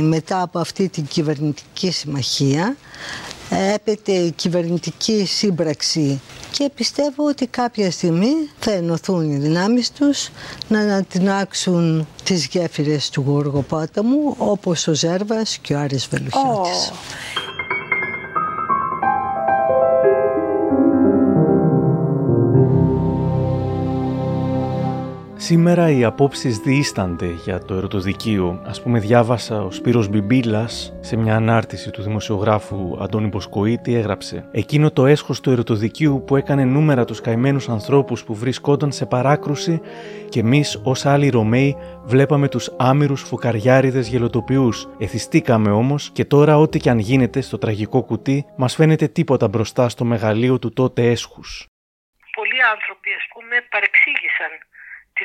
μετά 0.03 0.41
από 0.41 0.59
αυτή 0.59 0.89
την 0.89 1.05
κυβερνητική 1.05 1.91
συμμαχία 1.91 2.75
έπεται 3.49 4.11
η 4.11 4.31
κυβερνητική 4.31 5.25
σύμπραξη 5.25 6.21
και 6.51 6.71
πιστεύω 6.75 7.25
ότι 7.27 7.47
κάποια 7.47 7.91
στιγμή 7.91 8.33
θα 8.59 8.71
ενωθούν 8.71 9.31
οι 9.31 9.37
δυνάμεις 9.37 9.91
τους 9.91 10.29
να 10.67 10.79
ανατινάξουν 10.79 12.07
τις 12.23 12.45
γέφυρες 12.47 13.09
του 13.09 13.23
Γοργοπόταμου 13.27 14.35
όπως 14.37 14.87
ο 14.87 14.93
Ζέρβας 14.93 15.57
και 15.57 15.73
ο 15.73 15.79
Άρης 15.79 16.07
Βελουχιώτης. 16.07 16.91
Σήμερα 25.47 25.89
οι 25.89 26.03
απόψεις 26.03 26.57
διήστανται 26.57 27.25
για 27.25 27.59
το 27.59 27.73
ερωτοδικείο. 27.73 28.61
Α 28.65 28.81
πούμε, 28.81 28.99
διάβασα 28.99 29.61
ο 29.61 29.71
Σπύρος 29.71 30.07
Μπιμπίλας 30.07 30.93
σε 30.99 31.15
μια 31.15 31.35
ανάρτηση 31.35 31.91
του 31.91 32.01
δημοσιογράφου 32.01 32.97
Αντώνη 33.01 33.27
Μποσκοίτη 33.27 33.95
έγραψε 33.95 34.49
Εκείνο 34.51 34.91
το 34.91 35.05
έσχος 35.05 35.41
του 35.41 35.51
ερωτοδικείου 35.51 36.23
που 36.27 36.35
έκανε 36.35 36.63
νούμερα 36.63 37.05
τους 37.05 37.21
καημένους 37.21 37.69
ανθρώπους 37.69 38.23
που 38.23 38.35
βρισκόταν 38.35 38.91
σε 38.91 39.05
παράκρουση 39.05 39.81
και 40.29 40.39
εμείς 40.39 40.81
ως 40.83 41.05
άλλοι 41.05 41.29
Ρωμαίοι 41.29 41.77
βλέπαμε 42.03 42.47
τους 42.47 42.69
άμυρους 42.77 43.21
φουκαριάριδες 43.21 44.07
γελοτοποιούς. 44.07 44.87
Εθιστήκαμε 44.99 45.71
όμως 45.71 46.09
και 46.13 46.25
τώρα 46.25 46.57
ό,τι 46.57 46.79
και 46.79 46.89
αν 46.89 46.99
γίνεται 46.99 47.41
στο 47.41 47.57
τραγικό 47.57 48.03
κουτί 48.03 48.45
μας 48.57 48.75
φαίνεται 48.75 49.07
τίποτα 49.07 49.47
μπροστά 49.47 49.89
στο 49.89 50.05
μεγαλείο 50.05 50.59
του 50.59 50.73
τότε 50.73 51.09
έσχους. 51.11 51.67
Πολλοί 52.35 52.61
άνθρωποι, 52.73 53.09
ας 53.19 53.25
πούμε, 53.33 53.55
παρεξήγησαν 53.69 54.51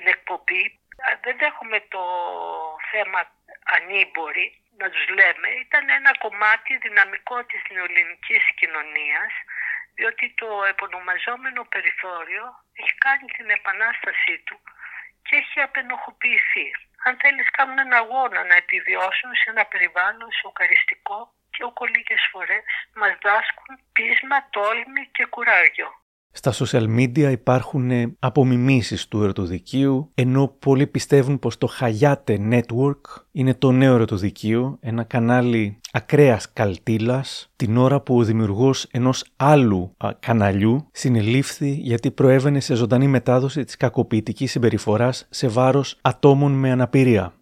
την 0.00 0.08
εκπομπή. 0.16 0.62
Α, 1.06 1.08
Δεν 1.26 1.36
έχουμε 1.50 1.78
το 1.94 2.02
θέμα 2.90 3.20
ανήμποροι, 3.76 4.46
να 4.80 4.86
τους 4.90 5.04
λέμε. 5.18 5.48
Ήταν 5.66 5.84
ένα 5.98 6.12
κομμάτι 6.24 6.72
δυναμικό 6.84 7.36
της 7.44 7.60
νεοελληνικής 7.72 8.44
κοινωνίας, 8.58 9.32
διότι 9.96 10.24
το 10.40 10.48
επωνομαζόμενο 10.72 11.62
περιθώριο 11.74 12.44
έχει 12.80 12.94
κάνει 13.04 13.26
την 13.36 13.48
επανάστασή 13.58 14.36
του 14.46 14.56
και 15.24 15.36
έχει 15.36 15.60
απενοχοποιηθεί. 15.60 16.68
Αν 17.04 17.12
θέλεις 17.22 17.50
κάνουν 17.50 17.78
ένα 17.78 17.96
αγώνα 17.96 18.40
να 18.44 18.54
επιβιώσουν 18.54 19.30
σε 19.40 19.46
ένα 19.52 19.64
περιβάλλον 19.72 20.30
σοκαριστικό 20.40 21.18
και 21.50 21.64
όπου 21.64 21.86
λίγες 21.86 22.22
φορές 22.30 22.62
μας 22.94 23.12
δάσκουν 23.22 23.72
πείσμα, 23.92 24.38
τόλμη 24.50 25.02
και 25.14 25.24
κουράγιο. 25.24 25.99
Στα 26.32 26.52
social 26.52 26.86
media 26.98 27.28
υπάρχουν 27.30 27.90
ε, 27.90 28.16
απομιμήσεις 28.18 29.08
του 29.08 29.22
ερωτοδικείου, 29.22 30.10
ενώ 30.14 30.56
πολλοί 30.58 30.86
πιστεύουν 30.86 31.38
πως 31.38 31.58
το 31.58 31.68
Hayate 31.80 32.50
Network 32.50 33.00
είναι 33.32 33.54
το 33.54 33.72
νέο 33.72 33.94
ερωτοδικείο, 33.94 34.76
ένα 34.80 35.02
κανάλι 35.02 35.80
ακραίας 35.92 36.52
καλτήλας, 36.52 37.50
την 37.56 37.76
ώρα 37.76 38.00
που 38.00 38.16
ο 38.16 38.24
δημιουργός 38.24 38.86
ενός 38.90 39.24
άλλου 39.36 39.94
α, 39.96 40.10
καναλιού 40.20 40.86
συνελήφθη 40.92 41.70
γιατί 41.70 42.10
προέβαινε 42.10 42.60
σε 42.60 42.74
ζωντανή 42.74 43.06
μετάδοση 43.06 43.64
της 43.64 43.76
κακοποιητικής 43.76 44.50
συμπεριφοράς 44.50 45.26
σε 45.30 45.48
βάρος 45.48 45.98
ατόμων 46.00 46.52
με 46.52 46.70
αναπηρία. 46.70 47.34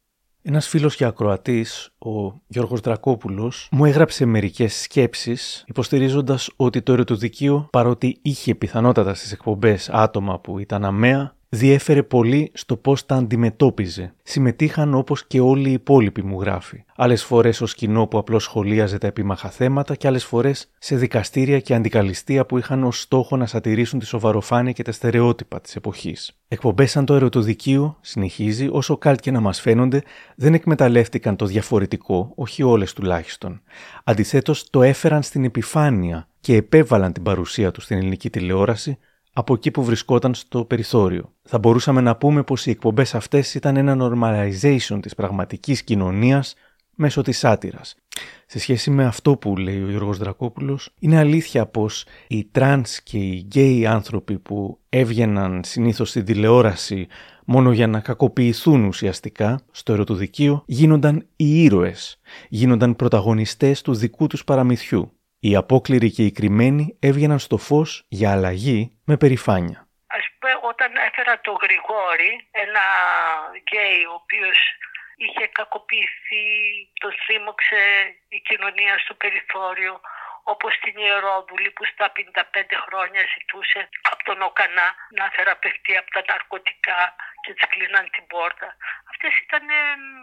Ένας 0.51 0.69
φίλος 0.69 0.97
και 0.97 1.05
ακροατής, 1.05 1.91
ο 1.99 2.33
Γιώργος 2.47 2.81
Δρακόπουλος, 2.81 3.69
μου 3.71 3.85
έγραψε 3.85 4.25
μερικές 4.25 4.75
σκέψεις 4.81 5.65
υποστηρίζοντας 5.67 6.51
ότι 6.57 6.83
το 6.83 6.93
ερωτοδικείο, 6.93 7.69
παρότι 7.73 8.19
είχε 8.23 8.55
πιθανότατα 8.55 9.15
στις 9.15 9.33
εκπομπές 9.33 9.89
άτομα 9.89 10.41
που 10.41 10.59
ήταν 10.59 10.85
αμαία, 10.85 11.37
διέφερε 11.49 12.03
πολύ 12.03 12.51
στο 12.55 12.77
πώς 12.77 13.07
τα 13.07 13.15
αντιμετώπιζε. 13.15 14.15
Συμμετείχαν 14.23 14.95
όπως 14.95 15.27
και 15.27 15.41
όλοι 15.41 15.69
οι 15.69 15.73
υπόλοιποι 15.73 16.23
μου 16.23 16.41
γράφει. 16.41 16.85
Άλλες 16.97 17.25
φορές 17.25 17.61
ως 17.61 17.75
κοινό 17.75 18.07
που 18.07 18.19
απλώς 18.19 18.43
σχολίαζε 18.43 18.99
τα 18.99 19.07
επίμαχα 19.07 19.51
θέματα 19.51 19.95
και 19.95 20.07
άλλες 20.07 20.25
φορές 20.25 20.71
σε 20.79 20.97
δικαστήρια 20.97 21.61
και 21.61 21.75
αντικαλιστία 21.75 22.47
που 22.47 22.59
είχαν 22.59 22.85
ως 22.85 23.01
στόχο 23.01 23.37
να 23.37 23.47
σατηρήσουν 23.47 23.99
τη 23.99 24.07
σοβαροφάνεια 24.07 24.73
και 24.73 24.83
τα 24.83 24.93
στερεότυπα 24.93 25.61
της 25.61 25.77
εποχής. 25.77 26.39
Εκπομπές 26.49 26.91
σαν 26.91 27.05
το 27.05 27.15
ερωτοδικείο, 27.15 27.97
συνεχίζει, 28.01 28.69
όσο 28.71 28.97
καλτ 28.97 29.21
και 29.21 29.31
να 29.31 29.41
μας 29.41 29.61
φαίνονται, 29.61 30.03
δεν 30.37 30.55
εκμεταλλεύτηκαν 30.55 31.37
το 31.37 31.47
διαφορετικό, 31.47 32.33
όχι 32.35 32.63
όλες 32.63 32.93
τουλάχιστον. 32.93 33.63
Αντιθέτως 34.05 34.71
το 34.71 34.83
έφεραν 34.83 35.23
στην 35.23 35.45
επιφάνεια 35.45 36.29
και 36.41 36.57
επέβαλαν 36.57 37.13
την 37.13 37.23
παρουσία 37.23 37.71
τους 37.71 37.85
στην 37.85 37.97
ελληνική 37.97 38.31
τηλεόραση 38.31 38.99
από 39.39 39.55
εκεί 39.55 39.71
που 39.71 39.85
βρισκόταν 39.85 40.35
στο 40.35 40.65
περιθώριο. 40.65 41.33
Θα 41.43 41.59
μπορούσαμε 41.59 42.01
να 42.01 42.17
πούμε 42.17 42.43
πως 42.43 42.67
οι 42.67 42.71
εκπομπές 42.71 43.15
αυτές 43.15 43.55
ήταν 43.55 43.77
ένα 43.77 43.97
normalization 44.01 44.99
της 45.03 45.15
πραγματικής 45.15 45.83
κοινωνίας 45.83 46.55
μέσω 46.95 47.23
της 47.23 47.39
σάτιρας. 47.39 47.95
Σε 48.47 48.59
σχέση 48.59 48.91
με 48.91 49.05
αυτό 49.05 49.37
που 49.37 49.57
λέει 49.57 49.83
ο 49.83 49.91
Γιώργος 49.91 50.19
Δρακόπουλος, 50.19 50.95
είναι 50.99 51.19
αλήθεια 51.19 51.67
πως 51.67 52.05
οι 52.29 52.45
τρανς 52.45 53.03
και 53.03 53.19
οι 53.19 53.45
γκέι 53.47 53.87
άνθρωποι 53.87 54.39
που 54.39 54.79
έβγαιναν 54.89 55.61
συνήθως 55.65 56.09
στην 56.09 56.25
τηλεόραση 56.25 57.07
μόνο 57.45 57.73
για 57.73 57.87
να 57.87 58.01
κακοποιηθούν 58.01 58.85
ουσιαστικά 58.85 59.61
στο 59.71 59.93
ερωτοδικείο, 59.93 60.63
γίνονταν 60.67 61.27
οι 61.37 61.63
ήρωες, 61.63 62.21
γίνονταν 62.49 62.97
πρωταγωνιστές 62.97 63.83
του 63.83 63.95
δικού 63.95 64.27
τους 64.27 64.45
παραμυθιού. 64.45 65.13
Οι 65.39 65.57
απόκληροι 65.57 66.11
και 66.11 66.25
οι 66.25 66.31
κρυμμένοι 66.31 66.97
έβγαιναν 66.99 67.39
στο 67.39 67.57
φως 67.57 68.05
για 68.09 68.31
αλλαγή 68.33 68.93
με 69.09 69.17
περηφάνεια. 69.17 69.81
Ας 70.19 70.27
πούμε, 70.31 70.53
όταν 70.71 70.91
έφερα 71.09 71.35
το 71.47 71.53
Γρηγόρη, 71.63 72.33
ένα 72.65 72.87
γκέι 73.63 74.03
ο 74.13 74.15
οποίος 74.23 74.59
είχε 75.25 75.47
κακοποιηθεί, 75.59 76.47
το 77.03 77.09
θύμωξε 77.25 77.83
η 78.37 78.39
κοινωνία 78.49 78.95
στο 79.05 79.15
περιθώριο, 79.23 79.95
όπως 80.53 80.73
την 80.85 80.97
Ιερόδουλη 81.07 81.71
που 81.77 81.85
στα 81.93 82.07
55 82.17 82.75
χρόνια 82.85 83.23
ζητούσε 83.35 83.81
από 84.13 84.23
τον 84.29 84.39
Οκανά 84.49 84.89
να 85.19 85.25
θεραπευτεί 85.35 85.93
από 86.01 86.11
τα 86.17 86.23
ναρκωτικά 86.31 87.01
και 87.43 87.53
της 87.55 87.67
κλείναν 87.73 88.07
την 88.15 88.27
πόρτα. 88.33 88.69
Αυτές 89.11 89.33
ήταν 89.45 89.65
ε, 89.69 89.83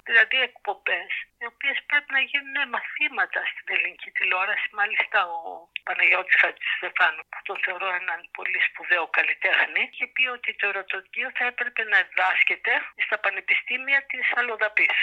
δηλαδή 0.10 0.38
εκπομπές 0.50 1.10
οι 1.40 1.46
οποίες 1.52 1.78
πρέπει 1.90 2.12
να 2.18 2.22
γίνουν 2.32 2.58
μαθήματα 2.76 3.40
στην 3.52 3.68
ελληνική 3.74 4.10
τηλεόραση. 4.18 4.68
Μάλιστα 4.80 5.18
ο 5.38 5.40
Παναγιώτης 5.88 6.36
Χατζηστεφάνου 6.42 7.24
που 7.32 7.40
τον 7.48 7.58
θεωρώ 7.66 7.90
έναν 8.02 8.20
πολύ 8.38 8.60
σπουδαίο 8.68 9.06
καλλιτέχνη 9.18 9.82
είχε 9.92 10.06
πει 10.14 10.24
ότι 10.38 10.50
το 10.60 10.66
ερωτοδικείο 10.72 11.30
θα 11.38 11.46
έπρεπε 11.52 11.82
να 11.92 11.98
διδάσκεται 12.08 12.74
στα 13.06 13.18
πανεπιστήμια 13.24 14.00
της 14.12 14.26
Αλοδαπής. 14.40 14.98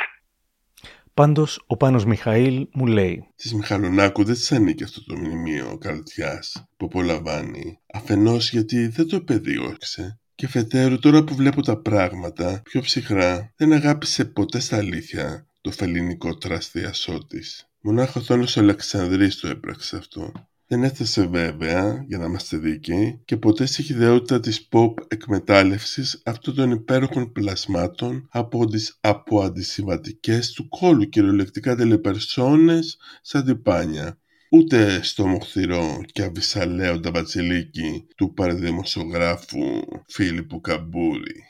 Πάντως, 1.14 1.64
ο 1.66 1.76
Πάνος 1.76 2.04
Μιχαήλ 2.04 2.68
μου 2.72 2.86
λέει 2.86 3.26
Της 3.36 3.54
Μιχαλονάκου 3.54 4.24
δεν 4.24 4.34
της 4.34 4.52
ανήκει 4.52 4.82
αυτό 4.82 5.04
το 5.04 5.16
μνημείο 5.16 5.78
καλτιά 5.80 6.42
που 6.76 6.86
απολαμβάνει. 6.86 7.78
Αφενός 7.92 8.50
γιατί 8.50 8.86
δεν 8.86 9.08
το 9.08 9.16
επεδίωξε. 9.16 10.18
Και 10.34 10.48
φετέρου 10.48 10.98
τώρα 10.98 11.24
που 11.24 11.34
βλέπω 11.34 11.62
τα 11.62 11.76
πράγματα 11.76 12.60
πιο 12.64 12.80
ψυχρά 12.80 13.52
δεν 13.56 13.72
αγάπησε 13.72 14.24
ποτέ 14.24 14.60
στα 14.60 14.76
αλήθεια 14.76 15.46
το 15.60 15.70
φεληνικό 15.70 16.36
τραστιασό 16.36 17.26
της. 17.26 17.68
Μονάχα 17.80 18.20
ο 18.20 18.22
Θόνος 18.22 18.56
Αλεξανδρής 18.56 19.36
το 19.36 19.48
έπραξε 19.48 19.96
αυτό. 19.96 20.32
Δεν 20.72 20.84
έφτασε 20.84 21.26
βέβαια, 21.26 22.04
για 22.08 22.18
να 22.18 22.24
είμαστε 22.24 22.56
δίκαιοι, 22.56 23.20
και 23.24 23.36
ποτέ 23.36 23.66
στη 23.66 23.82
χειδαιότητα 23.82 24.40
της 24.40 24.68
pop 24.70 24.94
εκμετάλλευσης 25.08 26.22
αυτών 26.24 26.54
των 26.54 26.70
υπέροχων 26.70 27.32
πλασμάτων 27.32 28.28
από 28.30 28.66
τις 28.66 28.98
αποαντισυμβατικές 29.00 30.52
του 30.52 30.68
κόλου 30.68 31.08
κυριολεκτικά 31.08 31.76
τελεπερσόνες 31.76 32.98
σαν 33.22 33.44
τυπάνια. 33.44 34.18
Ούτε 34.50 35.02
στο 35.02 35.26
μοχθηρό 35.26 36.00
και 36.12 36.22
αβυσαλέοντα 36.22 37.10
μπατσιλίκι 37.10 38.06
του 38.16 38.32
παραδημοσιογράφου 38.34 39.82
Φίλιππου 40.06 40.60
Καμπούρη. 40.60 41.44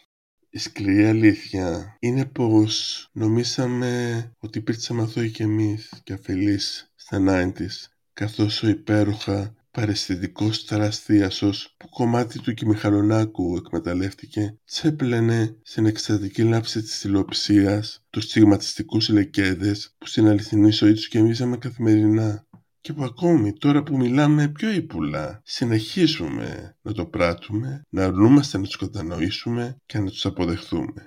Η 0.50 0.58
σκληρή 0.58 1.04
αλήθεια 1.04 1.96
είναι 2.00 2.24
πως 2.24 3.08
νομίσαμε 3.12 4.32
ότι 4.38 4.58
υπήρξαμε 4.58 5.02
αθώοι 5.02 5.30
κι 5.30 5.42
εμείς 5.42 5.90
και 6.04 6.12
αφελείς 6.12 6.92
στα 6.94 7.18
90's 7.28 7.91
καθώς 8.22 8.62
ο 8.62 8.68
υπέροχα 8.68 9.54
παραισθητικός 9.70 10.64
τραστίασος 10.64 11.74
που 11.76 11.88
κομμάτι 11.88 12.40
του 12.40 12.54
Κιμιχαλονάκου 12.54 13.56
εκμεταλλεύτηκε 13.56 14.58
τσέπλαινε 14.64 15.56
στην 15.62 15.86
εκστατική 15.86 16.42
λάψη 16.42 16.82
της 16.82 16.98
τηλεοψίας 16.98 18.04
τους 18.10 18.24
στιγματιστικούς 18.24 19.08
λεκέδες 19.08 19.94
που 19.98 20.06
στην 20.06 20.28
αληθινή 20.28 20.70
ζωή 20.70 20.92
τους 20.92 21.08
γεμίζαμε 21.08 21.56
καθημερινά 21.56 22.46
και 22.80 22.92
που 22.92 23.04
ακόμη 23.04 23.52
τώρα 23.52 23.82
που 23.82 23.96
μιλάμε 23.96 24.48
πιο 24.48 24.70
ύπουλα 24.72 25.40
συνεχίζουμε 25.44 26.76
να 26.82 26.92
το 26.92 27.06
πράττουμε, 27.06 27.82
να 27.88 28.04
αρνούμαστε 28.04 28.58
να 28.58 28.64
τους 28.64 28.76
κατανοήσουμε 28.76 29.76
και 29.86 29.98
να 29.98 30.06
τους 30.06 30.26
αποδεχθούμε. 30.26 31.04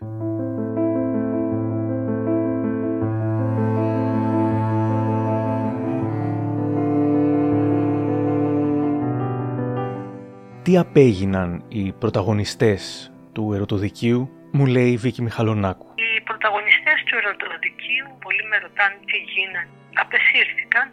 Τι 10.66 10.78
απέγιναν 10.78 11.50
οι 11.68 11.92
πρωταγωνιστές 12.02 13.12
του 13.34 13.54
ερωτοδικίου, 13.56 14.22
μου 14.52 14.66
λέει 14.66 14.92
η 14.92 14.98
Βίκη 15.04 15.22
Μιχαλονάκου. 15.22 15.88
Οι 15.96 16.22
πρωταγωνιστές 16.30 16.98
του 17.06 17.16
ερωτοδικίου, 17.22 18.08
πολλοί 18.24 18.44
με 18.52 18.58
ρωτάνε 18.66 18.98
τι 19.10 19.18
γίνανε, 19.32 19.70
απεσύρθηκαν 20.04 20.86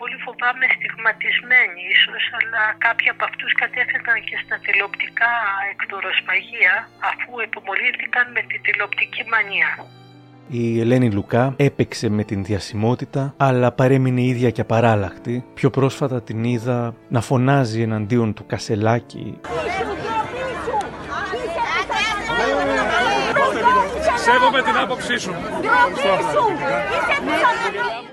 πολύ 0.00 0.16
φοβάμαι 0.26 0.66
στιγματισμένοι 0.76 1.80
ίσως, 1.94 2.22
αλλά 2.38 2.62
κάποιοι 2.86 3.08
από 3.14 3.24
αυτούς 3.28 3.50
κατέφυγαν 3.62 4.18
και 4.28 4.36
στα 4.44 4.56
τηλεοπτικά 4.64 5.32
εκτοροσπαγεία 5.72 6.74
αφού 7.10 7.30
επομολύθηκαν 7.46 8.24
με 8.36 8.42
τη 8.48 8.56
τηλεοπτική 8.64 9.22
μανία. 9.32 9.70
Η 10.52 10.80
Ελένη 10.80 11.10
Λουκά 11.10 11.54
έπαιξε 11.56 12.08
με 12.08 12.24
την 12.24 12.44
διασημότητα, 12.44 13.34
αλλά 13.36 13.72
παρέμεινε 13.72 14.22
ίδια 14.22 14.50
και 14.50 14.60
απαράλλαχτη. 14.60 15.44
Πιο 15.54 15.70
πρόσφατα 15.70 16.22
την 16.22 16.44
είδα 16.44 16.94
να 17.08 17.20
φωνάζει 17.20 17.82
εναντίον 17.82 18.34
του 18.34 18.46
Κασελάκη. 18.46 19.38
Σέβομαι 24.16 24.62
την 24.62 24.76
άποψή 24.82 25.18
σου. 25.18 25.32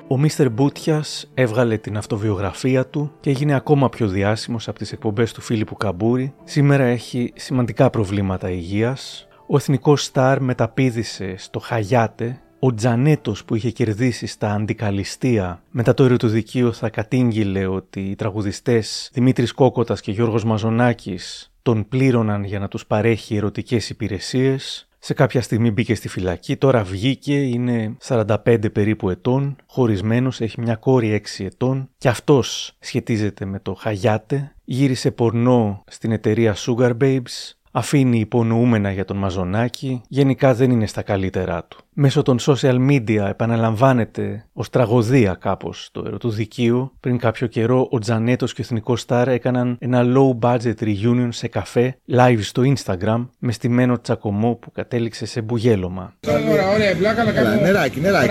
Ο 0.08 0.18
Μίστερ 0.18 0.50
Μπούτιας 0.50 1.32
έβγαλε 1.34 1.78
την 1.78 1.98
αυτοβιογραφία 1.98 2.86
του 2.86 3.12
και 3.20 3.30
έγινε 3.30 3.56
ακόμα 3.56 3.90
πιο 3.90 4.08
διάσημος 4.08 4.68
από 4.68 4.78
τις 4.78 4.92
εκπομπές 4.92 5.34
του 5.34 5.42
Φίλιππου 5.42 5.76
Καμπούρη. 5.76 6.34
Σήμερα 6.44 6.84
έχει 6.84 7.34
σημαντικά 7.36 7.90
προβλήματα 7.90 8.50
υγείας. 8.50 9.27
Ο 9.50 9.56
εθνικός 9.56 10.04
στάρ 10.04 10.42
μεταπίδησε 10.42 11.36
στο 11.38 11.60
Χαγιάτε. 11.60 12.42
Ο 12.60 12.74
Τζανέτος 12.74 13.46
που 13.46 13.56
είχε 13.56 13.72
κερδίσει 13.72 14.26
στα 14.26 14.52
αντικαλιστία 14.54 15.62
μετά 15.72 15.94
το 15.94 16.04
ερωτοδικείο 16.04 16.72
θα 16.72 16.90
κατήγγειλε 16.90 17.66
ότι 17.66 18.00
οι 18.00 18.16
τραγουδιστές 18.16 19.10
Δημήτρης 19.14 19.52
Κόκοτας 19.52 20.02
και 20.02 20.12
Γιώργος 20.12 20.44
Μαζονάκης 20.44 21.52
τον 21.62 21.88
πλήρωναν 21.88 22.44
για 22.44 22.60
να 22.60 22.68
τους 22.68 22.86
παρέχει 22.86 23.36
ερωτικές 23.36 23.90
υπηρεσίες. 23.90 24.88
Σε 25.00 25.14
κάποια 25.14 25.42
στιγμή 25.42 25.72
μπήκε 25.72 25.96
στη 25.96 26.08
φυλακή, 26.08 26.56
τώρα 26.58 26.84
βγήκε, 26.84 27.42
είναι 27.42 27.98
45 28.08 28.72
περίπου 28.74 29.10
ετών, 29.10 29.56
χωρισμένος, 29.66 30.42
έχει 30.42 30.62
μια 30.62 30.76
κόρη 30.76 31.22
6 31.38 31.46
ετών 31.46 31.90
και 31.98 32.08
αυτός 32.08 32.76
σχετίζεται 32.80 33.46
με 33.46 33.60
το 33.60 33.74
Χαγιάτε, 33.74 34.56
γύρισε 34.64 35.12
πορνό 35.12 35.84
στην 35.88 36.12
εταιρεία 36.12 36.56
Sugar 36.56 36.92
Babes, 37.02 37.57
αφήνει 37.72 38.20
υπονοούμενα 38.20 38.92
για 38.92 39.06
τον 39.06 39.18
Μαζονάκη, 39.18 40.02
γενικά 40.08 40.54
δεν 40.54 40.72
είναι 40.72 40.88
στα 40.88 41.02
καλύτερά 41.02 41.64
του. 41.64 41.78
Μέσω 41.94 42.22
των 42.22 42.38
social 42.40 42.90
media 42.90 43.28
επαναλαμβάνεται 43.30 44.46
ως 44.54 44.70
τραγωδία 44.70 45.34
κάπως 45.34 45.90
το 45.92 46.04
ερωτοδικείο. 46.06 46.92
Πριν 47.00 47.18
κάποιο 47.18 47.48
καιρό, 47.48 47.88
ο 47.92 48.00
Τζανέτος 48.00 48.54
και 48.54 48.62
ο 48.62 48.64
Εθνικός 48.64 49.02
Στάρ 49.02 49.28
έκαναν 49.28 49.78
ένα 49.80 50.04
low 50.04 50.40
budget 50.40 50.76
reunion 50.82 51.28
σε 51.30 51.48
καφέ 51.48 51.98
live 52.12 52.40
στο 52.42 52.62
Instagram 52.66 53.28
με 53.40 53.52
στημένο 53.52 54.02
τσακωμό 54.02 54.54
που 54.54 54.72
κατέληξε 54.72 55.26
σε 55.26 55.42
μπουγέλωμα. 55.42 56.14
Ωραία, 56.28 56.70
ωραία, 56.70 56.96
πλάκα, 56.96 57.22
αλλά 57.22 57.32
κάνουμε. 57.32 57.62
Νεράκι, 57.62 58.00
νεράκι. 58.00 58.28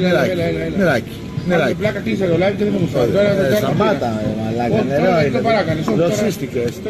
Νεράκι. 0.00 0.76
Νεράκι. 0.76 1.29
Νεράκι. 1.46 1.74
Πλάκα, 1.74 2.00
κλείσε 2.00 2.26
το 2.26 2.34
live 2.34 2.54
και 2.56 2.64
δεν 2.64 2.72
θα 2.72 2.78
μου 2.78 2.86
φάει. 2.86 3.08
Τώρα 3.08 3.56
Σταμάτα, 3.56 4.22
μαλάκα. 4.38 4.82
Νερό 4.82 5.20
είναι. 5.26 5.40
Δοσίστηκες. 5.96 6.80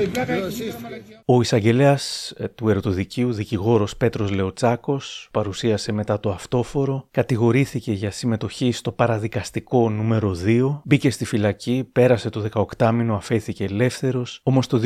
Ο 1.25 1.41
εισαγγελέας 1.41 2.33
του 2.55 2.69
ερωτοδικείου, 2.69 3.33
δικηγόρος 3.33 3.97
Πέτρος 3.97 4.31
Λεοτσάκο, 4.31 5.01
παρουσίασε 5.31 5.93
μετά 5.93 6.21
το 6.21 6.31
αυτόφορο, 6.31 7.09
κατηγορήθηκε 7.11 7.93
για 7.93 8.11
συμμετοχή 8.11 8.73
στο 8.73 8.93
παραδικαστικό 8.93 9.91
νούμερο 9.91 10.37
2, 10.47 10.81
μπήκε 10.85 11.11
στη 11.11 11.25
φυλακή, 11.25 11.89
πέρασε 11.93 12.31
το 12.31 12.45
18 12.77 12.91
μήνο, 12.93 13.15
αφέθηκε 13.15 13.65
ελεύθερος, 13.65 14.41
όμως 14.43 14.67
το 14.67 14.81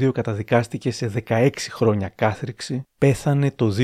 2022 0.00 0.12
καταδικάστηκε 0.12 0.90
σε 0.90 1.10
16 1.28 1.48
χρόνια 1.70 2.12
κάθριξη, 2.14 2.86
πέθανε 2.98 3.50
το 3.56 3.74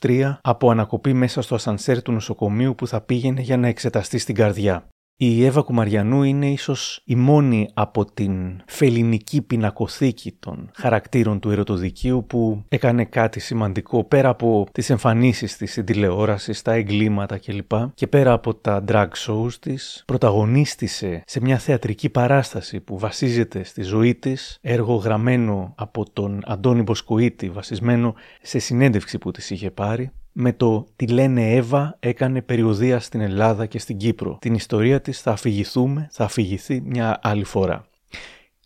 2023 0.00 0.38
από 0.42 0.70
ανακοπή 0.70 1.12
μέσα 1.12 1.42
στο 1.42 1.54
ασανσέρ 1.54 2.02
του 2.02 2.12
νοσοκομείου 2.12 2.74
που 2.74 2.86
θα 2.86 3.00
πήγαινε 3.00 3.40
για 3.40 3.56
να 3.56 3.68
εξεταστεί 3.68 4.04
στην 4.18 4.34
καρδιά. 4.34 4.88
Η 5.18 5.44
Εύα 5.44 5.60
Κουμαριανού 5.60 6.22
είναι 6.22 6.50
ίσως 6.50 7.00
η 7.04 7.14
μόνη 7.14 7.68
από 7.74 8.04
την 8.04 8.62
φελινική 8.66 9.42
πινακοθήκη 9.42 10.32
των 10.32 10.70
χαρακτήρων 10.74 11.40
του 11.40 11.50
ερωτοδικείου 11.50 12.24
που 12.26 12.64
έκανε 12.68 13.04
κάτι 13.04 13.40
σημαντικό 13.40 14.04
πέρα 14.04 14.28
από 14.28 14.66
τις 14.72 14.90
εμφανίσεις 14.90 15.56
της 15.56 15.70
στην 15.70 15.84
τηλεόραση, 15.84 16.52
στα 16.52 16.72
εγκλήματα 16.72 17.38
κλπ. 17.38 17.72
Και 17.94 18.06
πέρα 18.06 18.32
από 18.32 18.54
τα 18.54 18.84
drag 18.88 19.08
shows 19.26 19.52
της, 19.60 20.02
πρωταγωνίστησε 20.06 21.22
σε 21.26 21.40
μια 21.40 21.58
θεατρική 21.58 22.08
παράσταση 22.08 22.80
που 22.80 22.98
βασίζεται 22.98 23.64
στη 23.64 23.82
ζωή 23.82 24.14
της, 24.14 24.58
έργο 24.60 24.94
γραμμένο 24.94 25.74
από 25.76 26.10
τον 26.12 26.42
Αντώνη 26.44 26.82
Μποσκοίτη, 26.82 27.50
βασισμένο 27.50 28.14
σε 28.42 28.58
συνέντευξη 28.58 29.18
που 29.18 29.30
της 29.30 29.50
είχε 29.50 29.70
πάρει, 29.70 30.10
με 30.38 30.52
το 30.52 30.86
«Τι 30.96 31.06
λένε 31.06 31.54
Εύα» 31.54 31.96
έκανε 32.00 32.42
περιοδία 32.42 33.00
στην 33.00 33.20
Ελλάδα 33.20 33.66
και 33.66 33.78
στην 33.78 33.96
Κύπρο. 33.96 34.38
Την 34.40 34.54
ιστορία 34.54 35.00
της 35.00 35.20
θα 35.20 35.30
αφηγηθούμε, 35.30 36.08
θα 36.10 36.24
αφηγηθεί 36.24 36.82
μια 36.84 37.18
άλλη 37.22 37.44
φορά. 37.44 37.86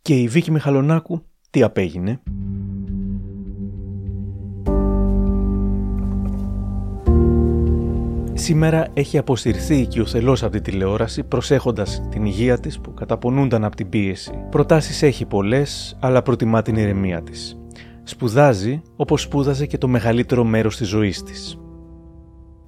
Και 0.03 0.15
η 0.15 0.29
Βίκη 0.29 0.51
Μιχαλονάκου 0.51 1.23
τι 1.51 1.63
απέγινε; 1.63 2.21
Σήμερα 8.35 8.87
έχει 8.95 9.19
αποσυρθεί 9.19 9.87
και 9.87 10.01
ο 10.01 10.07
θελός 10.07 10.43
από 10.43 10.53
τη 10.53 10.61
τηλεόραση 10.61 11.23
προσέχοντας 11.23 12.03
την 12.11 12.25
υγεία 12.25 12.59
της 12.59 12.81
που 12.81 12.95
καταπονούνταν 12.95 13.65
από 13.65 13.77
την 13.77 13.89
πίεση. 13.89 14.33
Προτάσεις 14.51 15.03
έχει 15.03 15.25
πολλές, 15.27 15.97
αλλά 16.01 16.23
προτιμά 16.23 16.63
την 16.63 16.77
ηρεμία 16.77 17.23
της. 17.23 17.59
Σπουδάζει 18.03 18.83
όπως 18.97 19.23
σπούδαζε 19.23 19.67
και 19.67 19.79
το 19.79 19.89
μεγαλύτερο 19.89 20.45
μέρος 20.45 20.77
της 20.77 20.89
ζωής 20.89 21.23
της. 21.23 21.60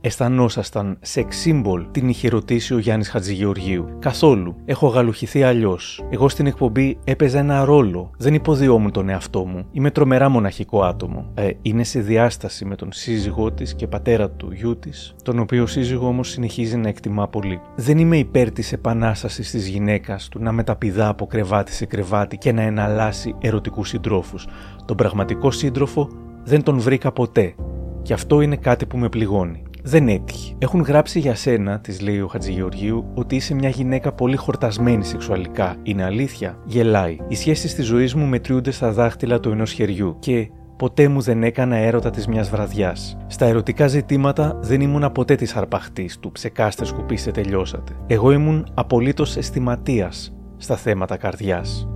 Αισθανόσασταν 0.05 0.97
σε 1.01 1.27
symbol 1.45 1.87
την 1.91 2.09
είχε 2.09 2.29
ρωτήσει 2.29 2.75
ο 2.75 2.79
Γιάννης 2.79 3.09
Χατζηγεωργίου. 3.09 3.89
Καθόλου. 3.99 4.57
Έχω 4.65 4.87
γαλουχηθεί 4.87 5.43
αλλιώς. 5.43 6.05
Εγώ 6.11 6.29
στην 6.29 6.47
εκπομπή 6.47 6.99
έπαιζα 7.05 7.39
ένα 7.39 7.65
ρόλο. 7.65 8.11
Δεν 8.19 8.35
υποδιόμουν 8.35 8.91
τον 8.91 9.09
εαυτό 9.09 9.45
μου. 9.45 9.67
Είμαι 9.73 9.91
τρομερά 9.91 10.29
μοναχικό 10.29 10.83
άτομο. 10.83 11.31
Ε, 11.35 11.51
είναι 11.63 11.85
σε 11.85 12.01
διάσταση 12.01 12.65
με 12.65 12.77
τον 12.77 12.93
σύζυγό 12.93 13.53
της 13.53 13.75
και 13.75 13.87
πατέρα 13.87 14.31
του 14.31 14.53
γιού 14.53 14.79
της, 14.79 15.15
τον 15.23 15.39
οποίο 15.39 15.67
σύζυγο 15.67 16.07
όμως 16.07 16.29
συνεχίζει 16.29 16.77
να 16.77 16.89
εκτιμά 16.89 17.29
πολύ. 17.29 17.61
Δεν 17.77 17.99
είμαι 17.99 18.17
υπέρ 18.17 18.51
της 18.51 18.73
επανάστασης 18.73 19.51
της 19.51 19.69
γυναίκας 19.69 20.29
του 20.29 20.43
να 20.43 20.53
μεταπηδά 20.53 21.09
από 21.09 21.27
κρεβάτι 21.27 21.73
σε 21.73 21.87
κρεβάτι 21.87 22.37
και 22.37 22.53
να 22.53 22.63
εναλλάσσει 22.63 23.35
ερωτικούς 23.41 23.89
συντρόφους. 23.89 24.47
Τον 24.85 24.97
πραγματικό 24.97 25.51
σύντροφο 25.51 26.09
δεν 26.45 26.63
τον 26.63 26.79
βρήκα 26.79 27.13
ποτέ. 27.13 27.55
Και 28.03 28.13
αυτό 28.13 28.41
είναι 28.41 28.57
κάτι 28.57 28.87
που 28.87 28.99
με 28.99 29.09
πληγώνει. 29.09 29.63
Δεν 29.85 30.09
έτυχε. 30.09 30.55
Έχουν 30.59 30.81
γράψει 30.81 31.19
για 31.19 31.35
σένα, 31.35 31.81
της 31.81 32.01
λέει 32.01 32.21
ο 32.21 32.27
Χατζηγεωργίου, 32.27 33.05
ότι 33.15 33.37
είσαι 33.37 33.55
μια 33.55 33.69
γυναίκα 33.69 34.13
πολύ 34.13 34.37
χορτασμένη 34.37 35.05
σεξουαλικά. 35.05 35.77
Είναι 35.83 36.05
αλήθεια. 36.05 36.59
Γελάει. 36.65 37.17
Οι 37.29 37.35
σχέσεις 37.35 37.75
της 37.75 37.87
ζωής 37.87 38.15
μου 38.15 38.27
μετριούνται 38.27 38.71
στα 38.71 38.93
δάχτυλα 38.93 39.41
του 39.41 39.51
ενός 39.51 39.73
χεριού 39.73 40.17
και 40.19 40.51
ποτέ 40.77 41.09
μου 41.09 41.21
δεν 41.21 41.43
έκανα 41.43 41.77
έρωτα 41.77 42.11
της 42.11 42.27
μιας 42.27 42.51
βραδιάς. 42.51 43.17
Στα 43.27 43.47
ερωτικά 43.47 43.87
ζητήματα 43.87 44.59
δεν 44.63 44.81
ήμουν 44.81 45.13
ποτέ 45.13 45.35
της 45.35 45.57
αρπαχτής 45.57 46.19
του 46.19 46.33
ψεκάστε, 46.33 46.85
σκουπίστε, 46.85 47.31
τελειώσατε. 47.31 47.93
Εγώ 48.07 48.33
ήμουν 48.33 48.67
απολύτως 48.75 49.37
αισθηματίας 49.37 50.35
στα 50.57 50.77
θέματα 50.77 51.17
καρδιάς. 51.17 51.89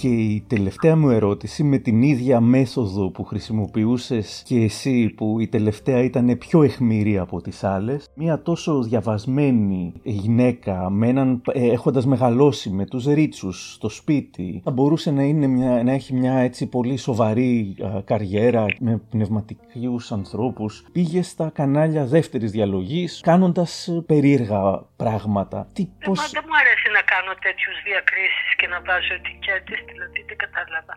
Και 0.00 0.08
η 0.08 0.44
τελευταία 0.48 0.96
μου 0.96 1.10
ερώτηση 1.10 1.62
με 1.62 1.78
την 1.78 2.02
ίδια 2.02 2.40
μέθοδο 2.40 3.10
που 3.10 3.24
χρησιμοποιούσες 3.24 4.42
και 4.46 4.56
εσύ 4.56 5.08
που 5.16 5.40
η 5.40 5.48
τελευταία 5.48 6.02
ήταν 6.02 6.38
πιο 6.38 6.62
εχμηρή 6.62 7.18
από 7.18 7.40
τις 7.40 7.64
άλλες 7.64 8.10
μια 8.14 8.42
τόσο 8.42 8.82
διαβασμένη 8.82 9.92
γυναίκα 10.02 10.90
με 10.90 11.08
έναν, 11.08 11.42
ε, 11.52 11.70
έχοντας 11.70 12.06
μεγαλώσει 12.06 12.70
με 12.70 12.86
τους 12.86 13.04
ρίτσους 13.04 13.72
στο 13.72 13.88
σπίτι 13.88 14.60
θα 14.64 14.70
μπορούσε 14.70 15.10
να, 15.10 15.22
είναι 15.22 15.46
μια, 15.46 15.82
να 15.82 15.92
έχει 15.92 16.14
μια 16.14 16.34
έτσι 16.34 16.66
πολύ 16.66 16.96
σοβαρή 16.96 17.76
α, 17.82 18.02
καριέρα 18.02 18.66
με 18.80 19.00
πνευματικούς 19.10 20.12
ανθρώπους 20.12 20.84
πήγε 20.92 21.22
στα 21.22 21.50
κανάλια 21.54 22.04
δεύτερης 22.04 22.50
διαλογής 22.50 23.20
κάνοντας 23.22 23.88
ε, 23.88 24.02
περίεργα 24.06 24.60
πράγματα. 24.96 25.68
Τι, 25.72 25.88
πώς... 26.04 26.30
Δεν 26.30 26.44
μου 26.48 26.56
αρέσει 26.62 26.88
να 26.92 27.02
κάνω 27.12 27.32
τέτοιους 27.46 27.76
διακρίσεις 27.88 28.50
και 28.58 28.66
να 28.66 28.78
βάζω 28.86 29.14
ετικέτες, 29.20 29.78
δηλαδή 29.90 30.20
δεν 30.28 30.38
κατάλαβα 30.44 30.94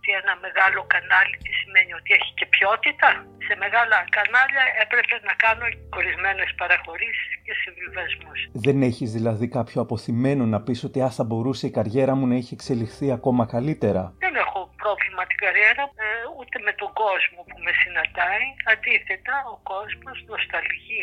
ότι 0.00 0.10
ένα 0.20 0.34
μεγάλο 0.46 0.80
κανάλι 0.94 1.36
τι 1.44 1.52
σημαίνει 1.60 1.92
ότι 2.00 2.10
έχει 2.18 2.30
και 2.38 2.46
ποιότητα. 2.54 3.08
Σε 3.48 3.54
μεγάλα 3.64 3.98
κανάλια 4.16 4.64
έπρεπε 4.84 5.16
να 5.28 5.34
κάνω 5.44 5.64
ορισμένε 5.98 6.44
παραχωρήσεις 6.60 7.30
και 7.44 7.52
συμβιβασμούς. 7.62 8.38
Δεν 8.66 8.76
έχεις 8.88 9.08
δηλαδή 9.16 9.46
κάποιο 9.56 9.78
αποθυμένο 9.84 10.42
να 10.54 10.58
πεις 10.64 10.80
ότι 10.88 10.98
ας, 11.08 11.14
θα 11.18 11.24
μπορούσε 11.28 11.64
η 11.70 11.72
καριέρα 11.78 12.12
μου 12.18 12.26
να 12.30 12.36
έχει 12.40 12.52
εξελιχθεί 12.58 13.06
ακόμα 13.18 13.42
καλύτερα. 13.54 14.02
Δεν 14.24 14.34
έχω 14.44 14.60
πρόβλημα 14.82 15.22
την 15.30 15.38
καριέρα 15.44 15.84
ε, 16.04 16.08
ούτε 16.38 16.56
με 16.66 16.72
τον 16.80 16.90
κόσμο 17.02 17.40
που 17.48 17.56
με 17.64 17.72
συναντάει. 17.82 18.46
Αντίθετα, 18.72 19.34
ο 19.54 19.56
κόσμος 19.72 20.16
νοσταλγεί 20.30 21.02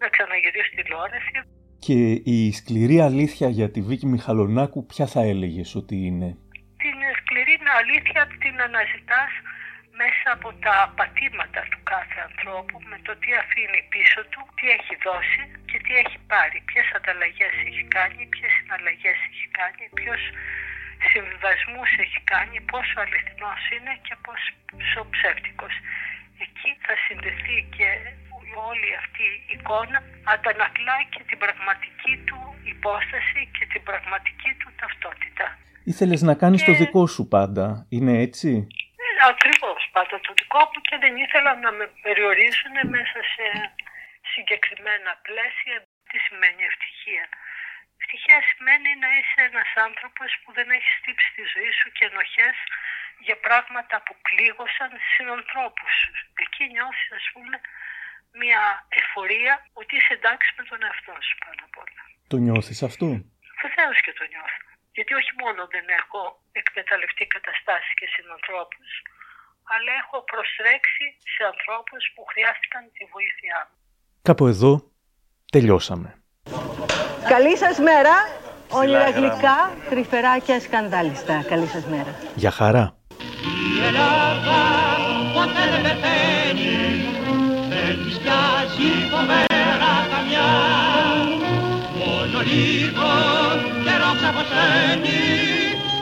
να 0.00 0.06
ξαναγυρίσει 0.14 0.70
τηλεόραση. 0.78 1.36
Και 1.86 1.98
η 2.38 2.52
σκληρή 2.52 3.00
αλήθεια 3.00 3.48
για 3.48 3.70
τη 3.70 3.80
Βίκη 3.88 4.06
Μιχαλονάκου 4.06 4.86
ποια 4.86 5.06
θα 5.06 5.20
έλεγες 5.20 5.74
ότι 5.74 5.96
είναι; 6.06 6.36
Την 6.82 6.96
σκληρή 7.18 7.56
αλήθεια 7.80 8.22
την 8.42 8.60
αναζητάς 8.66 9.32
μέσα 10.00 10.28
από 10.36 10.48
τα 10.66 10.76
πατήματα 10.98 11.60
του 11.70 11.80
κάθε 11.92 12.18
ανθρώπου 12.28 12.76
με 12.90 12.98
το 13.06 13.12
τι 13.22 13.30
αφήνει 13.42 13.82
πίσω 13.92 14.20
του, 14.32 14.40
τι 14.56 14.64
έχει 14.76 14.94
δώσει 15.06 15.42
και 15.68 15.78
τι 15.84 15.92
έχει 16.02 16.18
πάρει, 16.32 16.58
ποιες 16.68 16.86
ανταλλαγές 16.96 17.54
έχει 17.68 17.84
κάνει, 17.96 18.20
ποιες 18.32 18.52
συναλλαγές 18.56 19.18
έχει 19.30 19.46
κάνει, 19.58 19.84
ποιος 19.98 20.22
συμβιβασμούς 21.10 21.90
έχει 22.04 22.20
κάνει, 22.32 22.56
πόσο 22.72 22.94
αληθινός 23.02 23.62
είναι 23.74 23.94
και 24.06 24.14
πόσο 24.26 25.00
ψεύτικος. 25.14 25.74
Εκεί 26.44 26.70
θα 26.84 26.94
συνδεθεί 27.04 27.56
και 27.76 27.88
όλη 28.70 28.88
αυτή 29.02 29.26
η 29.50 29.54
εικόνα 29.54 29.98
αντανακλά 30.32 30.96
και 31.12 31.22
την 31.28 31.38
πραγματική 31.44 32.12
του 32.28 32.40
υπόσταση 32.74 33.40
και 33.56 33.64
την 33.72 33.82
πραγματική 33.88 34.50
του 34.60 34.70
ταυτότητα. 34.80 35.46
Ήθελες 35.92 36.20
να 36.28 36.34
κάνεις 36.42 36.60
το 36.68 36.72
δικό 36.82 37.02
σου 37.14 37.24
πάντα, 37.34 37.66
είναι 37.96 38.14
έτσι; 38.26 38.50
Ε, 39.04 39.08
ακριβώς, 39.32 39.80
πάντα 39.96 40.16
το 40.26 40.32
δικό 40.40 40.62
μου 40.70 40.80
και 40.88 40.96
δεν 41.02 41.14
ήθελα 41.24 41.52
να 41.64 41.70
με 41.78 41.86
περιορίζουν 42.04 42.74
μέσα 42.96 43.18
σε 43.34 43.46
συγκεκριμένα 44.32 45.10
πλαίσια. 45.26 45.76
Τι 46.10 46.18
σημαίνει 46.26 46.62
ευτυχία; 46.70 47.24
Ευτυχία 48.00 48.38
σημαίνει 48.50 48.90
να 49.02 49.08
είσαι 49.16 49.40
ένας 49.50 49.70
άνθρωπος 49.86 50.30
που 50.40 50.50
δεν 50.58 50.68
έχεις 50.76 50.92
στύψει 51.00 51.28
τη 51.36 51.44
ζωή 51.52 51.70
σου 51.78 51.88
και 51.96 52.04
ενοχές 52.10 52.56
για 53.26 53.38
πράγματα 53.46 53.96
που 54.04 54.14
πλήγωσαν 54.26 54.90
συνανθρώπους 55.12 55.92
σου. 56.00 56.10
Εκεί 56.44 56.64
νιώθεις 56.74 57.08
ας 57.18 57.26
πούμε 57.32 57.54
μια 58.40 58.62
εφορία 59.00 59.54
ότι 59.80 59.92
είσαι 59.98 60.14
εντάξει 60.18 60.48
με 60.58 60.62
τον 60.68 60.78
εαυτό 60.86 61.14
σου 61.26 61.36
πάνω 61.44 61.60
απ' 61.68 61.78
όλα. 61.82 62.02
Το 62.32 62.36
νιώθεις 62.44 62.80
αυτό; 62.88 63.06
Βεβαίως 63.62 63.98
και 64.04 64.14
το 64.18 64.26
νιώθω. 64.34 64.75
Γιατί 64.96 65.12
όχι 65.20 65.32
μόνο 65.42 65.60
δεν 65.74 65.86
έχω 66.00 66.20
εκμεταλλευτεί 66.60 67.24
καταστάσεις 67.36 67.92
και 67.98 68.06
συνανθρώπους, 68.14 68.90
αλλά 69.72 69.90
έχω 70.02 70.16
προστρέξει 70.32 71.06
σε 71.34 71.42
ανθρώπους 71.52 72.02
που 72.14 72.22
χρειάστηκαν 72.30 72.82
τη 72.96 73.02
βοήθειά 73.14 73.58
μου. 73.66 73.76
Κάπου 74.28 74.44
εδώ 74.52 74.72
τελειώσαμε. 75.54 76.08
Καλή 77.34 77.54
σας 77.62 77.76
μέρα. 77.88 78.14
Όνειρα 78.80 79.10
γλυκά, 79.10 79.58
τρυφερά 79.90 80.34
και 80.38 80.52
ασκανδάλιστα. 80.60 81.34
Καλή 81.52 81.66
σας 81.74 81.84
μέρα. 81.94 82.12
Για 82.34 82.50
χαρά. 82.50 82.84
Η 83.76 83.84
Ελλάδα 83.88 84.60
ποτέ 85.34 85.64
δεν 85.72 85.82
πεθαίνει 85.86 86.76
Δεν 87.72 87.94
της 88.04 88.16
πιάζει 88.22 88.90
φοβέρα 89.10 89.94
καμιά 90.12 90.50
Μόνο 91.98 92.38
λίγο 92.50 93.45
καιρό 94.56 95.06
ξαποσταίνει 95.06 95.22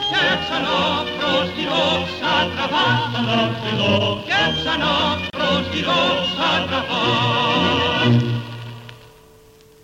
Και 0.09 0.25
ξανά 0.43 1.03
προς 1.17 1.47
τη 1.55 1.63
δόξα 1.71 2.33
τραβάς. 2.55 3.11
Και 4.25 4.41
ξανά 4.55 4.95
προς 5.29 5.69
τη 5.71 5.79
δόξα 5.83 6.51
τραβάς 6.67 8.34